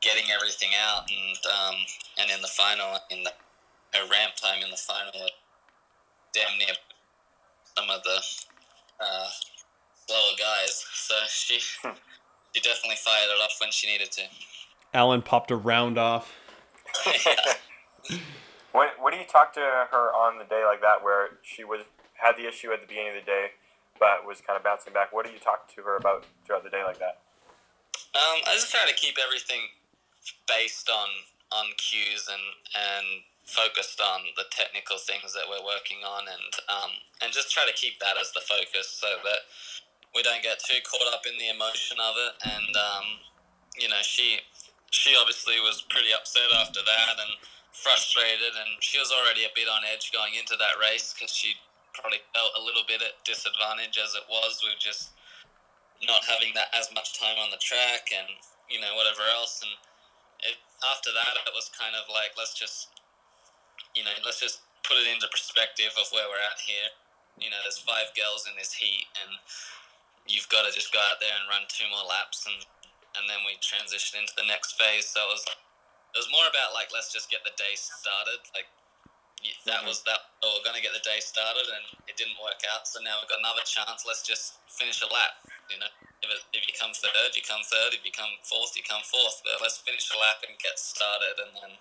getting 0.00 0.30
everything 0.32 0.70
out, 0.76 1.08
and 1.08 1.40
um, 1.46 1.76
and 2.20 2.30
in 2.30 2.40
the 2.40 2.52
final, 2.52 2.96
in 3.10 3.24
the 3.24 3.32
her 3.94 4.08
ramp 4.08 4.36
time 4.36 4.62
in 4.62 4.70
the 4.70 4.76
final, 4.76 5.28
damn 6.32 6.58
near 6.58 6.74
some 7.76 7.88
of 7.90 8.02
the 8.04 8.18
uh, 9.00 9.28
slower 10.06 10.36
guys. 10.38 10.84
So 10.94 11.14
she 11.28 11.58
she 12.52 12.60
definitely 12.60 12.96
fired 12.96 13.28
it 13.28 13.42
off 13.42 13.56
when 13.60 13.70
she 13.70 13.86
needed 13.86 14.12
to. 14.12 14.22
Alan 14.94 15.22
popped 15.22 15.50
a 15.50 15.56
round 15.56 15.98
off. 15.98 16.32
When, 18.76 18.92
what 19.00 19.16
do 19.16 19.16
you 19.16 19.24
talk 19.24 19.56
to 19.56 19.88
her 19.88 20.12
on 20.12 20.36
the 20.36 20.44
day 20.44 20.60
like 20.68 20.84
that 20.84 21.00
where 21.00 21.40
she 21.40 21.64
was 21.64 21.80
had 22.12 22.36
the 22.36 22.44
issue 22.44 22.76
at 22.76 22.84
the 22.84 22.86
beginning 22.86 23.16
of 23.16 23.24
the 23.24 23.24
day, 23.24 23.56
but 23.96 24.28
was 24.28 24.44
kind 24.44 24.52
of 24.52 24.60
bouncing 24.68 24.92
back? 24.92 25.16
What 25.16 25.24
do 25.24 25.32
you 25.32 25.40
talk 25.40 25.72
to 25.72 25.80
her 25.80 25.96
about 25.96 26.28
throughout 26.44 26.60
the 26.60 26.68
day 26.68 26.84
like 26.84 27.00
that? 27.00 27.24
Um, 28.12 28.44
I 28.44 28.52
just 28.52 28.68
try 28.68 28.84
to 28.84 28.92
keep 28.92 29.16
everything 29.16 29.72
based 30.44 30.92
on 30.92 31.08
on 31.56 31.72
cues 31.80 32.28
and 32.28 32.44
and 32.76 33.24
focused 33.48 33.96
on 33.96 34.28
the 34.36 34.44
technical 34.52 35.00
things 35.00 35.32
that 35.32 35.48
we're 35.48 35.64
working 35.64 36.04
on 36.04 36.28
and 36.28 36.52
um, 36.68 36.92
and 37.24 37.32
just 37.32 37.48
try 37.48 37.64
to 37.64 37.72
keep 37.72 37.96
that 38.04 38.20
as 38.20 38.36
the 38.36 38.44
focus 38.44 38.92
so 38.92 39.08
that 39.24 39.48
we 40.16 40.24
don't 40.24 40.42
get 40.42 40.58
too 40.64 40.80
caught 40.82 41.12
up 41.12 41.28
in 41.28 41.36
the 41.36 41.52
emotion 41.52 42.00
of 42.00 42.16
it. 42.16 42.34
And 42.48 42.72
um, 42.74 43.06
you 43.76 43.88
know 43.88 44.00
she 44.02 44.40
she 44.90 45.14
obviously 45.20 45.60
was 45.60 45.84
pretty 45.92 46.10
upset 46.16 46.48
after 46.56 46.80
that 46.80 47.14
and 47.20 47.36
frustrated. 47.70 48.56
And 48.56 48.80
she 48.80 48.98
was 48.98 49.12
already 49.12 49.44
a 49.44 49.52
bit 49.54 49.68
on 49.68 49.84
edge 49.84 50.10
going 50.10 50.34
into 50.34 50.56
that 50.56 50.80
race 50.80 51.12
because 51.12 51.30
she 51.30 51.54
probably 51.92 52.24
felt 52.32 52.56
a 52.56 52.62
little 52.64 52.84
bit 52.88 53.04
at 53.04 53.20
disadvantage 53.24 54.00
as 54.00 54.16
it 54.16 54.24
was 54.28 54.60
with 54.64 54.80
just 54.80 55.12
not 56.04 56.24
having 56.28 56.52
that 56.52 56.68
as 56.76 56.92
much 56.92 57.16
time 57.16 57.40
on 57.40 57.48
the 57.52 57.60
track 57.60 58.08
and 58.12 58.28
you 58.72 58.80
know 58.80 58.96
whatever 58.96 59.22
else. 59.28 59.60
And 59.60 59.72
it, 60.44 60.56
after 60.84 61.12
that 61.12 61.36
it 61.44 61.52
was 61.52 61.68
kind 61.76 61.92
of 61.94 62.08
like 62.08 62.32
let's 62.36 62.56
just 62.56 62.96
you 63.96 64.04
know, 64.04 64.12
let's 64.24 64.38
just 64.38 64.60
put 64.84 65.00
it 65.00 65.08
into 65.08 65.24
perspective 65.32 65.90
of 65.96 66.04
where 66.12 66.28
we're 66.28 66.44
at 66.44 66.60
here. 66.60 66.92
You 67.40 67.48
know, 67.48 67.56
there's 67.64 67.80
five 67.80 68.12
girls 68.12 68.44
in 68.44 68.52
this 68.60 68.76
heat, 68.76 69.08
and 69.24 69.32
you've 70.26 70.50
got 70.50 70.66
to 70.66 70.72
just 70.74 70.92
go 70.92 71.00
out 71.00 71.18
there 71.22 71.32
and 71.32 71.46
run 71.48 71.64
two 71.70 71.86
more 71.90 72.04
laps, 72.06 72.46
and 72.46 72.58
and 73.16 73.24
then 73.30 73.40
we 73.48 73.56
transition 73.64 74.20
into 74.20 74.36
the 74.36 74.44
next 74.44 74.76
phase. 74.76 75.08
So 75.08 75.24
it 75.24 75.32
was 75.32 75.44
it 75.46 76.18
was 76.20 76.30
more 76.30 76.46
about 76.46 76.76
like 76.76 76.92
let's 76.92 77.10
just 77.10 77.30
get 77.32 77.42
the 77.46 77.54
day 77.56 77.74
started. 77.74 78.44
Like 78.52 78.68
that 79.64 79.82
mm-hmm. 79.82 79.88
was 79.88 80.02
that. 80.04 80.32
Oh, 80.42 80.58
we're 80.58 80.66
gonna 80.66 80.84
get 80.84 80.92
the 80.92 81.04
day 81.04 81.22
started, 81.22 81.66
and 81.68 81.84
it 82.10 82.18
didn't 82.18 82.36
work 82.40 82.60
out. 82.72 82.88
So 82.88 83.00
now 83.00 83.20
we've 83.20 83.30
got 83.30 83.40
another 83.40 83.64
chance. 83.64 84.04
Let's 84.04 84.26
just 84.26 84.60
finish 84.68 85.00
a 85.00 85.08
lap. 85.08 85.40
You 85.70 85.82
know, 85.82 85.90
if, 86.22 86.28
it, 86.30 86.42
if 86.54 86.62
you 86.66 86.74
come 86.78 86.94
third, 86.94 87.34
you 87.34 87.42
come 87.42 87.62
third. 87.66 87.94
If 87.94 88.06
you 88.06 88.14
come 88.14 88.30
fourth, 88.46 88.74
you 88.78 88.86
come 88.86 89.02
fourth. 89.06 89.42
But 89.42 89.58
let's 89.62 89.82
finish 89.82 90.08
a 90.14 90.18
lap 90.18 90.42
and 90.46 90.54
get 90.58 90.78
started, 90.78 91.36
and 91.42 91.52
then 91.58 91.72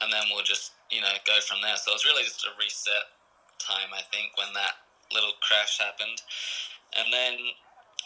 and 0.00 0.08
then 0.08 0.28
we'll 0.32 0.46
just 0.46 0.76
you 0.88 1.00
know 1.00 1.12
go 1.24 1.38
from 1.44 1.60
there. 1.64 1.76
So 1.80 1.92
it 1.92 1.96
was 2.00 2.06
really 2.08 2.24
just 2.24 2.44
a 2.44 2.52
reset 2.56 3.12
time, 3.60 3.92
I 3.92 4.02
think, 4.08 4.32
when 4.40 4.52
that 4.56 4.80
little 5.12 5.36
crash 5.44 5.78
happened, 5.78 6.22
and 6.96 7.08
then 7.12 7.34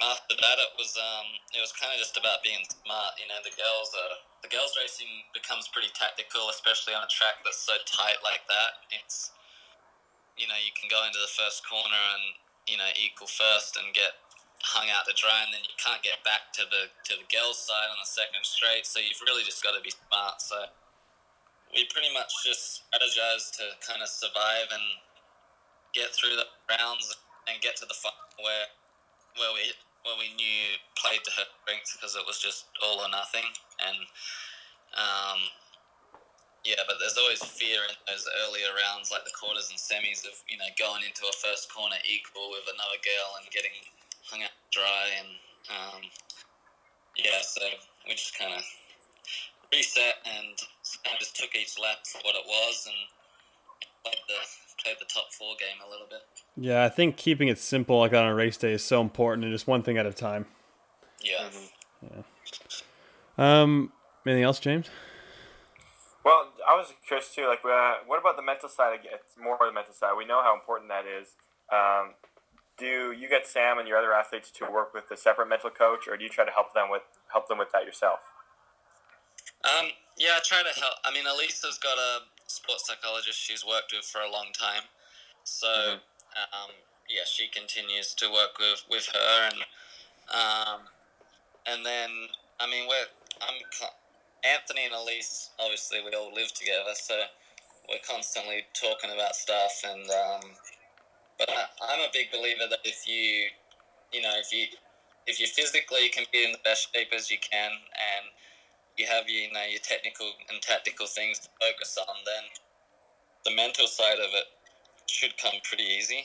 after 0.02 0.34
that 0.34 0.58
it 0.58 0.72
was 0.74 0.98
um, 0.98 1.28
it 1.54 1.62
was 1.62 1.70
kind 1.70 1.94
of 1.94 1.98
just 2.02 2.18
about 2.18 2.42
being 2.42 2.62
smart. 2.66 3.14
You 3.20 3.30
know, 3.30 3.38
the 3.46 3.54
girls 3.54 3.94
are 3.94 4.14
the 4.42 4.50
girls 4.50 4.74
racing 4.74 5.08
becomes 5.30 5.70
pretty 5.70 5.92
tactical, 5.94 6.50
especially 6.50 6.92
on 6.98 7.06
a 7.06 7.10
track 7.10 7.40
that's 7.46 7.62
so 7.62 7.78
tight 7.86 8.18
like 8.26 8.42
that. 8.50 8.82
It's 8.90 9.30
you 10.34 10.50
know 10.50 10.58
you 10.58 10.74
can 10.74 10.90
go 10.90 11.06
into 11.06 11.22
the 11.22 11.30
first 11.30 11.62
corner 11.62 12.02
and 12.18 12.34
you 12.66 12.74
know 12.74 12.90
equal 12.98 13.30
first 13.30 13.78
and 13.78 13.94
get 13.94 14.18
hung 14.64 14.88
out 14.90 15.06
to 15.06 15.14
dry, 15.14 15.44
and 15.44 15.52
then 15.54 15.62
you 15.62 15.76
can't 15.78 16.02
get 16.02 16.18
back 16.26 16.50
to 16.58 16.66
the 16.66 16.90
to 17.06 17.12
the 17.14 17.28
girls' 17.30 17.62
side 17.62 17.88
on 17.88 17.98
the 18.02 18.08
second 18.08 18.42
straight. 18.42 18.88
So 18.88 18.98
you've 18.98 19.22
really 19.22 19.46
just 19.46 19.62
got 19.62 19.78
to 19.78 19.82
be 19.84 19.94
smart. 19.94 20.42
So 20.42 20.58
we 21.70 21.86
pretty 21.90 22.10
much 22.10 22.34
just 22.42 22.82
strategized 22.90 23.54
to 23.62 23.78
kind 23.82 24.02
of 24.02 24.10
survive 24.10 24.70
and 24.74 24.86
get 25.94 26.10
through 26.10 26.34
the 26.34 26.46
rounds 26.66 27.14
and 27.48 27.60
get 27.60 27.76
to 27.80 27.86
the 27.86 27.96
final 27.96 28.18
where 28.40 28.66
where 29.36 29.52
we 29.54 29.72
where 30.04 30.18
we 30.20 30.32
knew 30.36 30.76
played 30.96 31.24
to 31.24 31.32
her 31.32 31.48
strengths 31.64 31.96
because 31.96 32.14
it 32.16 32.24
was 32.26 32.38
just 32.38 32.68
all 32.84 33.00
or 33.00 33.08
nothing. 33.08 33.46
And 33.80 33.98
um, 34.94 35.40
yeah 36.64 36.80
but 36.88 36.96
there's 36.98 37.20
always 37.20 37.44
fear 37.44 37.84
in 37.84 37.94
those 38.08 38.24
earlier 38.44 38.72
rounds 38.72 39.12
like 39.12 39.22
the 39.28 39.36
quarters 39.36 39.68
and 39.68 39.78
semis 39.78 40.24
of 40.24 40.32
you 40.48 40.56
know 40.56 40.68
going 40.80 41.04
into 41.04 41.28
a 41.28 41.34
first 41.36 41.68
corner 41.68 42.00
equal 42.08 42.48
with 42.50 42.64
another 42.72 42.98
girl 43.04 43.36
and 43.38 43.46
getting 43.52 43.76
hung 44.24 44.42
out 44.42 44.56
dry 44.72 45.12
and 45.20 45.30
um, 45.68 46.02
yeah 47.20 47.44
so 47.44 47.62
we 48.08 48.16
just 48.16 48.36
kind 48.36 48.52
of 48.56 48.64
reset 49.72 50.24
and 50.24 50.56
kind 51.04 51.14
of 51.14 51.20
just 51.20 51.36
took 51.36 51.52
each 51.52 51.76
lap 51.76 52.00
for 52.08 52.24
what 52.24 52.34
it 52.34 52.46
was 52.48 52.88
and 52.88 53.00
played 54.02 54.24
the 54.28 54.40
played 54.84 54.96
the 55.00 55.06
top 55.06 55.32
four 55.32 55.54
game 55.58 55.80
a 55.84 55.90
little 55.90 56.06
bit. 56.08 56.20
Yeah, 56.56 56.84
I 56.84 56.88
think 56.88 57.16
keeping 57.16 57.48
it 57.48 57.58
simple 57.58 57.98
like 57.98 58.12
on 58.12 58.26
a 58.26 58.34
race 58.34 58.56
day 58.56 58.72
is 58.72 58.84
so 58.84 59.00
important 59.00 59.44
and 59.44 59.52
just 59.52 59.66
one 59.66 59.82
thing 59.82 59.98
at 59.98 60.06
a 60.06 60.12
time. 60.12 60.46
Yeah. 61.22 61.48
Mm-hmm. 61.48 62.20
Yeah. 63.38 63.62
Um. 63.62 63.92
Anything 64.26 64.44
else, 64.44 64.58
James? 64.58 64.88
Well, 66.24 66.52
I 66.66 66.74
was 66.74 66.94
curious 67.06 67.34
too. 67.34 67.46
Like, 67.46 67.60
uh, 67.64 67.96
what 68.06 68.18
about 68.18 68.36
the 68.36 68.42
mental 68.42 68.68
side? 68.68 69.00
It's 69.04 69.36
more 69.40 69.58
the 69.60 69.72
mental 69.72 69.92
side. 69.92 70.14
We 70.16 70.24
know 70.24 70.42
how 70.42 70.54
important 70.54 70.88
that 70.88 71.04
is. 71.04 71.36
Um, 71.70 72.14
do 72.78 73.12
you 73.12 73.28
get 73.28 73.46
Sam 73.46 73.78
and 73.78 73.86
your 73.86 73.98
other 73.98 74.12
athletes 74.12 74.50
to 74.52 74.64
work 74.70 74.94
with 74.94 75.10
a 75.10 75.16
separate 75.16 75.48
mental 75.48 75.70
coach, 75.70 76.08
or 76.08 76.16
do 76.16 76.24
you 76.24 76.30
try 76.30 76.44
to 76.44 76.50
help 76.50 76.72
them 76.72 76.88
with 76.90 77.02
help 77.32 77.48
them 77.48 77.58
with 77.58 77.72
that 77.72 77.84
yourself? 77.84 78.20
Um, 79.64 79.90
yeah, 80.16 80.36
I 80.36 80.40
try 80.44 80.62
to 80.62 80.80
help. 80.80 80.94
I 81.04 81.12
mean, 81.12 81.26
Alise's 81.26 81.78
got 81.78 81.98
a 81.98 82.24
sports 82.54 82.86
psychologist 82.86 83.38
she's 83.38 83.64
worked 83.64 83.92
with 83.92 84.04
for 84.04 84.20
a 84.20 84.30
long 84.30 84.54
time, 84.54 84.86
so 85.42 85.66
mm-hmm. 85.66 86.54
um, 86.54 86.70
yeah, 87.10 87.26
she 87.26 87.48
continues 87.48 88.14
to 88.14 88.30
work 88.30 88.58
with 88.58 88.84
with 88.90 89.06
her, 89.12 89.50
and 89.50 89.60
um, 90.30 90.80
and 91.66 91.84
then 91.84 92.10
I 92.60 92.66
mean, 92.70 92.86
we're 92.88 93.08
I'm 93.42 93.58
Anthony 94.44 94.86
and 94.86 94.94
Alise. 94.94 95.50
Obviously, 95.58 96.00
we 96.04 96.14
all 96.14 96.32
live 96.32 96.52
together, 96.54 96.94
so 96.94 97.14
we're 97.88 98.04
constantly 98.08 98.64
talking 98.72 99.10
about 99.10 99.34
stuff, 99.34 99.82
and 99.84 100.08
um, 100.10 100.50
but 101.38 101.50
I, 101.50 101.64
I'm 101.92 102.00
a 102.00 102.12
big 102.12 102.30
believer 102.30 102.68
that 102.70 102.80
if 102.84 103.06
you, 103.06 103.48
you 104.12 104.22
know, 104.22 104.32
if 104.38 104.52
you 104.52 104.66
if 105.26 105.40
you 105.40 105.46
physically 105.46 106.08
can 106.08 106.24
be 106.32 106.44
in 106.44 106.52
the 106.52 106.62
best 106.64 106.94
shape 106.94 107.12
as 107.14 107.30
you 107.30 107.38
can, 107.38 107.70
and 107.70 108.26
you 108.96 109.06
have 109.06 109.28
you 109.28 109.50
know 109.52 109.64
your 109.68 109.80
technical 109.82 110.30
and 110.50 110.60
tactical 110.62 111.06
things 111.06 111.38
to 111.40 111.48
focus 111.60 111.98
on, 111.98 112.14
then 112.24 112.44
the 113.44 113.54
mental 113.54 113.86
side 113.86 114.18
of 114.18 114.30
it 114.32 114.46
should 115.06 115.36
come 115.36 115.54
pretty 115.62 115.84
easy. 115.84 116.24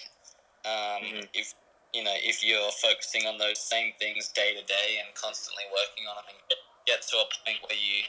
Um, 0.66 1.04
mm-hmm. 1.04 1.26
If 1.34 1.54
you 1.94 2.04
know 2.04 2.14
if 2.16 2.46
you're 2.46 2.72
focusing 2.78 3.26
on 3.26 3.38
those 3.38 3.58
same 3.60 3.94
things 4.00 4.30
day 4.30 4.54
to 4.54 4.64
day 4.66 5.02
and 5.02 5.10
constantly 5.16 5.66
working 5.74 6.06
on 6.10 6.22
them, 6.22 6.30
and 6.30 6.40
get, 6.50 6.62
get 6.86 7.00
to 7.10 7.16
a 7.18 7.28
point 7.46 7.60
where 7.66 7.80
you 7.80 8.06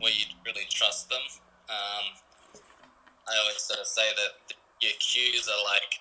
where 0.00 0.12
you 0.12 0.24
really 0.46 0.66
trust 0.70 1.08
them. 1.08 1.22
Um, 1.68 2.16
I 3.28 3.40
always 3.40 3.60
sort 3.60 3.80
of 3.80 3.86
say 3.86 4.08
that 4.16 4.56
your 4.80 4.92
cues 5.00 5.48
are 5.48 5.64
like 5.64 6.00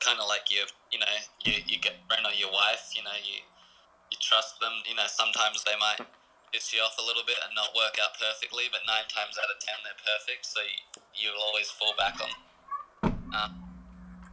kind 0.00 0.18
of 0.18 0.26
like 0.26 0.50
your 0.50 0.66
you 0.90 0.98
know 0.98 1.14
you 1.44 1.62
you 1.66 1.78
get 1.78 2.02
friend 2.10 2.26
or 2.26 2.34
your 2.34 2.50
wife. 2.50 2.90
You 2.94 3.06
know 3.06 3.14
you 3.22 3.38
you 4.10 4.18
trust 4.18 4.58
them. 4.58 4.74
You 4.88 4.96
know 4.98 5.06
sometimes 5.06 5.62
they 5.62 5.78
might 5.78 6.02
piss 6.52 6.72
you 6.72 6.80
off 6.80 6.96
a 6.98 7.04
little 7.04 7.22
bit 7.26 7.36
and 7.44 7.54
not 7.54 7.74
work 7.76 7.96
out 8.02 8.16
perfectly, 8.18 8.64
but 8.70 8.80
nine 8.86 9.06
times 9.08 9.36
out 9.38 9.50
of 9.50 9.58
ten 9.60 9.76
they're 9.84 10.00
perfect, 10.00 10.46
so 10.46 10.60
you, 11.14 11.30
will 11.32 11.42
always 11.42 11.70
fall 11.70 11.94
back 11.98 12.16
on. 12.20 12.32
Um, 13.34 13.52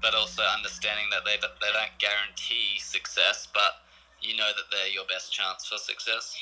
but 0.01 0.15
also 0.15 0.43
understanding 0.43 1.05
that 1.11 1.25
they 1.25 1.35
they 1.37 1.71
don't 1.71 1.95
guarantee 1.99 2.79
success, 2.79 3.47
but 3.53 3.83
you 4.21 4.35
know 4.35 4.51
that 4.55 4.71
they're 4.71 4.91
your 4.91 5.05
best 5.05 5.33
chance 5.33 5.65
for 5.65 5.77
success. 5.77 6.35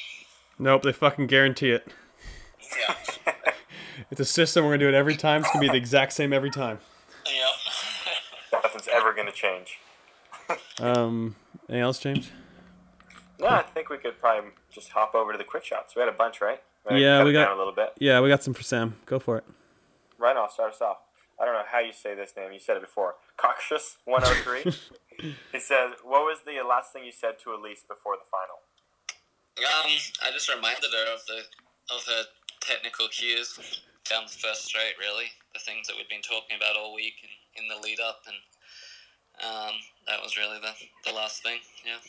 Nope, 0.60 0.84
they 0.84 0.94
fucking 0.94 1.28
guarantee 1.28 1.72
it. 1.72 1.88
Yeah. 2.78 3.34
it's 4.12 4.20
a 4.20 4.26
system. 4.26 4.66
We're 4.66 4.72
gonna 4.72 4.86
do 4.86 4.90
it 4.90 4.94
every 4.94 5.16
time. 5.16 5.42
It's 5.42 5.52
gonna 5.52 5.66
be 5.66 5.70
the 5.70 5.82
exact 5.82 6.14
same 6.14 6.34
every 6.34 6.52
time. 6.52 6.80
Yep. 7.26 8.64
Nothing's 8.64 8.88
ever 8.88 9.14
gonna 9.14 9.32
change. 9.32 9.80
um. 10.80 11.36
Anything 11.70 11.82
else, 11.82 12.00
James? 12.00 12.32
No, 13.40 13.48
I 13.48 13.62
think 13.62 13.90
we 13.90 13.98
could 13.98 14.20
probably 14.20 14.52
just 14.74 14.90
hop 14.90 15.16
over 15.16 15.32
to 15.32 15.38
the 15.38 15.44
quick 15.44 15.64
shots. 15.64 15.96
We 15.96 16.02
had 16.02 16.10
a 16.10 16.18
bunch, 16.18 16.42
right? 16.42 16.62
We 16.90 17.02
yeah, 17.02 17.24
we 17.24 17.32
got 17.32 17.52
a 17.52 17.58
little 17.58 17.74
bit. 17.74 17.94
Yeah, 18.00 18.20
we 18.20 18.30
got 18.30 18.44
some 18.44 18.54
for 18.54 18.64
Sam. 18.64 18.96
Go 19.06 19.20
for 19.20 19.38
it. 19.38 19.46
Right 20.18 20.36
off, 20.36 20.54
start 20.54 20.74
us 20.74 20.82
off. 20.82 20.98
I 21.40 21.46
don't 21.46 21.54
know 21.54 21.64
how 21.70 21.80
you 21.80 21.94
say 21.94 22.16
this 22.16 22.34
name. 22.36 22.52
You 22.52 22.60
said 22.60 22.78
it 22.78 22.82
before. 22.82 23.16
Cautious 23.38 23.98
103. 24.06 24.74
he 25.52 25.60
said, 25.60 25.92
"What 26.04 26.24
was 26.24 26.40
the 26.46 26.60
last 26.68 26.92
thing 26.92 27.06
you 27.06 27.12
said 27.12 27.40
to 27.44 27.50
Alise 27.52 27.88
before 27.88 28.18
the 28.18 28.28
final?" 28.28 28.60
Um, 29.58 29.92
I 30.26 30.32
just 30.32 30.50
reminded 30.50 30.92
her 30.92 31.14
of 31.14 31.26
the 31.28 31.40
of 31.94 32.04
her 32.06 32.24
technical 32.60 33.08
cues 33.08 33.60
down 34.10 34.24
the 34.26 34.38
first 34.38 34.66
straight. 34.66 34.96
Really, 35.00 35.32
the 35.54 35.60
things 35.60 35.88
that 35.88 35.96
we'd 35.96 36.10
been 36.10 36.22
talking 36.22 36.58
about 36.58 36.76
all 36.76 36.94
week 36.94 37.16
and 37.22 37.64
in 37.64 37.70
the 37.70 37.80
lead 37.82 38.00
up, 38.00 38.22
and 38.28 38.40
um, 39.40 39.76
that 40.08 40.22
was 40.22 40.38
really 40.38 40.60
the 40.60 40.74
the 41.10 41.16
last 41.16 41.44
thing. 41.44 41.60
Yeah 41.86 42.02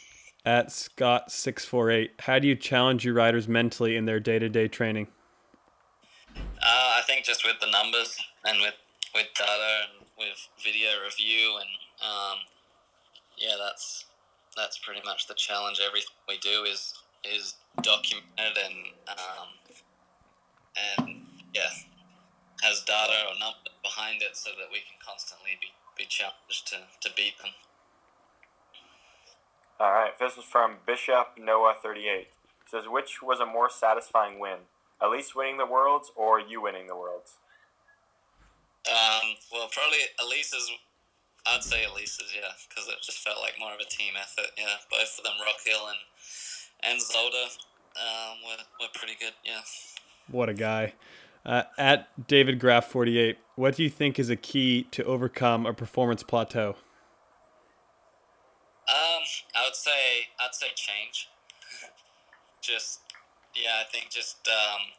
at 0.45 0.69
Scott648. 0.69 2.11
How 2.21 2.39
do 2.39 2.49
you 2.49 2.57
challenge 2.57 3.05
your 3.05 3.15
riders 3.15 3.49
mentally 3.49 3.97
in 3.97 4.05
their 4.05 4.21
day 4.21 4.39
to 4.39 4.49
day 4.49 4.69
training? 4.69 5.09
Uh, 6.37 6.41
I 6.63 7.03
think 7.07 7.25
just 7.25 7.45
with 7.45 7.61
the 7.61 7.71
numbers 7.71 8.17
and 8.45 8.61
with, 8.61 8.75
with 9.15 9.27
data 9.39 9.89
and 9.89 10.07
with 10.19 10.49
video 10.63 10.91
review 11.05 11.57
and 11.57 11.71
um, 12.03 12.39
yeah, 13.39 13.55
that's 13.59 14.05
that's 14.57 14.79
pretty 14.79 15.01
much 15.05 15.27
the 15.27 15.35
challenge. 15.35 15.81
Everything 15.85 16.15
we 16.29 16.39
do 16.39 16.65
is 16.65 16.95
is 17.25 17.55
documented 17.83 18.57
and 18.65 18.75
um, 19.09 19.49
and 20.77 21.27
yeah, 21.55 21.71
has 22.63 22.83
data 22.83 23.29
or 23.29 23.39
numbers 23.39 23.75
behind 23.83 24.23
it 24.23 24.37
so 24.37 24.51
that 24.59 24.73
we 24.73 24.79
can 24.79 24.97
constantly 25.05 25.61
be, 25.61 25.69
be 25.97 26.05
challenged 26.09 26.67
to, 26.69 26.81
to 27.01 27.15
beat 27.15 27.39
them. 27.39 27.53
All 29.81 29.93
right, 29.93 30.17
this 30.19 30.37
is 30.37 30.45
from 30.45 30.77
Bishop 30.87 31.35
Noah 31.39 31.75
38. 31.83 32.29
Says, 32.71 32.85
which 32.89 33.23
was 33.23 33.41
a 33.41 33.47
more 33.47 33.69
satisfying 33.69 34.39
win, 34.39 34.71
Alise 35.03 35.35
winning 35.35 35.59
the 35.59 35.67
worlds 35.67 36.11
or 36.17 36.41
you 36.41 36.63
winning 36.63 36.87
the 36.87 36.97
worlds? 36.97 37.35
Um, 38.89 39.37
well, 39.53 39.69
probably 39.73 39.99
Alise's. 40.21 40.71
I'd 41.47 41.63
say 41.63 41.85
Alise's, 41.85 42.33
yeah, 42.35 42.53
because 42.69 42.89
it 42.89 42.97
just 43.03 43.19
felt 43.19 43.39
like 43.41 43.55
more 43.59 43.73
of 43.73 43.81
a 43.81 43.89
team 43.89 44.15
effort. 44.19 44.51
Yeah, 44.57 44.77
both 44.91 45.19
of 45.19 45.25
them, 45.25 45.35
Rock 45.41 45.61
Hill 45.65 45.89
and 45.89 45.99
and 46.93 47.01
Zolder, 47.01 47.59
um, 47.97 48.39
were 48.47 48.65
were 48.81 48.93
pretty 48.95 49.15
good. 49.19 49.33
Yeah. 49.45 49.61
What 50.29 50.49
a 50.49 50.55
guy. 50.55 50.95
Uh, 51.45 51.65
at 51.77 52.27
David 52.27 52.59
Graff 52.59 52.87
48, 52.87 53.37
what 53.57 53.77
do 53.77 53.83
you 53.83 53.91
think 53.91 54.19
is 54.19 54.31
a 54.31 54.37
key 54.37 54.85
to 54.93 55.05
overcome 55.05 55.67
a 55.67 55.75
performance 55.75 56.23
plateau? 56.23 56.77
I 59.57 59.65
would 59.65 59.77
say 59.77 60.29
I'd 60.41 60.55
say 60.55 60.69
change. 60.75 61.29
just 62.61 63.01
yeah, 63.55 63.79
I 63.81 63.85
think 63.91 64.11
just 64.11 64.43
um, 64.49 64.91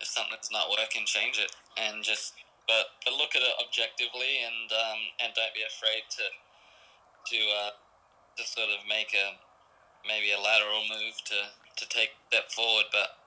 if 0.00 0.08
something's 0.08 0.50
not 0.50 0.70
working, 0.70 1.06
change 1.06 1.38
it, 1.38 1.54
and 1.78 2.02
just 2.02 2.34
but 2.66 2.98
but 3.04 3.14
look 3.14 3.36
at 3.36 3.42
it 3.42 3.54
objectively, 3.62 4.42
and 4.44 4.70
um, 4.72 5.00
and 5.22 5.32
don't 5.34 5.54
be 5.54 5.62
afraid 5.62 6.02
to 6.18 6.26
to 7.30 7.38
uh, 7.66 7.70
to 8.36 8.42
sort 8.46 8.70
of 8.70 8.86
make 8.88 9.14
a 9.14 9.38
maybe 10.06 10.32
a 10.32 10.40
lateral 10.40 10.82
move 10.90 11.22
to 11.24 11.54
to 11.76 11.88
take 11.88 12.10
a 12.10 12.36
step 12.36 12.50
forward, 12.50 12.86
but 12.90 13.18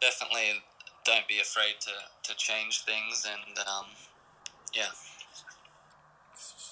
definitely 0.00 0.62
don't 1.04 1.26
be 1.26 1.40
afraid 1.40 1.74
to 1.80 1.94
to 2.22 2.36
change 2.36 2.84
things, 2.84 3.26
and 3.26 3.58
um, 3.66 3.86
yeah. 4.74 4.94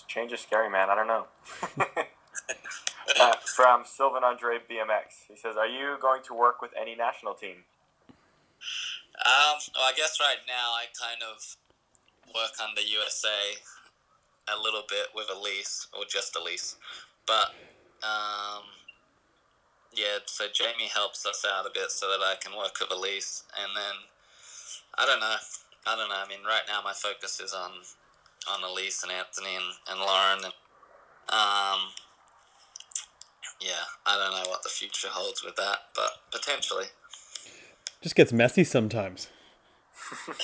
Change 0.09 0.33
is 0.33 0.41
scary, 0.41 0.71
man. 0.71 0.89
I 0.89 0.95
don't 0.95 1.09
know. 1.09 1.27
uh, 3.21 3.37
from 3.45 3.85
Sylvain 3.85 4.25
Andre 4.25 4.59
BMX, 4.59 5.29
he 5.29 5.37
says, 5.37 5.57
"Are 5.57 5.67
you 5.67 5.97
going 6.01 6.23
to 6.25 6.35
work 6.35 6.61
with 6.61 6.73
any 6.81 6.95
national 6.95 7.35
team?" 7.35 7.65
Um, 9.25 9.57
well, 9.75 9.89
I 9.89 9.93
guess 9.97 10.19
right 10.21 10.43
now 10.47 10.77
I 10.77 10.87
kind 10.93 11.23
of 11.23 11.57
work 12.35 12.53
under 12.61 12.81
USA 12.83 13.57
a 14.49 14.63
little 14.63 14.83
bit 14.89 15.09
with 15.15 15.29
Alise, 15.29 15.87
or 15.97 16.05
just 16.09 16.35
Alise. 16.35 16.77
But, 17.27 17.55
um, 18.03 18.63
yeah, 19.95 20.19
so 20.27 20.47
Jamie 20.53 20.91
helps 20.93 21.27
us 21.27 21.45
out 21.45 21.67
a 21.67 21.71
bit 21.73 21.91
so 21.91 22.07
that 22.09 22.21
I 22.21 22.35
can 22.41 22.57
work 22.57 22.79
with 22.81 22.91
Alise. 22.91 23.43
And 23.59 23.75
then, 23.75 23.97
I 24.99 25.07
don't 25.07 25.21
know. 25.21 25.37
I 25.87 25.97
don't 25.97 26.09
know. 26.09 26.23
I 26.25 26.29
mean, 26.29 26.45
right 26.45 26.63
now 26.69 26.81
my 26.85 26.93
focus 26.93 27.41
is 27.41 27.53
on 27.55 27.71
on 28.49 28.61
Alise 28.63 29.03
and 29.03 29.11
Anthony 29.11 29.57
and, 29.57 29.75
and 29.91 30.01
Lauren. 30.01 30.45
And, 30.45 30.55
um, 31.31 31.91
yeah, 33.61 33.85
I 34.05 34.17
don't 34.17 34.33
know 34.33 34.51
what 34.51 34.63
the 34.63 34.69
future 34.69 35.09
holds 35.11 35.45
with 35.45 35.57
that, 35.57 35.79
but 35.95 36.11
potentially. 36.31 36.87
Just 38.01 38.15
gets 38.15 38.33
messy 38.33 38.65
sometimes. 38.65 39.29
what, 40.27 40.37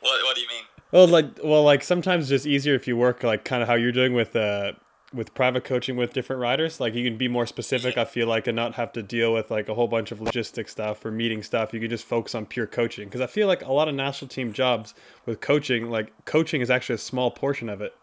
what 0.00 0.34
do 0.34 0.40
you 0.40 0.48
mean? 0.48 0.64
Well, 0.92 1.08
like, 1.08 1.26
well, 1.42 1.62
like 1.64 1.82
sometimes 1.82 2.24
it's 2.24 2.42
just 2.42 2.46
easier 2.46 2.74
if 2.74 2.86
you 2.86 2.96
work 2.96 3.22
like 3.22 3.44
kind 3.44 3.62
of 3.62 3.68
how 3.68 3.74
you're 3.74 3.92
doing 3.92 4.12
with 4.12 4.36
uh 4.36 4.72
with 5.12 5.34
private 5.34 5.64
coaching 5.64 5.96
with 5.96 6.12
different 6.12 6.40
riders. 6.40 6.80
Like 6.80 6.94
you 6.94 7.04
can 7.08 7.18
be 7.18 7.28
more 7.28 7.46
specific. 7.46 7.98
I 7.98 8.04
feel 8.04 8.26
like 8.26 8.46
and 8.46 8.56
not 8.56 8.74
have 8.74 8.92
to 8.92 9.02
deal 9.02 9.32
with 9.32 9.50
like 9.50 9.68
a 9.68 9.74
whole 9.74 9.88
bunch 9.88 10.12
of 10.12 10.18
logistic 10.20 10.68
stuff 10.68 11.04
or 11.04 11.10
meeting 11.10 11.42
stuff. 11.42 11.72
You 11.72 11.80
can 11.80 11.90
just 11.90 12.04
focus 12.04 12.34
on 12.34 12.46
pure 12.46 12.66
coaching 12.66 13.08
because 13.08 13.20
I 13.20 13.26
feel 13.26 13.46
like 13.46 13.62
a 13.62 13.72
lot 13.72 13.88
of 13.88 13.94
national 13.94 14.28
team 14.28 14.52
jobs 14.52 14.94
with 15.26 15.40
coaching, 15.40 15.90
like 15.90 16.12
coaching 16.24 16.60
is 16.60 16.70
actually 16.70 16.96
a 16.96 16.98
small 16.98 17.30
portion 17.30 17.68
of 17.68 17.80
it. 17.80 17.94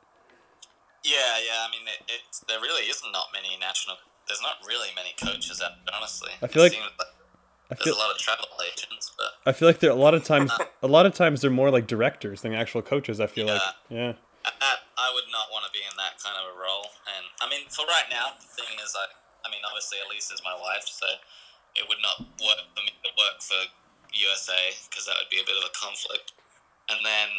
Yeah, 1.03 1.39
yeah. 1.39 1.65
I 1.65 1.69
mean, 1.71 1.87
it, 1.87 2.03
it 2.11 2.21
there 2.47 2.59
really 2.59 2.85
isn't 2.89 3.11
many 3.33 3.55
national. 3.59 3.97
There's 4.27 4.41
not 4.41 4.61
really 4.67 4.89
many 4.95 5.15
coaches 5.17 5.61
out 5.61 5.71
there, 5.85 5.95
honestly. 5.95 6.31
I 6.41 6.47
feel 6.47 6.63
It 6.63 6.65
like- 6.65 6.73
seems 6.73 6.91
I 7.69 7.75
there's 7.77 7.83
feel 7.85 7.95
a 7.95 8.01
lot 8.01 8.09
of 8.09 8.17
travel 8.17 8.49
agents, 8.65 9.13
but 9.15 9.37
I 9.45 9.53
feel 9.53 9.69
like 9.69 9.77
there 9.77 9.91
a 9.91 9.95
lot 9.95 10.15
of 10.17 10.23
times 10.25 10.49
a 10.81 10.87
lot 10.89 11.05
of 11.05 11.13
times 11.13 11.41
they're 11.41 11.53
more 11.53 11.69
like 11.69 11.85
directors 11.85 12.41
than 12.41 12.53
actual 12.57 12.81
coaches. 12.81 13.21
I 13.21 13.27
feel 13.27 13.45
like 13.45 13.61
yeah. 13.89 14.13
I, 14.43 14.73
I 14.97 15.07
would 15.13 15.29
not 15.29 15.53
want 15.53 15.69
to 15.69 15.71
be 15.71 15.85
in 15.85 15.93
that 16.01 16.17
kind 16.17 16.33
of 16.33 16.49
a 16.49 16.55
role. 16.57 16.89
And 17.13 17.29
I 17.37 17.45
mean, 17.45 17.69
for 17.69 17.85
right 17.85 18.09
now, 18.09 18.33
the 18.41 18.49
thing 18.57 18.73
is, 18.81 18.97
I, 18.97 19.05
I 19.45 19.51
mean, 19.53 19.61
obviously, 19.61 20.01
Alise 20.01 20.33
is 20.33 20.41
my 20.41 20.57
wife, 20.57 20.89
so 20.89 21.05
it 21.77 21.85
would 21.85 22.01
not 22.01 22.25
work 22.41 22.65
for 22.73 22.81
me 22.81 22.89
to 23.05 23.11
work 23.13 23.37
for 23.45 23.61
USA 24.17 24.73
because 24.89 25.05
that 25.05 25.21
would 25.21 25.29
be 25.29 25.37
a 25.37 25.45
bit 25.45 25.53
of 25.53 25.69
a 25.69 25.73
conflict. 25.77 26.33
And 26.89 27.05
then, 27.05 27.29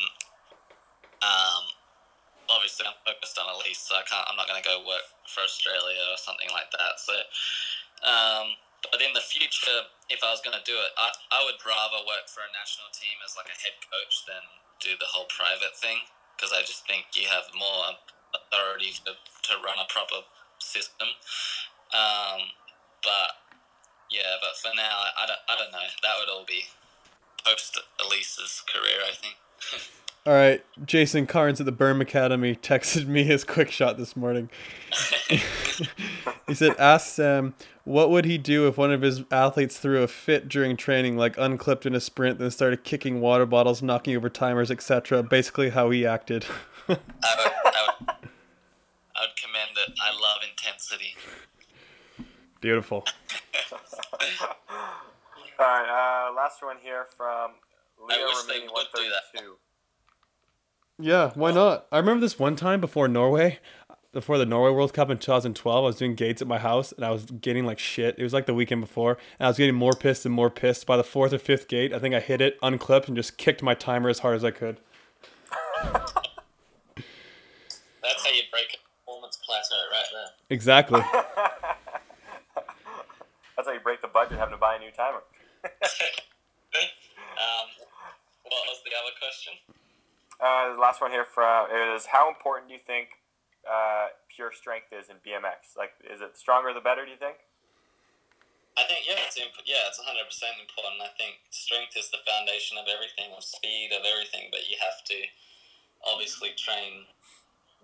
um, 1.26 1.62
obviously, 2.50 2.84
I'm 2.84 2.98
focused 3.06 3.38
on 3.38 3.46
Alise, 3.46 3.78
so 3.78 3.94
I 3.94 4.04
can't. 4.04 4.26
I'm 4.26 4.36
not 4.36 4.50
going 4.50 4.60
to 4.60 4.66
go 4.66 4.82
work 4.82 5.06
for 5.30 5.46
Australia 5.46 6.02
or 6.10 6.18
something 6.18 6.50
like 6.50 6.68
that. 6.74 6.98
So, 6.98 7.14
um, 8.02 8.58
but 8.90 8.98
in 9.00 9.14
the 9.14 9.22
future, 9.22 9.86
if 10.10 10.20
I 10.26 10.34
was 10.34 10.42
going 10.42 10.58
to 10.58 10.64
do 10.66 10.74
it, 10.74 10.90
I, 10.98 11.14
I 11.30 11.40
would 11.46 11.62
rather 11.62 12.02
work 12.02 12.26
for 12.26 12.42
a 12.42 12.50
national 12.50 12.90
team 12.90 13.22
as 13.22 13.38
like 13.38 13.48
a 13.48 13.56
head 13.56 13.78
coach 13.86 14.26
than 14.26 14.42
do 14.82 14.96
the 14.98 15.08
whole 15.08 15.28
private 15.28 15.76
thing 15.76 16.00
because 16.34 16.50
I 16.56 16.64
just 16.64 16.88
think 16.88 17.12
you 17.12 17.28
have 17.28 17.52
more 17.52 18.00
authority 18.32 18.96
to, 19.04 19.12
to 19.12 19.52
run 19.60 19.76
a 19.76 19.86
proper 19.92 20.24
system. 20.58 21.12
Um, 21.92 22.48
but 23.04 23.36
yeah, 24.08 24.40
but 24.40 24.56
for 24.56 24.72
now, 24.74 25.04
I, 25.04 25.24
I, 25.24 25.24
don't, 25.28 25.44
I 25.48 25.54
don't 25.60 25.72
know. 25.72 25.88
That 26.02 26.16
would 26.18 26.32
all 26.32 26.48
be 26.48 26.64
post 27.44 27.76
Alise's 28.00 28.64
career, 28.64 29.04
I 29.04 29.14
think. 29.14 29.36
All 30.26 30.34
right, 30.34 30.62
Jason 30.84 31.26
Carnes 31.26 31.60
at 31.60 31.66
the 31.66 31.72
Berm 31.72 32.02
Academy 32.02 32.54
texted 32.54 33.06
me 33.06 33.24
his 33.24 33.42
quick 33.42 33.70
shot 33.70 33.96
this 33.96 34.14
morning. 34.14 34.50
he 36.46 36.54
said, 36.54 36.76
"Ask 36.78 37.06
Sam 37.14 37.54
what 37.84 38.10
would 38.10 38.26
he 38.26 38.36
do 38.36 38.68
if 38.68 38.76
one 38.76 38.92
of 38.92 39.00
his 39.00 39.22
athletes 39.30 39.78
threw 39.78 40.02
a 40.02 40.06
fit 40.06 40.46
during 40.46 40.76
training, 40.76 41.16
like 41.16 41.38
unclipped 41.38 41.86
in 41.86 41.94
a 41.94 42.00
sprint, 42.00 42.38
then 42.38 42.50
started 42.50 42.84
kicking 42.84 43.22
water 43.22 43.46
bottles, 43.46 43.80
knocking 43.80 44.14
over 44.14 44.28
timers, 44.28 44.70
etc. 44.70 45.22
Basically, 45.22 45.70
how 45.70 45.88
he 45.88 46.04
acted." 46.04 46.44
I 46.86 46.92
would, 46.92 46.98
I 46.98 47.36
would, 47.38 48.08
I 48.10 49.20
would 49.20 49.36
commend 49.36 49.78
it. 49.88 49.94
I 50.02 50.12
love 50.12 50.42
intensity. 50.48 51.14
Beautiful. 52.60 53.06
All 55.58 55.66
right, 55.66 56.28
uh, 56.28 56.34
last 56.34 56.62
one 56.62 56.76
here 56.82 57.06
from 57.16 57.52
I 58.08 58.16
Leo 58.16 58.26
wish 58.26 58.42
they 58.42 58.60
would 58.60 58.86
do 58.94 59.08
that. 59.08 59.24
132. 59.32 59.56
Yeah, 61.00 61.30
why 61.34 61.50
not? 61.52 61.86
I 61.90 61.98
remember 61.98 62.20
this 62.20 62.38
one 62.38 62.56
time 62.56 62.80
before 62.80 63.08
Norway, 63.08 63.58
before 64.12 64.36
the 64.38 64.44
Norway 64.44 64.70
World 64.70 64.92
Cup 64.92 65.08
in 65.08 65.18
2012. 65.18 65.76
I 65.76 65.86
was 65.86 65.96
doing 65.96 66.14
gates 66.14 66.42
at 66.42 66.48
my 66.48 66.58
house 66.58 66.92
and 66.92 67.04
I 67.04 67.10
was 67.10 67.24
getting 67.24 67.64
like 67.64 67.78
shit. 67.78 68.18
It 68.18 68.22
was 68.22 68.34
like 68.34 68.46
the 68.46 68.54
weekend 68.54 68.82
before, 68.82 69.16
and 69.38 69.46
I 69.46 69.48
was 69.48 69.56
getting 69.56 69.74
more 69.74 69.92
pissed 69.92 70.26
and 70.26 70.34
more 70.34 70.50
pissed. 70.50 70.86
By 70.86 70.96
the 70.96 71.04
fourth 71.04 71.32
or 71.32 71.38
fifth 71.38 71.68
gate, 71.68 71.94
I 71.94 71.98
think 71.98 72.14
I 72.14 72.20
hit 72.20 72.40
it, 72.40 72.58
unclipped, 72.62 73.08
and 73.08 73.16
just 73.16 73.38
kicked 73.38 73.62
my 73.62 73.74
timer 73.74 74.08
as 74.10 74.18
hard 74.18 74.36
as 74.36 74.44
I 74.44 74.50
could. 74.50 74.78
That's 78.02 78.24
how 78.24 78.30
you 78.30 78.42
break 78.50 78.74
a 78.74 78.78
performance 79.00 79.38
plateau 79.44 79.76
right 79.90 80.04
there. 80.12 80.30
Exactly. 80.50 81.00
That's 83.56 83.68
how 83.68 83.72
you 83.72 83.80
break 83.80 84.02
the 84.02 84.08
budget 84.08 84.38
having 84.38 84.54
to 84.54 84.58
buy 84.58 84.76
a 84.76 84.78
new 84.78 84.90
timer. 84.90 85.22
um, 85.64 85.70
what 88.42 88.62
was 88.68 88.82
the 88.84 88.90
other 88.96 89.14
question? 89.18 89.54
Uh, 90.40 90.72
the 90.72 90.80
last 90.80 91.00
one 91.00 91.12
here 91.12 91.24
from 91.28 91.68
is 91.70 92.08
how 92.08 92.28
important 92.32 92.68
do 92.68 92.74
you 92.74 92.80
think 92.80 93.20
uh, 93.68 94.08
pure 94.32 94.52
strength 94.56 94.88
is 94.88 95.12
in 95.12 95.20
BMX? 95.20 95.76
Like, 95.76 95.92
is 96.00 96.24
it 96.24 96.32
stronger 96.36 96.72
the 96.72 96.80
better? 96.80 97.04
Do 97.04 97.12
you 97.12 97.20
think? 97.20 97.36
I 98.80 98.88
think 98.88 99.04
yeah, 99.04 99.20
it's 99.20 99.36
imp- 99.36 99.68
yeah, 99.68 99.84
it's 99.92 100.00
hundred 100.00 100.24
percent 100.24 100.56
important. 100.56 101.04
I 101.04 101.12
think 101.20 101.36
strength 101.52 101.92
is 102.00 102.08
the 102.08 102.24
foundation 102.24 102.80
of 102.80 102.88
everything, 102.88 103.28
of 103.36 103.44
speed, 103.44 103.92
of 103.92 104.00
everything. 104.08 104.48
But 104.48 104.64
you 104.72 104.80
have 104.80 105.04
to 105.12 105.18
obviously 106.08 106.56
train 106.56 107.04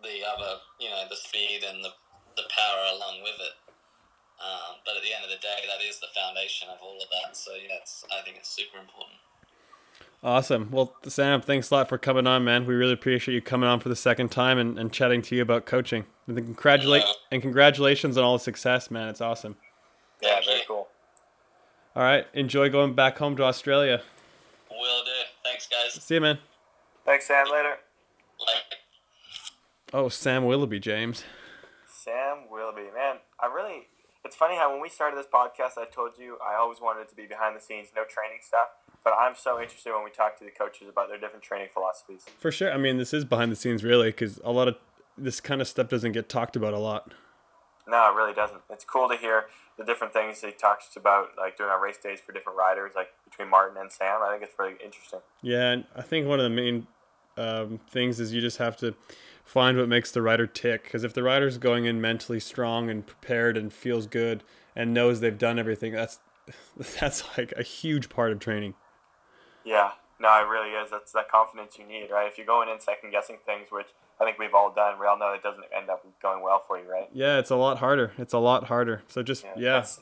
the 0.01 0.25
other, 0.25 0.65
you 0.81 0.89
know, 0.89 1.05
the 1.13 1.21
speed 1.21 1.61
and 1.67 1.85
the 1.85 1.93
the 2.41 2.49
power 2.49 2.97
along 2.97 3.21
with 3.21 3.37
it. 3.37 3.57
Um, 4.41 4.81
but 4.85 4.97
at 4.97 5.05
the 5.05 5.13
end 5.13 5.25
of 5.25 5.33
the 5.33 5.41
day, 5.41 5.65
that 5.69 5.85
is 5.85 6.01
the 6.01 6.13
foundation 6.17 6.69
of 6.73 6.81
all 6.81 6.97
of 6.97 7.09
that. 7.13 7.37
So 7.37 7.53
yeah, 7.57 7.85
I 8.13 8.25
think 8.25 8.41
it's 8.41 8.53
super 8.53 8.81
important. 8.81 9.21
Awesome. 10.23 10.71
Well, 10.71 10.95
Sam, 11.07 11.41
thanks 11.41 11.71
a 11.71 11.75
lot 11.75 11.89
for 11.89 11.99
coming 11.99 12.27
on, 12.27 12.43
man. 12.45 12.67
We 12.67 12.75
really 12.75 12.95
appreciate 12.95 13.35
you 13.35 13.41
coming 13.43 13.69
on 13.69 13.81
for 13.81 13.89
the 13.89 13.97
second 13.97 14.31
time 14.31 14.59
and, 14.59 14.79
and 14.79 14.93
chatting 14.93 15.23
to 15.23 15.37
you 15.37 15.43
about 15.43 15.67
coaching. 15.67 16.05
And 16.27 16.37
congratulate 16.37 17.03
Yeah. 17.05 17.13
and 17.31 17.43
congratulations 17.43 18.17
on 18.19 18.25
all 18.25 18.39
the 18.39 18.43
success, 18.43 18.91
man. 18.91 19.09
It's 19.09 19.21
awesome. 19.21 19.57
Yeah, 20.21 20.41
very 20.45 20.63
cool. 20.67 20.89
All 21.95 22.03
right, 22.03 22.27
enjoy 22.35 22.69
going 22.71 22.95
back 22.95 23.19
home 23.19 23.37
to 23.37 23.45
Australia. 23.45 24.03
Will 24.71 25.05
do. 25.05 25.11
Thanks, 25.45 25.69
guys. 25.69 26.03
See 26.03 26.15
you, 26.15 26.21
man. 26.21 26.39
Thanks, 27.05 27.27
Sam. 27.29 27.47
Later. 27.51 27.77
Like. 28.41 28.79
Oh, 29.95 30.09
Sam 30.09 30.45
Willoughby, 30.45 30.81
James. 30.81 31.25
Sam 31.89 32.49
Willoughby, 32.51 32.89
man, 32.95 33.17
I 33.41 33.47
really. 33.47 33.89
It's 34.25 34.35
funny 34.37 34.57
how 34.57 34.73
when 34.73 34.83
we 34.83 34.89
started 34.89 35.17
this 35.19 35.27
podcast, 35.33 35.79
I 35.79 35.85
told 35.87 36.19
you 36.19 36.37
I 36.45 36.57
always 36.57 36.81
wanted 36.81 37.03
it 37.03 37.09
to 37.11 37.15
be 37.15 37.27
behind 37.27 37.57
the 37.57 37.61
scenes, 37.61 37.89
no 37.95 38.03
training 38.03 38.39
stuff. 38.43 38.69
But 39.07 39.15
I'm 39.21 39.37
so 39.37 39.63
interested 39.63 39.93
when 39.93 40.03
we 40.03 40.11
talk 40.11 40.37
to 40.41 40.45
the 40.45 40.51
coaches 40.51 40.89
about 40.89 41.09
their 41.09 41.17
different 41.17 41.45
training 41.45 41.69
philosophies. 41.73 42.27
For 42.41 42.51
sure. 42.51 42.73
I 42.73 42.77
mean, 42.77 42.97
this 42.97 43.15
is 43.15 43.25
behind 43.25 43.53
the 43.53 43.57
scenes, 43.57 43.85
really, 43.85 44.09
because 44.09 44.41
a 44.43 44.51
lot 44.51 44.67
of 44.67 44.75
this 45.17 45.41
kind 45.41 45.61
of 45.61 45.69
stuff 45.69 45.89
doesn't 45.89 46.11
get 46.11 46.29
talked 46.29 46.57
about 46.57 46.75
a 46.75 46.81
lot. 46.81 47.15
No, 47.87 48.11
it 48.11 48.17
really 48.17 48.35
doesn't. 48.35 48.63
It's 48.69 48.85
cool 48.85 49.09
to 49.09 49.17
hear 49.17 49.45
the 49.79 49.85
different 49.85 50.13
things 50.13 50.41
he 50.41 50.51
talks 50.51 50.89
about, 50.97 51.29
like 51.39 51.57
doing 51.57 51.71
our 51.71 51.81
race 51.81 51.99
days 51.99 52.19
for 52.19 52.33
different 52.33 52.59
riders, 52.59 52.95
like 52.97 53.11
between 53.25 53.47
Martijn 53.47 53.81
and 53.81 53.93
Sam. 53.93 54.23
I 54.25 54.33
think 54.33 54.43
it's 54.43 54.59
really 54.59 54.75
interesting. 54.85 55.21
Yeah, 55.41 55.71
and 55.71 55.85
I 55.95 56.03
think 56.03 56.27
one 56.27 56.41
of 56.41 56.43
the 56.43 56.51
main 56.51 56.89
um, 57.37 57.79
things 57.89 58.19
is 58.19 58.35
you 58.35 58.41
just 58.41 58.59
have 58.59 58.77
to 58.79 58.97
find 59.45 59.79
what 59.79 59.89
makes 59.89 60.11
the 60.11 60.21
rider 60.21 60.49
tick. 60.49 60.83
Because 60.83 61.05
if 61.05 61.15
the 61.15 61.23
rider's 61.23 61.59
going 61.59 61.85
in 61.85 62.01
mentally 62.01 62.41
strong 62.41 62.91
and 62.91 63.07
prepared 63.07 63.57
and 63.57 63.73
feels 63.73 64.09
good 64.09 64.43
and 64.75 64.93
knows 64.93 65.21
they've 65.21 65.39
done 65.39 65.61
everything, 65.61 65.93
that's 65.93 66.19
that's 67.01 67.39
like 67.39 67.53
a 67.57 67.63
huge 67.63 68.09
part 68.09 68.33
of 68.33 68.41
training. 68.41 68.75
Yeah, 69.67 69.91
no, 70.21 70.29
it 70.41 70.49
really 70.49 70.71
is. 70.71 70.91
That's 70.91 71.11
that 71.13 71.29
confidence 71.31 71.77
you 71.79 71.87
need, 71.87 72.09
right? 72.11 72.27
If 72.29 72.39
you're 72.39 72.47
going 72.47 72.69
in 72.69 72.81
second 72.81 73.11
guessing 73.11 73.39
things, 73.45 73.69
which 73.71 73.89
I 74.21 74.25
think 74.25 74.39
we've 74.39 74.55
all 74.55 74.73
done, 74.73 74.99
we 75.01 75.07
all 75.07 75.19
know 75.19 75.33
it 75.33 75.43
doesn't 75.43 75.65
end 75.77 75.91
up 75.91 76.07
going 76.23 76.43
well 76.43 76.63
for 76.67 76.79
you, 76.79 76.89
right? 76.91 77.09
Yeah, 77.13 77.39
it's 77.39 77.51
a 77.51 77.57
lot 77.57 77.79
harder. 77.79 78.13
It's 78.17 78.33
a 78.33 78.39
lot 78.39 78.65
harder. 78.65 79.03
So 79.09 79.23
just 79.23 79.45
yeah, 79.45 79.53
that's- 79.57 80.01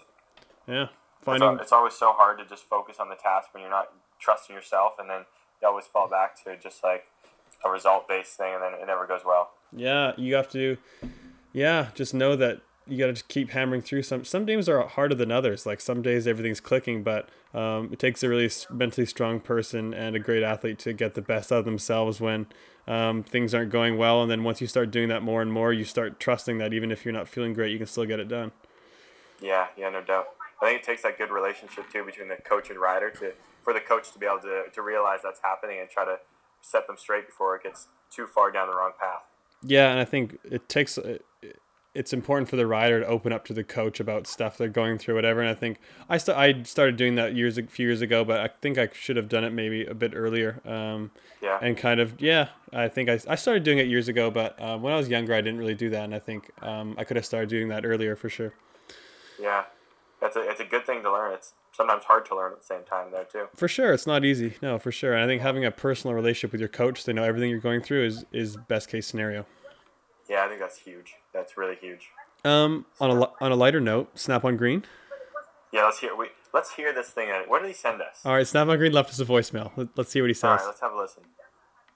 yeah, 0.68 0.88
finding 1.22 1.48
al- 1.48 1.58
it's 1.60 1.72
always 1.72 1.94
so 1.94 2.12
hard 2.12 2.38
to 2.38 2.44
just 2.44 2.64
focus 2.64 2.96
on 3.00 3.08
the 3.08 3.16
task 3.16 3.48
when 3.52 3.62
you're 3.62 3.70
not 3.70 3.88
trusting 4.20 4.54
yourself, 4.54 4.94
and 4.98 5.08
then 5.10 5.24
you 5.62 5.68
always 5.68 5.86
fall 5.86 6.08
back 6.08 6.42
to 6.44 6.56
just 6.56 6.84
like 6.84 7.06
a 7.64 7.70
result 7.70 8.06
based 8.06 8.36
thing, 8.36 8.52
and 8.54 8.62
then 8.62 8.74
it 8.74 8.86
never 8.86 9.06
goes 9.06 9.22
well. 9.24 9.50
Yeah, 9.72 10.12
you 10.18 10.34
have 10.34 10.50
to. 10.50 10.76
Yeah, 11.52 11.88
just 11.94 12.12
know 12.14 12.36
that 12.36 12.60
you 12.86 12.98
got 12.98 13.06
to 13.06 13.12
just 13.12 13.28
keep 13.28 13.50
hammering 13.50 13.82
through. 13.82 14.02
Some 14.02 14.24
some 14.24 14.44
days 14.44 14.68
are 14.68 14.86
harder 14.86 15.14
than 15.14 15.30
others. 15.30 15.66
Like 15.66 15.80
some 15.80 16.02
days 16.02 16.26
everything's 16.26 16.60
clicking, 16.60 17.02
but 17.02 17.28
um, 17.54 17.90
it 17.92 17.98
takes 17.98 18.22
a 18.22 18.28
really 18.28 18.50
mentally 18.70 19.06
strong 19.06 19.40
person 19.40 19.94
and 19.94 20.14
a 20.14 20.18
great 20.18 20.42
athlete 20.42 20.78
to 20.80 20.92
get 20.92 21.14
the 21.14 21.22
best 21.22 21.50
out 21.50 21.60
of 21.60 21.64
themselves 21.64 22.20
when 22.20 22.46
um, 22.86 23.22
things 23.22 23.54
aren't 23.54 23.70
going 23.70 23.96
well. 23.96 24.22
And 24.22 24.30
then 24.30 24.44
once 24.44 24.60
you 24.60 24.66
start 24.66 24.90
doing 24.90 25.08
that 25.08 25.22
more 25.22 25.40
and 25.40 25.52
more, 25.52 25.72
you 25.72 25.84
start 25.84 26.20
trusting 26.20 26.58
that 26.58 26.74
even 26.74 26.90
if 26.92 27.04
you're 27.04 27.14
not 27.14 27.28
feeling 27.28 27.54
great, 27.54 27.72
you 27.72 27.78
can 27.78 27.86
still 27.86 28.04
get 28.04 28.20
it 28.20 28.28
done. 28.28 28.52
Yeah, 29.40 29.68
yeah, 29.76 29.88
no 29.90 30.02
doubt. 30.02 30.26
I 30.60 30.66
think 30.66 30.80
it 30.80 30.84
takes 30.84 31.02
that 31.02 31.18
good 31.18 31.30
relationship 31.30 31.90
too 31.90 32.04
between 32.04 32.28
the 32.28 32.36
coach 32.36 32.70
and 32.70 32.78
rider 32.78 33.10
to 33.10 33.32
for 33.62 33.72
the 33.72 33.80
coach 33.80 34.12
to 34.12 34.18
be 34.18 34.26
able 34.26 34.40
to, 34.40 34.64
to 34.72 34.82
realize 34.82 35.20
that's 35.22 35.40
happening 35.42 35.80
and 35.80 35.88
try 35.88 36.04
to 36.04 36.18
set 36.60 36.86
them 36.86 36.96
straight 36.98 37.26
before 37.26 37.56
it 37.56 37.62
gets 37.62 37.88
too 38.10 38.26
far 38.26 38.50
down 38.50 38.68
the 38.68 38.74
wrong 38.74 38.92
path. 39.00 39.22
Yeah, 39.62 39.90
and 39.90 39.98
I 39.98 40.04
think 40.04 40.38
it 40.44 40.68
takes 40.68 40.98
it- 40.98 41.24
it's 41.94 42.12
important 42.12 42.48
for 42.48 42.56
the 42.56 42.66
rider 42.66 43.00
to 43.00 43.06
open 43.06 43.32
up 43.32 43.44
to 43.46 43.52
the 43.52 43.62
coach 43.64 44.00
about 44.00 44.26
stuff 44.26 44.58
they're 44.58 44.68
going 44.68 44.98
through, 44.98 45.14
whatever. 45.14 45.40
And 45.40 45.48
I 45.48 45.54
think 45.54 45.78
I 46.08 46.18
st- 46.18 46.36
I 46.36 46.62
started 46.64 46.96
doing 46.96 47.14
that 47.14 47.34
years 47.34 47.56
a 47.56 47.62
few 47.62 47.86
years 47.86 48.00
ago, 48.02 48.24
but 48.24 48.40
I 48.40 48.48
think 48.60 48.78
I 48.78 48.88
should 48.92 49.16
have 49.16 49.28
done 49.28 49.44
it 49.44 49.50
maybe 49.50 49.84
a 49.86 49.94
bit 49.94 50.12
earlier. 50.14 50.60
Um, 50.66 51.10
Yeah. 51.40 51.58
and 51.62 51.76
kind 51.76 52.00
of 52.00 52.20
yeah, 52.20 52.48
I 52.72 52.88
think 52.88 53.08
I, 53.08 53.20
I 53.28 53.36
started 53.36 53.62
doing 53.62 53.78
it 53.78 53.86
years 53.86 54.08
ago, 54.08 54.30
but 54.30 54.60
uh, 54.60 54.76
when 54.78 54.92
I 54.92 54.96
was 54.96 55.08
younger, 55.08 55.34
I 55.34 55.40
didn't 55.40 55.58
really 55.58 55.74
do 55.74 55.90
that, 55.90 56.02
and 56.04 56.14
I 56.14 56.18
think 56.18 56.50
um, 56.62 56.94
I 56.98 57.04
could 57.04 57.16
have 57.16 57.26
started 57.26 57.48
doing 57.48 57.68
that 57.68 57.84
earlier 57.86 58.16
for 58.16 58.28
sure. 58.28 58.52
Yeah, 59.40 59.64
that's 60.20 60.36
a 60.36 60.40
it's 60.50 60.60
a 60.60 60.64
good 60.64 60.84
thing 60.86 61.02
to 61.02 61.12
learn. 61.12 61.32
It's 61.32 61.52
sometimes 61.72 62.04
hard 62.04 62.24
to 62.26 62.36
learn 62.36 62.52
at 62.52 62.58
the 62.60 62.64
same 62.64 62.82
time 62.84 63.10
though 63.12 63.24
too. 63.24 63.46
For 63.54 63.68
sure, 63.68 63.92
it's 63.92 64.06
not 64.06 64.24
easy. 64.24 64.54
No, 64.62 64.78
for 64.78 64.90
sure. 64.92 65.12
And 65.12 65.22
I 65.22 65.26
think 65.26 65.42
having 65.42 65.64
a 65.64 65.70
personal 65.70 66.14
relationship 66.14 66.52
with 66.52 66.60
your 66.60 66.68
coach, 66.68 67.04
they 67.04 67.12
know 67.12 67.24
everything 67.24 67.50
you're 67.50 67.58
going 67.60 67.82
through, 67.82 68.04
is 68.06 68.24
is 68.32 68.56
best 68.56 68.88
case 68.88 69.06
scenario. 69.06 69.46
Yeah, 70.28 70.44
I 70.44 70.48
think 70.48 70.60
that's 70.60 70.78
huge. 70.78 71.14
That's 71.34 71.58
really 71.58 71.76
huge. 71.76 72.08
Um, 72.44 72.86
on 73.00 73.10
a 73.10 73.20
on 73.40 73.52
a 73.52 73.56
lighter 73.56 73.80
note, 73.80 74.18
Snap 74.18 74.44
on 74.44 74.56
Green. 74.56 74.84
Yeah, 75.72 75.84
let's 75.84 75.98
hear 75.98 76.14
we 76.16 76.28
let's 76.52 76.74
hear 76.74 76.94
this 76.94 77.10
thing. 77.10 77.28
What 77.48 77.60
did 77.60 77.68
he 77.68 77.74
send 77.74 78.00
us? 78.00 78.20
All 78.24 78.32
right, 78.32 78.46
Snap 78.46 78.68
on 78.68 78.78
Green 78.78 78.92
left 78.92 79.10
us 79.10 79.18
a 79.18 79.24
voicemail. 79.24 79.72
Let, 79.76 79.88
let's 79.96 80.10
see 80.10 80.20
what 80.20 80.30
he 80.30 80.34
says. 80.34 80.44
right, 80.44 80.66
let's 80.66 80.80
have 80.80 80.92
a 80.92 80.96
listen. 80.96 81.24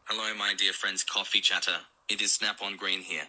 Hello, 0.06 0.34
my 0.36 0.54
dear 0.56 0.72
friends, 0.72 1.04
Coffee 1.04 1.40
Chatter. 1.40 1.76
It 2.08 2.20
is 2.20 2.32
Snap 2.32 2.60
on 2.62 2.76
Green 2.76 3.00
here. 3.00 3.24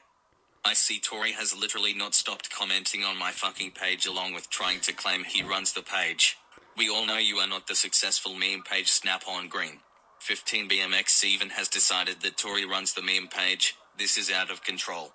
I 0.65 0.73
see 0.73 0.99
Tory 0.99 1.33
has 1.33 1.55
literally 1.57 1.93
not 1.93 2.15
stopped 2.15 2.49
commenting 2.49 3.03
on 3.03 3.17
my 3.17 3.31
fucking 3.31 3.71
page 3.71 4.05
along 4.05 4.33
with 4.33 4.49
trying 4.49 4.79
to 4.81 4.93
claim 4.93 5.23
he 5.23 5.43
runs 5.43 5.73
the 5.73 5.81
page. 5.81 6.37
We 6.77 6.89
all 6.89 7.05
know 7.05 7.17
you 7.17 7.37
are 7.37 7.47
not 7.47 7.67
the 7.67 7.75
successful 7.75 8.33
meme 8.33 8.63
page 8.63 8.89
Snap 8.89 9.23
on 9.27 9.47
Green. 9.47 9.79
15BMX 10.21 11.23
even 11.23 11.49
has 11.49 11.67
decided 11.67 12.21
that 12.21 12.37
Tory 12.37 12.65
runs 12.65 12.93
the 12.93 13.01
meme 13.01 13.27
page. 13.27 13.75
This 13.97 14.17
is 14.17 14.31
out 14.31 14.49
of 14.49 14.63
control. 14.63 15.11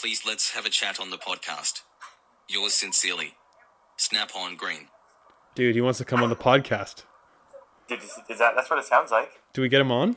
Please 0.00 0.22
let's 0.24 0.50
have 0.50 0.64
a 0.64 0.70
chat 0.70 1.00
on 1.00 1.10
the 1.10 1.16
podcast. 1.16 1.82
Yours 2.48 2.72
sincerely, 2.72 3.34
Snap 3.96 4.30
on 4.36 4.54
Green. 4.54 4.86
Dude, 5.56 5.74
he 5.74 5.80
wants 5.80 5.98
to 5.98 6.04
come 6.04 6.22
on 6.22 6.28
the 6.28 6.36
podcast. 6.36 7.02
Did 7.88 8.02
you, 8.02 8.08
is 8.30 8.38
that 8.38 8.52
that's 8.54 8.70
what 8.70 8.78
it 8.78 8.84
sounds 8.84 9.10
like? 9.10 9.32
Do 9.52 9.60
we 9.60 9.68
get 9.68 9.80
him 9.80 9.90
on? 9.90 10.14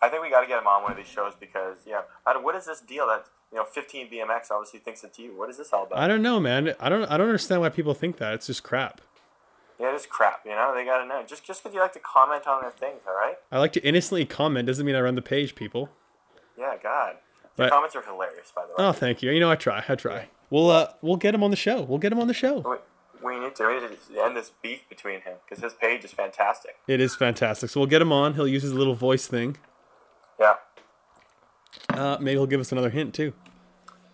I 0.00 0.08
think 0.08 0.22
we 0.22 0.30
got 0.30 0.42
to 0.42 0.46
get 0.46 0.60
him 0.60 0.68
on 0.68 0.84
one 0.84 0.92
of 0.92 0.96
these 0.96 1.08
shows 1.08 1.32
because 1.34 1.78
yeah, 1.84 2.02
I 2.24 2.32
don't, 2.32 2.44
what 2.44 2.54
is 2.54 2.66
this 2.66 2.80
deal 2.80 3.08
that 3.08 3.24
you 3.50 3.58
know 3.58 3.64
15 3.64 4.08
BMX 4.08 4.52
obviously 4.52 4.78
thinks 4.78 5.02
it's 5.02 5.18
you? 5.18 5.36
What 5.36 5.50
is 5.50 5.58
this 5.58 5.72
all 5.72 5.82
about? 5.82 5.98
I 5.98 6.06
don't 6.06 6.22
know, 6.22 6.38
man. 6.38 6.72
I 6.78 6.88
don't 6.88 7.04
I 7.10 7.16
don't 7.16 7.26
understand 7.26 7.60
why 7.60 7.70
people 7.70 7.94
think 7.94 8.18
that. 8.18 8.34
It's 8.34 8.46
just 8.46 8.62
crap. 8.62 9.00
Yeah, 9.80 9.92
it's 9.96 10.06
crap. 10.06 10.42
You 10.44 10.52
know, 10.52 10.72
they 10.76 10.84
got 10.84 10.98
to 11.02 11.08
know. 11.08 11.24
Just 11.26 11.44
just 11.44 11.64
because 11.64 11.74
you 11.74 11.80
like 11.80 11.94
to 11.94 12.00
comment 12.00 12.46
on 12.46 12.62
their 12.62 12.70
things, 12.70 13.00
all 13.08 13.14
right? 13.14 13.34
I 13.50 13.58
like 13.58 13.72
to 13.72 13.84
innocently 13.84 14.26
comment 14.26 14.68
doesn't 14.68 14.86
mean 14.86 14.94
I 14.94 15.00
run 15.00 15.16
the 15.16 15.22
page, 15.22 15.56
people. 15.56 15.88
Yeah, 16.56 16.76
God. 16.80 17.16
Your 17.58 17.68
comments 17.68 17.94
are 17.96 18.02
hilarious, 18.02 18.52
by 18.54 18.62
the 18.62 18.68
way. 18.68 18.74
Oh, 18.78 18.92
thank 18.92 19.22
you. 19.22 19.30
You 19.30 19.40
know, 19.40 19.50
I 19.50 19.56
try. 19.56 19.84
I 19.88 19.94
try. 19.94 20.28
We'll 20.50 20.70
uh 20.70 20.88
we'll 21.02 21.16
get 21.16 21.34
him 21.34 21.42
on 21.42 21.50
the 21.50 21.56
show. 21.56 21.82
We'll 21.82 21.98
get 21.98 22.12
him 22.12 22.18
on 22.20 22.28
the 22.28 22.34
show. 22.34 22.58
We, 23.22 23.34
we 23.34 23.40
need 23.40 23.54
to 23.56 23.66
we 23.66 23.74
need 23.88 23.98
to 24.14 24.22
end 24.24 24.36
this 24.36 24.50
beef 24.62 24.88
between 24.88 25.20
him 25.22 25.34
because 25.48 25.62
his 25.62 25.72
page 25.74 26.04
is 26.04 26.12
fantastic. 26.12 26.76
It 26.88 27.00
is 27.00 27.14
fantastic. 27.14 27.70
So 27.70 27.80
we'll 27.80 27.88
get 27.88 28.02
him 28.02 28.12
on. 28.12 28.34
He'll 28.34 28.48
use 28.48 28.62
his 28.62 28.72
little 28.74 28.94
voice 28.94 29.26
thing. 29.26 29.56
Yeah, 30.40 30.54
Uh, 31.90 32.16
maybe 32.20 32.32
he'll 32.36 32.46
give 32.46 32.60
us 32.60 32.72
another 32.72 32.90
hint 32.90 33.14
too. 33.14 33.32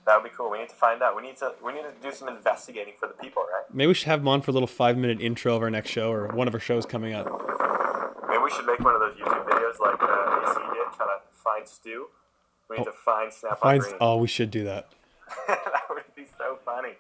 that 0.07 0.17
would 0.23 0.29
be 0.31 0.35
cool. 0.37 0.51
We 0.51 0.59
need 0.59 0.69
to 0.69 0.75
find 0.75 1.03
out. 1.03 1.17
We 1.17 1.23
need 1.23 1.37
to 1.39 1.53
we 1.65 1.73
need 1.73 1.83
to 1.83 1.93
do 2.03 2.13
some 2.13 2.29
investigating 2.29 2.95
for 2.99 3.07
the 3.09 3.15
people, 3.15 3.43
right? 3.43 3.65
Maybe 3.73 3.89
we 3.89 3.95
should 3.95 4.09
have 4.09 4.21
him 4.21 4.29
on 4.29 4.43
for 4.43 4.51
a 4.51 4.55
little 4.55 4.67
five 4.67 4.97
minute 4.99 5.21
intro 5.21 5.55
of 5.57 5.63
our 5.63 5.71
next 5.71 5.91
show 5.91 6.11
or 6.13 6.29
one 6.29 6.49
of 6.49 6.55
our 6.55 6.61
shows 6.61 6.85
coming 6.87 7.15
up. 7.15 7.27
Maybe 8.29 8.43
we 8.43 8.51
should 8.51 8.67
make 8.67 8.81
one 8.81 8.95
of 8.95 9.01
those 9.01 9.15
YouTube 9.15 9.45
videos 9.49 9.79
like 9.81 10.03
uh, 10.03 10.51
AC 10.51 10.61
did, 10.75 10.97
try 10.97 11.07
to 11.07 11.21
find 11.33 11.67
Stu. 11.69 12.07
We 12.69 12.79
need 12.79 12.85
to 12.85 12.93
find 12.93 13.33
Snap 13.33 13.59
on 13.63 13.79
Green. 13.79 13.95
oh, 14.01 14.17
we 14.19 14.29
should 14.29 14.51
do 14.51 14.65
that. 14.65 14.89
that 15.49 15.83
would 15.91 16.03
be 16.15 16.25
so 16.37 16.59
funny. 16.65 16.95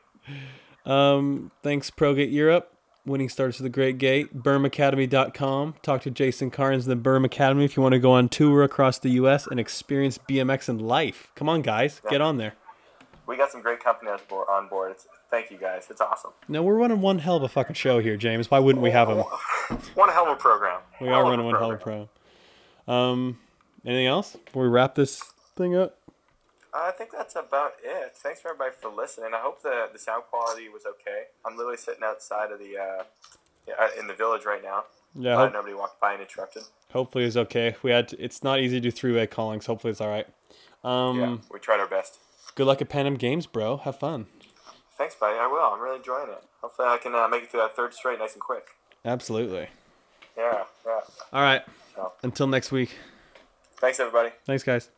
Um, 0.86 1.50
thanks, 1.62 1.90
ProGate 1.90 2.32
Europe. 2.32 2.72
Winning 3.04 3.28
starts 3.28 3.56
to 3.56 3.62
the 3.62 3.68
Great 3.70 3.96
Gate. 3.98 4.36
BermAcademy.com. 4.42 5.74
Talk 5.82 6.02
to 6.02 6.10
Jason 6.10 6.50
Carnes 6.50 6.86
in 6.86 6.90
the 6.90 7.08
Berm 7.10 7.24
Academy 7.24 7.64
if 7.64 7.76
you 7.76 7.82
want 7.82 7.94
to 7.94 7.98
go 7.98 8.12
on 8.12 8.28
tour 8.28 8.62
across 8.62 8.98
the 8.98 9.10
U.S. 9.10 9.46
and 9.46 9.58
experience 9.58 10.18
BMX 10.18 10.68
in 10.68 10.78
life. 10.78 11.32
Come 11.34 11.48
on, 11.48 11.62
guys, 11.62 12.00
get 12.10 12.20
on 12.20 12.36
there. 12.36 12.54
We 13.26 13.36
got 13.36 13.50
some 13.50 13.60
great 13.60 13.80
company 13.80 14.10
on 14.10 14.68
board. 14.68 14.92
It's, 14.92 15.06
thank 15.30 15.50
you 15.50 15.58
guys. 15.58 15.86
It's 15.90 16.00
awesome. 16.00 16.30
No, 16.48 16.62
we're 16.62 16.76
running 16.76 17.00
one 17.02 17.18
hell 17.18 17.36
of 17.36 17.42
a 17.42 17.48
fucking 17.48 17.74
show 17.74 17.98
here, 18.00 18.16
James. 18.16 18.50
Why 18.50 18.58
wouldn't 18.58 18.82
we 18.82 18.90
have 18.90 19.08
them? 19.08 19.18
One 19.94 20.08
hell 20.08 20.26
of 20.26 20.32
a 20.32 20.36
program. 20.36 20.80
We 20.98 21.08
Hell 21.08 21.16
are 21.16 21.24
running 21.24 21.44
one 21.44 21.54
hell 21.54 21.70
of 21.72 21.78
a 21.78 21.82
program. 21.82 22.08
pro. 22.86 22.94
Um, 22.94 23.38
anything 23.84 24.06
else 24.06 24.34
before 24.34 24.62
we 24.62 24.70
wrap 24.70 24.94
this 24.94 25.22
thing 25.58 25.76
up? 25.76 25.98
I 26.72 26.90
think 26.92 27.10
that's 27.12 27.34
about 27.34 27.72
it. 27.82 28.12
Thanks 28.16 28.40
for 28.40 28.48
everybody 28.48 28.72
for 28.80 28.90
listening. 28.90 29.30
I 29.34 29.38
hope 29.40 29.62
the, 29.62 29.88
the 29.92 29.98
sound 29.98 30.24
quality 30.30 30.68
was 30.68 30.84
okay. 30.86 31.24
I'm 31.44 31.56
literally 31.56 31.76
sitting 31.78 32.02
outside 32.04 32.52
of 32.52 32.58
the 32.58 32.76
uh, 32.78 33.88
in 33.98 34.06
the 34.06 34.14
village 34.14 34.44
right 34.44 34.62
now. 34.62 34.84
Yeah, 35.14 35.36
hope, 35.36 35.52
nobody 35.54 35.74
walked 35.74 36.00
by 36.00 36.12
and 36.12 36.20
interrupted. 36.22 36.62
hopefully 36.92 37.24
it's 37.24 37.36
okay. 37.36 37.74
We 37.82 37.90
had 37.90 38.08
to, 38.08 38.22
it's 38.22 38.42
not 38.44 38.60
easy 38.60 38.76
to 38.76 38.80
do 38.80 38.90
three 38.90 39.12
way 39.14 39.26
callings. 39.26 39.66
Hopefully 39.66 39.90
it's 39.90 40.00
all 40.00 40.08
right. 40.08 40.26
Um, 40.84 41.18
yeah, 41.18 41.36
we 41.50 41.58
tried 41.58 41.80
our 41.80 41.88
best. 41.88 42.18
good 42.54 42.66
luck 42.66 42.80
at 42.82 42.88
Pan 42.88 43.06
Am 43.06 43.14
Games, 43.16 43.46
bro. 43.46 43.78
Have 43.78 43.98
fun. 43.98 44.26
Thanks, 44.96 45.14
buddy. 45.14 45.38
I 45.38 45.46
will. 45.46 45.58
I'm 45.74 45.80
really 45.80 45.96
enjoying 45.96 46.28
it. 46.28 46.42
Hopefully, 46.60 46.88
I 46.88 46.98
can 46.98 47.14
uh, 47.14 47.26
make 47.28 47.44
it 47.44 47.50
through 47.50 47.60
that 47.60 47.74
third 47.74 47.94
straight 47.94 48.18
nice 48.18 48.34
and 48.34 48.42
quick. 48.42 48.66
Absolutely. 49.04 49.68
Yeah, 50.36 50.64
yeah. 50.86 51.00
All 51.32 51.42
right. 51.42 51.62
So, 51.96 52.12
Until 52.22 52.46
next 52.46 52.70
week. 52.70 52.90
thanks, 53.78 53.98
everybody. 53.98 54.30
Thanks, 54.44 54.62
guys. 54.62 54.90